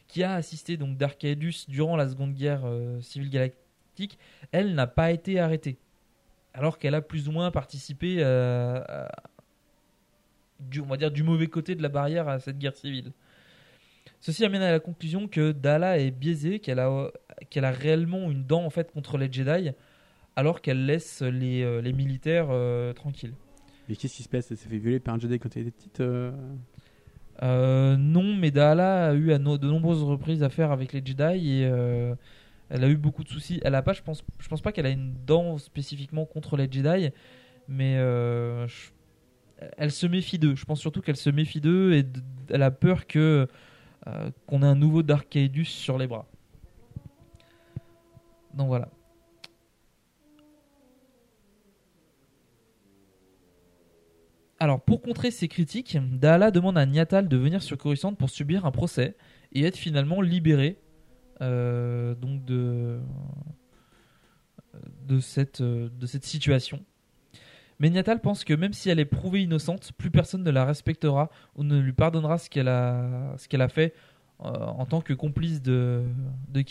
qui 0.08 0.24
a 0.24 0.36
assisté 0.36 0.78
donc 0.78 0.96
d'Arcaedus 0.96 1.66
durant 1.68 1.98
la 1.98 2.08
Seconde 2.08 2.34
Guerre 2.34 2.64
civile 3.02 3.30
galactique, 3.30 4.20
elle 4.54 4.74
n'a 4.74 4.88
pas 4.88 5.12
été 5.12 5.40
arrêtée 5.40 5.80
alors 6.58 6.78
qu'elle 6.80 6.96
a 6.96 7.02
plus 7.02 7.30
ou 7.30 7.32
moins 7.32 7.52
participé 7.52 8.18
euh, 8.20 8.82
à- 8.88 9.12
du, 10.60 10.82
on 10.82 10.86
va 10.88 10.98
dire, 10.98 11.12
du 11.12 11.24
mauvais 11.24 11.48
côté 11.48 11.76
de 11.76 11.84
la 11.84 11.90
barrière 11.90 12.28
à 12.28 12.40
cette 12.40 12.58
guerre 12.58 12.76
civile. 12.76 13.12
Ceci 14.20 14.44
amène 14.44 14.64
à 14.64 14.72
la 14.72 14.80
conclusion 14.80 15.28
que 15.28 15.52
Dala 15.52 16.00
est 16.00 16.10
biaisée, 16.12 16.60
qu'elle 16.60 16.80
a, 16.80 17.12
qu'elle 17.52 17.66
a 17.66 17.72
réellement 17.72 18.32
une 18.32 18.44
dent 18.44 18.66
en 18.66 18.72
fait 18.72 18.92
contre 18.92 19.18
les 19.20 19.32
Jedi, 19.32 19.72
alors 20.36 20.62
qu'elle 20.62 20.86
laisse 20.88 21.22
les, 21.22 21.62
euh, 21.62 21.80
les 21.82 21.94
militaires 21.94 22.48
euh, 22.50 22.92
tranquilles. 22.94 23.36
Mais 23.88 23.96
qu'est-ce 23.96 24.16
qui 24.16 24.24
se 24.24 24.30
passe? 24.30 24.50
Elle 24.52 24.58
s'est 24.58 24.68
fait 24.68 24.80
violer 24.80 25.00
par 25.00 25.14
un 25.14 25.20
Jedi 25.20 25.38
quand 25.40 25.56
elle 25.56 25.64
était 25.64 25.72
petite 25.72 26.00
euh, 26.02 26.32
Euh, 27.44 27.96
non, 27.98 28.36
mais 28.36 28.50
Dala 28.50 29.10
a 29.10 29.14
eu 29.14 29.32
à 29.32 29.38
no- 29.38 29.60
de 29.60 29.68
nombreuses 29.68 30.02
reprises 30.02 30.42
affaire 30.42 30.72
avec 30.72 30.92
les 30.94 31.04
Jedi 31.06 31.62
et 31.62 31.66
elle 32.70 32.84
a 32.84 32.90
eu 32.90 32.98
beaucoup 32.98 33.24
de 33.24 33.30
soucis. 33.30 33.60
Elle 33.64 33.76
a 33.76 33.82
pas, 33.82 33.94
je 33.94 34.02
pense, 34.02 34.24
je 34.40 34.48
pense 34.48 34.62
pas 34.62 34.72
qu'elle 34.72 34.86
a 34.86 34.90
une 34.90 35.14
dent 35.26 35.58
spécifiquement 35.58 36.26
contre 36.26 36.58
les 36.58 36.70
Jedi, 36.72 37.12
mais 37.68 37.96
euh, 37.98 38.68
elle 39.78 39.92
se 39.92 40.08
méfie 40.08 40.40
d'eux. 40.40 40.56
Je 40.56 40.66
pense 40.66 40.80
surtout 40.80 41.02
qu'elle 41.02 41.18
se 41.18 41.30
méfie 41.30 41.62
d'eux 41.62 41.94
et 41.94 42.06
elle 42.50 42.64
a 42.64 42.72
peur 42.72 43.08
que 43.08 43.48
euh, 44.08 44.32
qu'on 44.46 44.64
ait 44.64 44.68
un 44.68 44.76
nouveau 44.76 45.04
Darkaidus 45.04 45.66
sur 45.66 45.98
les 45.98 46.08
bras. 46.08 46.28
Donc 48.54 48.68
voilà. 48.68 48.90
Alors, 54.60 54.82
pour 54.82 55.04
contrer 55.04 55.30
ces 55.30 55.48
critiques, 55.48 55.98
Daala 56.02 56.50
demande 56.50 56.80
à 56.80 56.86
Niatal 56.88 57.28
de 57.28 57.38
venir 57.38 57.62
sur 57.62 57.78
Coruscant 57.78 58.16
pour 58.16 58.32
subir 58.32 58.66
un 58.66 58.72
procès 58.72 59.16
et 59.52 59.64
être 59.64 59.78
finalement 59.78 60.20
libéré 60.20 60.80
donc 61.40 62.46
de, 62.46 63.00
de, 65.08 65.20
cette, 65.20 65.62
euh, 65.62 65.90
de 66.00 66.06
cette 66.06 66.26
situation. 66.26 66.84
Mais 67.80 67.90
Niatal 67.90 68.22
pense 68.22 68.44
que 68.44 68.54
même 68.54 68.74
si 68.74 68.90
elle 68.90 69.00
est 69.00 69.06
prouvée 69.06 69.44
innocente, 69.44 69.92
plus 69.98 70.10
personne 70.10 70.44
ne 70.44 70.50
la 70.50 70.66
respectera 70.66 71.30
ou 71.56 71.64
ne 71.64 71.80
lui 71.80 71.94
pardonnera 71.94 72.38
ce 72.38 72.50
qu'elle 72.50 72.68
a, 72.68 73.36
a 73.36 73.68
fait 73.70 73.94
euh, 74.40 74.44
en 74.44 74.86
tant 74.86 75.02
que 75.02 75.14
complice 75.14 75.62
de, 75.62 76.04
de 76.50 76.64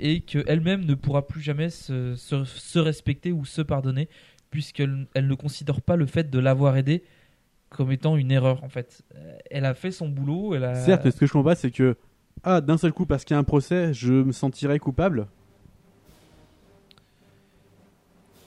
et 0.00 0.20
qu'elle-même 0.22 0.84
ne 0.84 0.94
pourra 0.94 1.26
plus 1.26 1.40
jamais 1.40 1.70
se, 1.70 2.16
se, 2.16 2.78
respecter 2.78 3.30
ou 3.30 3.44
se 3.44 3.62
pardonner 3.62 4.08
puisqu'elle 4.50 5.06
elle 5.14 5.28
ne 5.28 5.34
considère 5.34 5.80
pas 5.80 5.94
le 5.94 6.06
fait 6.06 6.28
de 6.28 6.38
l'avoir 6.40 6.76
aidé 6.76 7.04
comme 7.68 7.92
étant 7.92 8.16
une 8.16 8.32
erreur 8.32 8.64
en 8.64 8.68
fait. 8.68 9.02
Euh, 9.14 9.36
Elle 9.50 9.64
a 9.64 9.74
fait 9.74 9.92
son 9.92 10.08
boulot, 10.08 10.56
elle 10.56 10.64
a... 10.64 10.74
Certes, 10.74 11.08
ce 11.08 11.16
que 11.16 11.26
je 11.26 11.32
comprends 11.32 11.50
pas, 11.50 11.54
c'est 11.54 11.70
que, 11.70 11.96
ah, 12.44 12.60
d'un 12.60 12.76
seul 12.76 12.92
coup, 12.92 13.06
parce 13.06 13.24
qu'il 13.24 13.34
y 13.34 13.36
a 13.36 13.40
un 13.40 13.44
procès, 13.44 13.92
je 13.94 14.12
me 14.12 14.32
sentirais 14.32 14.78
coupable? 14.78 15.26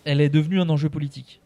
elle 0.05 0.21
est 0.21 0.29
devenue 0.29 0.61
un 0.61 0.69
enjeu 0.69 0.89
politique. 0.89 1.41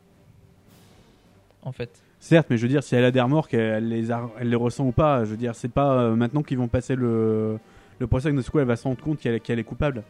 En 1.63 1.71
fait. 1.71 1.89
Certes, 2.19 2.45
mais 2.51 2.57
je 2.57 2.61
veux 2.61 2.67
dire, 2.67 2.83
si 2.83 2.95
elle 2.95 3.03
a 3.05 3.09
des 3.09 3.19
remords, 3.21 3.47
elle 3.53 3.87
les, 3.89 4.11
a- 4.11 4.29
elle 4.39 4.49
les 4.49 4.55
ressent 4.55 4.85
ou 4.85 4.91
pas, 4.91 5.25
je 5.25 5.31
veux 5.31 5.37
dire, 5.37 5.55
c'est 5.55 5.67
pas 5.69 5.93
euh, 5.95 6.15
maintenant 6.15 6.43
qu'ils 6.43 6.59
vont 6.59 6.67
passer 6.67 6.95
le, 6.95 7.57
le 7.97 8.05
procès 8.07 8.29
que 8.29 8.35
de 8.35 8.41
ce 8.43 8.51
coup 8.51 8.59
elle 8.59 8.67
va 8.67 8.75
se 8.75 8.83
rendre 8.83 9.01
compte 9.01 9.17
qu'elle 9.19 9.57
est 9.59 9.63
coupable. 9.63 10.03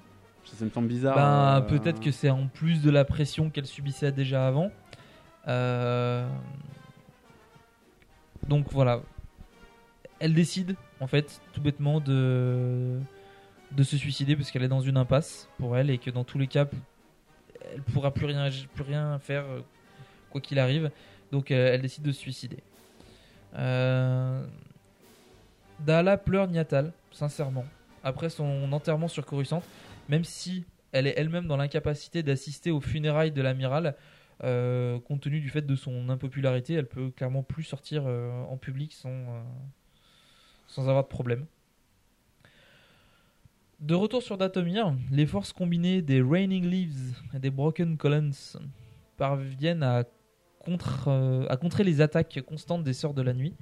Ça, 0.43 0.57
ça 0.57 0.65
me 0.65 0.69
semble 0.69 0.87
bizarre. 0.89 1.15
Ben, 1.15 1.57
euh, 1.57 1.61
peut-être 1.79 2.01
que 2.01 2.11
c'est 2.11 2.29
en 2.29 2.47
plus 2.47 2.81
de 2.81 2.91
la 2.91 3.05
pression 3.05 3.49
qu'elle 3.49 3.65
subissait 3.67 4.11
déjà 4.11 4.45
avant. 4.47 4.69
Euh, 5.47 6.27
Donc 8.49 8.65
voilà. 8.71 9.01
Elle 10.21 10.35
décide, 10.35 10.75
en 10.99 11.07
fait, 11.07 11.41
tout 11.51 11.61
bêtement, 11.61 11.99
de, 11.99 12.99
de 13.71 13.83
se 13.83 13.97
suicider 13.97 14.35
parce 14.35 14.51
qu'elle 14.51 14.63
est 14.63 14.67
dans 14.67 14.81
une 14.81 14.97
impasse 14.97 15.49
pour 15.57 15.75
elle 15.75 15.89
et 15.89 15.97
que 15.97 16.11
dans 16.11 16.23
tous 16.23 16.37
les 16.37 16.45
cas, 16.45 16.67
elle 17.73 17.81
pourra 17.81 18.13
plus 18.13 18.27
rien, 18.27 18.47
plus 18.75 18.83
rien 18.83 19.17
faire 19.17 19.45
euh, 19.45 19.61
quoi 20.29 20.39
qu'il 20.39 20.59
arrive. 20.59 20.91
Donc 21.31 21.49
euh, 21.49 21.73
elle 21.73 21.81
décide 21.81 22.03
de 22.03 22.11
se 22.11 22.19
suicider. 22.19 22.57
Euh... 23.55 24.45
Dala 25.79 26.17
pleure 26.17 26.47
Niatal, 26.47 26.93
sincèrement, 27.11 27.65
après 28.03 28.29
son 28.29 28.71
enterrement 28.71 29.07
sur 29.07 29.25
Coruscant, 29.25 29.63
même 30.07 30.23
si 30.23 30.65
elle 30.91 31.07
est 31.07 31.15
elle-même 31.17 31.47
dans 31.47 31.57
l'incapacité 31.57 32.21
d'assister 32.21 32.69
aux 32.69 32.81
funérailles 32.81 33.31
de 33.31 33.41
l'amiral, 33.41 33.95
euh, 34.43 34.99
compte 34.99 35.21
tenu 35.21 35.39
du 35.39 35.49
fait 35.49 35.63
de 35.63 35.75
son 35.75 36.09
impopularité, 36.09 36.75
elle 36.75 36.87
peut 36.87 37.09
clairement 37.09 37.41
plus 37.41 37.63
sortir 37.63 38.05
en 38.05 38.57
public 38.57 38.93
sans, 38.93 39.43
sans 40.71 40.87
avoir 40.87 41.03
de 41.03 41.09
problème. 41.09 41.45
De 43.79 43.93
retour 43.93 44.23
sur 44.23 44.37
Datomir, 44.37 44.95
les 45.11 45.25
forces 45.25 45.53
combinées 45.53 46.01
des 46.01 46.21
Raining 46.21 46.65
Leaves 46.65 47.15
et 47.33 47.39
des 47.39 47.49
Broken 47.49 47.97
Columns 47.97 48.57
parviennent 49.17 49.83
euh, 49.83 51.45
à 51.49 51.57
contrer 51.57 51.83
les 51.83 51.99
attaques 51.99 52.41
constantes 52.47 52.83
des 52.83 52.93
Sœurs 52.93 53.13
de 53.13 53.21
la 53.21 53.33
Nuit. 53.33 53.53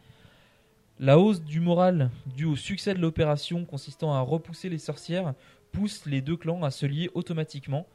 La 1.00 1.18
hausse 1.18 1.42
du 1.42 1.62
moral 1.62 2.12
due 2.36 2.46
au 2.46 2.56
succès 2.56 2.94
de 2.94 3.00
l'opération 3.00 3.66
consistant 3.66 4.14
à 4.14 4.20
repousser 4.20 4.70
les 4.70 4.78
sorcières 4.78 5.34
pousse 5.72 6.06
les 6.06 6.22
deux 6.22 6.36
clans 6.38 6.64
à 6.64 6.72
se 6.72 6.86
lier 6.86 7.10
automatiquement 7.14 7.88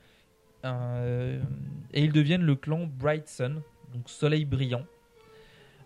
euh, 0.65 1.41
et 1.93 2.03
ils 2.03 2.13
deviennent 2.13 2.45
le 2.45 2.57
clan 2.57 2.87
Bright 2.87 3.29
Sun, 3.29 3.61
donc 3.93 4.09
Soleil 4.09 4.47
brillant. 4.47 4.87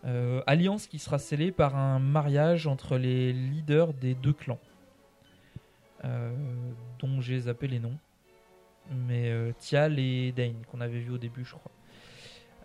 Euh, 0.05 0.43
alliance 0.47 0.87
qui 0.87 0.99
sera 0.99 1.19
scellée 1.19 1.51
par 1.51 1.77
un 1.77 1.99
mariage 1.99 2.67
entre 2.67 2.97
les 2.97 3.33
leaders 3.33 3.93
des 3.95 4.15
deux 4.15 4.33
clans, 4.33 4.61
euh, 6.05 6.33
dont 7.01 7.21
j'ai 7.21 7.41
zappé 7.41 7.67
les 7.67 7.81
noms, 7.81 7.99
mais 9.09 9.29
euh, 9.31 9.53
Tial 9.59 9.99
et 9.99 10.33
Dane 10.33 10.63
qu'on 10.71 10.81
avait 10.81 11.01
vu 11.01 11.11
au 11.11 11.19
début, 11.19 11.45
je 11.45 11.55
crois. 11.55 11.73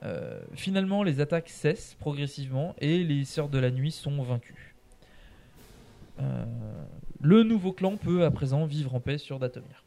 Euh, 0.03 0.41
finalement, 0.53 1.01
les 1.01 1.21
attaques 1.21 1.49
cessent 1.49 1.95
progressivement 1.95 2.75
et 2.77 3.03
les 3.03 3.25
Sœurs 3.25 3.49
de 3.49 3.57
la 3.57 3.71
Nuit 3.71 3.91
sont 3.91 4.21
vaincues. 4.21 4.75
Le 7.21 7.43
nouveau 7.43 7.71
clan 7.71 7.97
peut 7.97 8.23
à 8.23 8.31
présent 8.31 8.65
vivre 8.65 8.93
en 8.93 8.99
paix 8.99 9.17
sur 9.17 9.39
Datomir. 9.39 9.83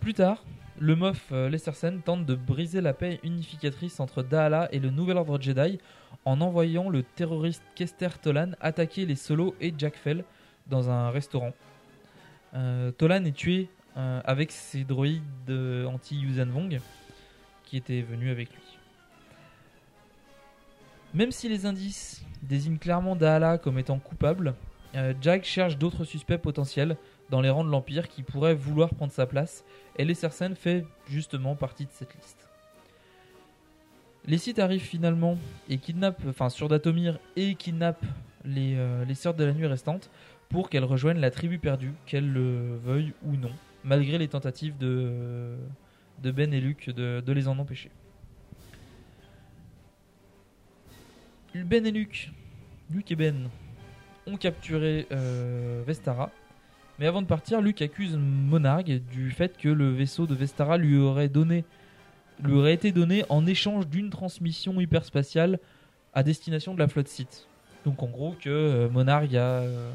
Plus 0.00 0.14
tard, 0.14 0.44
le 0.78 0.96
Moff 0.96 1.28
euh, 1.30 1.48
Lestersen 1.48 2.00
tente 2.02 2.26
de 2.26 2.34
briser 2.34 2.80
la 2.80 2.92
paix 2.92 3.20
unificatrice 3.22 4.00
entre 4.00 4.22
Daala 4.22 4.68
et 4.72 4.80
le 4.80 4.90
Nouvel 4.90 5.16
Ordre 5.16 5.40
Jedi 5.40 5.78
en 6.24 6.40
envoyant 6.40 6.90
le 6.90 7.02
terroriste 7.02 7.62
Kester 7.74 8.08
Tolan 8.20 8.52
attaquer 8.60 9.06
les 9.06 9.14
Solos 9.14 9.54
et 9.60 9.72
Jack 9.76 9.94
Fell 9.94 10.24
dans 10.66 10.90
un 10.90 11.10
restaurant. 11.10 11.52
Euh, 12.54 12.90
Tolan 12.90 13.24
est 13.24 13.36
tué 13.36 13.68
euh, 13.96 14.20
avec 14.24 14.50
ses 14.50 14.84
droïdes 14.84 15.22
anti-Yuuzhan 15.86 16.46
Vong 16.46 16.80
qui 17.64 17.76
étaient 17.76 18.02
venus 18.02 18.30
avec 18.30 18.50
lui. 18.50 18.78
Même 21.12 21.30
si 21.30 21.48
les 21.48 21.66
indices 21.66 22.24
désignent 22.42 22.78
clairement 22.78 23.14
Daala 23.14 23.58
comme 23.58 23.78
étant 23.78 23.98
coupable, 24.00 24.54
Jack 25.20 25.44
cherche 25.44 25.76
d'autres 25.76 26.04
suspects 26.04 26.38
potentiels 26.38 26.96
dans 27.30 27.40
les 27.40 27.50
rangs 27.50 27.64
de 27.64 27.70
l'Empire 27.70 28.08
qui 28.08 28.22
pourraient 28.22 28.54
vouloir 28.54 28.90
prendre 28.90 29.12
sa 29.12 29.26
place, 29.26 29.64
et 29.96 30.04
Lessersen 30.04 30.54
fait 30.54 30.84
justement 31.08 31.54
partie 31.54 31.84
de 31.84 31.90
cette 31.92 32.14
liste. 32.14 32.48
Les 34.26 34.38
Sith 34.38 34.58
arrivent 34.58 34.80
finalement 34.80 35.36
et 35.68 35.78
kidnappent, 35.78 36.22
enfin 36.28 36.48
sur 36.48 36.68
Datomir 36.68 37.18
et 37.36 37.54
kidnappent 37.54 38.06
les, 38.44 38.74
euh, 38.76 39.04
les 39.04 39.14
sœurs 39.14 39.34
de 39.34 39.44
la 39.44 39.52
nuit 39.52 39.66
restantes 39.66 40.10
pour 40.48 40.70
qu'elles 40.70 40.84
rejoignent 40.84 41.20
la 41.20 41.30
tribu 41.30 41.58
perdue, 41.58 41.92
qu'elles 42.06 42.30
le 42.30 42.76
veuillent 42.76 43.12
ou 43.24 43.36
non, 43.36 43.50
malgré 43.82 44.18
les 44.18 44.28
tentatives 44.28 44.78
de, 44.78 45.56
de 46.22 46.30
Ben 46.30 46.54
et 46.54 46.60
Luke 46.60 46.90
de, 46.90 47.20
de 47.20 47.32
les 47.32 47.48
en 47.48 47.58
empêcher. 47.58 47.90
Ben 51.54 51.86
et 51.86 51.92
Luke, 51.92 52.32
Luke 52.90 53.12
et 53.12 53.16
Ben, 53.16 53.48
ont 54.26 54.36
capturé 54.36 55.06
euh, 55.12 55.82
Vestara. 55.86 56.30
Mais 56.98 57.06
avant 57.06 57.22
de 57.22 57.26
partir, 57.26 57.60
Luke 57.60 57.82
accuse 57.82 58.16
Monargue 58.16 59.02
du 59.10 59.30
fait 59.30 59.58
que 59.58 59.68
le 59.68 59.90
vaisseau 59.90 60.26
de 60.26 60.34
Vestara 60.34 60.78
lui 60.78 60.98
aurait 60.98 61.28
donné 61.28 61.64
lui 62.42 62.54
aurait 62.54 62.74
été 62.74 62.92
donné 62.92 63.24
en 63.28 63.46
échange 63.46 63.86
d'une 63.86 64.10
transmission 64.10 64.80
hyperspatiale 64.80 65.60
à 66.14 66.22
destination 66.22 66.74
de 66.74 66.78
la 66.78 66.88
flotte 66.88 67.08
Sith. 67.08 67.46
Donc 67.84 68.02
en 68.02 68.06
gros 68.06 68.32
que 68.32 68.48
euh, 68.48 68.88
Monargue 68.88 69.36
a, 69.36 69.60
euh, 69.60 69.92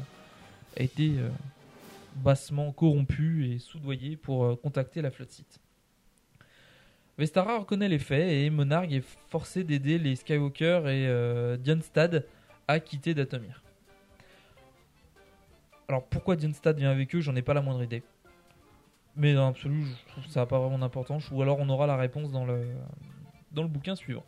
été 0.76 1.14
euh, 1.18 1.28
bassement 2.16 2.72
corrompu 2.72 3.46
et 3.46 3.58
soudoyé 3.58 4.16
pour 4.16 4.44
euh, 4.44 4.56
contacter 4.56 5.02
la 5.02 5.10
flotte 5.10 5.30
Sith. 5.30 5.60
Vestara 7.18 7.58
reconnaît 7.58 7.88
les 7.88 7.98
faits 7.98 8.30
et 8.30 8.48
Monargue 8.48 8.94
est 8.94 9.04
forcé 9.28 9.64
d'aider 9.64 9.98
les 9.98 10.16
Skywalker 10.16 10.82
et 10.86 11.58
Dionstad 11.58 12.24
à 12.66 12.80
quitter 12.80 13.12
Datomir. 13.12 13.62
Alors 15.90 16.04
pourquoi 16.04 16.36
Dionstad 16.36 16.78
vient 16.78 16.92
avec 16.92 17.12
eux, 17.16 17.20
j'en 17.20 17.34
ai 17.34 17.42
pas 17.42 17.52
la 17.52 17.62
moindre 17.62 17.82
idée. 17.82 18.04
Mais 19.16 19.34
dans 19.34 19.46
l'absolu, 19.46 19.86
je 19.86 20.12
trouve 20.12 20.24
que 20.24 20.30
ça 20.30 20.38
n'a 20.38 20.46
pas 20.46 20.60
vraiment 20.60 20.78
d'importance, 20.78 21.28
ou 21.32 21.42
alors 21.42 21.58
on 21.58 21.68
aura 21.68 21.88
la 21.88 21.96
réponse 21.96 22.30
dans 22.30 22.44
le, 22.44 22.64
dans 23.50 23.62
le 23.62 23.68
bouquin 23.68 23.96
suivant. 23.96 24.24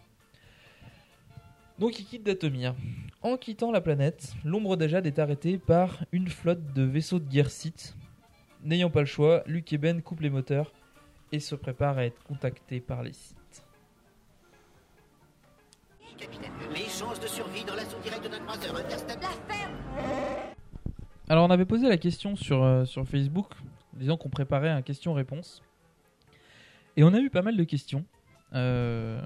Donc 1.79 2.01
il 2.01 2.05
quitte 2.05 2.25
Datomir. 2.25 2.75
En 3.23 3.37
quittant 3.37 3.71
la 3.71 3.81
planète, 3.81 4.35
l'ombre 4.45 4.75
d'Ajad 4.75 5.07
est 5.07 5.21
arrêtée 5.21 5.57
par 5.57 6.05
une 6.11 6.27
flotte 6.27 6.73
de 6.73 6.83
vaisseaux 6.83 7.21
de 7.21 7.29
guerre 7.29 7.53
Sith. 7.53 7.97
N'ayant 8.65 8.91
pas 8.91 8.99
le 8.99 9.07
choix, 9.07 9.45
Luke 9.47 9.73
et 9.73 9.79
Ben 9.79 10.03
coupent 10.03 10.23
les 10.23 10.31
moteurs 10.31 10.73
et 11.31 11.39
se 11.39 11.55
préparent 11.55 11.99
à 11.99 12.07
être 12.07 12.25
contactés 12.25 12.81
par 12.81 13.05
les 13.05 13.13
Sith. 13.13 13.65
Les 16.75 16.89
chances 16.89 17.21
de 17.21 17.29
survie 17.29 17.65
dans 17.65 17.77
l'assaut 17.77 18.01
direct 18.03 18.25
de 18.25 18.31
notre 18.31 18.47
croiseur 18.47 18.77
interstellaire. 18.77 19.31
La 19.31 19.55
ferme 19.55 20.62
Alors 21.33 21.47
on 21.47 21.51
avait 21.51 21.65
posé 21.65 21.89
la 21.89 21.97
question 21.97 22.37
sur, 22.37 22.63
euh, 22.63 22.85
sur 22.85 23.09
Facebook, 23.09 23.47
disant 23.95 24.19
qu'on 24.19 24.29
préparait 24.29 24.69
un 24.69 24.83
question-réponse. 24.83 25.63
Et 26.99 27.05
on 27.05 27.15
a 27.15 27.19
eu 27.21 27.31
pas 27.31 27.41
mal 27.41 27.57
de 27.57 27.65
questions. 27.65 28.05
Euh, 28.53 29.19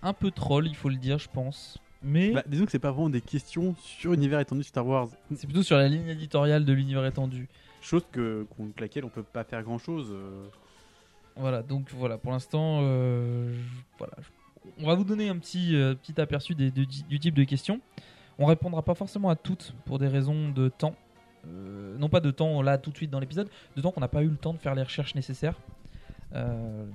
un 0.00 0.14
peu 0.14 0.30
troll, 0.30 0.66
il 0.66 0.74
faut 0.74 0.88
le 0.88 0.96
dire, 0.96 1.18
je 1.18 1.28
pense. 1.28 1.76
Mais 2.02 2.30
Bah, 2.30 2.42
disons 2.46 2.64
que 2.64 2.70
c'est 2.72 2.78
pas 2.78 2.90
vraiment 2.90 3.10
des 3.10 3.20
questions 3.20 3.74
sur 3.82 4.12
l'univers 4.12 4.40
étendu 4.40 4.62
de 4.62 4.66
Star 4.66 4.86
Wars. 4.86 5.08
c'est 5.36 5.46
plutôt 5.46 5.62
sur 5.62 5.76
la 5.76 5.88
ligne 5.88 6.08
éditoriale 6.08 6.64
de 6.64 6.72
l'univers 6.72 7.04
étendu. 7.04 7.50
Chose 7.82 8.06
que, 8.10 8.46
contre 8.56 8.80
laquelle 8.80 9.04
on 9.04 9.10
peut 9.10 9.22
pas 9.22 9.44
faire 9.44 9.62
grand 9.62 9.76
chose. 9.76 10.10
Voilà, 11.36 11.62
donc 11.62 11.90
voilà, 11.92 12.16
pour 12.16 12.32
l'instant, 12.32 12.78
euh, 12.80 13.52
je- 13.52 13.58
voilà, 13.98 14.14
je- 14.22 14.70
on 14.82 14.86
va 14.86 14.94
vous 14.94 15.04
donner 15.04 15.28
un 15.28 15.36
petit, 15.36 15.76
euh, 15.76 15.94
petit 15.96 16.18
aperçu 16.18 16.54
des- 16.54 16.70
du 16.70 17.18
type 17.20 17.34
de 17.34 17.44
questions. 17.44 17.82
On 18.38 18.46
répondra 18.46 18.82
pas 18.82 18.94
forcément 18.94 19.30
à 19.30 19.36
toutes 19.36 19.74
pour 19.84 19.98
des 19.98 20.08
raisons 20.08 20.48
de 20.48 20.68
temps. 20.68 20.94
Euh, 21.46 21.96
non 21.98 22.08
pas 22.08 22.20
de 22.20 22.30
temps 22.30 22.62
là 22.62 22.78
tout 22.78 22.90
de 22.90 22.96
suite 22.96 23.10
dans 23.10 23.20
l'épisode, 23.20 23.48
de 23.76 23.82
temps 23.82 23.92
qu'on 23.92 24.00
n'a 24.00 24.08
pas 24.08 24.22
eu 24.22 24.28
le 24.28 24.36
temps 24.36 24.54
de 24.54 24.58
faire 24.58 24.74
les 24.74 24.82
recherches 24.82 25.14
nécessaires. 25.14 25.58
Euh, 26.34 26.86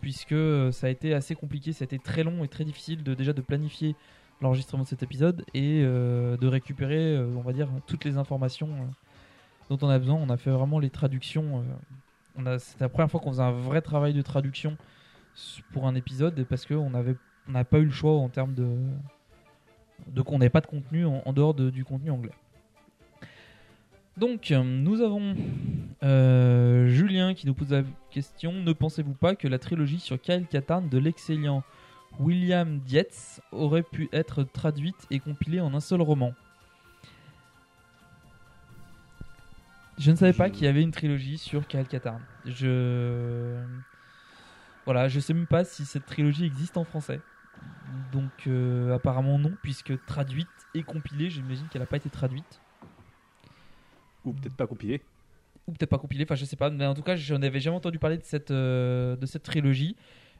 puisque 0.00 0.34
ça 0.72 0.86
a 0.86 0.90
été 0.90 1.14
assez 1.14 1.34
compliqué, 1.34 1.72
ça 1.72 1.82
a 1.82 1.86
été 1.86 1.98
très 1.98 2.22
long 2.22 2.44
et 2.44 2.48
très 2.48 2.64
difficile 2.64 3.02
de, 3.02 3.14
déjà 3.14 3.32
de 3.32 3.42
planifier 3.42 3.96
l'enregistrement 4.40 4.84
de 4.84 4.88
cet 4.88 5.02
épisode 5.02 5.44
et 5.52 5.82
euh, 5.84 6.36
de 6.36 6.46
récupérer, 6.46 7.18
on 7.18 7.40
va 7.40 7.52
dire, 7.52 7.68
toutes 7.86 8.04
les 8.04 8.16
informations 8.16 8.68
dont 9.68 9.78
on 9.82 9.88
a 9.88 9.98
besoin. 9.98 10.16
On 10.16 10.30
a 10.30 10.36
fait 10.36 10.50
vraiment 10.50 10.78
les 10.78 10.90
traductions. 10.90 11.64
c'était 12.58 12.84
la 12.84 12.88
première 12.88 13.10
fois 13.10 13.20
qu'on 13.20 13.32
faisait 13.32 13.42
un 13.42 13.50
vrai 13.50 13.82
travail 13.82 14.14
de 14.14 14.22
traduction 14.22 14.76
pour 15.72 15.86
un 15.86 15.94
épisode 15.96 16.42
parce 16.44 16.64
qu'on 16.64 16.90
on 16.94 17.50
n'a 17.50 17.64
pas 17.64 17.78
eu 17.78 17.84
le 17.84 17.90
choix 17.90 18.12
en 18.12 18.28
termes 18.28 18.54
de, 18.54 18.66
de 20.06 20.22
qu'on 20.22 20.38
n'avait 20.38 20.50
pas 20.50 20.60
de 20.60 20.66
contenu 20.66 21.04
en, 21.04 21.22
en 21.24 21.32
dehors 21.32 21.54
de- 21.54 21.70
du 21.70 21.84
contenu 21.84 22.10
anglais. 22.10 22.32
Donc, 24.16 24.50
euh, 24.50 24.62
nous 24.64 25.00
avons 25.00 25.36
euh, 26.02 26.88
Julien 26.88 27.34
qui 27.34 27.46
nous 27.46 27.54
pose 27.54 27.70
la 27.70 27.82
question 28.10 28.52
Ne 28.52 28.72
pensez-vous 28.72 29.14
pas 29.14 29.36
que 29.36 29.46
la 29.46 29.58
trilogie 29.58 30.00
sur 30.00 30.20
Kyle 30.20 30.46
Katarn 30.46 30.88
de 30.88 30.98
l'excellent 30.98 31.62
William 32.18 32.78
Dietz 32.80 33.40
aurait 33.52 33.84
pu 33.84 34.08
être 34.12 34.42
traduite 34.42 35.06
et 35.10 35.20
compilée 35.20 35.60
en 35.60 35.72
un 35.74 35.80
seul 35.80 36.00
roman? 36.02 36.32
Je 39.98 40.10
ne 40.10 40.16
savais 40.16 40.32
pas 40.32 40.48
qu'il 40.48 40.64
y 40.64 40.68
avait 40.68 40.82
une 40.82 40.92
trilogie 40.92 41.38
sur 41.38 41.66
Kyle 41.66 41.86
Katarn. 41.86 42.20
Je. 42.44 43.56
Voilà, 44.84 45.08
je 45.08 45.18
sais 45.20 45.34
même 45.34 45.46
pas 45.46 45.64
si 45.64 45.84
cette 45.84 46.06
trilogie 46.06 46.44
existe 46.44 46.76
en 46.76 46.84
français. 46.84 47.20
Donc, 48.12 48.46
euh, 48.46 48.94
apparemment 48.94 49.38
non, 49.38 49.52
puisque 49.62 50.04
traduite 50.06 50.48
et 50.74 50.82
compilée, 50.82 51.30
j'imagine 51.30 51.68
qu'elle 51.68 51.82
n'a 51.82 51.86
pas 51.86 51.96
été 51.96 52.10
traduite. 52.10 52.60
Ou 54.24 54.32
peut-être 54.32 54.56
pas 54.56 54.66
compilée. 54.66 55.02
Ou 55.66 55.72
peut-être 55.72 55.90
pas 55.90 55.98
compilée, 55.98 56.24
enfin 56.24 56.34
je 56.34 56.44
sais 56.44 56.56
pas, 56.56 56.70
mais 56.70 56.86
en 56.86 56.94
tout 56.94 57.02
cas, 57.02 57.16
je 57.16 57.34
n'avais 57.34 57.60
jamais 57.60 57.76
entendu 57.76 57.98
parler 57.98 58.16
de 58.16 58.24
cette, 58.24 58.50
euh, 58.50 59.16
de 59.16 59.26
cette 59.26 59.42
trilogie. 59.42 59.96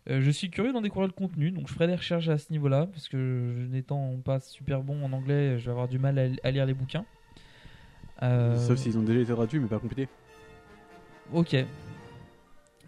Euh, 0.09 0.21
je 0.21 0.31
suis 0.31 0.51
curieux 0.51 0.73
d'en 0.73 0.81
découvrir 0.81 1.07
le 1.07 1.13
contenu, 1.13 1.51
donc 1.51 1.69
je 1.69 1.75
ferai 1.75 1.87
des 1.87 1.95
recherches 1.95 2.29
à 2.29 2.39
ce 2.39 2.51
niveau-là, 2.51 2.87
parce 2.87 3.09
que 3.09 3.55
je 3.59 3.67
n'étant 3.67 4.17
pas 4.25 4.41
super 4.41 4.83
bon 4.83 5.05
en 5.05 5.13
anglais, 5.13 5.59
je 5.59 5.67
vais 5.67 5.71
avoir 5.71 5.89
du 5.89 5.99
mal 5.99 6.19
à, 6.19 6.27
à 6.43 6.51
lire 6.51 6.65
les 6.65 6.75
bouquins. 6.75 7.05
Sauf 8.21 8.79
s'ils 8.79 8.97
ont 8.99 9.03
déjà 9.03 9.21
été 9.21 9.33
traduits, 9.33 9.61
mais 9.61 9.69
pas 9.69 9.79
compilés. 9.79 10.09
Ok. 11.33 11.57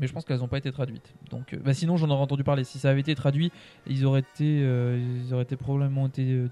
Mais 0.01 0.06
je 0.09 0.12
pense 0.12 0.24
qu'elles 0.24 0.39
n'ont 0.40 0.48
pas 0.48 0.59
été 0.59 0.72
traduites. 0.72 1.14
Donc, 1.31 1.52
euh, 1.55 1.59
bah 1.62 1.74
sinon, 1.74 1.97
j'en 1.97 2.09
aurais 2.10 2.22
entendu 2.22 2.43
parler. 2.43 2.64
Si 2.64 2.78
ça 2.81 2.90
avait 2.90 3.01
été 3.01 3.14
traduit, 3.14 3.52
ils 3.86 4.05
auraient 4.06 4.20
été, 4.20 4.60
euh, 4.64 4.98
ils 4.98 5.32
auraient 5.32 5.43
été 5.44 5.56
probablement 5.56 6.06
été. 6.09 6.24
euh, 6.32 6.48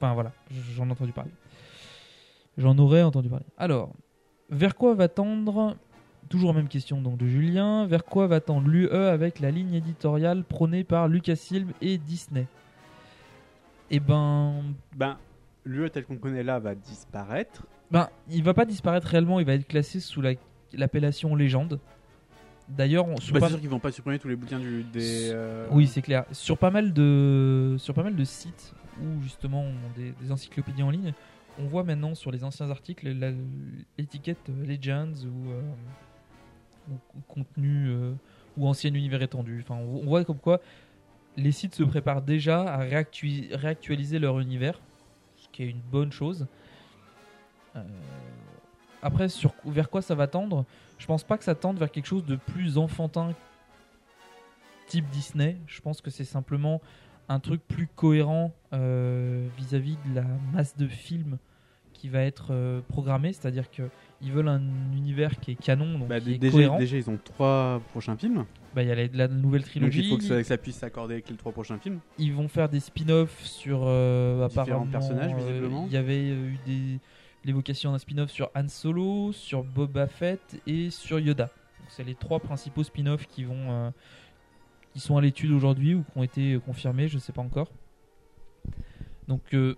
Enfin 0.00 0.14
voilà, 0.14 0.32
j'en 0.74 0.88
ai 0.88 0.92
entendu 0.92 1.12
parler. 1.12 1.30
J'en 2.56 2.76
aurais 2.78 3.02
entendu 3.02 3.28
parler. 3.28 3.44
Alors, 3.58 3.92
vers 4.48 4.74
quoi 4.74 4.94
va 4.94 5.08
tendre 5.08 5.76
Toujours 6.30 6.54
même 6.54 6.68
question 6.68 7.00
donc 7.02 7.18
de 7.18 7.26
Julien. 7.26 7.86
Vers 7.86 8.04
quoi 8.04 8.26
va 8.26 8.40
tendre 8.40 8.68
l'UE 8.68 8.88
avec 8.90 9.40
la 9.40 9.50
ligne 9.50 9.74
éditoriale 9.74 10.44
prônée 10.44 10.84
par 10.84 11.08
Lucasfilm 11.08 11.72
et 11.82 11.98
Disney? 11.98 12.46
Eh 13.90 14.00
ben, 14.00 14.62
Ben, 14.96 15.18
l'UE 15.64 15.90
tel 15.90 16.04
qu'on 16.04 16.16
connaît 16.18 16.42
là 16.44 16.58
va 16.60 16.74
disparaître. 16.74 17.66
Ben, 17.90 18.08
il 18.30 18.42
va 18.44 18.54
pas 18.54 18.64
disparaître 18.64 19.08
réellement, 19.08 19.40
il 19.40 19.46
va 19.46 19.54
être 19.54 19.66
classé 19.66 19.98
sous 19.98 20.20
la- 20.20 20.34
l'appellation 20.72 21.34
légende. 21.34 21.80
D'ailleurs, 22.76 23.06
on- 23.08 23.16
sur 23.20 23.34
Bah, 23.34 23.40
pas- 23.40 23.46
c'est 23.46 23.52
sûr 23.52 23.60
qu'ils 23.60 23.68
vont 23.70 23.78
pas 23.80 23.90
supprimer 23.92 24.18
tous 24.18 24.28
les 24.28 24.36
bouquins 24.36 24.58
du, 24.58 24.84
des. 24.84 25.30
euh, 25.32 25.66
oui, 25.70 25.86
c'est 25.86 26.02
clair. 26.02 26.24
Sur 26.32 26.56
pas 26.56 26.70
mal 26.70 26.92
de 26.92 27.76
sur 27.78 27.94
pas 27.94 28.02
mal 28.02 28.14
de 28.16 28.24
sites 28.24 28.72
ou 29.02 29.20
justement 29.22 29.64
des, 29.96 30.12
des 30.20 30.30
encyclopédies 30.32 30.82
en 30.82 30.90
ligne, 30.90 31.12
on 31.58 31.64
voit 31.66 31.82
maintenant 31.84 32.14
sur 32.14 32.30
les 32.30 32.44
anciens 32.44 32.70
articles 32.70 33.08
l'étiquette 33.98 34.48
Legends 34.64 35.12
ou, 35.24 35.50
euh, 35.50 35.62
ou- 36.90 36.94
ou 37.18 37.20
contenu 37.28 37.88
euh, 37.88 38.12
ou 38.56 38.68
ancien 38.68 38.94
univers 38.94 39.22
étendu. 39.22 39.60
Enfin, 39.62 39.74
on 39.80 40.02
on 40.02 40.06
voit 40.06 40.24
comme 40.24 40.38
quoi 40.38 40.60
les 41.36 41.52
sites 41.52 41.74
se 41.74 41.82
préparent 41.82 42.22
déjà 42.22 42.62
à 42.62 42.84
réactu- 42.84 43.54
réactualiser 43.54 44.18
leur 44.18 44.38
univers, 44.40 44.80
ce 45.36 45.48
qui 45.52 45.62
est 45.64 45.68
une 45.70 45.80
bonne 45.80 46.12
chose. 46.12 46.46
Après, 49.02 49.28
sur, 49.28 49.54
vers 49.64 49.88
quoi 49.88 50.02
ça 50.02 50.14
va 50.14 50.26
tendre? 50.26 50.64
Je 51.00 51.06
pense 51.06 51.24
pas 51.24 51.36
que 51.38 51.44
ça 51.44 51.54
tende 51.56 51.78
vers 51.78 51.90
quelque 51.90 52.06
chose 52.06 52.24
de 52.24 52.36
plus 52.36 52.78
enfantin 52.78 53.32
type 54.86 55.06
Disney. 55.10 55.56
Je 55.66 55.80
pense 55.80 56.00
que 56.00 56.10
c'est 56.10 56.24
simplement 56.24 56.80
un 57.28 57.40
truc 57.40 57.60
plus 57.66 57.86
cohérent 57.88 58.52
euh, 58.72 59.46
vis-à-vis 59.56 59.96
de 60.08 60.14
la 60.16 60.24
masse 60.52 60.76
de 60.76 60.86
films 60.86 61.38
qui 61.94 62.08
va 62.08 62.20
être 62.22 62.48
euh, 62.50 62.80
programmé. 62.88 63.32
C'est-à-dire 63.32 63.70
que 63.70 63.82
ils 64.22 64.30
veulent 64.32 64.48
un 64.48 64.62
univers 64.94 65.38
qui 65.40 65.52
est 65.52 65.54
canon, 65.54 65.98
donc 65.98 66.08
Bah, 66.08 66.20
qui 66.20 66.34
est 66.34 66.38
déjà, 66.38 66.52
cohérent. 66.52 66.78
déjà, 66.78 66.96
ils 66.96 67.08
ont 67.10 67.18
trois 67.22 67.80
prochains 67.90 68.16
films. 68.16 68.44
Bah, 68.74 68.82
il 68.82 68.88
y 68.88 68.92
a 68.92 68.94
la, 68.94 69.06
la 69.12 69.28
nouvelle 69.28 69.62
Donc 69.62 69.70
trilogie. 69.70 70.00
il 70.02 70.10
faut 70.10 70.16
que 70.18 70.24
ça, 70.24 70.36
que 70.36 70.42
ça 70.42 70.58
puisse 70.58 70.76
s'accorder 70.76 71.14
avec 71.14 71.30
les 71.30 71.36
trois 71.36 71.52
prochains 71.52 71.78
films. 71.78 72.00
Ils 72.18 72.32
vont 72.34 72.48
faire 72.48 72.68
des 72.68 72.80
spin-offs 72.80 73.42
sur 73.44 73.80
euh, 73.84 74.46
Différents 74.48 74.86
personnages, 74.86 75.34
visiblement. 75.34 75.86
Il 75.86 75.92
y 75.92 75.96
avait 75.96 76.28
eu 76.30 76.58
des 76.66 76.98
l'évocation 77.44 77.92
d'un 77.92 77.98
spin-off 77.98 78.30
sur 78.30 78.50
Han 78.54 78.68
Solo, 78.68 79.32
sur 79.32 79.64
Boba 79.64 80.06
Fett 80.06 80.60
et 80.66 80.90
sur 80.90 81.18
Yoda. 81.18 81.44
Donc, 81.44 81.88
C'est 81.88 82.04
les 82.04 82.14
trois 82.14 82.40
principaux 82.40 82.84
spin-offs 82.84 83.26
qui 83.26 83.44
vont 83.44 83.70
euh, 83.70 83.90
qui 84.92 85.00
sont 85.00 85.16
à 85.16 85.20
l'étude 85.20 85.52
aujourd'hui 85.52 85.94
ou 85.94 86.02
qui 86.02 86.18
ont 86.18 86.22
été 86.22 86.54
euh, 86.54 86.60
confirmés, 86.60 87.08
je 87.08 87.18
sais 87.18 87.32
pas 87.32 87.42
encore. 87.42 87.70
Donc 89.28 89.54
euh, 89.54 89.76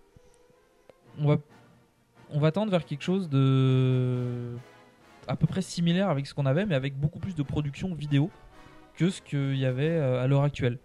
on 1.19 1.27
va 1.27 1.37
on 2.31 2.41
va 2.41 2.51
tendre 2.51 2.71
vers 2.71 2.85
quelque 2.85 3.03
chose 3.03 3.29
de 3.29 4.57
à 5.29 5.37
peu 5.37 5.47
près 5.47 5.63
similaire 5.63 6.09
avec 6.09 6.27
ce 6.27 6.35
qu'on 6.35 6.47
avait, 6.47 6.67
mais 6.67 6.75
avec 6.75 6.99
beaucoup 6.99 7.19
plus 7.19 7.35
de 7.35 7.43
production 7.43 7.95
vidéo 7.95 8.31
que 8.97 9.11
ce 9.11 9.23
qu'il 9.23 9.57
y 9.57 9.67
avait 9.67 9.97
à 9.99 10.27
l'heure 10.27 10.43
actuelle. 10.43 10.79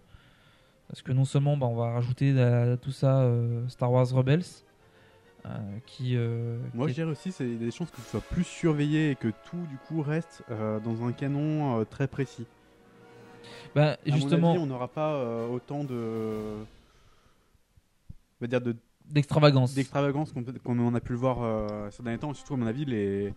Parce 0.88 1.02
que 1.02 1.12
non 1.12 1.24
seulement 1.24 1.56
bah, 1.56 1.66
on 1.66 1.74
va 1.74 1.92
rajouter 1.92 2.38
à 2.40 2.76
tout 2.76 2.92
ça 2.92 3.30
Star 3.68 3.90
Wars 3.90 4.08
Rebels, 4.10 4.44
qui, 5.86 6.16
euh, 6.16 6.58
Moi, 6.74 6.86
qui 6.86 6.90
je 6.92 6.94
dirais 6.96 7.10
aussi, 7.10 7.32
c'est 7.32 7.46
des 7.56 7.70
chances 7.70 7.90
que 7.90 8.00
ce 8.00 8.10
soit 8.10 8.20
plus 8.20 8.44
surveillé 8.44 9.10
et 9.12 9.14
que 9.16 9.28
tout, 9.48 9.64
du 9.70 9.76
coup, 9.86 10.02
reste 10.02 10.42
euh, 10.50 10.80
dans 10.80 11.04
un 11.04 11.12
canon 11.12 11.80
euh, 11.80 11.84
très 11.84 12.06
précis. 12.08 12.46
Bah, 13.74 13.92
À 13.92 14.10
mon 14.10 14.16
justement- 14.16 14.50
avis, 14.52 14.60
on 14.62 14.66
n'aura 14.66 14.88
pas 14.88 15.14
euh, 15.14 15.48
autant 15.48 15.84
de. 15.84 16.34
On 18.40 18.42
va 18.42 18.46
dire 18.46 18.60
de. 18.60 18.76
D'extravagance. 19.06 19.74
D'extravagance 19.74 20.32
qu'on 20.32 20.44
qu'on 20.62 20.78
en 20.86 20.94
a 20.94 21.00
pu 21.00 21.12
le 21.12 21.18
voir 21.18 21.38
euh, 21.42 21.88
ces 21.90 22.02
derniers 22.02 22.18
temps. 22.18 22.34
Surtout, 22.34 22.54
à 22.54 22.56
mon 22.58 22.66
avis, 22.66 22.84
les. 22.84 23.32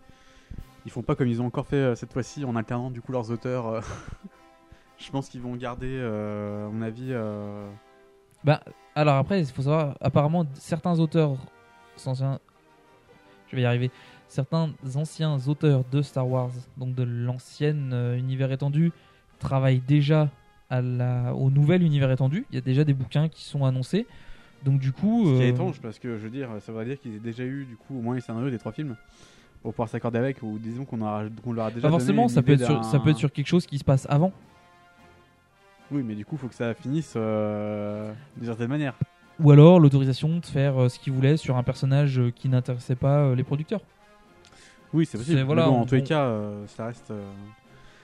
Ils 0.84 0.90
font 0.90 1.02
pas 1.02 1.14
comme 1.14 1.28
ils 1.28 1.40
ont 1.40 1.46
encore 1.46 1.66
fait 1.66 1.76
euh, 1.76 1.94
cette 1.94 2.12
fois-ci 2.12 2.44
en 2.44 2.56
alternant 2.56 2.90
du 2.90 3.00
coup 3.00 3.12
leurs 3.12 3.30
auteurs. 3.30 3.66
euh. 3.68 3.80
Je 4.98 5.10
pense 5.10 5.28
qu'ils 5.28 5.40
vont 5.40 5.56
garder, 5.56 5.88
euh, 5.98 6.66
à 6.66 6.70
mon 6.70 6.82
avis. 6.82 7.08
euh, 7.10 7.68
Bah, 8.44 8.60
alors 8.94 9.16
après, 9.16 9.40
il 9.40 9.46
faut 9.46 9.62
savoir, 9.62 9.96
apparemment, 10.00 10.44
certains 10.54 10.98
auteurs 11.00 11.36
anciens, 12.06 12.38
je 13.50 13.56
vais 13.56 13.62
y 13.62 13.64
arriver, 13.64 13.90
certains 14.28 14.70
anciens 14.94 15.38
auteurs 15.46 15.84
de 15.90 16.02
Star 16.02 16.28
Wars, 16.28 16.50
donc 16.76 16.94
de 16.94 17.02
l'ancienne 17.02 17.90
euh, 17.92 18.16
univers 18.16 18.50
étendu, 18.52 18.92
travaillent 19.38 19.80
déjà 19.86 20.30
à 20.70 20.80
la, 20.80 21.34
au 21.34 21.50
nouvel 21.50 21.82
univers 21.82 22.10
étendu. 22.10 22.46
Il 22.50 22.54
y 22.54 22.58
a 22.58 22.62
déjà 22.62 22.84
des 22.84 22.94
bouquins 22.94 23.28
qui 23.28 23.44
sont 23.44 23.64
annoncés. 23.64 24.06
Donc 24.64 24.78
du 24.78 24.92
coup, 24.92 25.26
Ce 25.26 25.36
qui 25.36 25.42
est 25.42 25.46
euh, 25.46 25.50
étrange 25.50 25.80
parce 25.80 25.98
que 25.98 26.16
je 26.18 26.22
veux 26.22 26.30
dire, 26.30 26.48
ça 26.60 26.72
veut 26.72 26.84
dire 26.84 26.98
qu'ils 27.00 27.16
aient 27.16 27.20
déjà 27.20 27.42
eu 27.44 27.64
du 27.64 27.76
coup 27.76 27.98
au 27.98 28.00
moins 28.00 28.14
les 28.14 28.20
scénarios 28.20 28.48
des 28.48 28.58
trois 28.58 28.70
films 28.72 28.96
pour 29.60 29.72
pouvoir 29.72 29.88
s'accorder 29.88 30.18
avec 30.18 30.42
ou 30.42 30.58
disons 30.58 30.84
qu'on 30.84 31.00
aura- 31.02 31.24
qu'on 31.42 31.52
leur 31.52 31.66
a 31.66 31.70
déjà 31.70 31.82
pas 31.88 31.90
forcément, 31.90 32.22
donné 32.22 32.34
ça 32.34 32.42
peut, 32.42 32.52
être 32.52 32.64
sur, 32.64 32.84
ça 32.84 32.98
peut 33.00 33.10
être 33.10 33.16
sur 33.18 33.32
quelque 33.32 33.46
chose 33.48 33.66
qui 33.66 33.78
se 33.78 33.84
passe 33.84 34.06
avant. 34.08 34.32
Oui, 35.90 36.02
mais 36.04 36.14
du 36.14 36.24
coup, 36.24 36.36
faut 36.36 36.48
que 36.48 36.54
ça 36.54 36.72
finisse 36.74 37.12
euh, 37.16 38.12
d'une 38.36 38.46
certaine 38.46 38.68
manière. 38.68 38.94
Ou 39.42 39.50
alors 39.50 39.80
l'autorisation 39.80 40.38
de 40.38 40.46
faire 40.46 40.80
euh, 40.82 40.88
ce 40.88 40.98
qu'ils 40.98 41.12
voulaient 41.12 41.36
sur 41.36 41.56
un 41.56 41.62
personnage 41.62 42.18
euh, 42.18 42.30
qui 42.30 42.48
n'intéressait 42.48 42.94
pas 42.96 43.18
euh, 43.24 43.34
les 43.34 43.42
producteurs. 43.44 43.80
Oui, 44.94 45.06
c'est 45.06 45.18
possible. 45.18 45.40
Voilà, 45.42 45.66
bon, 45.66 45.78
en 45.78 45.80
on- 45.82 45.86
tous 45.86 45.94
les 45.96 46.02
cas, 46.04 46.24
euh, 46.26 46.64
ça 46.68 46.86
reste. 46.86 47.10
euh, 47.10 47.24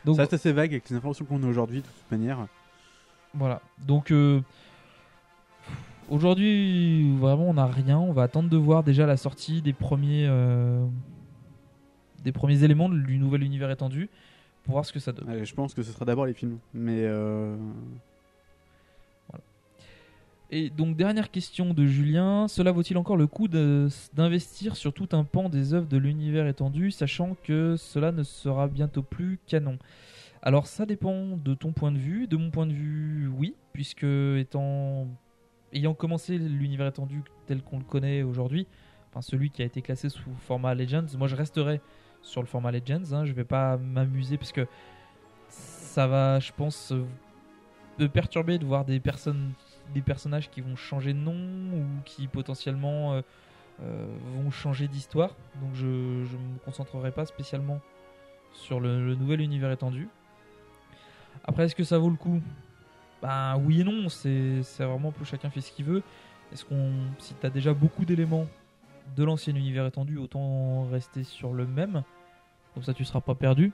Donc- 0.05 0.17
ça 0.17 0.23
reste 0.23 0.35
assez 0.35 0.53
vague 0.53 0.71
avec 0.73 0.89
les 0.91 0.97
informations 0.97 1.25
qu'on 1.25 1.43
a 1.43 1.47
aujourd'hui 1.47 1.79
de 1.81 1.87
toute 1.87 2.11
manière. 2.11 2.47
Voilà. 3.35 3.61
Donc 3.87 4.11
euh, 4.11 4.41
aujourd'hui, 6.09 7.15
vraiment, 7.19 7.49
on 7.51 7.55
n'a 7.55 7.67
rien. 7.67 7.99
On 7.99 8.13
va 8.13 8.23
attendre 8.23 8.49
de 8.49 8.57
voir 8.57 8.83
déjà 8.83 9.07
la 9.07 9.17
sortie 9.17 9.63
des 9.63 9.73
premiers 9.73 10.29
des 12.25 12.33
premiers 12.33 12.65
éléments 12.65 12.89
du 12.89 13.19
nouvel 13.19 13.43
univers 13.45 13.71
étendu 13.71 14.09
pour 14.65 14.73
voir 14.73 14.85
ce 14.85 14.93
que 14.93 14.99
ça 14.99 15.13
donne. 15.13 15.45
Je 15.45 15.55
pense 15.55 15.73
que 15.73 15.83
ce 15.83 15.93
sera 15.93 16.05
d'abord 16.05 16.27
les 16.27 16.35
films, 16.35 16.59
mais 16.75 17.03
Et 20.51 20.71
donc 20.71 20.97
dernière 20.97 21.31
question 21.31 21.75
de 21.75 21.85
Julien, 21.85 22.49
cela 22.49 22.73
vaut-il 22.73 22.97
encore 22.97 23.19
le 23.19 23.27
coup 23.27 23.49
d'investir 23.49 24.77
sur 24.77 24.95
tout 24.95 25.09
un 25.13 25.25
pan 25.25 25.51
des 25.51 25.75
œuvres 25.75 25.87
de 25.87 25.99
l'univers 25.99 26.47
étendu, 26.47 26.91
sachant 26.91 27.37
que 27.45 27.77
cela 27.77 28.13
ne 28.13 28.23
sera 28.23 28.67
bientôt 28.67 29.03
plus 29.03 29.39
canon? 29.47 29.79
Alors 30.41 30.67
ça 30.67 30.87
dépend 30.87 31.37
de 31.37 31.53
ton 31.53 31.73
point 31.73 31.93
de 31.93 31.99
vue, 31.99 32.27
de 32.29 32.39
mon 32.39 32.51
point 32.51 32.67
de 32.67 32.73
vue 32.73 33.29
oui, 33.29 33.57
puisque 33.75 34.05
étant 34.05 35.07
ayant 35.75 35.93
commencé 35.93 36.39
l'univers 36.39 36.87
étendu 36.87 37.23
tel 37.47 37.61
qu'on 37.61 37.79
le 37.79 37.85
connaît 37.85 38.23
aujourd'hui, 38.23 38.67
enfin 39.11 39.21
celui 39.21 39.51
qui 39.51 39.61
a 39.61 39.67
été 39.67 39.83
classé 39.83 40.09
sous 40.09 40.31
format 40.47 40.75
Legends, 40.75 41.07
moi 41.19 41.29
je 41.29 41.37
resterai 41.37 41.83
sur 42.23 42.41
le 42.41 42.47
format 42.47 42.73
Legends, 42.73 43.13
hein, 43.13 43.27
je 43.27 43.33
vais 43.35 43.45
pas 43.45 43.77
m'amuser 43.77 44.39
parce 44.39 44.53
que 44.53 44.67
ça 45.49 46.07
va, 46.07 46.39
je 46.41 46.53
pense, 46.57 46.93
euh, 46.93 47.05
me 47.99 48.07
perturber 48.07 48.59
de 48.59 48.65
voir 48.65 48.85
des 48.85 49.01
personnes, 49.01 49.53
des 49.95 50.03
personnages 50.03 50.51
qui 50.51 50.61
vont 50.61 50.77
changer 50.77 51.13
de 51.13 51.19
nom 51.19 51.35
ou 51.35 51.85
qui 52.05 52.27
potentiellement 52.27 53.15
euh, 53.15 53.23
euh, 53.83 54.07
vont 54.37 54.51
changer 54.51 54.89
d'histoire. 54.89 55.31
Donc 55.61 55.75
je, 55.75 55.85
je 56.25 56.37
me 56.37 56.59
concentrerai 56.65 57.13
pas 57.13 57.27
spécialement 57.27 57.81
sur 58.53 58.81
le, 58.81 59.15
nouvel 59.15 59.41
univers 59.41 59.71
étendu. 59.71 60.09
Après, 61.45 61.65
est-ce 61.65 61.75
que 61.75 61.85
ça 61.85 61.99
vaut 61.99 62.11
le 62.11 62.17
coup? 62.17 62.41
Ben 63.23 63.57
oui 63.59 63.81
et 63.81 63.85
non. 63.85 64.09
C'est 64.09 64.63
vraiment 64.79 65.13
plus 65.13 65.25
chacun 65.25 65.51
fait 65.51 65.61
ce 65.61 65.73
qu'il 65.73 65.85
veut. 65.85 66.03
Est-ce 66.53 66.65
qu'on, 66.65 66.93
si 67.19 67.35
t'as 67.35 67.51
déjà 67.51 67.75
beaucoup 67.75 68.05
d'éléments 68.05 68.47
de 69.17 69.25
l'ancien 69.25 69.55
univers 69.55 69.87
étendu, 69.87 70.19
autant 70.19 70.85
rester 70.91 71.25
sur 71.25 71.53
le 71.53 71.67
même? 71.67 72.03
Comme 72.75 72.83
ça, 72.83 72.95
tu 72.95 73.05
seras 73.05 73.21
pas 73.21 73.35
perdu. 73.35 73.73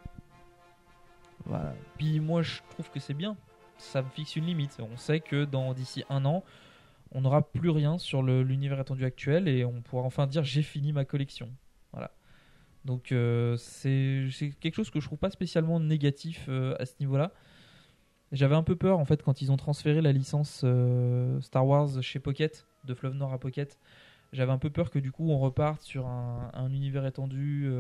Voilà. 1.47 1.75
Puis 1.99 2.21
moi, 2.21 2.43
je 2.43 2.61
trouve 2.71 2.91
que 2.91 3.01
c'est 3.01 3.15
bien. 3.15 3.37
Ça 3.79 4.03
me 4.03 4.09
fixe 4.09 4.37
une 4.37 4.47
limite. 4.47 4.79
On 4.81 4.97
sait 4.97 5.21
que 5.21 5.45
dans 5.45 5.75
d'ici 5.75 6.05
un 6.09 6.25
an, 6.25 6.45
on 7.13 7.21
n'aura 7.21 7.43
plus 7.43 7.71
rien 7.71 7.99
sur 7.99 8.23
l'univers 8.23 8.81
étendu 8.81 9.05
actuel 9.05 9.49
et 9.49 9.65
on 9.65 9.81
pourra 9.83 10.03
enfin 10.03 10.27
dire 10.27 10.45
j'ai 10.45 10.63
fini 10.63 10.93
ma 10.93 11.05
collection. 11.05 11.49
Voilà. 11.93 12.11
Donc 12.85 13.13
euh, 13.13 13.57
c'est 13.57 14.29
quelque 14.61 14.75
chose 14.75 14.91
que 14.91 15.01
je 15.01 15.07
trouve 15.07 15.19
pas 15.19 15.31
spécialement 15.31 15.81
négatif 15.81 16.47
euh, 16.49 16.77
à 16.79 16.87
ce 16.87 16.95
niveau-là. 17.01 17.33
J'avais 18.33 18.57
un 18.57 18.65
peu 18.65 18.75
peur 18.75 18.99
en 18.99 19.05
fait 19.05 19.23
quand 19.23 19.43
ils 19.43 19.53
ont 19.53 19.57
transféré 19.57 20.01
la 20.01 20.13
licence 20.13 20.63
euh, 20.65 21.41
Star 21.41 21.67
Wars 21.67 22.03
chez 22.03 22.19
Pocket, 22.19 22.67
de 22.85 22.95
Fleuve 22.95 23.15
Nord 23.15 23.33
à 23.33 23.39
Pocket. 23.39 23.79
J'avais 24.33 24.53
un 24.53 24.59
peu 24.59 24.71
peur 24.71 24.91
que 24.91 24.99
du 24.99 25.13
coup 25.13 25.31
on 25.31 25.39
reparte 25.39 25.83
sur 25.83 26.09
un, 26.09 26.51
un 26.53 26.73
univers 26.73 27.07
étendu 27.07 27.71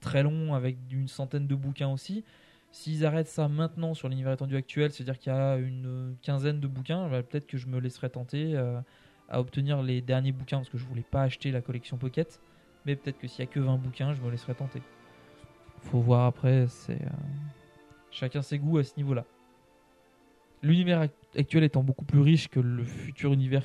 très 0.00 0.24
long 0.24 0.54
avec 0.54 0.76
une 0.90 1.06
centaine 1.06 1.46
de 1.46 1.54
bouquins 1.54 1.90
aussi. 1.90 2.24
S'ils 2.70 3.04
arrêtent 3.06 3.28
ça 3.28 3.48
maintenant 3.48 3.94
sur 3.94 4.08
l'univers 4.08 4.32
étendu 4.32 4.54
actuel, 4.56 4.92
c'est-à-dire 4.92 5.18
qu'il 5.18 5.32
y 5.32 5.34
a 5.34 5.56
une 5.56 6.16
quinzaine 6.22 6.60
de 6.60 6.66
bouquins, 6.68 7.08
bah, 7.08 7.22
peut-être 7.22 7.46
que 7.46 7.56
je 7.56 7.66
me 7.66 7.80
laisserai 7.80 8.10
tenter 8.10 8.56
euh, 8.56 8.80
à 9.28 9.40
obtenir 9.40 9.82
les 9.82 10.00
derniers 10.00 10.32
bouquins 10.32 10.58
parce 10.58 10.68
que 10.68 10.78
je 10.78 10.84
voulais 10.84 11.04
pas 11.10 11.22
acheter 11.22 11.50
la 11.50 11.60
collection 11.62 11.96
Pocket. 11.96 12.40
Mais 12.86 12.94
peut-être 12.94 13.18
que 13.18 13.26
s'il 13.26 13.40
y 13.44 13.48
a 13.48 13.50
que 13.50 13.58
20 13.60 13.76
bouquins, 13.76 14.12
je 14.14 14.20
me 14.20 14.30
laisserai 14.30 14.54
tenter. 14.54 14.82
Faut 15.80 16.00
voir 16.00 16.26
après, 16.26 16.66
c'est 16.68 17.02
euh, 17.02 17.08
chacun 18.10 18.42
ses 18.42 18.58
goûts 18.58 18.78
à 18.78 18.84
ce 18.84 18.92
niveau-là. 18.96 19.24
L'univers 20.62 21.00
act- 21.00 21.36
actuel 21.36 21.64
étant 21.64 21.82
beaucoup 21.82 22.04
plus 22.04 22.20
riche 22.20 22.48
que 22.48 22.60
le 22.60 22.84
futur 22.84 23.32
univers, 23.32 23.64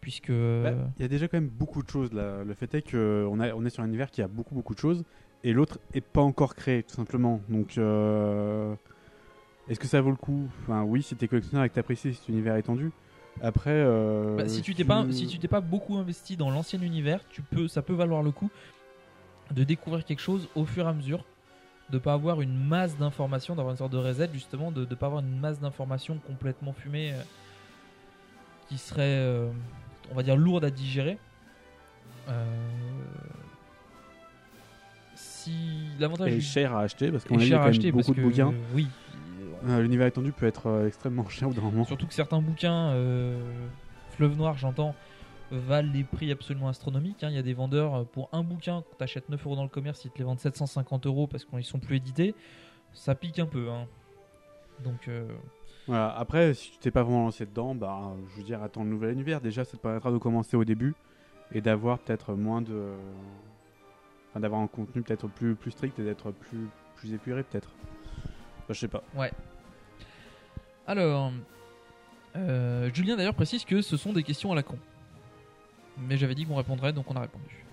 puisque 0.00 0.30
Bah, 0.30 0.72
Il 0.98 1.02
y 1.02 1.04
a 1.04 1.08
déjà 1.08 1.28
quand 1.28 1.36
même 1.36 1.48
beaucoup 1.50 1.82
de 1.82 1.88
choses 1.88 2.12
là. 2.12 2.44
Le 2.44 2.54
fait 2.54 2.72
est 2.74 2.90
qu'on 2.90 3.38
on 3.40 3.64
est 3.64 3.70
sur 3.70 3.82
un 3.82 3.86
univers 3.86 4.10
qui 4.10 4.22
a 4.22 4.28
beaucoup 4.28 4.54
beaucoup 4.54 4.74
de 4.74 4.80
choses 4.80 5.04
et 5.44 5.52
l'autre 5.52 5.78
est 5.94 6.00
pas 6.00 6.20
encore 6.20 6.54
créé 6.54 6.82
tout 6.82 6.94
simplement. 6.94 7.40
Donc 7.48 7.78
euh, 7.78 8.74
est-ce 9.68 9.78
que 9.78 9.86
ça 9.86 10.00
vaut 10.00 10.10
le 10.10 10.16
coup? 10.16 10.48
Enfin 10.62 10.82
oui, 10.82 11.02
si 11.02 11.14
t'es 11.16 11.28
collectionneur 11.28 11.64
et 11.64 11.68
que 11.68 11.74
t'apprécies 11.74 12.14
cet 12.14 12.28
univers 12.28 12.56
étendu. 12.56 12.90
Après, 13.40 13.70
euh, 13.70 14.36
Bah, 14.36 14.48
si 14.48 14.62
tu 14.62 14.74
t'es 14.74 14.84
pas 14.84 15.06
si 15.10 15.26
tu 15.26 15.38
t'es 15.38 15.48
pas 15.48 15.60
beaucoup 15.60 15.96
investi 15.96 16.36
dans 16.36 16.50
l'ancien 16.50 16.80
univers, 16.80 17.20
tu 17.30 17.42
peux 17.42 17.68
ça 17.68 17.82
peut 17.82 17.94
valoir 17.94 18.22
le 18.22 18.30
coup 18.32 18.50
de 19.52 19.64
découvrir 19.64 20.04
quelque 20.04 20.20
chose 20.20 20.48
au 20.54 20.66
fur 20.66 20.84
et 20.84 20.88
à 20.88 20.92
mesure, 20.92 21.24
de 21.90 21.98
pas 21.98 22.12
avoir 22.12 22.42
une 22.42 22.58
masse 22.58 22.98
d'informations, 22.98 23.54
d'avoir 23.54 23.72
une 23.72 23.78
sorte 23.78 23.92
de 23.92 23.98
reset 23.98 24.28
justement, 24.32 24.72
de 24.72 24.80
ne 24.80 24.94
pas 24.94 25.06
avoir 25.06 25.22
une 25.22 25.38
masse 25.38 25.60
d'informations 25.60 26.18
complètement 26.26 26.72
fumée 26.72 27.12
euh, 27.12 27.22
qui 28.68 28.76
serait 28.76 29.48
on 30.10 30.14
va 30.14 30.22
dire 30.22 30.36
lourde 30.36 30.64
à 30.64 30.70
digérer. 30.70 31.18
Euh, 32.28 32.97
si 35.48 36.00
l'avantage 36.00 36.32
du- 36.34 36.40
cher 36.40 36.74
à 36.76 36.80
acheter 36.82 37.10
parce 37.10 37.24
qu'on 37.24 37.36
a 37.36 37.44
cher 37.44 37.60
quand 37.60 37.68
acheter 37.68 37.92
beaucoup 37.92 38.14
de 38.14 38.22
bouquins. 38.22 38.52
oui. 38.74 38.86
Euh, 39.66 39.80
L'univers 39.82 40.06
étendu 40.06 40.30
peut 40.32 40.46
être 40.46 40.66
euh, 40.68 40.86
extrêmement 40.86 41.28
cher 41.28 41.48
au 41.48 41.50
bout 41.50 41.56
d'un 41.60 41.66
moment. 41.66 41.84
Surtout 41.84 42.06
que 42.06 42.14
certains 42.14 42.40
bouquins, 42.40 42.90
euh, 42.90 43.40
Fleuve 44.10 44.36
Noir, 44.36 44.56
j'entends, 44.56 44.94
valent 45.50 45.90
des 45.92 46.04
prix 46.04 46.30
absolument 46.30 46.68
astronomiques. 46.68 47.24
hein. 47.24 47.28
Il 47.30 47.34
y 47.34 47.38
a 47.38 47.42
des 47.42 47.54
vendeurs 47.54 48.06
pour 48.06 48.28
un 48.32 48.44
bouquin, 48.44 48.84
tu 48.96 49.02
achètes 49.02 49.28
9 49.28 49.44
euros 49.44 49.56
dans 49.56 49.64
le 49.64 49.68
commerce, 49.68 50.04
ils 50.04 50.10
te 50.12 50.18
les 50.18 50.24
vendent 50.24 50.38
750 50.38 51.06
euros 51.06 51.26
parce 51.26 51.44
qu'ils 51.44 51.64
sont 51.64 51.80
plus 51.80 51.96
édités. 51.96 52.34
Ça 52.92 53.16
pique 53.16 53.40
un 53.40 53.46
peu. 53.46 53.68
hein. 53.68 53.86
Donc, 54.84 55.08
euh, 55.08 55.26
Voilà. 55.88 56.10
Après, 56.16 56.54
si 56.54 56.70
tu 56.72 56.78
t'es 56.78 56.92
pas 56.92 57.02
vraiment 57.02 57.24
lancé 57.24 57.44
dedans, 57.44 57.74
bah, 57.74 58.12
je 58.30 58.36
veux 58.36 58.44
dire, 58.44 58.62
attends 58.62 58.84
le 58.84 58.90
nouvel 58.90 59.10
univers. 59.12 59.40
Déjà, 59.40 59.64
ça 59.64 59.76
te 59.76 59.82
permettra 59.82 60.12
de 60.12 60.18
commencer 60.18 60.56
au 60.56 60.64
début 60.64 60.94
et 61.50 61.60
d'avoir 61.60 61.98
peut-être 61.98 62.34
moins 62.34 62.62
de. 62.62 62.92
Enfin, 64.30 64.40
d'avoir 64.40 64.60
un 64.60 64.66
contenu 64.66 65.02
peut-être 65.02 65.26
plus, 65.28 65.54
plus 65.54 65.70
strict 65.70 65.98
et 65.98 66.04
d'être 66.04 66.30
plus, 66.32 66.68
plus 66.96 67.12
épuré, 67.14 67.42
peut-être. 67.42 67.70
Je 68.68 68.74
sais 68.74 68.88
pas. 68.88 69.02
ouais. 69.16 69.32
Alors, 70.86 71.32
euh, 72.36 72.90
Julien 72.94 73.16
d'ailleurs 73.16 73.34
précise 73.34 73.64
que 73.64 73.80
ce 73.82 73.96
sont 73.96 74.12
des 74.12 74.22
questions 74.22 74.52
à 74.52 74.54
la 74.54 74.62
con. 74.62 74.78
Mais 75.98 76.16
j'avais 76.16 76.34
dit 76.34 76.44
qu'on 76.46 76.56
répondrait, 76.56 76.92
donc 76.92 77.10
on 77.10 77.14
a 77.16 77.20
répondu. 77.20 77.64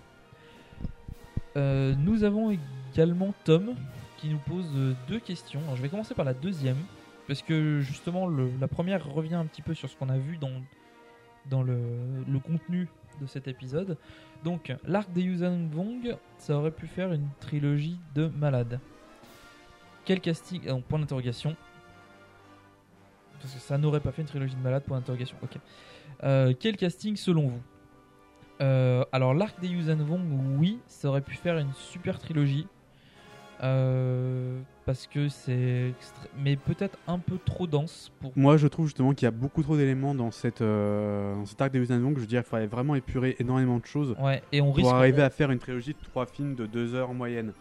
Euh, 1.58 1.94
nous 1.98 2.24
avons 2.24 2.58
également 2.92 3.34
Tom 3.44 3.76
qui 4.18 4.30
nous 4.30 4.38
pose 4.40 4.66
euh, 4.76 4.94
deux 5.08 5.20
questions. 5.20 5.62
Alors, 5.64 5.76
je 5.76 5.82
vais 5.82 5.90
commencer 5.90 6.14
par 6.14 6.26
la 6.26 6.34
deuxième, 6.34 6.78
parce 7.28 7.42
que 7.42 7.80
justement 7.82 8.28
le- 8.28 8.52
la 8.60 8.68
première 8.68 9.06
revient 9.06 9.36
un 9.36 9.46
petit 9.46 9.62
peu 9.62 9.74
sur 9.74 9.90
ce 9.90 9.96
qu'on 9.96 10.10
a 10.10 10.18
vu 10.18 10.38
dans, 10.38 10.62
dans 11.50 11.64
le, 11.64 11.78
le 12.28 12.40
contenu 12.40 12.88
de 13.22 13.28
cet 13.28 13.48
épisode. 13.48 13.98
Donc, 14.46 14.72
l'arc 14.86 15.12
des 15.12 15.24
Yuuzhan 15.24 15.68
Vong, 15.72 16.16
ça 16.38 16.56
aurait 16.56 16.70
pu 16.70 16.86
faire 16.86 17.12
une 17.12 17.28
trilogie 17.40 18.00
de 18.14 18.28
malades. 18.28 18.80
Quel 20.06 20.22
casting? 20.22 20.62
Ah, 20.70 20.76
Point 20.88 21.00
d'interrogation. 21.00 21.56
Parce 23.42 23.56
que 23.56 23.60
ça 23.60 23.80
n'aurait 23.80 24.02
pas 24.02 24.12
fait 24.12 24.22
une 24.22 24.28
trilogie 24.28 24.56
de 24.56 24.62
malades, 24.62 24.84
point 24.84 25.00
d'interrogation. 25.00 25.36
Ok. 25.42 25.58
Euh, 26.24 26.54
quel 26.60 26.78
casting 26.78 27.16
selon 27.16 27.48
vous? 27.48 27.62
Euh, 28.62 29.04
Alors, 29.12 29.34
l'arc 29.34 29.60
des 29.60 29.68
Yuuzhan 29.68 29.98
Vong, 29.98 30.22
oui, 30.60 30.78
ça 30.86 31.10
aurait 31.10 31.22
pu 31.22 31.34
faire 31.34 31.58
une 31.58 31.74
super 31.74 32.20
trilogie. 32.20 32.68
Euh, 33.64 34.62
parce 34.86 35.08
que 35.08 35.30
c'est. 35.30 35.94
Mais 36.38 36.56
peut-être 36.56 36.98
un 37.08 37.18
peu 37.20 37.38
trop 37.44 37.68
dense 37.68 38.12
pour. 38.20 38.32
Moi, 38.36 38.58
je 38.58 38.68
trouve 38.68 38.86
justement 38.88 39.14
qu'il 39.14 39.26
y 39.26 39.28
a 39.28 39.32
beaucoup 39.32 39.64
trop 39.64 39.76
d'éléments 39.78 40.14
dans, 40.16 40.32
cette, 40.32 40.62
euh, 40.62 41.36
dans 41.36 41.46
cet 41.46 41.60
arc 41.62 41.72
des 41.72 41.80
Usain 41.80 42.00
que 42.10 42.16
je 42.16 42.22
veux 42.22 42.26
dire, 42.28 42.42
il 42.42 42.48
faudrait 42.48 42.68
vraiment 42.68 42.96
épurer 42.96 43.36
énormément 43.40 43.80
de 43.80 43.86
choses 43.86 44.16
Ouais, 44.20 44.42
et 44.52 44.62
on 44.62 44.68
pour 44.68 44.76
risque- 44.78 44.94
arriver 44.94 45.22
à 45.24 45.30
faire 45.30 45.52
une 45.52 45.60
trilogie 45.60 45.94
de 45.94 46.06
trois 46.10 46.26
films 46.26 46.56
de 46.56 46.66
deux 46.66 46.94
heures 46.96 47.10
en 47.10 47.14
moyenne. 47.14 47.54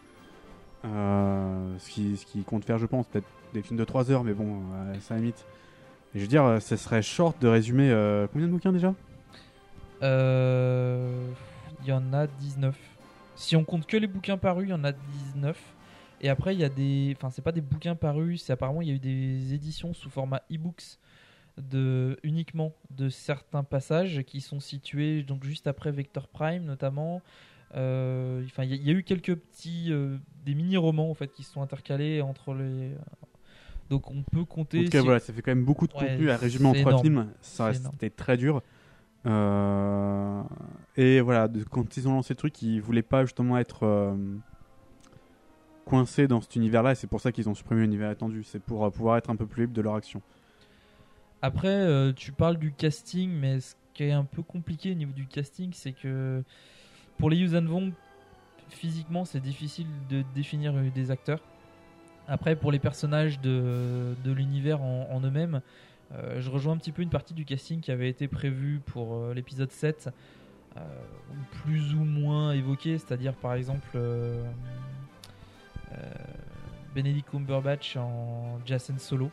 Euh, 0.84 1.74
ce, 1.78 1.88
qui, 1.90 2.16
ce 2.18 2.26
qui 2.26 2.42
compte 2.42 2.64
faire, 2.64 2.76
je 2.78 2.84
pense, 2.86 3.06
peut-être 3.06 3.26
des 3.54 3.62
films 3.62 3.78
de 3.78 3.84
trois 3.84 4.10
heures, 4.10 4.22
mais 4.22 4.34
bon, 4.34 4.60
à 4.94 5.00
sa 5.00 5.16
limite. 5.16 5.46
Et 6.14 6.18
je 6.18 6.24
veux 6.24 6.28
dire, 6.28 6.44
euh, 6.44 6.60
ça 6.60 6.76
serait 6.76 7.00
short 7.02 7.40
de 7.40 7.48
résumer 7.48 7.90
euh, 7.90 8.26
combien 8.30 8.46
de 8.46 8.52
bouquins 8.52 8.72
déjà? 8.72 8.94
Euh, 10.02 11.10
Il 11.82 11.88
y 11.88 11.92
en 11.92 12.12
a 12.12 12.26
19. 12.26 12.76
Si 13.36 13.56
on 13.56 13.64
compte 13.64 13.86
que 13.86 13.96
les 13.96 14.06
bouquins 14.06 14.36
parus, 14.36 14.66
il 14.68 14.70
y 14.70 14.74
en 14.74 14.84
a 14.84 14.92
19. 14.92 15.56
Et 16.24 16.30
après, 16.30 16.54
il 16.54 16.60
y 16.60 16.64
a 16.64 16.70
des. 16.70 17.12
Enfin, 17.16 17.28
c'est 17.28 17.42
pas 17.42 17.52
des 17.52 17.60
bouquins 17.60 17.94
parus, 17.94 18.42
c'est 18.42 18.52
apparemment, 18.54 18.80
il 18.80 18.88
y 18.88 18.90
a 18.90 18.94
eu 18.94 18.98
des 18.98 19.52
éditions 19.52 19.92
sous 19.92 20.08
format 20.08 20.40
e-books 20.50 20.98
de, 21.58 22.18
uniquement 22.22 22.72
de 22.90 23.10
certains 23.10 23.62
passages 23.62 24.22
qui 24.24 24.40
sont 24.40 24.58
situés 24.58 25.22
donc 25.22 25.44
juste 25.44 25.66
après 25.66 25.92
Vector 25.92 26.26
Prime, 26.28 26.64
notamment. 26.64 27.20
Euh, 27.76 28.42
Enfin, 28.46 28.64
il 28.64 28.70
y, 28.70 28.72
a- 28.72 28.76
il 28.76 28.86
y 28.86 28.90
a 28.90 28.94
eu 28.94 29.02
quelques 29.02 29.34
petits. 29.36 29.88
euh, 29.92 30.16
des 30.46 30.54
mini-romans, 30.54 31.10
en 31.10 31.14
fait, 31.14 31.30
qui 31.32 31.42
se 31.42 31.52
sont 31.52 31.60
intercalés 31.62 32.20
entre 32.22 32.54
les. 32.54 32.92
Donc, 33.90 34.10
on 34.10 34.22
peut 34.22 34.44
compter. 34.46 34.80
En 34.80 34.84
tout 34.84 34.90
cas, 34.90 35.00
si- 35.00 35.04
voilà, 35.04 35.20
ça 35.20 35.32
fait 35.34 35.42
quand 35.42 35.50
même 35.50 35.64
beaucoup 35.64 35.86
de 35.86 35.92
Ouais, 35.92 36.08
contenu 36.08 36.30
à 36.30 36.36
résumer 36.38 36.68
en 36.68 36.72
trois 36.72 36.80
énorme. 36.92 37.02
films. 37.02 37.26
Ça 37.42 37.72
c'était 37.74 38.08
très 38.10 38.38
dur. 38.38 38.62
Euh, 39.26 40.42
et 40.96 41.20
voilà, 41.20 41.48
quand 41.70 41.96
ils 41.96 42.08
ont 42.08 42.12
lancé 42.12 42.32
le 42.34 42.38
truc, 42.38 42.60
ils 42.62 42.80
voulaient 42.80 43.02
pas 43.02 43.24
justement 43.24 43.58
être 43.58 43.86
coincés 45.84 46.26
dans 46.26 46.40
cet 46.40 46.56
univers-là. 46.56 46.92
Et 46.92 46.94
c'est 46.94 47.06
pour 47.06 47.20
ça 47.20 47.32
qu'ils 47.32 47.48
ont 47.48 47.54
supprimé 47.54 47.82
l'univers 47.82 48.10
étendu. 48.10 48.42
C'est 48.44 48.60
pour 48.60 48.84
euh, 48.84 48.90
pouvoir 48.90 49.16
être 49.16 49.30
un 49.30 49.36
peu 49.36 49.46
plus 49.46 49.62
libre 49.62 49.74
de 49.74 49.82
leur 49.82 49.94
action. 49.94 50.22
Après, 51.42 51.68
euh, 51.68 52.12
tu 52.12 52.32
parles 52.32 52.58
du 52.58 52.72
casting, 52.72 53.30
mais 53.30 53.60
ce 53.60 53.74
qui 53.92 54.04
est 54.04 54.12
un 54.12 54.24
peu 54.24 54.42
compliqué 54.42 54.92
au 54.92 54.94
niveau 54.94 55.12
du 55.12 55.26
casting, 55.26 55.70
c'est 55.72 55.92
que 55.92 56.42
pour 57.18 57.30
les 57.30 57.36
Yuuzhan 57.36 57.92
physiquement, 58.70 59.24
c'est 59.24 59.40
difficile 59.40 59.86
de 60.08 60.24
définir 60.34 60.74
euh, 60.74 60.90
des 60.94 61.10
acteurs. 61.10 61.40
Après, 62.26 62.56
pour 62.56 62.72
les 62.72 62.78
personnages 62.78 63.38
de, 63.40 64.14
l'univers 64.24 64.80
en, 64.80 65.20
eux-mêmes, 65.20 65.60
je 66.38 66.48
rejoins 66.48 66.72
un 66.72 66.78
petit 66.78 66.90
peu 66.90 67.02
une 67.02 67.10
partie 67.10 67.34
du 67.34 67.44
casting 67.44 67.82
qui 67.82 67.92
avait 67.92 68.08
été 68.08 68.28
prévu 68.28 68.80
pour 68.86 69.34
l'épisode 69.34 69.70
7, 69.70 70.08
euh, 70.76 70.80
plus 71.62 71.94
ou 71.94 72.02
moins 72.02 72.52
évoqué, 72.52 72.98
c'est-à-dire 72.98 73.34
par 73.34 73.54
exemple 73.54 73.96
Benedict 76.94 77.28
Cumberbatch 77.30 77.96
en 77.96 78.58
Jason 78.66 78.94
Solo. 78.98 79.30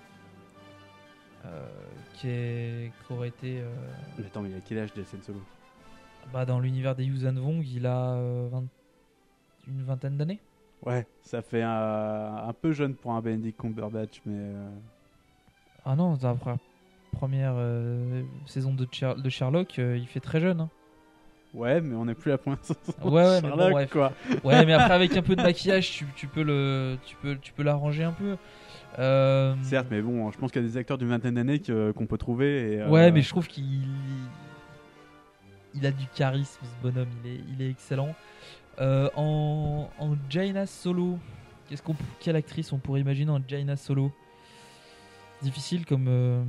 euh, 1.46 1.68
qui, 2.14 2.28
est, 2.30 2.92
qui 3.08 3.14
aurait 3.14 3.30
été 3.30 3.62
euh, 3.62 3.74
Mais 4.18 4.26
attends, 4.26 4.42
mais 4.42 4.50
il 4.50 4.56
a 4.56 4.62
quel 4.62 4.80
âge 4.80 4.90
Jason 4.96 5.18
Solo? 5.22 5.42
Bah, 6.32 6.46
dans 6.46 6.60
l'univers 6.60 6.96
des 6.96 7.06
Yuuzhan 7.06 7.34
Vong, 7.34 7.64
il 7.66 7.86
a 7.88 8.14
euh, 8.14 8.48
20 8.52 8.64
une 9.68 9.84
vingtaine 9.84 10.18
d'années. 10.18 10.40
Ouais, 10.86 11.06
ça 11.22 11.42
fait 11.42 11.62
un, 11.64 12.36
un 12.48 12.54
peu 12.54 12.72
jeune 12.72 12.96
pour 12.96 13.12
un 13.14 13.22
Benedict 13.22 13.60
Cumberbatch, 13.60 14.22
mais. 14.26 14.34
euh, 14.38 14.70
Ah 15.86 15.96
non, 15.96 16.16
dans 16.16 16.30
la 16.30 16.36
pre- 16.36 16.58
première 17.12 17.56
saison 18.48 18.74
de, 18.74 18.86
de 19.22 19.30
Sherlock, 19.30 19.78
il 19.78 20.08
fait 20.08 20.20
très 20.20 20.40
jeune. 20.42 20.62
hein. 20.62 20.70
Ouais, 21.54 21.82
mais 21.82 21.96
on 21.96 22.06
n'est 22.06 22.16
plus 22.16 22.32
à 22.32 22.38
point. 22.38 22.58
Ouais, 23.04 23.12
ouais, 23.12 23.42
mais 23.42 23.50
bon, 23.50 23.58
Sherlock, 23.58 23.72
bref. 23.72 23.90
quoi. 23.92 24.14
Ouais, 24.44 24.66
mais 24.66 24.74
après 24.74 24.94
avec 24.94 25.18
un 25.18 25.22
peu 25.22 25.36
de 25.36 25.42
maquillage, 25.42 25.92
tu, 25.92 26.06
tu 26.16 26.28
peux 26.28 26.44
le, 26.44 26.98
tu 27.06 27.16
peux, 27.18 27.38
tu 27.38 27.52
peux 27.52 27.64
l'arranger 27.64 28.04
un 28.04 28.14
peu. 28.14 28.38
Euh, 29.00 29.54
Certes, 29.64 29.88
mais 29.92 30.02
bon, 30.02 30.32
je 30.32 30.38
pense 30.38 30.52
qu'il 30.52 30.62
y 30.62 30.66
a 30.66 30.68
des 30.68 30.78
acteurs 30.78 30.98
d'une 30.98 31.10
vingtaine 31.10 31.36
d'années 31.36 31.60
qu'on 31.60 32.06
peut 32.06 32.18
trouver. 32.18 32.74
Et, 32.76 32.82
euh, 32.82 32.90
Ouais, 32.90 33.12
mais 33.12 33.22
je 33.22 33.30
trouve 33.30 33.48
qu'il, 33.48 33.82
il 35.76 35.86
a 35.86 35.92
du 35.92 36.06
charisme, 36.16 36.62
ce 36.64 36.82
bonhomme. 36.84 37.10
Il 37.24 37.32
est, 37.32 37.40
il 37.54 37.62
est 37.62 37.70
excellent. 37.70 38.16
Euh, 38.80 39.10
en, 39.18 39.90
en 40.00 40.16
Jaina 40.30 40.66
Solo, 40.66 41.20
qu'est-ce 41.68 41.82
qu'on, 41.84 41.96
quelle 42.22 42.38
actrice 42.38 42.72
on 42.72 42.78
pourrait 42.80 43.02
imaginer 43.02 43.32
en 43.32 43.42
Jaina 43.46 43.76
Solo? 43.76 44.12
Difficile 45.42 45.86
comme, 45.86 46.46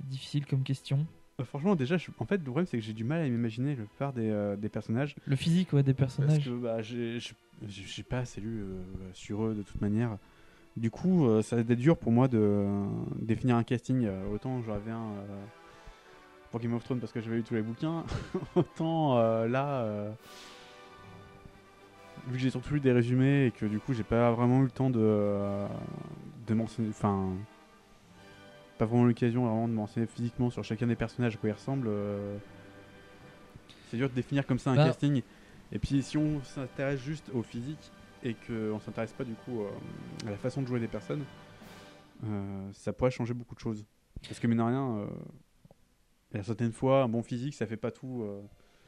difficile 0.00 0.46
comme 0.46 0.62
question. 0.62 1.06
Euh, 1.40 1.44
franchement, 1.44 1.74
déjà, 1.74 1.96
je- 1.96 2.10
en 2.18 2.24
fait, 2.26 2.36
le 2.36 2.42
problème, 2.44 2.66
c'est 2.66 2.78
que 2.78 2.82
j'ai 2.84 2.92
du 2.92 3.04
mal 3.04 3.20
à 3.22 3.28
m'imaginer 3.28 3.74
le 3.74 3.84
plupart 3.84 4.12
des, 4.12 4.30
euh, 4.30 4.56
des 4.56 4.68
personnages. 4.68 5.16
Le 5.26 5.36
physique, 5.36 5.72
ouais, 5.72 5.82
des 5.82 5.94
Parce 5.94 6.14
personnages. 6.16 6.44
que 6.44 6.50
bah, 6.50 6.80
j'ai 6.80 8.02
pas 8.02 8.18
assez 8.18 8.40
lu 8.40 8.62
euh, 8.62 8.82
sur 9.12 9.44
eux 9.44 9.54
de 9.54 9.62
toute 9.62 9.80
manière. 9.80 10.16
Du 10.76 10.90
coup, 10.90 11.26
euh, 11.26 11.42
ça 11.42 11.56
va 11.56 11.62
être 11.62 11.72
dur 11.74 11.96
pour 11.96 12.12
moi 12.12 12.28
de 12.28 12.66
définir 13.20 13.56
un 13.56 13.62
casting. 13.64 14.08
Autant 14.32 14.60
j'en 14.62 14.74
avais 14.74 14.90
un 14.90 15.12
pour 16.50 16.60
Game 16.60 16.74
of 16.74 16.84
Thrones 16.84 17.00
parce 17.00 17.12
que 17.12 17.20
j'avais 17.20 17.36
lu 17.36 17.42
tous 17.42 17.54
les 17.54 17.62
bouquins, 17.62 18.04
autant 18.56 19.16
là, 19.46 19.82
euh, 19.82 20.10
vu 22.28 22.34
que 22.34 22.38
j'ai 22.38 22.50
surtout 22.50 22.74
lu 22.74 22.80
des 22.80 22.92
résumés 22.92 23.46
et 23.46 23.50
que 23.50 23.66
du 23.66 23.78
coup 23.80 23.92
j'ai 23.92 24.02
pas 24.04 24.30
vraiment 24.32 24.60
eu 24.60 24.64
le 24.64 24.70
temps 24.70 24.90
de, 24.90 25.66
de 26.46 26.54
m'enseigner, 26.54 26.88
enfin, 26.90 27.30
pas 28.78 28.86
vraiment 28.86 29.04
l'occasion 29.04 29.46
vraiment 29.46 29.68
de 29.68 29.72
m'enseigner 29.72 30.06
physiquement 30.06 30.50
sur 30.50 30.64
chacun 30.64 30.86
des 30.86 30.96
personnages 30.96 31.34
à 31.36 31.38
quoi 31.38 31.48
ils 31.50 31.52
ressemblent. 31.52 31.88
euh, 31.88 32.36
c'est 33.90 33.96
dur 33.96 34.08
de 34.10 34.14
définir 34.14 34.46
comme 34.46 34.58
ça 34.58 34.70
un 34.70 34.76
Bah. 34.76 34.84
casting. 34.86 35.22
Et 35.72 35.78
puis 35.78 36.02
si 36.02 36.16
on 36.18 36.42
s'intéresse 36.42 37.00
juste 37.00 37.30
au 37.32 37.42
physique 37.42 37.90
et 38.22 38.34
qu'on 38.34 38.80
s'intéresse 38.80 39.12
pas 39.12 39.24
du 39.24 39.34
coup 39.34 39.62
euh, 39.62 39.68
à 40.26 40.30
la 40.30 40.36
façon 40.36 40.62
de 40.62 40.66
jouer 40.66 40.80
des 40.80 40.88
personnes, 40.88 41.24
euh, 42.24 42.68
ça 42.72 42.92
pourrait 42.92 43.10
changer 43.10 43.34
beaucoup 43.34 43.54
de 43.54 43.60
choses. 43.60 43.84
Parce 44.26 44.38
que 44.40 44.46
mine 44.46 44.58
de 44.58 44.62
rien, 44.62 45.06
il 46.32 46.38
y 46.38 46.40
a 46.40 46.42
certaines 46.42 46.72
fois, 46.72 47.02
un 47.02 47.08
bon 47.08 47.22
physique, 47.22 47.54
ça 47.54 47.66
fait 47.66 47.76
pas 47.76 47.90
tout. 47.90 48.24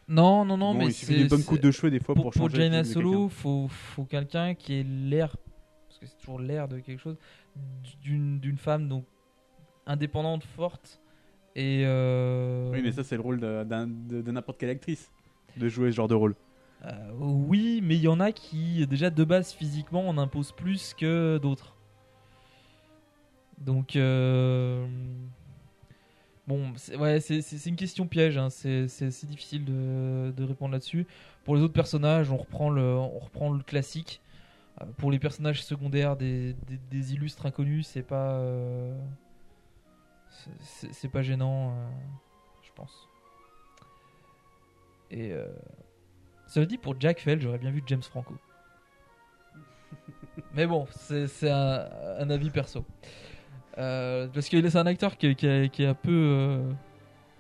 Non, 0.09 0.45
non, 0.45 0.57
non, 0.57 0.73
Bon, 0.73 0.79
mais 0.79 0.87
il 0.87 0.93
suffit 0.93 1.13
c'est- 1.13 1.19
d'une 1.19 1.29
bonne 1.29 1.45
coupe 1.45 1.61
de 1.61 1.71
cheveux 1.71 1.91
des 1.91 2.01
fois 2.01 2.15
pour, 2.15 2.25
pour 2.25 2.33
changer 2.33 2.57
le 2.57 2.63
Jaina 2.63 2.85
Solo, 2.85 3.29
faut, 3.29 3.67
faut 3.69 4.05
quelqu'un 4.05 4.55
qui 4.55 4.75
ait 4.75 4.83
l'air, 4.85 5.37
parce 5.89 5.99
que 5.99 6.07
c'est 6.07 6.17
toujours 6.19 6.39
l'air 6.41 6.69
de 6.69 6.79
quelque 6.79 7.01
chose, 7.01 7.17
d'une 8.03 8.39
d'une 8.41 8.57
femme 8.57 8.89
donc 8.89 9.05
indépendante, 9.87 10.45
forte 10.45 11.01
et. 11.55 11.83
euh, 11.85 12.71
Oui, 12.73 12.81
mais 12.83 12.93
ça, 12.93 13.05
c'est 13.05 13.17
le 13.17 13.23
rôle 13.23 13.41
de, 13.41 13.65
de- 13.65 14.23
de 14.23 14.31
n'importe 14.33 14.59
quelle 14.59 14.71
actrice 14.71 15.11
de 15.57 15.69
jouer 15.69 15.91
ce 15.91 15.97
genre 15.97 16.09
de 16.09 16.15
rôle. 16.15 16.35
Euh, 16.85 17.11
oui, 17.19 17.81
mais 17.83 17.97
il 17.97 18.03
y 18.03 18.09
en 18.09 18.21
a 18.21 18.33
qui, 18.33 18.87
déjà 18.87 19.09
de 19.11 19.25
base 19.25 19.53
physiquement, 19.53 20.07
en 20.09 20.19
imposent 20.19 20.53
plus 20.53 20.93
que 20.95 21.39
d'autres. 21.39 21.75
Donc, 23.59 23.97
euh, 23.97 24.87
bon, 26.47 26.73
c'est- 26.77 26.97
ouais, 26.97 27.19
une 27.67 27.77
question 27.77 28.07
piège. 28.07 28.37
hein. 28.37 28.51
C'est 28.51 29.27
difficile 29.27 29.65
de, 29.65 30.33
de 30.37 30.45
répondre 30.45 30.73
là-dessus. 30.73 31.07
Pour 31.45 31.57
les 31.57 31.63
autres 31.63 31.73
personnages, 31.73 32.31
on 32.31 32.37
reprend 32.37 32.69
le, 32.71 32.83
on 32.83 33.19
reprend 33.19 33.51
le 33.53 33.63
classique. 33.63 34.21
Pour 34.99 35.11
les 35.11 35.19
personnages 35.19 35.63
secondaires 35.65 36.17
des, 36.17 36.53
des- 36.69 36.79
des 36.91 37.15
illustres 37.15 37.47
inconnus, 37.47 37.87
c'est 37.87 38.03
pas, 38.03 38.41
c'est- 40.93 41.09
pas 41.09 41.23
gênant, 41.23 41.71
euh, 41.71 41.87
je 42.63 42.71
pense. 42.75 43.09
Et 45.11 45.33
euh, 45.33 45.47
cela 46.49 46.67
dit, 46.67 46.79
pour 46.79 46.95
Jack 47.01 47.21
Fell, 47.21 47.41
j'aurais 47.41 47.59
bien 47.59 47.71
vu 47.71 47.83
James 47.87 48.03
Franco. 48.03 48.35
Mais 50.55 50.67
bon, 50.67 50.87
c'est 50.91 51.51
un, 51.51 51.87
un 52.19 52.31
avis 52.31 52.51
perso. 52.51 52.85
Euh, 53.79 54.27
parce 54.33 54.49
que 54.49 54.69
c'est 54.69 54.79
un 54.79 54.87
acteur 54.87 55.17
qui, 55.17 55.35
qui 55.37 55.47
est- 55.47 55.69
qui 55.73 55.83
est 55.83 55.87
un 55.87 55.95
peu. 55.95 56.11
euh, 56.11 56.73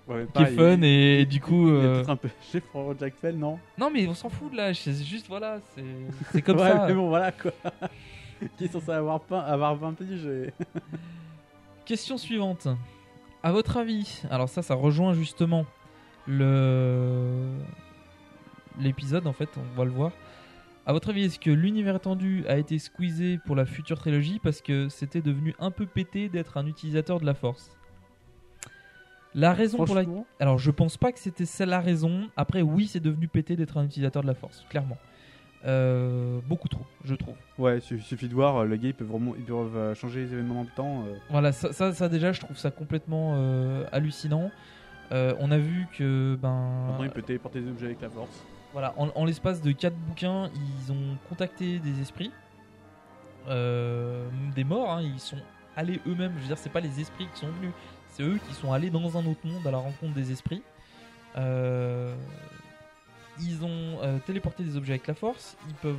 Ouais, 0.06 0.26
qui 0.34 0.42
est 0.42 0.46
fun 0.54 0.74
il- 0.76 0.84
et, 0.84 1.20
il- 1.22 1.26
du 1.28 1.40
coup. 1.40 1.68
il 1.68 1.74
a 1.74 1.78
euh, 1.78 1.94
peut-être 1.96 2.10
un 2.10 2.16
peu 2.16 2.28
chez 2.52 2.62
Jack 3.00 3.14
Fell, 3.20 3.36
non? 3.38 3.58
Non, 3.78 3.90
mais 3.90 4.06
on 4.06 4.14
s'en 4.14 4.28
fout 4.28 4.52
de 4.52 4.56
là. 4.56 4.72
C'est 4.74 4.94
juste, 5.02 5.26
voilà, 5.28 5.58
c'est 5.74 5.84
c'est 6.32 6.42
comme 6.42 6.56
Ouais, 6.60 6.70
ça. 6.70 6.86
mais 6.86 6.94
bon, 6.94 7.08
voilà 7.08 7.32
quoi. 7.32 7.50
qui 8.56 8.64
est 8.66 8.68
censé 8.68 8.90
avoir, 8.90 9.20
avoir 9.32 9.74
20 9.76 9.94
piges 9.94 10.26
et... 10.26 10.52
Question 11.86 12.18
suivante. 12.18 12.66
À 13.44 13.52
votre 13.52 13.76
avis, 13.76 14.22
alors 14.28 14.48
ça, 14.48 14.60
ça 14.60 14.74
rejoint 14.74 15.14
justement 15.14 15.64
le 16.26 17.52
l'épisode 18.80 19.28
en 19.28 19.32
fait, 19.32 19.48
on 19.56 19.76
va 19.76 19.84
le 19.84 19.92
voir. 19.92 20.10
À 20.84 20.92
votre 20.92 21.10
avis, 21.10 21.22
est-ce 21.22 21.38
que 21.38 21.50
l'univers 21.50 21.94
étendu 21.94 22.44
a 22.48 22.58
été 22.58 22.80
squeezé 22.80 23.38
pour 23.46 23.54
la 23.54 23.66
future 23.66 23.98
trilogie 23.98 24.40
parce 24.42 24.60
que 24.62 24.88
c'était 24.88 25.22
devenu 25.22 25.54
un 25.60 25.70
peu 25.70 25.86
pété 25.86 26.28
d'être 26.28 26.56
un 26.56 26.66
utilisateur 26.66 27.20
de 27.20 27.24
la 27.24 27.34
Force? 27.34 27.70
La 29.32 29.52
raison 29.52 29.84
pour 29.84 29.94
laquelle, 29.94 30.24
alors 30.40 30.58
je 30.58 30.72
pense 30.72 30.96
pas 30.96 31.12
que 31.12 31.20
c'était 31.20 31.46
celle 31.46 31.68
la 31.68 31.80
raison. 31.80 32.28
Après, 32.36 32.62
oui, 32.62 32.88
c'est 32.88 33.00
devenu 33.00 33.28
pété 33.28 33.54
d'être 33.54 33.76
un 33.76 33.84
utilisateur 33.84 34.22
de 34.22 34.26
la 34.26 34.34
Force, 34.34 34.64
clairement. 34.68 34.98
Euh, 35.66 36.38
beaucoup 36.46 36.68
trop, 36.68 36.84
je 37.04 37.14
trouve. 37.16 37.34
Ouais, 37.58 37.78
il 37.90 38.00
suffit 38.02 38.28
de 38.28 38.34
voir, 38.34 38.56
euh, 38.58 38.64
le 38.66 38.76
gars, 38.76 38.88
ils 38.88 38.94
peuvent, 38.94 39.08
vraiment, 39.08 39.34
ils 39.36 39.42
peuvent 39.44 39.76
euh, 39.76 39.94
changer 39.96 40.20
les 40.20 40.32
événements 40.32 40.54
dans 40.54 40.60
le 40.62 40.76
temps. 40.76 41.04
euh. 41.08 41.16
Voilà, 41.30 41.50
ça, 41.52 41.72
ça, 41.72 41.92
ça, 41.92 42.08
déjà, 42.08 42.30
je 42.32 42.40
trouve 42.40 42.56
ça 42.56 42.70
complètement 42.70 43.34
euh, 43.36 43.84
hallucinant. 43.90 44.50
Euh, 45.12 45.34
on 45.40 45.50
a 45.50 45.58
vu 45.58 45.86
que 45.96 46.36
ben 46.40 46.86
Maintenant, 46.88 47.04
il 47.04 47.10
peut 47.10 47.22
téléporter 47.22 47.60
des 47.60 47.68
objets 47.70 47.86
avec 47.86 48.00
la 48.00 48.10
force. 48.10 48.44
voilà, 48.72 48.94
en, 48.96 49.08
en 49.14 49.24
l'espace 49.24 49.60
de 49.60 49.72
4 49.72 49.94
bouquins, 49.94 50.50
ils 50.54 50.92
ont 50.92 51.16
contacté 51.28 51.78
des 51.80 52.00
esprits, 52.00 52.30
euh, 53.48 54.26
des 54.54 54.64
morts. 54.64 54.90
hein, 54.92 55.02
ils 55.02 55.20
sont 55.20 55.38
allés 55.76 56.00
eux-mêmes. 56.06 56.32
Je 56.36 56.40
veux 56.42 56.46
dire, 56.48 56.58
c'est 56.58 56.72
pas 56.72 56.80
les 56.80 57.00
esprits 57.00 57.26
qui 57.34 57.40
sont 57.40 57.48
venus, 57.60 57.72
c'est 58.10 58.22
eux 58.22 58.38
qui 58.48 58.54
sont 58.54 58.72
allés 58.72 58.90
dans 58.90 59.16
un 59.16 59.26
autre 59.26 59.44
monde 59.44 59.66
à 59.66 59.70
la 59.70 59.78
rencontre 59.78 60.14
des 60.14 60.32
esprits. 60.32 60.62
Euh, 61.36 62.14
ils 63.40 63.64
ont 63.64 63.98
euh, 64.02 64.18
téléporté 64.26 64.62
des 64.64 64.76
objets 64.76 64.92
avec 64.94 65.06
la 65.06 65.14
force. 65.14 65.56
Ils 65.68 65.74
peuvent 65.74 65.96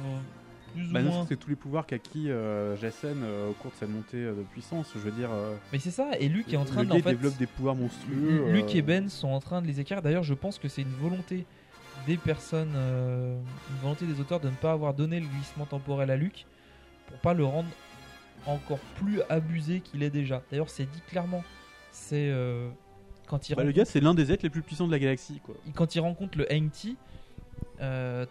plus 0.74 0.92
Bah 0.92 1.00
ou 1.00 1.04
non, 1.04 1.12
moins. 1.12 1.26
c'est 1.28 1.38
tous 1.38 1.50
les 1.50 1.56
pouvoirs 1.56 1.86
qu'acquis 1.86 2.30
euh, 2.30 2.76
Jacen 2.78 3.22
euh, 3.24 3.50
au 3.50 3.54
cours 3.54 3.72
de 3.72 3.78
sa 3.78 3.88
montée 3.88 4.22
de 4.24 4.44
puissance. 4.52 4.92
Je 4.94 5.00
veux 5.00 5.12
dire. 5.12 5.30
Mais 5.72 5.80
c'est 5.80 5.92
ça, 5.92 6.12
et 6.20 6.28
Luke 6.30 6.52
est 6.54 6.58
en 6.58 6.66
train 6.66 6.82
le 6.84 6.88
de 6.88 6.94
en 6.94 6.96
fait, 6.98 7.12
développe 7.12 7.38
des 7.38 7.48
pouvoirs 7.48 7.76
monstrueux. 7.76 8.52
Luke 8.52 8.76
et 8.76 8.82
Ben 8.82 9.10
sont 9.10 9.30
en 9.30 9.40
train 9.40 9.62
de 9.62 9.68
les 9.68 9.80
écarter. 9.80 10.04
D'ailleurs, 10.04 10.24
je 10.24 10.34
pense 10.34 10.60
que 10.60 10.68
c'est 10.68 10.82
une 10.82 10.94
volonté 11.00 11.46
des 12.06 12.18
personnes, 12.18 12.76
une 12.76 13.78
volonté 13.82 14.06
des 14.06 14.20
auteurs 14.22 14.40
de 14.40 14.50
ne 14.50 14.56
pas 14.56 14.72
avoir 14.72 14.94
donné 14.94 15.20
le 15.20 15.28
glissement 15.28 15.66
temporel 15.66 16.12
à 16.12 16.16
Luke 16.16 16.46
pour 17.08 17.18
pas 17.20 17.34
le 17.34 17.44
rendre 17.46 17.70
encore 18.46 18.80
plus 18.96 19.22
abusé 19.30 19.82
qu'il 19.82 20.04
est 20.04 20.10
déjà. 20.10 20.42
D'ailleurs, 20.52 20.70
c'est 20.70 20.86
dit 20.86 21.02
clairement. 21.10 21.44
C'est 21.92 22.30
euh, 22.30 22.70
quand 23.28 23.50
il 23.50 23.56
Bah, 23.56 23.64
le 23.64 23.70
rencontre- 23.70 23.78
gars, 23.78 23.86
c'est 23.86 24.00
l'un 24.00 24.14
des 24.14 24.32
êtres 24.32 24.44
les 24.44 24.50
plus 24.50 24.62
puissants 24.62 24.86
de 24.88 24.92
la 24.92 25.00
galaxie, 25.00 25.42
quoi. 25.44 25.56
quand 25.76 25.96
il 25.96 26.00
rencontre 26.00 26.38
le 26.38 26.46
Hengti, 26.52 26.96
euh, 27.82 28.26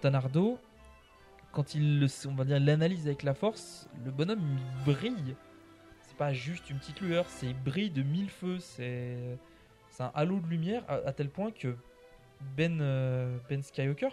quand 1.53 1.75
il 1.75 2.07
va 2.37 2.45
dire 2.45 2.61
l'analyse 2.61 3.07
avec 3.07 3.23
la 3.23 3.35
force, 3.35 3.89
le 4.05 4.11
bonhomme 4.11 4.41
il 4.41 4.85
brille. 4.85 5.37
C'est 6.03 6.17
pas 6.17 6.33
juste 6.33 6.71
une 6.71 6.79
petite 6.79 7.01
lueur, 7.01 7.27
c'est 7.29 7.47
il 7.47 7.63
brille 7.63 7.91
de 7.91 8.03
mille 8.03 8.31
feux. 8.31 8.59
C'est 8.59 9.39
un 9.99 10.11
halo 10.15 10.41
de 10.41 10.47
lumière 10.47 10.83
à, 10.89 11.13
tel 11.13 11.31
point 11.31 11.51
que 11.51 11.75
Ben 12.57 12.81
euh, 12.81 13.39
Ben 13.49 13.63
Skywalker 13.63 14.11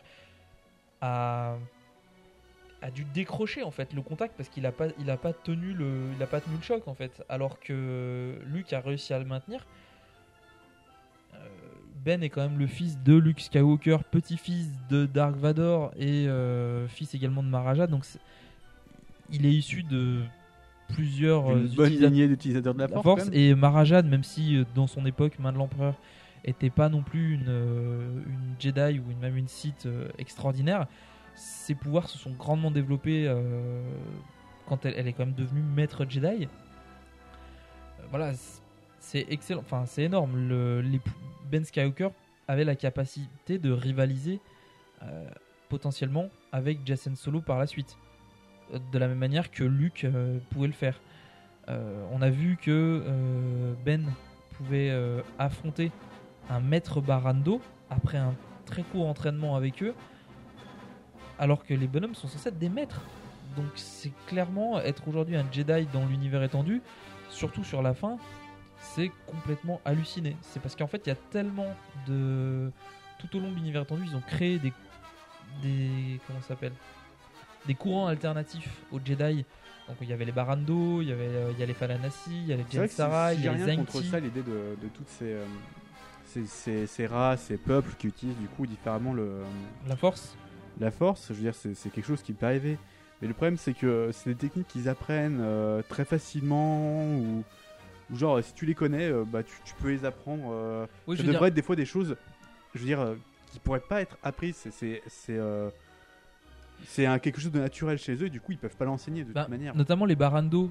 a 2.83 2.91
dû 2.91 3.05
décrocher 3.05 3.63
en 3.63 3.71
fait 3.71 3.93
le 3.93 4.01
contact 4.01 4.35
parce 4.35 4.49
qu'il 4.49 4.65
a 4.65 4.71
pas 4.73 4.87
il 4.99 5.09
a 5.09 5.15
pas 5.15 5.31
tenu 5.31 5.73
le 5.73 6.09
il 6.15 6.21
a 6.21 6.27
pas 6.27 6.41
tenu 6.41 6.57
le 6.57 6.61
choc 6.61 6.87
en 6.87 6.93
fait 6.93 7.23
alors 7.29 7.59
que 7.61 8.37
Luke 8.45 8.73
a 8.73 8.81
réussi 8.81 9.13
à 9.13 9.19
le 9.19 9.25
maintenir 9.25 9.65
Ben 12.03 12.21
est 12.21 12.29
quand 12.29 12.41
même 12.41 12.59
le 12.59 12.67
fils 12.67 12.97
de 13.03 13.13
Luke 13.15 13.39
Skywalker, 13.39 13.97
petit-fils 14.11 14.69
de 14.89 15.05
Dark 15.05 15.35
Vador 15.35 15.91
et 15.97 16.27
euh, 16.27 16.87
fils 16.87 17.13
également 17.15 17.41
de 17.43 17.47
Maharaja. 17.47 17.87
Donc 17.87 18.05
il 19.31 19.45
est 19.45 19.53
issu 19.53 19.83
de 19.83 20.21
plusieurs 20.89 21.49
Une 21.51 21.65
euh, 21.65 21.75
bonne 21.75 21.91
utilisa- 21.91 22.07
lignée 22.07 22.27
d'utilisateurs 22.27 22.73
de 22.73 22.79
la 22.79 22.87
Force. 23.01 23.29
Et 23.31 23.55
Maharaja, 23.55 24.01
même 24.01 24.23
si 24.23 24.57
euh, 24.57 24.65
dans 24.75 24.87
son 24.87 25.05
époque, 25.05 25.39
main 25.39 25.53
de 25.53 25.57
l'empereur 25.57 25.95
était 26.43 26.69
pas 26.69 26.89
non 26.89 27.03
plus 27.03 27.35
une, 27.35 27.47
une 27.47 28.55
Jedi 28.59 28.99
ou 28.99 29.09
une, 29.11 29.19
même 29.21 29.37
une 29.37 29.47
Sith 29.47 29.87
extraordinaire, 30.17 30.87
ses 31.35 31.73
pouvoirs 31.73 32.09
se 32.09 32.17
sont 32.17 32.31
grandement 32.31 32.69
développés 32.69 33.25
euh, 33.27 33.81
quand 34.67 34.85
elle, 34.85 34.93
elle 34.97 35.07
est 35.07 35.13
quand 35.13 35.25
même 35.25 35.35
devenue 35.35 35.61
maître 35.61 36.05
Jedi. 36.07 36.47
Euh, 36.47 38.03
voilà, 38.09 38.33
c'est 39.03 39.25
excellent, 39.29 39.63
c'est 39.85 40.03
énorme. 40.03 40.47
Le, 40.47 40.81
ben 41.51 41.63
Skywalker 41.63 42.09
avait 42.47 42.63
la 42.63 42.75
capacité 42.75 43.59
de 43.59 43.71
rivaliser 43.71 44.39
euh, 45.03 45.29
potentiellement 45.69 46.29
avec 46.51 46.79
Jacen 46.85 47.15
Solo 47.15 47.41
par 47.41 47.59
la 47.59 47.67
suite, 47.67 47.97
Euh, 48.73 48.79
de 48.93 48.97
la 48.97 49.07
même 49.09 49.17
manière 49.17 49.51
que 49.51 49.63
Luke 49.65 50.05
euh, 50.05 50.39
pouvait 50.49 50.67
le 50.67 50.73
faire. 50.73 50.99
On 52.11 52.21
a 52.21 52.29
vu 52.29 52.57
que 52.57 53.01
Ben 53.85 54.03
pouvait 54.57 54.91
affronter 55.39 55.91
un 56.49 56.59
maître 56.59 56.99
Barando 56.99 57.61
après 57.89 58.17
un 58.17 58.33
très 58.65 58.83
court 58.83 59.07
entraînement 59.07 59.55
avec 59.55 59.81
eux, 59.81 59.93
alors 61.39 61.63
que 61.63 61.73
les 61.73 61.87
bonhommes 61.87 62.15
sont 62.15 62.27
censés 62.27 62.49
être 62.49 62.59
des 62.59 62.67
maîtres. 62.67 63.01
Donc 63.55 63.71
c'est 63.75 64.11
clairement 64.27 64.77
être 64.81 65.07
aujourd'hui 65.07 65.37
un 65.37 65.45
Jedi 65.53 65.87
dans 65.93 66.05
l'univers 66.05 66.43
étendu, 66.43 66.81
surtout 67.29 67.63
sur 67.63 67.81
la 67.81 67.93
fin, 67.93 68.17
c'est 68.95 69.11
complètement 69.27 69.81
halluciné. 69.85 70.35
C'est 70.41 70.61
parce 70.61 70.75
qu'en 70.75 70.87
fait 70.87 71.01
il 71.05 71.09
y 71.09 71.11
a 71.13 71.17
tellement 71.31 71.73
de 72.07 72.71
tout 73.19 73.37
au 73.37 73.39
long 73.39 73.49
de 73.49 73.55
l'univers 73.55 73.83
étendu, 73.83 74.03
ils 74.05 74.15
ont 74.15 74.21
créé 74.27 74.59
des 74.59 74.73
des 75.61 76.19
comment 76.27 76.41
ça 76.41 76.49
s'appelle? 76.49 76.73
Des 77.65 77.75
courants 77.75 78.07
alternatifs 78.07 78.69
aux 78.91 78.99
Jedi. 79.03 79.45
Donc 79.87 79.97
il 80.01 80.09
y 80.09 80.13
avait 80.13 80.25
les 80.25 80.31
Barando, 80.31 81.01
il 81.01 81.09
y 81.09 81.11
avait 81.11 81.23
euh, 81.27 81.51
il 81.51 81.59
y 81.59 81.63
a 81.63 81.65
les 81.65 81.73
Falanasi, 81.73 82.31
il 82.31 82.47
y 82.47 82.53
a 82.53 82.55
les 82.57 82.63
si- 83.33 83.39
il 83.39 83.45
y 83.45 83.47
a 83.47 83.51
les 83.53 83.63
rien 83.63 83.75
contre 83.75 84.01
ça, 84.03 84.19
l'idée 84.19 84.41
de, 84.43 84.75
de 84.81 84.87
toutes 84.93 85.09
ces, 85.09 85.25
euh, 85.33 85.45
ces, 86.25 86.45
ces- 86.45 86.87
ces 86.87 87.05
races, 87.05 87.43
ces 87.43 87.57
peuples 87.57 87.93
qui 87.97 88.07
utilisent 88.07 88.37
du 88.37 88.47
coup 88.47 88.65
différemment 88.65 89.13
le, 89.13 89.43
La 89.87 89.95
force 89.95 90.35
la 90.79 90.89
force, 90.89 91.27
je 91.29 91.33
veux 91.33 91.41
dire, 91.41 91.53
c'est 91.53 91.75
c'est 91.75 91.89
quelque 91.91 92.07
chose 92.07 92.23
qui 92.23 92.33
peut 92.33 92.45
arriver. 92.47 92.77
Mais 93.21 93.27
le 93.27 93.33
problème, 93.35 93.57
c'est 93.57 93.73
que 93.73 94.09
c'est 94.11 94.31
des 94.31 94.35
techniques 94.35 94.67
qu'ils 94.67 94.89
apprennent 94.89 95.39
euh, 95.39 95.81
très 95.87 96.03
facilement 96.03 97.05
ou, 97.15 97.43
ou 98.13 98.17
genre, 98.17 98.41
si 98.43 98.53
tu 98.53 98.65
les 98.65 98.75
connais, 98.75 99.09
euh, 99.09 99.23
bah, 99.25 99.43
tu, 99.43 99.53
tu 99.65 99.73
peux 99.81 99.89
les 99.89 100.05
apprendre. 100.05 100.49
euh, 100.51 100.85
Oui, 101.07 101.17
ça 101.17 101.23
devrait 101.23 101.37
dire- 101.39 101.45
être 101.47 101.53
des 101.55 101.61
fois 101.63 101.75
des 101.75 101.85
choses, 101.85 102.15
je 102.75 102.79
veux 102.79 102.85
dire, 102.85 103.01
euh, 103.01 103.15
qui 103.51 103.59
pourraient 103.59 103.79
pas 103.81 104.01
être 104.01 104.17
apprises. 104.23 104.67
C'est- 104.71 105.01
C'est 106.85 107.05
quelque 107.21 107.39
chose 107.39 107.51
de 107.51 107.59
naturel 107.59 107.97
chez 107.97 108.13
eux 108.15 108.25
et 108.25 108.29
du 108.29 108.41
coup, 108.41 108.51
ils 108.51 108.57
peuvent 108.57 108.75
pas 108.75 108.85
l'enseigner 108.85 109.23
de 109.23 109.31
Bah, 109.31 109.41
toute 109.43 109.51
manière. 109.51 109.75
Notamment 109.75 110.05
les 110.05 110.15
Barando, 110.15 110.69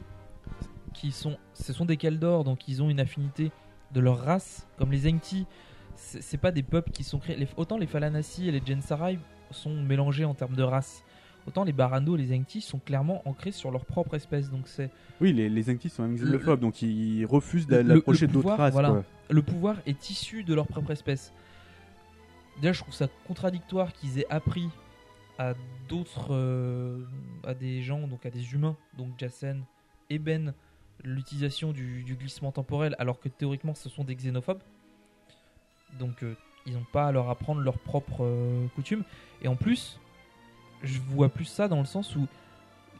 qui 0.92 1.10
sont, 1.10 1.38
ce 1.54 1.72
sont 1.72 1.86
des 1.86 1.96
Keldor, 1.96 2.44
donc 2.44 2.68
ils 2.68 2.82
ont 2.82 2.90
une 2.90 3.00
affinité 3.00 3.50
de 3.92 4.00
leur 4.00 4.18
race, 4.18 4.66
comme 4.78 4.90
les 4.92 4.98
Zengti. 4.98 5.46
C'est 5.94 6.22
c'est 6.22 6.38
pas 6.38 6.50
des 6.50 6.62
peuples 6.62 6.90
qui 6.90 7.04
sont 7.04 7.18
créés. 7.18 7.36
les- 7.36 7.48
autant 7.56 7.78
les 7.78 7.86
Falanasi 7.86 8.48
et 8.48 8.52
les 8.52 8.62
Gensarai 8.66 9.18
sont 9.50 9.74
mélangés 9.82 10.24
en 10.24 10.34
termes 10.34 10.54
de 10.56 10.62
race. 10.62 11.02
Autant 11.46 11.64
les 11.64 11.72
Barando 11.72 12.16
et 12.16 12.18
les 12.18 12.28
Zengti 12.36 12.60
sont 12.60 12.78
clairement 12.78 13.20
ancrés 13.28 13.50
sur 13.52 13.70
leur 13.70 13.84
propre 13.84 14.14
espèce. 14.14 14.50
Donc 14.50 14.68
c'est 14.68 14.90
Oui, 15.20 15.32
les, 15.32 15.48
les 15.48 15.62
Zengti 15.62 15.88
sont 15.88 16.08
xénophobes, 16.08 16.60
donc 16.60 16.82
ils 16.82 17.24
refusent 17.24 17.66
d'approcher 17.66 18.26
d'autres 18.28 18.50
races. 18.50 18.72
voilà. 18.72 18.90
quoi. 18.90 19.04
Le 19.28 19.42
pouvoir 19.42 19.76
est 19.86 20.10
issu 20.10 20.44
de 20.44 20.54
leur 20.54 20.66
propre 20.66 20.90
espèce. 20.92 21.32
Déjà, 22.60 22.72
je 22.72 22.80
trouve 22.82 22.94
ça 22.94 23.08
contradictoire 23.26 23.92
qu'ils 23.92 24.18
aient 24.20 24.30
appris 24.30 24.68
à 25.38 25.54
d'autres, 25.88 26.28
euh, 26.34 26.98
à 27.44 27.54
des 27.54 27.82
gens, 27.82 28.06
donc 28.06 28.24
à 28.26 28.30
des 28.30 28.52
humains, 28.52 28.76
donc 28.98 29.08
Jacen 29.18 29.64
et 30.10 30.18
Ben, 30.18 30.52
l'utilisation 31.02 31.72
du, 31.72 32.02
du 32.04 32.14
glissement 32.14 32.52
temporel, 32.52 32.94
alors 32.98 33.18
que 33.18 33.28
théoriquement 33.28 33.74
ce 33.74 33.88
sont 33.88 34.04
des 34.04 34.14
xénophobes. 34.14 34.60
Donc 35.98 36.22
euh, 36.22 36.36
ils 36.66 36.74
n'ont 36.74 36.86
pas 36.92 37.06
à 37.08 37.12
leur 37.12 37.30
apprendre 37.30 37.60
leurs 37.62 37.78
propres 37.78 38.22
euh, 38.24 38.66
coutumes. 38.76 39.02
Et 39.42 39.48
en 39.48 39.56
plus, 39.56 39.98
je 40.82 40.98
vois 41.00 41.28
plus 41.28 41.44
ça 41.44 41.68
dans 41.68 41.78
le 41.78 41.86
sens 41.86 42.16
où 42.16 42.26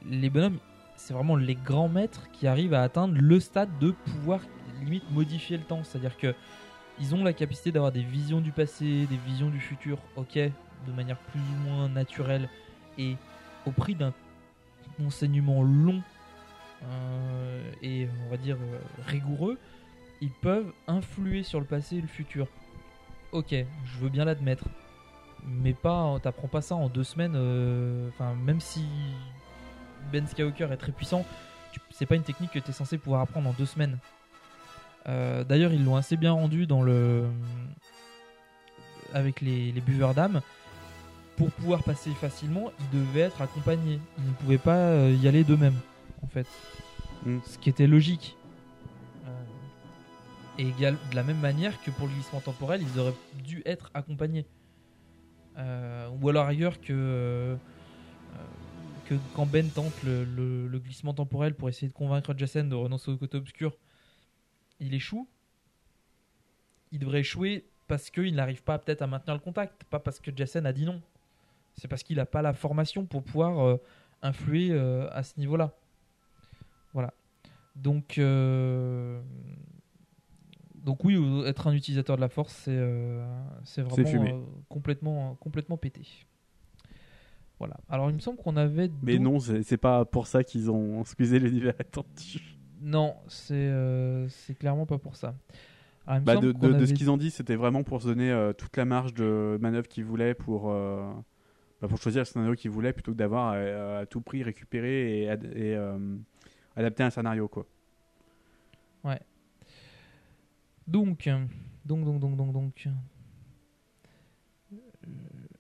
les 0.05 0.31
bonhommes, 0.31 0.59
c'est 0.97 1.15
vraiment 1.15 1.37
les 1.37 1.55
grands 1.55 1.89
maîtres 1.89 2.31
qui 2.33 2.47
arrivent 2.47 2.75
à 2.75 2.83
atteindre 2.83 3.15
le 3.19 3.41
stade 3.41 3.71
de 3.81 3.91
pouvoir 3.91 4.41
limite 4.81 5.11
modifier 5.11 5.57
le 5.57 5.65
temps. 5.65 5.83
C'est-à-dire 5.85 6.17
que 6.17 6.35
ils 7.01 7.15
ont 7.15 7.25
la 7.25 7.33
capacité 7.33 7.73
d'avoir 7.73 7.93
des 7.93 8.03
visions 8.03 8.41
du 8.41 8.53
passé, 8.53 9.07
des 9.07 9.19
visions 9.27 9.49
du 9.49 9.61
futur, 9.61 9.99
ok, 10.17 10.35
de 10.37 10.93
manière 10.95 11.19
plus 11.19 11.41
ou 11.41 11.69
moins 11.69 11.89
naturelle 11.89 12.49
et 12.99 13.17
au 13.67 13.71
prix 13.71 13.95
d'un 13.95 14.13
enseignement 15.05 15.63
long 15.63 16.03
euh, 16.85 17.73
et 17.83 18.09
on 18.27 18.31
va 18.31 18.37
dire 18.37 18.57
euh, 18.61 18.79
rigoureux, 19.07 19.59
ils 20.21 20.31
peuvent 20.31 20.73
influer 20.87 21.43
sur 21.43 21.61
le 21.61 21.67
passé 21.67 21.97
et 21.97 22.01
le 22.01 22.09
futur. 22.09 22.47
Ok, 23.33 23.53
je 23.53 23.99
veux 23.99 24.11
bien 24.11 24.25
l'admettre, 24.25 24.65
mais 25.47 25.75
pas, 25.75 26.19
t'apprends 26.23 26.49
pas 26.49 26.63
ça 26.63 26.75
en 26.75 26.89
deux 26.89 27.05
semaines. 27.05 27.35
euh, 27.37 28.09
Enfin, 28.11 28.35
même 28.35 28.61
si 28.61 28.85
Ben 30.13 30.27
Skywalker 30.27 30.69
est 30.73 30.77
très 30.77 30.93
puissant, 30.93 31.25
c'est 31.91 32.07
pas 32.07 32.17
une 32.17 32.23
technique 32.23 32.51
que 32.53 32.59
tu 32.59 32.71
es 32.71 32.73
censé 32.73 32.99
pouvoir 32.99 33.23
apprendre 33.23 33.49
en 33.49 33.53
deux 33.53 33.67
semaines. 33.67 33.99
Euh, 35.09 35.45
D'ailleurs, 35.45 35.73
ils 35.73 35.85
l'ont 35.85 35.97
assez 35.97 36.17
bien 36.17 36.33
rendu 36.33 36.67
dans 36.67 36.83
le 36.83 37.27
avec 39.15 39.41
les, 39.41 39.73
les 39.73 39.81
buveurs 39.81 40.15
d'âme. 40.15 40.41
Pour 41.37 41.51
pouvoir 41.51 41.83
passer 41.83 42.11
facilement, 42.13 42.71
ils 42.79 42.99
devaient 42.99 43.21
être 43.21 43.43
accompagnés. 43.43 43.99
Ils 44.19 44.29
ne 44.29 44.35
pouvaient 44.35 44.59
pas 44.59 44.77
euh, 44.77 45.17
y 45.21 45.27
aller 45.29 45.45
d'eux-mêmes, 45.45 45.79
en 46.23 46.27
fait. 46.27 46.47
Mm. 47.25 47.39
Ce 47.45 47.59
qui 47.59 47.69
était 47.69 47.87
logique. 47.87 48.37
Et 50.59 50.71
de 50.71 51.17
la 51.17 51.23
même 51.23 51.41
manière 51.41 51.83
que 51.83 51.91
pour 51.91 52.07
le 52.07 52.13
glissement 52.13 52.41
temporel, 52.41 52.83
ils 52.83 53.01
auraient 53.01 53.15
dû 53.43 53.63
être 53.65 53.91
accompagnés. 53.95 54.45
Euh, 55.59 56.09
ou 56.21 56.29
alors 56.29 56.47
ailleurs 56.47 56.81
que, 56.81 56.93
euh, 56.93 57.57
quand 59.35 59.47
Ben 59.47 59.69
tente 59.69 60.03
le, 60.03 60.79
glissement 60.79 61.13
temporel 61.13 61.55
pour 61.55 61.69
essayer 61.69 61.89
de 61.89 61.93
convaincre 61.93 62.35
Jacen 62.37 62.69
de 62.69 62.75
renoncer 62.75 63.11
au 63.11 63.17
côté 63.17 63.37
obscur, 63.37 63.77
il 64.81 64.95
échoue. 64.95 65.29
Il 66.91 66.99
devrait 66.99 67.21
échouer 67.21 67.67
parce 67.89 68.11
qu'il 68.11 68.35
n'arrive 68.35 68.63
pas 68.63 68.79
peut-être 68.79 69.03
à 69.03 69.07
maintenir 69.07 69.35
le 69.35 69.41
contact, 69.41 69.85
pas 69.85 69.99
parce 69.99 70.21
que 70.21 70.31
Jacen 70.35 70.67
a 70.67 70.73
dit 70.73 70.85
non. 70.85 71.01
C'est 71.75 71.89
parce 71.89 72.03
qu'il 72.03 72.17
n'a 72.17 72.27
pas 72.27 72.43
la 72.43 72.53
formation 72.53 73.05
pour 73.05 73.23
pouvoir 73.23 73.61
euh, 73.61 73.77
influer 74.23 74.73
à 74.73 75.23
ce 75.23 75.39
niveau-là. 75.39 75.73
Voilà. 76.93 77.13
Donc, 77.77 78.19
donc 80.85 81.05
oui, 81.05 81.15
euh, 81.17 81.47
être 81.47 81.67
un 81.67 81.73
utilisateur 81.73 82.17
de 82.17 82.21
la 82.21 82.29
force, 82.29 82.53
c'est 82.55 82.71
euh, 82.71 83.25
vraiment 83.77 83.95
euh, 84.25 84.45
complètement, 84.69 85.35
complètement 85.37 85.77
pété. 85.77 86.03
Voilà. 87.59 87.77
Alors 87.89 88.11
il 88.11 88.15
me 88.15 88.21
semble 88.21 88.39
qu'on 88.39 88.57
avait. 88.57 88.91
Mais 89.03 89.19
non, 89.19 89.39
c'est 89.39 89.77
pas 89.77 90.05
pour 90.05 90.27
ça 90.27 90.43
qu'ils 90.43 90.71
ont 90.71 91.05
squeezé 91.05 91.39
l'univers 91.39 91.75
attendu. 91.79 92.41
Non, 92.81 93.15
c'est 93.29 93.55
euh, 93.55 94.29
clairement 94.59 94.87
pas 94.87 94.99
pour 94.99 95.15
ça. 95.15 95.35
Alors, 96.07 96.23
Bah, 96.23 96.37
de, 96.37 96.51
de- 96.51 96.73
de 96.73 96.87
ce 96.87 96.93
qu'ils 96.95 97.11
ont 97.11 97.17
dit, 97.17 97.31
c'était 97.31 97.55
vraiment 97.55 97.85
pour 97.85 98.03
se 98.03 98.09
donner 98.09 98.33
euh, 98.33 98.53
toute 98.53 98.77
la 98.77 98.85
marge 98.85 99.15
de 99.15 99.57
manœuvre 99.61 99.87
qu'ils 99.87 100.05
voulaient 100.05 100.35
pour, 100.35 100.69
bah, 100.73 101.87
pour 101.89 101.99
choisir 101.99 102.23
le 102.23 102.25
scénario 102.25 102.55
qu'ils 102.57 102.73
voulaient 102.73 102.93
plutôt 102.93 103.13
que 103.13 103.17
d'avoir 103.17 103.51
à, 103.53 103.99
à 104.01 104.07
tout 104.07 104.21
prix 104.21 104.43
récupéré 104.43 105.23
et, 105.23 105.29
ad- 105.31 105.45
et, 105.57 105.79
adapter 106.75 107.05
un 107.05 107.11
scénario. 107.11 107.47
Quoi. 107.47 107.67
Ouais. 109.05 109.21
Donc, 110.87 111.29
donc, 111.85 112.05
donc, 112.05 112.21
donc, 112.21 112.37
donc, 112.37 112.53
donc. 112.53 112.89
Euh, 114.73 114.79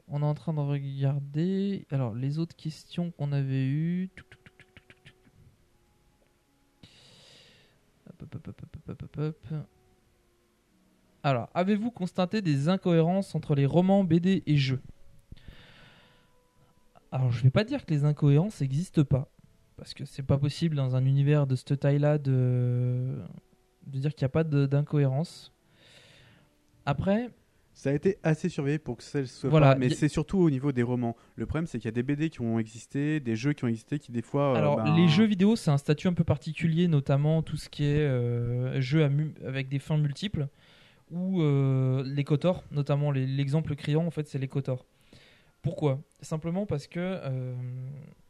On 0.09 0.23
est 0.23 0.27
en 0.27 0.35
train 0.35 0.53
de 0.53 0.61
regarder. 0.61 1.87
Alors, 1.91 2.15
les 2.15 2.39
autres 2.39 2.57
questions 2.57 3.11
qu'on 3.13 3.33
avait 3.33 3.67
eues. 3.67 4.11
Hop, 8.09 8.23
hop, 8.23 8.35
hop, 8.35 8.49
hop, 8.49 8.77
hop, 8.89 9.03
hop, 9.03 9.19
hop. 9.19 9.55
Alors, 11.25 11.51
avez-vous 11.55 11.91
constaté 11.91 12.43
des 12.43 12.69
incohérences 12.69 13.35
entre 13.35 13.55
les 13.55 13.67
romans, 13.67 14.05
BD 14.05 14.43
et 14.47 14.57
jeux? 14.57 14.83
Alors, 17.13 17.31
je 17.31 17.43
vais 17.43 17.51
pas 17.51 17.65
dire 17.65 17.85
que 17.85 17.95
les 17.95 18.05
incohérences 18.05 18.61
n'existent 18.61 19.05
pas. 19.05 19.29
Parce 19.77 19.95
que 19.95 20.05
c'est 20.05 20.23
pas 20.23 20.39
possible 20.39 20.77
dans 20.77 20.95
un 20.97 21.05
univers 21.05 21.47
de 21.47 21.57
cette 21.57 21.81
taille-là 21.81 22.19
de, 22.19 23.23
de 23.87 23.99
dire 23.99 24.15
qu'il 24.15 24.25
n'y 24.25 24.27
a 24.27 24.31
pas 24.31 24.45
d'incohérence. 24.45 25.53
Après, 26.87 27.31
Ça 27.75 27.91
a 27.91 27.93
été 27.95 28.19
assez 28.23 28.49
surveillé 28.49 28.79
pour 28.79 28.97
que 28.99 29.03
ça 29.03 29.21
le 29.21 29.27
soit 29.27 29.49
Voilà, 29.49 29.73
pas, 29.73 29.79
mais 29.79 29.87
y- 29.89 29.95
c'est 29.95 30.09
surtout 30.09 30.39
au 30.39 30.51
niveau 30.51 30.73
des 30.73 30.83
romans. 30.83 31.17
Le 31.37 31.47
problème, 31.47 31.67
c'est 31.67 31.79
qu'il 31.79 31.87
y 31.87 31.89
a 31.89 31.93
des 31.93 32.03
BD 32.03 32.29
qui 32.29 32.41
ont 32.43 32.59
existé, 32.59 33.19
des 33.21 33.35
jeux 33.37 33.53
qui 33.55 33.65
ont 33.65 33.69
existé, 33.69 33.99
qui 33.99 34.13
des 34.13 34.21
fois. 34.23 34.53
euh, 34.53 34.57
alors 34.57 34.77
ben, 34.77 34.95
les 34.95 35.09
jeux 35.09 35.25
vidéo, 35.25 35.57
c'est 35.57 35.71
un 35.71 35.79
statut 35.79 36.07
un 36.09 36.13
peu 36.13 36.25
particulier, 36.25 36.87
notamment 36.89 37.43
tout 37.43 37.57
ce 37.57 37.69
qui 37.71 37.85
est 37.85 38.01
euh, 38.01 38.81
jeux 38.81 39.09
avec 39.47 39.69
des 39.69 39.79
fins 39.79 39.97
multiples, 39.97 40.49
ou 41.11 41.41
euh, 41.43 42.03
les 42.05 42.25
KOTOR, 42.25 42.63
notamment 42.73 43.11
l'exemple 43.11 43.75
criant, 43.75 44.05
en 44.07 44.11
fait, 44.11 44.27
c'est 44.29 44.39
les 44.39 44.49
KOTOR. 44.49 44.85
Pourquoi? 45.63 46.01
Simplement 46.21 46.67
parce 46.67 46.87
que 46.89 46.99
euh, 47.01 47.55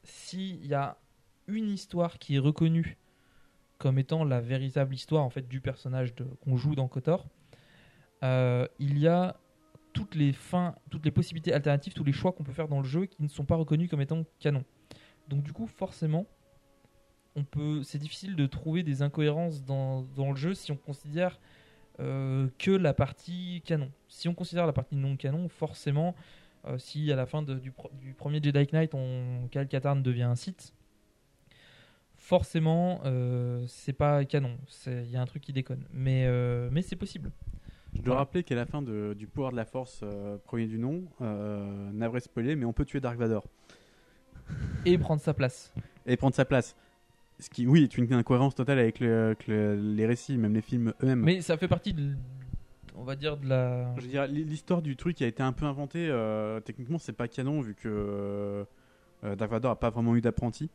s'il 0.05 0.65
y 0.67 0.75
a 0.75 0.99
une 1.49 1.69
histoire 1.71 2.19
qui 2.19 2.37
est 2.37 2.39
reconnue 2.39 2.97
comme 3.83 3.99
étant 3.99 4.23
la 4.23 4.41
véritable 4.41 4.95
histoire 4.95 5.25
en 5.25 5.29
fait 5.29 5.49
du 5.49 5.61
personnage 5.61 6.15
qu'on 6.45 6.57
joue 6.57 6.77
dans 6.77 6.87
KOTOR, 6.87 7.27
euh, 8.23 8.69
il 8.79 8.97
y 8.97 9.09
a 9.09 9.37
toutes 9.93 10.15
les 10.15 10.33
fins, 10.33 10.77
toutes 10.89 11.05
les 11.05 11.11
possibilités 11.11 11.53
alternatives, 11.53 11.93
tous 11.93 12.05
les 12.05 12.13
choix 12.13 12.31
qu'on 12.31 12.45
peut 12.45 12.53
faire 12.53 12.69
dans 12.69 12.79
le 12.79 12.87
jeu 12.87 13.07
qui 13.07 13.21
ne 13.25 13.27
sont 13.27 13.45
pas 13.45 13.57
reconnus 13.57 13.91
comme 13.91 14.01
étant 14.01 14.23
canon. 14.39 14.63
Donc 15.27 15.43
du 15.43 15.53
coup, 15.53 15.67
forcément, 15.67 16.27
on 17.35 17.43
peut, 17.43 17.83
c'est 17.83 17.99
difficile 17.99 18.37
de 18.37 18.47
trouver 18.47 18.85
des 18.85 19.03
incohérences 19.03 19.65
dans, 19.65 20.07
le 20.17 20.37
jeu 20.37 20.55
si 20.55 20.71
on 20.71 20.77
considère 20.77 21.41
euh, 21.99 22.47
que 22.59 22.71
la 22.71 22.95
partie 22.95 23.63
canon. 23.65 23.91
Si 24.07 24.29
on 24.29 24.35
considère 24.35 24.65
la 24.65 24.73
partie 24.73 24.95
non 24.95 25.17
canon, 25.17 25.49
forcément, 25.49 26.15
euh, 26.69 26.79
si 26.79 27.11
à 27.11 27.17
la 27.17 27.27
fin 27.27 27.43
du, 27.43 27.73
premier 28.17 28.41
Jedi 28.41 28.69
Knight, 28.73 28.95
on, 28.95 29.49
Cal 29.51 29.67
devient 30.03 30.23
un 30.23 30.37
site, 30.37 30.73
forcément, 32.27 33.01
euh, 33.05 33.65
c'est 33.67 33.93
pas 33.93 34.25
canon. 34.25 34.57
Il 34.87 35.11
y 35.11 35.17
a 35.17 35.21
un 35.21 35.27
truc 35.27 35.43
qui 35.43 35.53
déconne. 35.53 35.85
Mais, 35.93 36.25
euh, 36.27 36.69
mais 36.71 36.81
c'est 36.83 36.97
possible. 36.97 37.31
Je 37.95 38.01
dois 38.01 38.17
rappeler 38.17 38.43
qu'à 38.43 38.55
la 38.55 38.65
fin 38.65 38.81
de- 38.81 39.15
du 39.19 39.27
pouvoir 39.27 39.51
de 39.53 39.57
la 39.57 39.65
force, 39.67 40.01
euh, 40.03 40.39
premier 40.45 40.67
du 40.67 40.79
nom, 40.79 41.03
navré 41.93 42.21
spoiler, 42.21 42.57
mais 42.57 42.65
on 42.65 42.73
peut 42.73 42.85
tuer 42.85 43.01
Dark 43.01 43.19
Vador. 43.19 43.45
Et 44.87 44.97
prendre 44.99 45.21
sa 45.21 45.35
place. 45.35 45.73
Et 46.07 46.17
prendre 46.17 46.35
sa 46.35 46.45
place. 46.45 46.75
Ce 47.39 47.51
qui, 47.51 47.67
oui, 47.67 47.83
est 47.83 47.99
une 47.99 48.11
incohérence 48.13 48.55
totale 48.55 48.79
avec, 48.79 49.01
le- 49.01 49.27
avec 49.27 49.47
le- 49.49 49.75
les 49.75 50.07
récits, 50.07 50.39
même 50.39 50.55
les 50.55 50.61
films 50.63 50.95
eux-mêmes. 51.03 51.21
Mais 51.23 51.41
ça 51.43 51.57
fait 51.57 51.69
partie 51.69 51.93
de. 51.93 52.15
on 52.95 53.03
va 53.05 53.17
dire 53.17 53.37
de 53.37 53.49
la. 53.49 53.93
Je 53.97 54.03
veux 54.03 54.09
dire, 54.09 54.27
l'histoire 54.29 54.81
du 54.81 54.97
truc 54.97 55.17
qui 55.17 55.25
a 55.25 55.27
été 55.27 55.43
un 55.43 55.53
peu 55.53 55.65
inventée, 55.67 56.09
euh, 56.09 56.61
techniquement, 56.61 56.99
c'est 56.99 57.13
pas 57.13 57.27
canon 57.29 57.61
vu 57.61 57.75
que 57.75 57.89
euh, 59.25 59.37
Dark 59.37 59.51
Vador 59.51 59.73
a 59.73 59.79
pas 59.81 59.91
vraiment 59.91 60.15
eu 60.17 60.21
d'apprenti. 60.21 60.71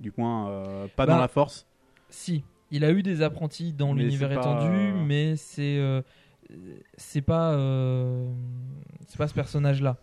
Du 0.00 0.12
moins, 0.16 0.48
euh, 0.50 0.86
pas 0.94 1.06
Bah, 1.06 1.14
dans 1.14 1.20
la 1.20 1.28
force. 1.28 1.66
Si, 2.10 2.44
il 2.70 2.84
a 2.84 2.90
eu 2.92 3.02
des 3.02 3.22
apprentis 3.22 3.72
dans 3.72 3.94
l'univers 3.94 4.28
pas, 4.28 4.34
étendu, 4.40 4.66
euh, 4.68 5.04
mais 5.04 5.36
c'est 5.36 5.78
euh, 5.78 6.02
c'est 6.96 7.22
pas 7.22 7.52
euh, 7.52 8.30
c'est 9.06 9.16
pas 9.18 9.26
ce 9.28 9.34
personnage-là. 9.34 9.96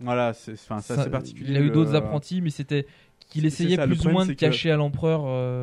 Voilà, 0.00 0.32
c'est 0.32 0.56
Ça- 0.56 0.76
assez 0.76 1.10
particulier. 1.10 1.50
Il 1.50 1.56
a 1.56 1.60
eu 1.60 1.70
d'autres 1.70 1.94
apprentis, 1.94 2.40
mais 2.40 2.50
c'était 2.50 2.86
qu'il 3.28 3.44
essayait 3.46 3.76
ça, 3.76 3.86
plus 3.86 4.06
ou 4.06 4.10
moins 4.10 4.26
de 4.26 4.32
que- 4.32 4.36
cacher 4.38 4.70
à 4.70 4.76
l'empereur. 4.76 5.20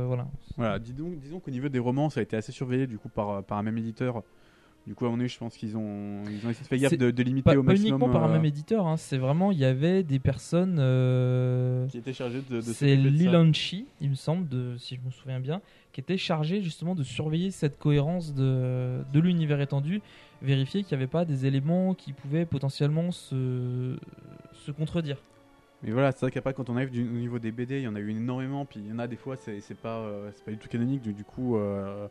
voilà. 0.08 0.28
Voilà, 0.58 0.80
disons, 0.80 1.10
disons 1.22 1.40
qu'au 1.40 1.52
niveau 1.52 1.68
des 1.70 1.80
romans, 1.80 2.10
ça 2.10 2.22
a 2.22 2.24
été 2.24 2.38
assez 2.38 2.52
surveillé 2.54 2.88
du 2.88 2.98
coup 2.98 3.10
par, 3.10 3.44
par 3.44 3.58
un 3.58 3.64
même 3.64 3.78
éditeur. 3.78 4.24
Du 4.88 4.94
coup, 4.94 5.06
à 5.08 5.10
mon 5.10 5.20
avis, 5.20 5.30
je 5.30 5.38
pense 5.40 5.58
qu'ils 5.58 5.76
ont, 5.78 6.22
ils 6.30 6.46
ont 6.46 6.50
essayé 6.52 6.64
de 6.64 6.68
faire 6.68 6.78
gaffe 6.80 6.90
C'est 6.92 6.98
de, 6.98 7.10
de 7.10 7.24
limiter 7.24 7.44
pas, 7.52 7.58
au 7.58 7.64
pas 7.64 7.72
maximum. 7.72 8.02
uniquement 8.02 8.14
par 8.14 8.24
un 8.24 8.30
euh, 8.30 8.34
même 8.34 8.46
éditeur, 8.46 8.86
hein, 8.86 8.98
c'est 8.98 9.18
vraiment 9.18 9.52
il 9.52 9.58
y 9.58 9.66
avait 9.66 10.04
des 10.04 10.20
personnes. 10.20 10.78
euh, 10.80 11.88
Qui 11.88 11.98
étaient 11.98 12.14
chargées 12.14 12.42
de- 12.48 12.58
de 12.58 12.62
c'est. 12.62 12.96
Lilanchi, 12.96 13.88
il 14.00 14.12
me 14.12 14.16
semble, 14.16 14.48
de, 14.48 14.76
si 14.78 14.96
je 14.96 15.02
me 15.04 15.10
souviens 15.10 15.40
bien, 15.40 15.62
qui 15.92 16.02
était 16.02 16.18
chargé 16.18 16.62
justement 16.62 16.94
de 16.94 17.02
surveiller 17.02 17.50
cette 17.50 17.80
cohérence 17.80 18.36
de, 18.36 19.00
de 19.12 19.20
l'univers 19.20 19.60
étendu, 19.60 20.02
vérifier 20.44 20.84
qu'il 20.84 20.96
n'y 20.96 21.02
avait 21.04 21.12
pas 21.12 21.26
des 21.26 21.48
éléments 21.48 21.96
qui 21.96 22.14
pouvaient 22.14 22.46
potentiellement 22.46 23.12
se, 23.12 23.96
se 24.54 24.72
contredire. 24.72 25.18
Mais 25.84 25.92
voilà, 25.92 26.12
c'est 26.12 26.22
vrai 26.22 26.32
qu'après, 26.32 26.54
quand 26.54 26.70
on 26.70 26.76
arrive 26.78 26.92
du, 26.92 27.02
au 27.08 27.12
niveau 27.12 27.40
des 27.40 27.52
BD, 27.52 27.78
il 27.78 27.84
y 27.84 27.88
en 27.88 27.96
a 27.96 28.00
eu 28.00 28.12
énormément, 28.12 28.66
puis 28.66 28.80
il 28.82 28.90
y 28.90 28.94
en 28.94 29.00
a 29.00 29.08
des 29.08 29.18
fois, 29.18 29.36
c'est 29.36 29.60
c'est 29.62 29.76
pas, 29.76 29.98
euh, 30.00 30.30
c'est 30.36 30.44
pas 30.46 30.52
du 30.52 30.58
tout 30.58 30.68
canonique, 30.70 31.02
du, 31.02 31.14
du 31.14 31.24
coup, 31.24 31.58
euh, 31.58 32.08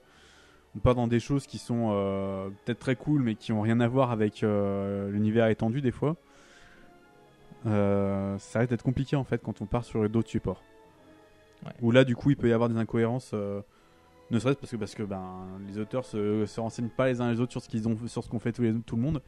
on 0.77 0.81
part 0.81 0.95
dans 0.95 1.07
des 1.07 1.21
choses 1.21 1.47
qui 1.47 1.59
sont 1.59 1.91
euh, 1.93 2.49
peut-être 2.65 2.79
très 2.81 2.97
cool, 2.97 3.23
mais 3.23 3.35
qui 3.35 3.53
ont 3.53 3.61
rien 3.61 3.81
à 3.81 3.89
voir 3.89 4.11
avec 4.11 4.43
euh, 4.43 5.11
l'univers 5.11 5.47
étendu, 5.49 5.81
des 5.81 5.93
fois. 5.93 6.17
Euh, 7.67 8.37
ça 8.39 8.59
risque 8.59 8.71
d'être 8.71 8.83
compliqué, 8.83 9.17
en 9.17 9.25
fait, 9.25 9.41
quand 9.43 9.63
on 9.63 9.67
part 9.67 9.85
sur 9.85 10.09
d'autres 10.11 10.29
supports. 10.29 10.63
Ouais. 11.65 11.73
Où 11.81 11.91
là, 11.93 12.05
du 12.05 12.17
coup, 12.17 12.31
il 12.31 12.37
peut 12.37 12.49
y 12.49 12.53
avoir 12.53 12.69
des 12.69 12.77
incohérences, 12.77 13.33
ne 13.33 14.39
serait-ce 14.39 14.59
parce 14.59 14.73
que, 14.73 14.77
parce 14.77 14.95
que 14.95 15.03
ben, 15.03 15.47
les 15.69 15.79
auteurs 15.79 16.05
se, 16.05 16.45
se 16.45 16.61
renseignent 16.61 16.89
pas 16.89 17.07
les 17.07 17.21
uns 17.21 17.31
les 17.31 17.41
autres 17.41 17.53
sur 17.53 17.63
ce 17.63 17.69
qu'ils 17.69 17.89
ont, 17.89 17.97
sur 18.07 18.25
ce 18.25 18.29
qu'on 18.29 18.39
fait 18.41 18.59
les- 18.59 18.75
tout 18.81 18.97
le 18.97 19.03
monde. 19.03 19.23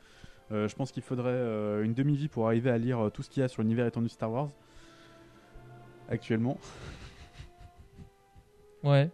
Je 0.51 0.75
pense 0.75 0.93
qu'il 0.93 1.03
faudrait 1.03 1.83
une 1.85 1.95
demi-vie 1.95 2.29
pour 2.29 2.47
arriver 2.47 2.71
à 2.71 2.79
lire 2.79 3.11
tout 3.13 3.23
ce 3.23 3.31
qu'il 3.31 3.41
y 3.41 3.45
a 3.45 3.49
sur 3.49 3.63
l'univers 3.63 3.87
étendu 3.87 4.07
de 4.07 4.13
Star 4.13 4.31
Wars. 4.31 4.49
Actuellement. 6.09 6.59
Ouais. 8.85 9.11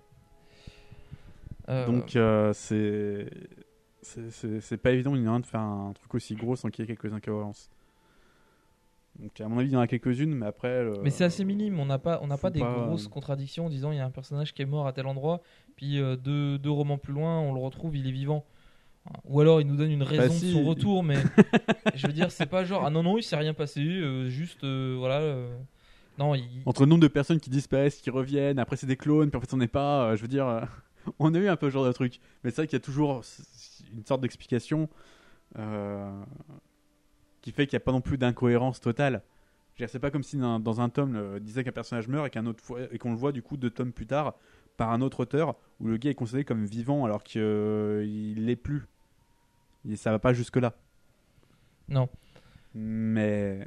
Euh, 1.69 1.87
Donc 1.87 2.17
euh, 2.17 2.53
c'est 2.53 3.27
c'est- 4.03 4.77
pas 4.79 4.91
évident 4.91 5.15
il 5.15 5.23
y 5.23 5.29
en 5.29 5.33
a 5.33 5.37
un 5.37 5.41
de 5.41 5.47
faire 5.47 5.61
un 5.61 5.93
truc 5.93 6.13
aussi 6.15 6.35
gros 6.35 6.57
sans 6.57 6.71
qu'il 6.71 6.85
y 6.85 6.91
ait 6.91 6.95
quelques 6.97 7.13
incohérences. 7.15 7.71
Donc 9.21 9.41
à 9.41 9.47
mon 9.49 9.59
avis 9.59 9.69
il 9.69 9.73
y 9.73 9.77
en 9.77 9.81
a 9.81 9.87
quelques-unes 9.87 10.35
mais 10.35 10.47
après 10.47 10.69
euh, 10.69 10.95
Mais 11.03 11.11
c'est 11.11 11.25
assez 11.25 11.45
minime, 11.45 11.79
on 11.79 11.87
n'a 11.87 11.99
pas, 11.99 12.19
on 12.23 12.27
n'a 12.27 12.39
pas 12.39 12.51
des 12.51 12.61
pas, 12.61 12.87
grosses 12.87 13.07
euh, 13.07 13.11
contradictions 13.11 13.67
en 13.67 13.71
disant 13.71 13.93
il 13.93 13.99
y 13.99 14.01
a 14.01 14.05
un 14.07 14.11
personnage 14.11 14.55
qui 14.55 14.63
est 14.63 14.67
mort 14.67 14.87
à 14.87 14.93
tel 14.93 15.07
endroit, 15.07 15.41
puis 15.77 16.01
euh, 16.01 16.17
deux, 16.17 16.59
deux 16.59 16.71
romans 16.71 16.99
plus 16.99 17.13
loin, 17.13 17.39
on 17.41 17.53
le 17.55 17.61
retrouve, 17.61 17.97
il 17.97 18.07
est 18.09 18.13
vivant. 18.13 18.45
Ou 19.25 19.41
alors 19.41 19.61
il 19.61 19.67
nous 19.67 19.77
donne 19.77 19.91
une 19.91 20.03
raison 20.05 20.33
Bah, 20.33 20.39
si. 20.39 20.47
de 20.47 20.53
son 20.53 20.65
retour, 20.65 21.03
mais 21.03 21.17
je 21.95 22.07
veux 22.07 22.13
dire, 22.13 22.31
c'est 22.31 22.47
pas 22.47 22.65
genre 22.65 22.85
ah 22.87 22.91
non, 22.91 23.03
non, 23.03 23.19
il 23.19 23.23
s'est 23.23 23.37
rien 23.37 23.53
passé, 23.55 23.81
euh, 23.83 24.29
juste 24.29 24.65
euh, 24.65 24.95
voilà. 24.99 25.21
euh, 25.21 25.55
non, 26.19 26.35
il, 26.35 26.45
entre 26.67 26.83
le 26.83 26.87
nombre 26.89 27.03
de 27.03 27.09
personnes 27.09 27.39
qui 27.41 27.51
disparaissent, 27.51 28.01
qui 28.01 28.11
reviennent, 28.11 28.59
après 28.59 28.77
c'est 28.77 28.87
des 28.87 28.97
clones, 28.97 29.29
puis 29.31 29.37
en 29.39 29.41
fait 29.41 29.53
on 29.53 29.59
n'est 29.59 29.69
pas, 29.69 30.05
euh, 30.11 30.17
je 30.17 30.23
veux 30.23 30.29
dire, 30.29 30.47
euh, 30.47 30.61
on 31.19 31.35
a 31.35 31.39
eu 31.39 31.49
un 31.49 31.57
peu 31.57 31.69
ce 31.69 31.73
genre 31.75 31.87
de 31.87 31.93
truc. 31.93 32.21
Mais 32.43 32.51
c'est 32.51 32.57
vrai 32.57 32.67
qu'il 32.67 32.77
y 32.77 32.83
a 32.83 32.85
toujours 32.85 33.23
une 33.95 34.05
sorte 34.05 34.21
d'explication 34.21 34.89
euh, 35.59 36.23
qui 37.41 37.53
fait 37.53 37.67
qu'il 37.67 37.77
n'y 37.77 37.83
a 37.83 37.85
pas 37.85 37.93
non 37.93 38.01
plus 38.01 38.19
d'incohérence 38.19 38.81
totale. 38.81 39.23
C'est 39.89 39.99
pas 39.99 40.11
comme 40.11 40.23
si 40.23 40.37
dans, 40.37 40.61
dans 40.61 40.81
un 40.81 40.89
tome 40.89 41.17
euh, 41.17 41.41
disait 41.41 41.65
qu'un 41.65 41.73
personnage 41.73 42.07
meurt 42.07 42.27
et 42.27 42.31
qu'un 42.31 42.47
autre 42.47 42.63
fois- 42.63 42.81
et 42.93 42.99
qu'on 42.99 43.11
le 43.11 43.17
voit 43.17 43.33
du 43.33 43.43
coup 43.43 43.57
deux 43.57 43.71
tomes 43.71 43.93
plus 43.93 44.07
tard 44.07 44.35
par 44.77 44.91
un 44.91 45.01
autre 45.01 45.21
auteur 45.21 45.57
où 45.81 45.89
le 45.89 45.97
gars 45.97 46.11
est 46.11 46.15
considéré 46.15 46.45
comme 46.45 46.65
vivant 46.65 47.05
alors 47.05 47.25
qu'il 47.25 48.45
l'est 48.47 48.57
plus. 48.57 48.85
Et 49.89 49.97
ça 49.97 50.13
va 50.13 50.19
pas 50.21 50.33
jusque 50.33 50.57
là. 50.57 50.75
Non. 51.89 52.09
Mais 52.75 53.65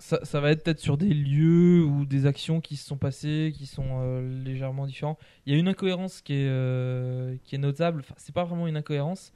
ça, 0.00 0.40
va 0.40 0.50
être 0.50 0.64
peut-être 0.64 0.80
sur 0.80 0.96
des 0.96 1.12
lieux 1.12 1.84
ou 1.84 2.06
des 2.06 2.26
actions 2.26 2.60
qui 2.60 2.76
se 2.76 2.86
sont 2.86 2.96
passées, 2.96 3.52
qui 3.54 3.66
sont 3.66 4.00
euh, 4.00 4.42
légèrement 4.44 4.86
différents. 4.86 5.18
Il 5.44 5.52
y 5.52 5.56
a 5.56 5.58
une 5.58 5.68
incohérence 5.68 6.22
qui 6.22 6.32
est, 6.34 6.48
euh, 6.48 7.36
qui 7.44 7.54
est 7.54 7.58
notable. 7.58 8.00
Enfin, 8.00 8.14
c'est 8.16 8.34
pas 8.34 8.44
vraiment 8.44 8.66
une 8.66 8.78
incohérence, 8.78 9.32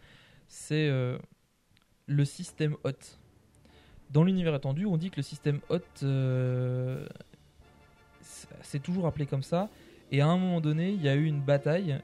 c'est 0.49 0.89
euh, 0.89 1.19
le 2.07 2.25
système 2.25 2.77
hot. 2.85 2.93
Dans 4.11 4.25
l'univers 4.25 4.55
étendu, 4.55 4.87
on 4.87 4.97
dit 4.97 5.11
que 5.11 5.17
le 5.17 5.23
système 5.23 5.61
hot, 5.69 5.81
c'est- 8.63 8.83
toujours 8.83 9.07
appelé 9.07 9.27
comme 9.27 9.43
ça. 9.43 9.69
Et 10.13 10.21
à 10.21 10.27
un 10.27 10.37
moment 10.39 10.61
donné, 10.61 10.91
il 10.91 11.03
y 11.03 11.09
a 11.09 11.15
eu 11.15 11.25
une 11.25 11.41
bataille 11.41 12.01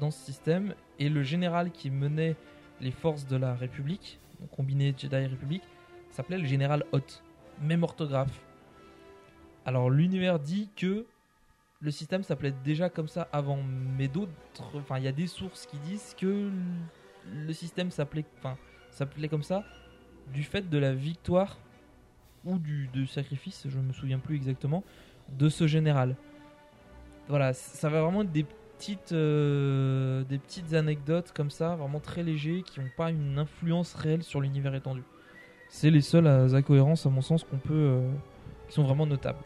dans 0.00 0.10
ce 0.10 0.24
système, 0.24 0.74
et 0.98 1.08
le 1.08 1.22
général 1.22 1.70
qui 1.70 1.90
menait 1.90 2.36
les 2.80 2.90
forces 2.90 3.26
de 3.26 3.36
la 3.36 3.54
République, 3.54 4.18
combiné 4.50 4.94
Jedi 4.96 5.16
République, 5.16 5.62
s'appelait 6.10 6.38
le 6.38 6.46
général 6.46 6.84
Hot. 6.92 7.22
Même 7.60 7.82
orthographe. 7.82 8.40
Alors 9.64 9.90
l'univers 9.90 10.38
dit 10.38 10.70
que 10.76 11.06
le 11.80 11.90
système 11.90 12.22
s'appelait 12.22 12.54
déjà 12.64 12.88
comme 12.88 13.08
ça 13.08 13.28
avant, 13.32 13.58
mais 13.96 14.08
d'autres, 14.08 14.30
enfin 14.74 14.98
il 14.98 15.04
y 15.04 15.08
a 15.08 15.12
des 15.12 15.26
sources 15.26 15.66
qui 15.66 15.78
disent 15.78 16.14
que 16.18 16.50
le 17.32 17.52
système 17.52 17.90
s'appelait, 17.90 18.24
s'appelait 18.90 19.28
comme 19.28 19.42
ça 19.42 19.64
du 20.32 20.42
fait 20.42 20.68
de 20.68 20.78
la 20.78 20.94
victoire 20.94 21.58
ou 22.44 22.58
du 22.58 23.06
sacrifice, 23.06 23.66
je 23.68 23.78
me 23.78 23.92
souviens 23.92 24.18
plus 24.18 24.36
exactement, 24.36 24.84
de 25.28 25.48
ce 25.48 25.66
général. 25.66 26.16
Voilà, 27.28 27.52
ça 27.52 27.88
va 27.88 28.02
vraiment 28.02 28.22
être 28.22 28.30
des 28.30 28.44
petites, 28.78 29.12
euh, 29.12 30.22
des 30.24 30.38
petites 30.38 30.74
anecdotes 30.74 31.32
comme 31.32 31.50
ça, 31.50 31.74
vraiment 31.74 31.98
très 31.98 32.22
légers, 32.22 32.62
qui 32.62 32.80
n'ont 32.80 32.90
pas 32.96 33.10
une 33.10 33.38
influence 33.38 33.94
réelle 33.94 34.22
sur 34.22 34.40
l'univers 34.40 34.74
étendu. 34.74 35.02
C'est 35.68 35.90
les 35.90 36.00
seules 36.00 36.26
euh, 36.26 36.54
incohérences, 36.54 37.06
à 37.06 37.10
mon 37.10 37.20
sens, 37.20 37.44
qu'on 37.44 37.56
peut, 37.58 37.74
euh, 37.74 38.08
qui 38.68 38.74
sont 38.74 38.84
vraiment 38.84 39.06
notables. 39.06 39.38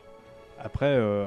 Après, 0.63 0.93
euh, 0.95 1.25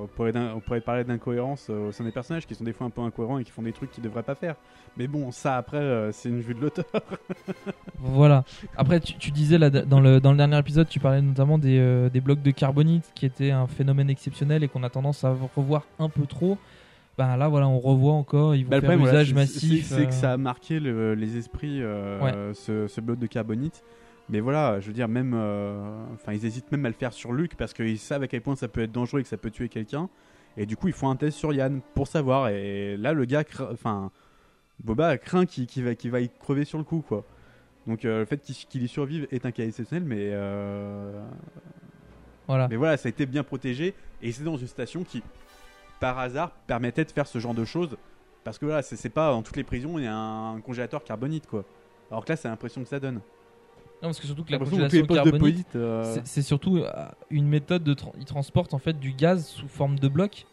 on, 0.00 0.06
pourrait 0.06 0.32
on 0.54 0.60
pourrait 0.60 0.80
parler 0.80 1.02
d'incohérence 1.02 1.66
euh, 1.70 1.88
au 1.88 1.92
sein 1.92 2.04
des 2.04 2.12
personnages 2.12 2.46
qui 2.46 2.54
sont 2.54 2.62
des 2.62 2.72
fois 2.72 2.86
un 2.86 2.90
peu 2.90 3.00
incohérents 3.00 3.38
et 3.38 3.44
qui 3.44 3.50
font 3.50 3.62
des 3.62 3.72
trucs 3.72 3.90
qu'ils 3.90 4.04
devraient 4.04 4.22
pas 4.22 4.36
faire. 4.36 4.54
Mais 4.96 5.08
bon, 5.08 5.32
ça 5.32 5.56
après, 5.56 5.78
euh, 5.78 6.12
c'est 6.12 6.28
une 6.28 6.40
vue 6.40 6.54
de 6.54 6.60
l'auteur. 6.60 6.84
Voilà. 7.98 8.44
Après, 8.76 9.00
tu, 9.00 9.14
tu 9.14 9.30
disais 9.32 9.58
là, 9.58 9.70
dans, 9.70 10.00
le, 10.00 10.20
dans 10.20 10.30
le 10.30 10.36
dernier 10.36 10.58
épisode, 10.58 10.88
tu 10.88 11.00
parlais 11.00 11.20
notamment 11.22 11.58
des, 11.58 11.78
euh, 11.80 12.08
des 12.10 12.20
blocs 12.20 12.42
de 12.42 12.50
carbonite 12.52 13.10
qui 13.14 13.26
étaient 13.26 13.50
un 13.50 13.66
phénomène 13.66 14.10
exceptionnel 14.10 14.62
et 14.62 14.68
qu'on 14.68 14.82
a 14.84 14.90
tendance 14.90 15.24
à 15.24 15.34
revoir 15.56 15.82
un 15.98 16.08
peu 16.08 16.26
trop. 16.26 16.56
Ben 17.18 17.36
là, 17.36 17.48
voilà, 17.48 17.66
on 17.66 17.80
revoit 17.80 18.12
encore. 18.12 18.54
Ils 18.54 18.64
vont 18.64 18.70
Bah, 18.70 18.76
le 18.76 18.82
faire 18.82 18.90
problème, 18.90 19.08
usage 19.14 19.28
c'est- 19.28 19.34
massif. 19.34 19.86
c'est 19.86 20.06
que 20.06 20.12
ça 20.14 20.34
a 20.34 20.36
marqué 20.36 20.78
le- 20.78 21.14
les 21.14 21.36
esprits, 21.38 21.82
Ouais. 21.82 22.32
ce, 22.52 22.86
ce 22.86 23.00
bloc 23.00 23.18
de 23.18 23.26
carbonite. 23.26 23.82
Mais 24.28 24.40
voilà, 24.40 24.80
je 24.80 24.88
veux 24.88 24.92
dire, 24.92 25.08
même. 25.08 25.32
euh, 25.34 26.04
Enfin, 26.14 26.32
ils 26.32 26.44
hésitent 26.44 26.70
même 26.72 26.84
à 26.84 26.88
le 26.88 26.94
faire 26.94 27.12
sur 27.12 27.32
Luke 27.32 27.54
parce 27.56 27.72
qu'ils 27.72 27.98
savent 27.98 28.22
à 28.22 28.28
quel 28.28 28.40
point 28.40 28.56
ça 28.56 28.68
peut 28.68 28.82
être 28.82 28.92
dangereux 28.92 29.20
et 29.20 29.22
que 29.22 29.28
ça 29.28 29.36
peut 29.36 29.50
tuer 29.50 29.68
quelqu'un. 29.68 30.08
Et 30.56 30.66
du 30.66 30.76
coup, 30.76 30.88
ils 30.88 30.94
font 30.94 31.10
un 31.10 31.16
test 31.16 31.36
sur 31.38 31.52
Yann 31.52 31.80
pour 31.94 32.08
savoir. 32.08 32.48
Et 32.48 32.96
là, 32.96 33.12
le 33.12 33.24
gars. 33.24 33.44
Enfin. 33.72 34.10
Boba 34.84 35.16
craint 35.16 35.46
qu'il 35.46 35.66
va, 35.84 35.92
va 36.10 36.20
y 36.20 36.28
crever 36.28 36.66
sur 36.66 36.76
le 36.76 36.84
coup, 36.84 37.02
quoi. 37.06 37.24
Donc, 37.86 38.04
euh, 38.04 38.20
le 38.20 38.24
fait 38.26 38.38
qu'il 38.42 38.82
y 38.82 38.88
survive 38.88 39.26
est 39.30 39.46
un 39.46 39.50
cas 39.50 39.64
exceptionnel, 39.64 40.04
mais. 40.06 40.30
euh, 40.32 41.22
Voilà. 42.46 42.68
Mais 42.68 42.76
voilà, 42.76 42.96
ça 42.96 43.06
a 43.06 43.10
été 43.10 43.26
bien 43.26 43.42
protégé. 43.42 43.94
Et 44.22 44.32
c'est 44.32 44.44
dans 44.44 44.56
une 44.56 44.66
station 44.66 45.02
qui, 45.04 45.22
par 46.00 46.18
hasard, 46.18 46.50
permettait 46.66 47.04
de 47.04 47.10
faire 47.10 47.26
ce 47.26 47.38
genre 47.38 47.54
de 47.54 47.64
choses. 47.64 47.96
Parce 48.44 48.58
que 48.58 48.66
voilà, 48.66 48.82
c'est 48.82 49.08
pas 49.08 49.30
dans 49.30 49.42
toutes 49.42 49.56
les 49.56 49.64
prisons, 49.64 49.98
il 49.98 50.04
y 50.04 50.08
a 50.08 50.16
un 50.16 50.60
congélateur 50.60 51.02
carbonite, 51.04 51.46
quoi. 51.46 51.64
Alors 52.10 52.24
que 52.24 52.32
là, 52.32 52.36
c'est 52.36 52.48
l'impression 52.48 52.82
que 52.82 52.88
ça 52.88 53.00
donne. 53.00 53.20
Non, 54.02 54.08
parce 54.08 54.20
que 54.20 54.26
surtout 54.26 54.44
que 54.44 54.52
la 54.52 54.58
congélation 54.58 55.06
carbonique, 55.24 55.66
euh, 55.74 56.16
c'est- 56.24 56.42
surtout 56.42 56.76
euh, 56.78 56.90
une 57.30 57.48
méthode 57.48 57.82
de. 57.82 57.94
tra- 57.94 58.12
Ils 58.18 58.24
transportent 58.26 58.74
en 58.74 58.78
fait 58.78 58.98
du 58.98 59.12
gaz 59.12 59.46
sous 59.46 59.68
forme 59.68 59.98
de 59.98 60.08
bloc. 60.08 60.46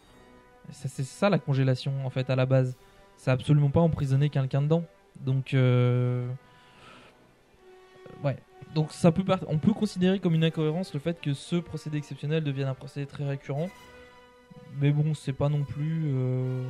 C'est 0.71 1.03
ça 1.03 1.29
la 1.29 1.39
congélation 1.39 1.91
en 2.05 2.09
fait 2.09 2.29
à 2.29 2.35
la 2.37 2.45
base. 2.45 2.77
C'est 3.17 3.31
absolument 3.31 3.69
pas 3.69 3.81
emprisonner 3.81 4.29
quelqu'un 4.29 4.61
dedans. 4.61 4.83
Donc. 5.19 5.53
euh, 5.53 6.25
Ouais. 8.23 8.37
Donc 8.73 8.91
ça 8.91 9.11
peut 9.11 9.23
part- 9.25 9.43
on 9.47 9.57
peut 9.57 9.73
considérer 9.73 10.19
comme 10.19 10.33
une 10.35 10.43
incohérence 10.45 10.93
le 10.93 10.99
fait 10.99 11.19
que 11.19 11.33
ce 11.33 11.57
procédé 11.57 11.97
exceptionnel 11.97 12.43
devienne 12.43 12.67
un 12.69 12.73
procédé 12.73 13.05
très 13.05 13.25
récurrent. 13.27 13.69
Mais 14.79 14.91
bon, 14.91 15.13
c'est 15.13 15.33
pas 15.33 15.49
non 15.49 15.63
plus. 15.63 16.03
euh, 16.05 16.63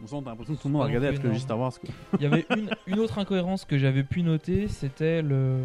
On 0.00 0.22
t'as 0.22 0.30
l'impression 0.30 0.54
que 0.54 0.62
tout 0.62 0.68
le 0.68 0.74
monde 0.74 0.82
a 0.82 0.86
regardé. 0.86 1.38
Star 1.38 1.58
Wars, 1.58 1.72
quoi. 1.78 1.90
Il 2.18 2.22
y 2.22 2.26
avait 2.26 2.46
une, 2.56 2.70
une 2.86 2.98
autre 3.00 3.18
incohérence 3.18 3.64
que 3.64 3.78
j'avais 3.78 4.04
pu 4.04 4.22
noter, 4.22 4.68
c'était 4.68 5.22
le 5.22 5.64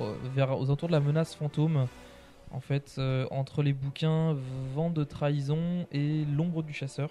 euh, 0.00 0.14
vers 0.34 0.58
aux 0.58 0.64
alentours 0.64 0.88
de 0.88 0.92
la 0.92 1.00
menace 1.00 1.34
fantôme. 1.34 1.86
En 2.50 2.60
fait, 2.60 2.96
euh, 2.98 3.26
entre 3.30 3.62
les 3.62 3.72
bouquins 3.72 4.36
Vent 4.74 4.90
de 4.90 5.04
trahison 5.04 5.86
et 5.90 6.24
L'ombre 6.26 6.62
du 6.62 6.72
chasseur. 6.72 7.10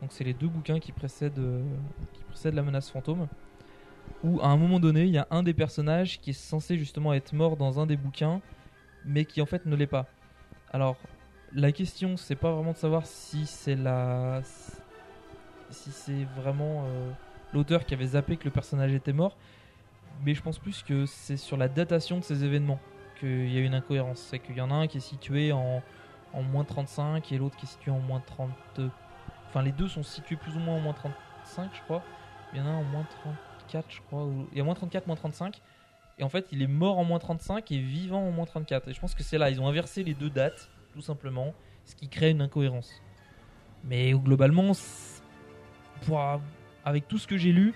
Donc 0.00 0.12
c'est 0.12 0.24
les 0.24 0.34
deux 0.34 0.48
bouquins 0.48 0.78
qui 0.78 0.92
précèdent, 0.92 1.38
euh, 1.38 1.62
qui 2.12 2.22
précèdent 2.24 2.54
la 2.54 2.62
menace 2.62 2.90
fantôme. 2.90 3.26
Où 4.22 4.40
à 4.40 4.46
un 4.46 4.56
moment 4.56 4.80
donné, 4.80 5.04
il 5.04 5.10
y 5.10 5.18
a 5.18 5.26
un 5.30 5.42
des 5.42 5.54
personnages 5.54 6.20
qui 6.20 6.30
est 6.30 6.34
censé 6.34 6.78
justement 6.78 7.12
être 7.12 7.32
mort 7.32 7.56
dans 7.56 7.80
un 7.80 7.86
des 7.86 7.96
bouquins, 7.96 8.40
mais 9.04 9.24
qui 9.24 9.40
en 9.40 9.46
fait 9.46 9.66
ne 9.66 9.74
l'est 9.74 9.86
pas. 9.86 10.06
Alors 10.72 10.96
la 11.52 11.72
question, 11.72 12.16
c'est 12.16 12.36
pas 12.36 12.52
vraiment 12.52 12.72
de 12.72 12.76
savoir 12.76 13.06
si 13.06 13.46
c'est 13.46 13.76
la, 13.76 14.42
si 15.74 15.92
c'est 15.92 16.24
vraiment 16.36 16.84
euh, 16.86 17.10
l'auteur 17.52 17.84
qui 17.84 17.94
avait 17.94 18.06
zappé 18.06 18.36
que 18.36 18.44
le 18.44 18.50
personnage 18.50 18.92
était 18.92 19.12
mort, 19.12 19.36
mais 20.24 20.34
je 20.34 20.42
pense 20.42 20.58
plus 20.58 20.82
que 20.82 21.06
c'est 21.06 21.36
sur 21.36 21.56
la 21.56 21.68
datation 21.68 22.18
de 22.18 22.24
ces 22.24 22.44
événements 22.44 22.80
qu'il 23.18 23.52
y 23.52 23.58
a 23.58 23.60
une 23.60 23.74
incohérence. 23.74 24.20
C'est 24.20 24.38
qu'il 24.38 24.56
y 24.56 24.60
en 24.60 24.70
a 24.70 24.74
un 24.74 24.86
qui 24.86 24.98
est 24.98 25.00
situé 25.00 25.52
en, 25.52 25.82
en 26.32 26.42
moins 26.42 26.64
35 26.64 27.32
et 27.32 27.38
l'autre 27.38 27.56
qui 27.56 27.66
est 27.66 27.68
situé 27.68 27.90
en 27.90 28.00
moins 28.00 28.20
30. 28.20 28.50
Enfin, 29.48 29.62
les 29.62 29.72
deux 29.72 29.88
sont 29.88 30.02
situés 30.02 30.36
plus 30.36 30.56
ou 30.56 30.58
moins 30.58 30.76
en 30.76 30.80
moins 30.80 30.94
35, 30.94 31.70
je 31.74 31.80
crois. 31.82 32.02
Il 32.52 32.58
y 32.58 32.62
en 32.62 32.66
a 32.66 32.70
un 32.70 32.76
en 32.76 32.84
moins 32.84 33.06
34, 33.22 33.86
je 33.88 34.00
crois. 34.02 34.28
Il 34.52 34.58
y 34.58 34.60
a 34.60 34.64
moins 34.64 34.74
34, 34.74 35.06
moins 35.06 35.16
35. 35.16 35.60
Et 36.18 36.22
en 36.22 36.28
fait, 36.28 36.46
il 36.52 36.62
est 36.62 36.68
mort 36.68 36.98
en 36.98 37.04
moins 37.04 37.18
35 37.18 37.70
et 37.72 37.78
vivant 37.78 38.26
en 38.26 38.30
moins 38.30 38.46
34. 38.46 38.88
Et 38.88 38.92
je 38.92 39.00
pense 39.00 39.14
que 39.14 39.22
c'est 39.22 39.38
là, 39.38 39.50
ils 39.50 39.60
ont 39.60 39.68
inversé 39.68 40.04
les 40.04 40.14
deux 40.14 40.30
dates, 40.30 40.70
tout 40.92 41.00
simplement, 41.00 41.54
ce 41.84 41.94
qui 41.94 42.08
crée 42.08 42.30
une 42.30 42.40
incohérence. 42.40 42.90
Mais 43.84 44.12
globalement, 44.12 44.72
pour, 46.06 46.20
avec 46.84 47.08
tout 47.08 47.18
ce 47.18 47.26
que 47.26 47.36
j'ai 47.36 47.52
lu, 47.52 47.74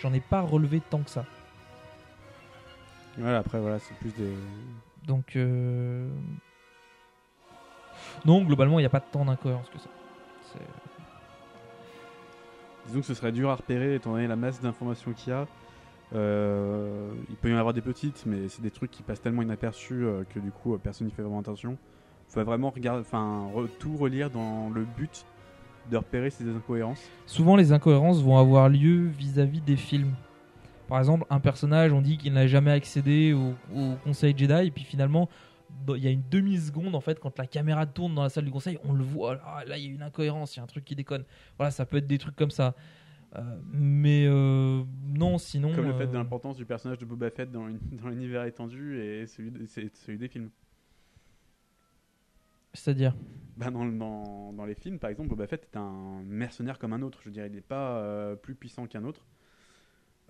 j'en 0.00 0.12
ai 0.12 0.20
pas 0.20 0.40
relevé 0.40 0.80
tant 0.90 1.00
que 1.00 1.10
ça. 1.10 1.24
Voilà, 3.18 3.38
après, 3.38 3.58
voilà, 3.58 3.78
c'est 3.78 3.94
plus 3.94 4.14
des. 4.14 4.32
Donc, 5.06 5.36
euh, 5.36 6.08
non, 8.24 8.42
globalement, 8.44 8.78
il 8.78 8.82
n'y 8.82 8.86
a 8.86 8.90
pas 8.90 9.00
tant 9.00 9.24
d'incohérence 9.24 9.68
que 9.68 9.78
ça. 9.78 9.88
Disons 12.86 13.00
que 13.00 13.06
ce 13.06 13.14
serait 13.14 13.32
dur 13.32 13.50
à 13.50 13.54
repérer 13.54 13.94
étant 13.94 14.12
donné 14.12 14.26
la 14.26 14.36
masse 14.36 14.60
d'informations 14.60 15.12
qu'il 15.12 15.32
y 15.32 15.36
a. 15.36 15.46
Euh, 16.12 17.12
il 17.28 17.36
peut 17.36 17.50
y 17.50 17.54
en 17.54 17.58
avoir 17.58 17.72
des 17.72 17.82
petites, 17.82 18.24
mais 18.26 18.48
c'est 18.48 18.62
des 18.62 18.70
trucs 18.70 18.90
qui 18.90 19.02
passent 19.04 19.20
tellement 19.20 19.42
inaperçus 19.42 20.04
euh, 20.04 20.24
que 20.24 20.40
du 20.40 20.50
coup 20.50 20.74
euh, 20.74 20.78
personne 20.78 21.06
n'y 21.06 21.12
fait 21.12 21.22
vraiment 21.22 21.38
attention. 21.38 21.78
Il 22.28 22.32
faut 22.32 22.42
vraiment 22.42 22.70
regarder, 22.70 23.02
enfin 23.02 23.48
re- 23.54 23.68
tout 23.78 23.96
relire 23.96 24.28
dans 24.30 24.70
le 24.70 24.84
but 24.84 25.24
de 25.90 25.96
repérer 25.96 26.30
ces 26.30 26.48
incohérences. 26.48 27.02
Souvent, 27.26 27.56
les 27.56 27.72
incohérences 27.72 28.22
vont 28.22 28.38
avoir 28.38 28.68
lieu 28.68 29.06
vis-à-vis 29.08 29.60
des 29.60 29.76
films. 29.76 30.12
Par 30.88 30.98
exemple, 30.98 31.24
un 31.30 31.40
personnage, 31.40 31.92
on 31.92 32.00
dit 32.00 32.16
qu'il 32.16 32.32
n'a 32.32 32.46
jamais 32.46 32.72
accédé 32.72 33.32
au, 33.32 33.54
au 33.78 33.94
Conseil 34.04 34.34
Jedi, 34.36 34.66
et 34.66 34.70
puis 34.70 34.84
finalement, 34.84 35.28
dans- 35.86 35.94
il 35.94 36.02
y 36.02 36.08
a 36.08 36.10
une 36.10 36.22
demi-seconde, 36.30 36.94
en 36.94 37.00
fait, 37.00 37.20
quand 37.20 37.38
la 37.38 37.46
caméra 37.46 37.86
tourne 37.86 38.14
dans 38.14 38.22
la 38.24 38.28
salle 38.28 38.44
du 38.44 38.50
Conseil, 38.50 38.78
on 38.84 38.92
le 38.92 39.04
voit. 39.04 39.36
Là, 39.66 39.76
il 39.78 39.84
y 39.84 39.88
a 39.88 39.92
une 39.92 40.02
incohérence, 40.02 40.56
il 40.56 40.58
y 40.58 40.60
a 40.60 40.64
un 40.64 40.66
truc 40.66 40.84
qui 40.84 40.96
déconne. 40.96 41.24
Voilà, 41.58 41.70
ça 41.70 41.86
peut 41.86 41.98
être 41.98 42.06
des 42.08 42.18
trucs 42.18 42.34
comme 42.36 42.50
ça. 42.50 42.74
Euh, 43.36 43.40
mais 43.72 44.26
euh, 44.26 44.82
non, 45.06 45.38
sinon. 45.38 45.72
Comme 45.72 45.86
le 45.86 45.92
fait 45.94 46.02
euh, 46.02 46.06
de 46.06 46.14
l'importance 46.14 46.56
du 46.56 46.64
personnage 46.64 46.98
de 46.98 47.04
Boba 47.04 47.30
Fett 47.30 47.52
dans, 47.52 47.68
l'univers 48.08 48.42
étendu 48.44 48.98
et 49.00 49.24
celui, 49.28 49.52
de- 49.52 49.64
c'est- 49.66 49.94
celui 49.94 50.18
des 50.18 50.26
films. 50.26 50.50
C'est-à-dire 52.72 53.14
Bah, 53.56 53.70
dans, 53.70 53.84
dans, 53.84 54.52
dans 54.52 54.64
les 54.64 54.74
films, 54.74 54.98
par 54.98 55.10
exemple, 55.10 55.28
Boba 55.28 55.46
Fett 55.46 55.68
est 55.72 55.76
un 55.76 56.22
mercenaire 56.24 56.78
comme 56.78 56.92
un 56.92 57.02
autre. 57.02 57.20
Je 57.24 57.30
dire, 57.30 57.46
il 57.46 57.52
n'est 57.52 57.60
pas 57.60 57.96
euh, 57.98 58.36
plus 58.36 58.54
puissant 58.54 58.86
qu'un 58.86 59.04
autre. 59.04 59.26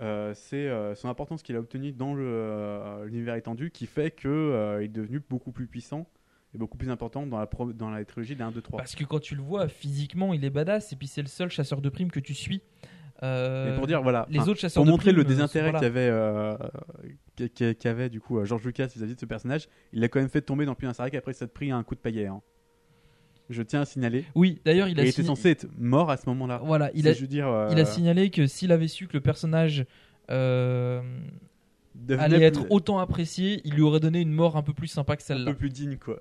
Euh, 0.01 0.33
c'est 0.35 0.67
euh, 0.69 0.95
son 0.95 1.09
importance 1.11 1.43
qu'il 1.43 1.55
a 1.57 1.59
obtenue 1.59 1.93
dans 1.93 2.15
l'univers 2.15 3.35
étendu 3.35 3.71
qui 3.71 3.87
fait 3.87 4.11
qu'il 4.11 4.31
est 4.31 4.89
devenu 4.89 5.21
beaucoup 5.29 5.53
plus 5.53 5.67
puissant 5.67 6.09
et 6.55 6.59
beaucoup 6.59 6.79
plus 6.79 6.91
important 6.91 7.27
dans 7.27 7.39
la, 7.39 7.47
pro- 7.47 7.73
dans 7.73 7.91
la 7.91 8.03
trilogie 8.05 8.35
des 8.35 8.43
1, 8.43 8.51
2, 8.53 8.62
3. 8.62 8.79
Parce 8.79 8.95
que 8.95 9.05
quand 9.05 9.21
tu 9.21 9.35
le 9.37 9.43
vois 9.43 9.69
physiquement, 9.69 10.33
il 10.33 10.45
est 10.45 10.51
badass 10.51 10.93
et 10.93 10.97
puis 10.97 11.07
c'est 11.07 11.21
le 11.23 11.29
seul 11.29 11.51
chasseur 11.51 11.81
de 11.83 11.89
primes 11.91 12.11
que 12.11 12.19
tu 12.21 12.35
suis. 12.35 12.62
Mais 13.23 13.75
pour 13.77 13.87
dire, 13.87 14.03
voilà, 14.03 14.27
les 14.31 14.49
autres 14.49 14.59
chasseurs 14.61 14.81
pour 14.83 14.87
de 14.87 14.91
montrer 14.93 15.12
le 15.12 15.23
désintérêt 15.25 15.73
qu'il 15.75 15.83
y 15.83 15.85
avait, 15.85 16.09
euh, 17.43 17.47
qu'il 17.49 17.53
qu'il- 17.69 17.75
qu'il 17.77 17.89
y 17.89 17.93
avait 17.93 18.09
du 18.09 18.21
coup 18.21 18.39
euh, 18.39 18.45
George 18.45 18.65
Lucas 18.65 18.87
vis-à-vis 18.95 19.15
de 19.15 19.21
ce 19.21 19.27
personnage, 19.27 19.69
il 19.93 20.01
l'a 20.01 20.09
quand 20.09 20.21
même 20.21 20.29
fait 20.29 20.43
tomber 20.43 20.65
dans 20.65 20.73
le 20.73 20.77
puits 20.77 20.87
d'incinéré 20.87 21.17
après 21.17 21.33
s'être 21.33 21.53
pris 21.53 21.71
un 21.71 21.83
coup 21.83 21.95
de 21.95 22.01
paillet. 22.01 22.27
hein. 22.27 22.43
Je 23.49 23.62
tiens 23.62 23.81
à 23.81 23.85
signaler. 23.85 24.25
Oui, 24.37 24.61
d'ailleurs, 24.65 24.87
il 24.87 25.01
a 25.01 25.05
Et 25.05 25.09
était 25.09 25.25
censé 25.25 25.51
être 25.51 25.67
mort 25.77 26.09
à 26.11 26.17
ce 26.17 26.29
moment-là. 26.29 26.61
Voilà, 26.65 26.91
il 26.95 27.03
C'est, 27.03 27.09
a, 27.09 27.12
je 27.15 27.21
veux 27.23 27.27
dire, 27.27 27.49
euh, 27.49 27.69
il 27.73 27.81
a 27.81 27.85
signalé 27.85 28.31
que 28.31 28.47
s'il 28.47 28.71
avait 28.71 28.87
su 28.87 29.09
que 29.09 29.15
le 29.15 29.21
personnage 29.21 29.87
euh, 30.31 31.03
allait 32.11 32.37
plus- 32.37 32.45
être 32.47 32.67
autant 32.71 33.01
apprécié, 33.01 33.61
il 33.65 33.75
lui 33.75 33.83
aurait 33.83 33.99
donné 33.99 34.21
une 34.21 34.31
mort 34.33 34.57
un 34.57 34.62
peu 34.62 34.73
plus 34.73 34.87
sympa 34.87 35.17
que 35.17 35.23
un 35.23 35.27
celle-là. 35.27 35.51
peu 35.51 35.57
plus 35.59 35.71
digne 35.71 35.97
quoi. 35.97 36.21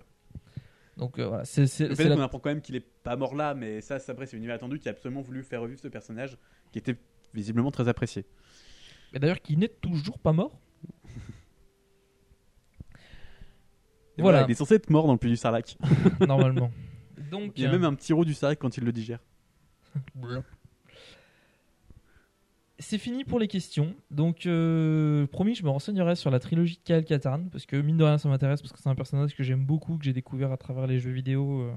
Donc 0.97 1.19
euh, 1.19 1.27
voilà, 1.27 1.45
c'est 1.45 1.67
c'est- 1.67 1.93
c'est 1.93 2.09
la- 2.09 2.15
qu'on 2.15 2.21
apprend 2.21 2.39
quand 2.39 2.49
même 2.49 2.61
qu'il 2.61 2.75
est 2.75 2.85
pas 3.03 3.15
mort 3.15 3.35
là, 3.35 3.53
mais 3.53 3.79
ça, 3.81 3.99
c'est 3.99 4.11
après, 4.11 4.25
c'est 4.25 4.35
l'univers 4.35 4.55
attendu 4.55 4.79
qui 4.79 4.89
a 4.89 4.91
absolument 4.91 5.21
voulu 5.21 5.43
faire 5.43 5.61
revivre 5.61 5.79
ce 5.79 5.87
personnage 5.87 6.35
qui 6.71 6.79
était 6.79 6.95
visiblement 7.35 7.69
très 7.71 7.87
apprécié. 7.87 8.25
Mais 9.13 9.19
d'ailleurs, 9.19 9.39
qui 9.41 9.55
n'est 9.55 9.67
toujours 9.69 10.17
pas 10.19 10.33
mort. 10.33 10.59
Voilà. 14.21 14.45
Il 14.47 14.51
est 14.51 14.55
censé 14.55 14.75
être 14.75 14.89
mort 14.89 15.05
dans 15.07 15.13
le 15.13 15.17
puits 15.19 15.29
du 15.29 15.37
Sarlac. 15.37 15.77
Normalement. 16.27 16.71
Donc, 17.31 17.53
il 17.55 17.63
y 17.63 17.65
a 17.65 17.69
euh, 17.69 17.73
même 17.73 17.83
un 17.83 17.93
petit 17.93 18.13
roux 18.13 18.25
du 18.25 18.33
Sarlac 18.33 18.59
quand 18.59 18.77
il 18.77 18.83
le 18.83 18.91
digère. 18.91 19.19
C'est 22.81 22.97
fini 22.97 23.25
pour 23.25 23.39
les 23.39 23.49
questions. 23.49 23.93
Donc, 24.09 24.45
euh, 24.45 25.27
promis, 25.27 25.53
je 25.53 25.63
me 25.65 25.69
renseignerai 25.69 26.15
sur 26.15 26.31
la 26.31 26.39
trilogie 26.39 26.77
de 26.77 26.81
Kael 26.83 27.03
Katarn, 27.03 27.49
parce 27.49 27.65
que 27.65 27.75
mine 27.75 27.97
de 27.97 28.05
rien, 28.05 28.17
ça 28.17 28.29
m'intéresse, 28.29 28.61
parce 28.61 28.71
que 28.71 28.79
c'est 28.79 28.87
un 28.87 28.95
personnage 28.95 29.35
que 29.35 29.43
j'aime 29.43 29.65
beaucoup, 29.65 29.97
que 29.97 30.05
j'ai 30.05 30.13
découvert 30.13 30.53
à 30.53 30.57
travers 30.57 30.87
les 30.87 30.99
jeux 30.99 31.11
vidéo. 31.11 31.61
euh. 31.61 31.73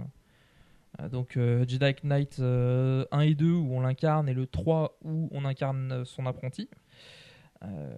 Euh, 1.00 1.08
donc, 1.08 1.36
euh, 1.36 1.64
Jedi 1.66 1.94
Knight 2.04 2.38
euh, 2.38 3.04
1 3.10 3.20
et 3.20 3.34
2, 3.34 3.50
où 3.50 3.74
on 3.74 3.80
l'incarne, 3.80 4.28
et 4.28 4.34
le 4.34 4.46
3, 4.46 4.98
où 5.02 5.28
on 5.32 5.44
incarne 5.44 5.90
euh, 5.92 6.04
son 6.04 6.26
apprenti. 6.26 6.68
Euh, 7.64 7.90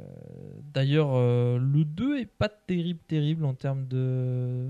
D'ailleurs, 0.73 1.11
euh, 1.13 1.59
le 1.59 1.85
2 1.85 2.19
est 2.19 2.27
pas 2.27 2.49
terrible, 2.49 3.01
terrible 3.07 3.45
en 3.45 3.55
termes 3.55 3.87
de. 3.87 4.67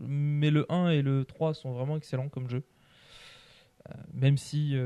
Mais 0.00 0.50
le 0.50 0.70
1 0.72 0.90
et 0.90 1.02
le 1.02 1.24
3 1.24 1.54
sont 1.54 1.72
vraiment 1.72 1.96
excellents 1.96 2.28
comme 2.28 2.48
jeu. 2.48 2.64
Euh, 3.88 3.92
même 4.14 4.38
si 4.38 4.76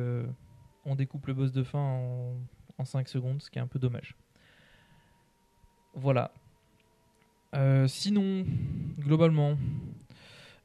on 0.85 0.95
découpe 0.97 1.27
le 1.27 1.35
boss 1.35 1.53
de 1.53 1.63
fin 1.63 1.79
en, 1.79 2.35
en 2.79 2.85
5 2.85 3.09
secondes, 3.09 3.41
ce 3.43 3.51
qui 3.51 3.59
est 3.59 3.63
un 3.63 3.69
peu 3.69 3.79
dommage. 3.79 4.17
Voilà. 5.95 6.33
Sinon, 7.87 8.45
globalement, 8.99 9.57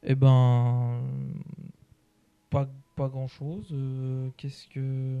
eh 0.02 0.14
ben, 0.14 1.00
pas, 2.50 2.68
pas 2.96 3.08
grand 3.08 3.28
chose. 3.28 3.74
Qu'est-ce 4.36 4.66
que. 4.68 5.18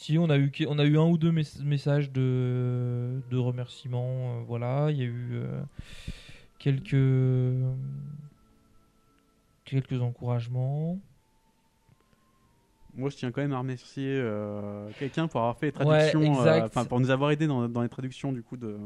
Si, 0.00 0.16
on 0.16 0.30
a 0.30 0.38
eu, 0.38 0.50
on 0.66 0.78
a 0.78 0.84
eu 0.86 0.96
un 0.96 1.04
ou 1.04 1.18
deux 1.18 1.30
mes- 1.30 1.42
messages 1.62 2.10
de, 2.10 3.20
de 3.30 3.36
remerciements. 3.36 4.38
euh, 4.38 4.42
voilà, 4.46 4.90
il 4.90 4.96
y 4.96 5.02
a 5.02 5.04
eu 5.04 5.28
euh, 5.34 5.60
quelques, 6.58 6.96
quelques 9.66 10.00
encouragements. 10.00 10.98
Moi, 12.94 13.08
je 13.10 13.16
tiens 13.16 13.30
quand 13.30 13.42
même 13.42 13.52
à 13.52 13.58
remercier 13.58 14.08
euh, 14.08 14.90
quelqu'un 14.98 15.28
pour 15.28 15.40
avoir 15.40 15.56
fait 15.58 15.66
les 15.66 15.72
Ouais, 15.72 16.10
traductions, 16.10 16.44
euh, 16.44 16.68
pour 16.88 16.98
nous 16.98 17.10
avoir 17.10 17.30
aidé 17.30 17.46
dans, 17.46 17.68
dans 17.68 17.82
les 17.82 17.88
traductions 17.88 18.32
du 18.32 18.42
coup 18.42 18.56
de. 18.56 18.76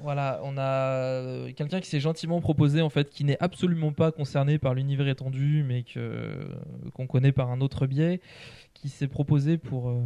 Voilà, 0.00 0.40
on 0.44 0.56
a 0.58 1.50
quelqu'un 1.56 1.80
qui 1.80 1.88
s'est 1.88 1.98
gentiment 1.98 2.40
proposé 2.40 2.82
en 2.82 2.88
fait, 2.90 3.10
qui 3.10 3.24
n'est 3.24 3.36
absolument 3.42 3.92
pas 3.92 4.12
concerné 4.12 4.58
par 4.58 4.74
l'univers 4.74 5.08
étendu, 5.08 5.64
mais 5.66 5.82
que 5.82 6.46
qu'on 6.94 7.06
connaît 7.08 7.32
par 7.32 7.50
un 7.50 7.60
autre 7.60 7.86
biais, 7.86 8.20
qui 8.74 8.90
s'est 8.90 9.08
proposé 9.08 9.58
pour 9.58 9.88
euh, 9.88 10.02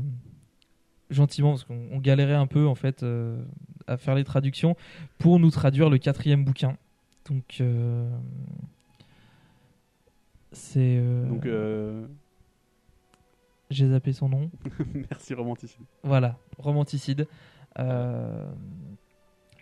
gentiment 1.12 1.50
parce 1.50 1.64
qu'on 1.64 1.88
on 1.90 1.98
galérait 1.98 2.34
un 2.34 2.46
peu 2.46 2.66
en 2.66 2.74
fait 2.74 3.02
euh, 3.02 3.42
à 3.86 3.96
faire 3.96 4.14
les 4.14 4.24
traductions 4.24 4.76
pour 5.18 5.38
nous 5.38 5.50
traduire 5.50 5.90
le 5.90 5.98
quatrième 5.98 6.44
bouquin. 6.44 6.76
Donc 7.28 7.58
euh, 7.60 8.08
c'est 10.52 10.98
euh, 10.98 11.26
Donc, 11.26 11.46
j'ai 13.70 13.88
zappé 13.88 14.12
son 14.12 14.28
nom. 14.28 14.50
merci 15.10 15.34
Romanticide. 15.34 15.86
Voilà, 16.02 16.36
Romanticide, 16.58 17.26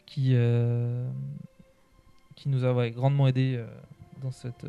qui, 0.06 0.34
qui 2.34 2.48
nous 2.48 2.64
a 2.64 2.72
ouais, 2.72 2.90
grandement 2.90 3.28
aidé 3.28 3.64
dans 4.20 4.32
cette. 4.32 4.66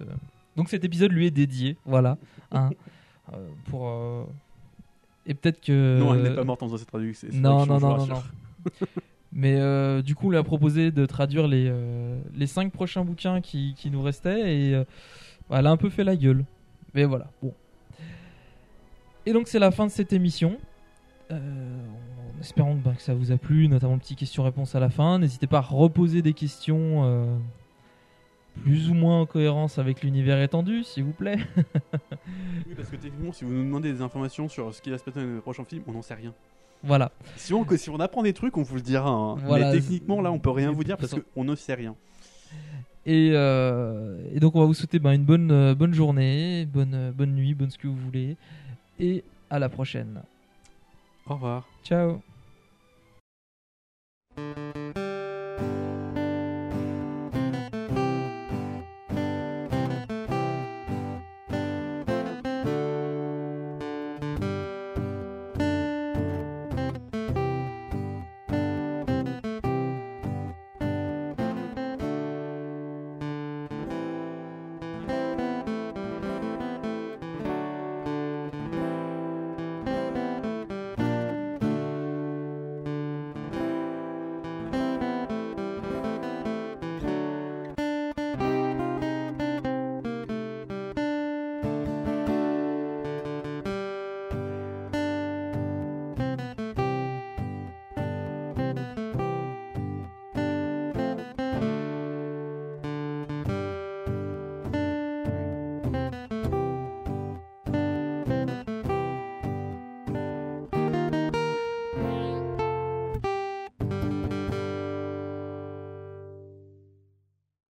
Donc 0.55 0.69
cet 0.69 0.83
épisode 0.83 1.11
lui 1.11 1.25
est 1.25 1.31
dédié, 1.31 1.77
voilà, 1.85 2.17
hein, 2.51 2.69
pour. 3.65 4.27
Et 5.31 5.33
peut-être 5.33 5.61
que. 5.61 5.97
Non, 5.97 6.13
elle 6.13 6.23
n'est 6.23 6.35
pas 6.35 6.43
morte 6.43 6.61
en 6.61 6.65
faisant 6.65 6.77
cette 6.77 6.89
traduction. 6.89 7.29
Non, 7.31 7.65
non, 7.65 7.79
non, 7.79 8.05
non. 8.05 8.21
Mais 9.31 9.55
euh, 9.55 10.01
du 10.01 10.13
coup, 10.13 10.27
on 10.27 10.31
lui 10.31 10.37
a 10.37 10.43
proposé 10.43 10.91
de 10.91 11.05
traduire 11.05 11.47
les, 11.47 11.67
euh, 11.69 12.19
les 12.35 12.47
cinq 12.47 12.73
prochains 12.73 13.05
bouquins 13.05 13.39
qui, 13.39 13.73
qui 13.77 13.89
nous 13.89 14.01
restaient 14.01 14.53
et 14.53 14.75
euh, 14.75 14.83
bah, 15.49 15.59
elle 15.59 15.67
a 15.67 15.71
un 15.71 15.77
peu 15.77 15.89
fait 15.89 16.03
la 16.03 16.17
gueule. 16.17 16.43
Mais 16.93 17.05
voilà, 17.05 17.31
bon. 17.41 17.53
Et 19.25 19.31
donc, 19.31 19.47
c'est 19.47 19.59
la 19.59 19.71
fin 19.71 19.85
de 19.85 19.91
cette 19.91 20.11
émission. 20.11 20.57
Euh, 21.31 21.39
en 22.35 22.41
espérant 22.41 22.75
que, 22.75 22.83
bah, 22.83 22.91
que 22.93 23.01
ça 23.01 23.13
vous 23.13 23.31
a 23.31 23.37
plu, 23.37 23.69
notamment 23.69 23.93
le 23.93 23.99
petit 23.99 24.17
question-réponse 24.17 24.75
à 24.75 24.81
la 24.81 24.89
fin. 24.89 25.17
N'hésitez 25.17 25.47
pas 25.47 25.59
à 25.59 25.61
reposer 25.61 26.21
des 26.21 26.33
questions 26.33 27.39
plus 28.63 28.89
ou 28.89 28.93
moins 28.93 29.21
en 29.21 29.25
cohérence 29.25 29.77
avec 29.79 30.01
l'univers 30.03 30.41
étendu, 30.41 30.83
s'il 30.83 31.03
vous 31.03 31.13
plaît. 31.13 31.37
Oui, 32.67 32.75
parce 32.75 32.89
que 32.89 32.95
techniquement, 32.95 33.33
si 33.33 33.43
vous 33.43 33.51
nous 33.51 33.63
demandez 33.63 33.91
des 33.91 34.01
informations 34.01 34.47
sur 34.47 34.73
ce 34.73 34.81
qui 34.81 34.89
va 34.89 34.97
se 34.97 35.03
passer 35.03 35.19
dans 35.19 35.33
les 35.35 35.41
prochains 35.41 35.65
films, 35.65 35.83
on 35.87 35.91
n'en 35.93 36.01
sait 36.01 36.13
rien. 36.13 36.33
Voilà. 36.83 37.11
Si 37.35 37.53
on, 37.53 37.65
si 37.77 37.89
on 37.89 37.99
apprend 37.99 38.23
des 38.23 38.33
trucs, 38.33 38.55
on 38.57 38.63
vous 38.63 38.75
le 38.75 38.81
dira. 38.81 39.09
hein. 39.09 39.35
Voilà. 39.45 39.67
Mais 39.71 39.79
techniquement, 39.79 40.21
là, 40.21 40.31
on 40.31 40.39
peut 40.39 40.49
rien 40.51 40.71
vous 40.71 40.83
dire 40.83 40.97
parce 40.97 41.15
qu'on 41.33 41.43
ne 41.43 41.55
sait 41.55 41.73
rien. 41.73 41.95
Et, 43.05 43.31
euh, 43.33 44.23
et 44.33 44.39
donc 44.39 44.55
on 44.55 44.59
va 44.61 44.65
vous 44.65 44.73
souhaiter 44.75 44.99
ben, 44.99 45.11
une 45.13 45.25
bonne, 45.25 45.51
euh, 45.51 45.75
bonne 45.75 45.93
journée, 45.93 46.65
bonne, 46.65 46.93
euh, 46.93 47.11
bonne 47.11 47.33
nuit, 47.33 47.53
bonne 47.55 47.71
ce 47.71 47.77
que 47.77 47.87
vous 47.87 47.95
voulez. 47.97 48.37
Et 48.99 49.23
à 49.49 49.59
la 49.59 49.69
prochaine. 49.69 50.21
Au 51.27 51.33
revoir. 51.33 51.67
Ciao. 51.83 52.21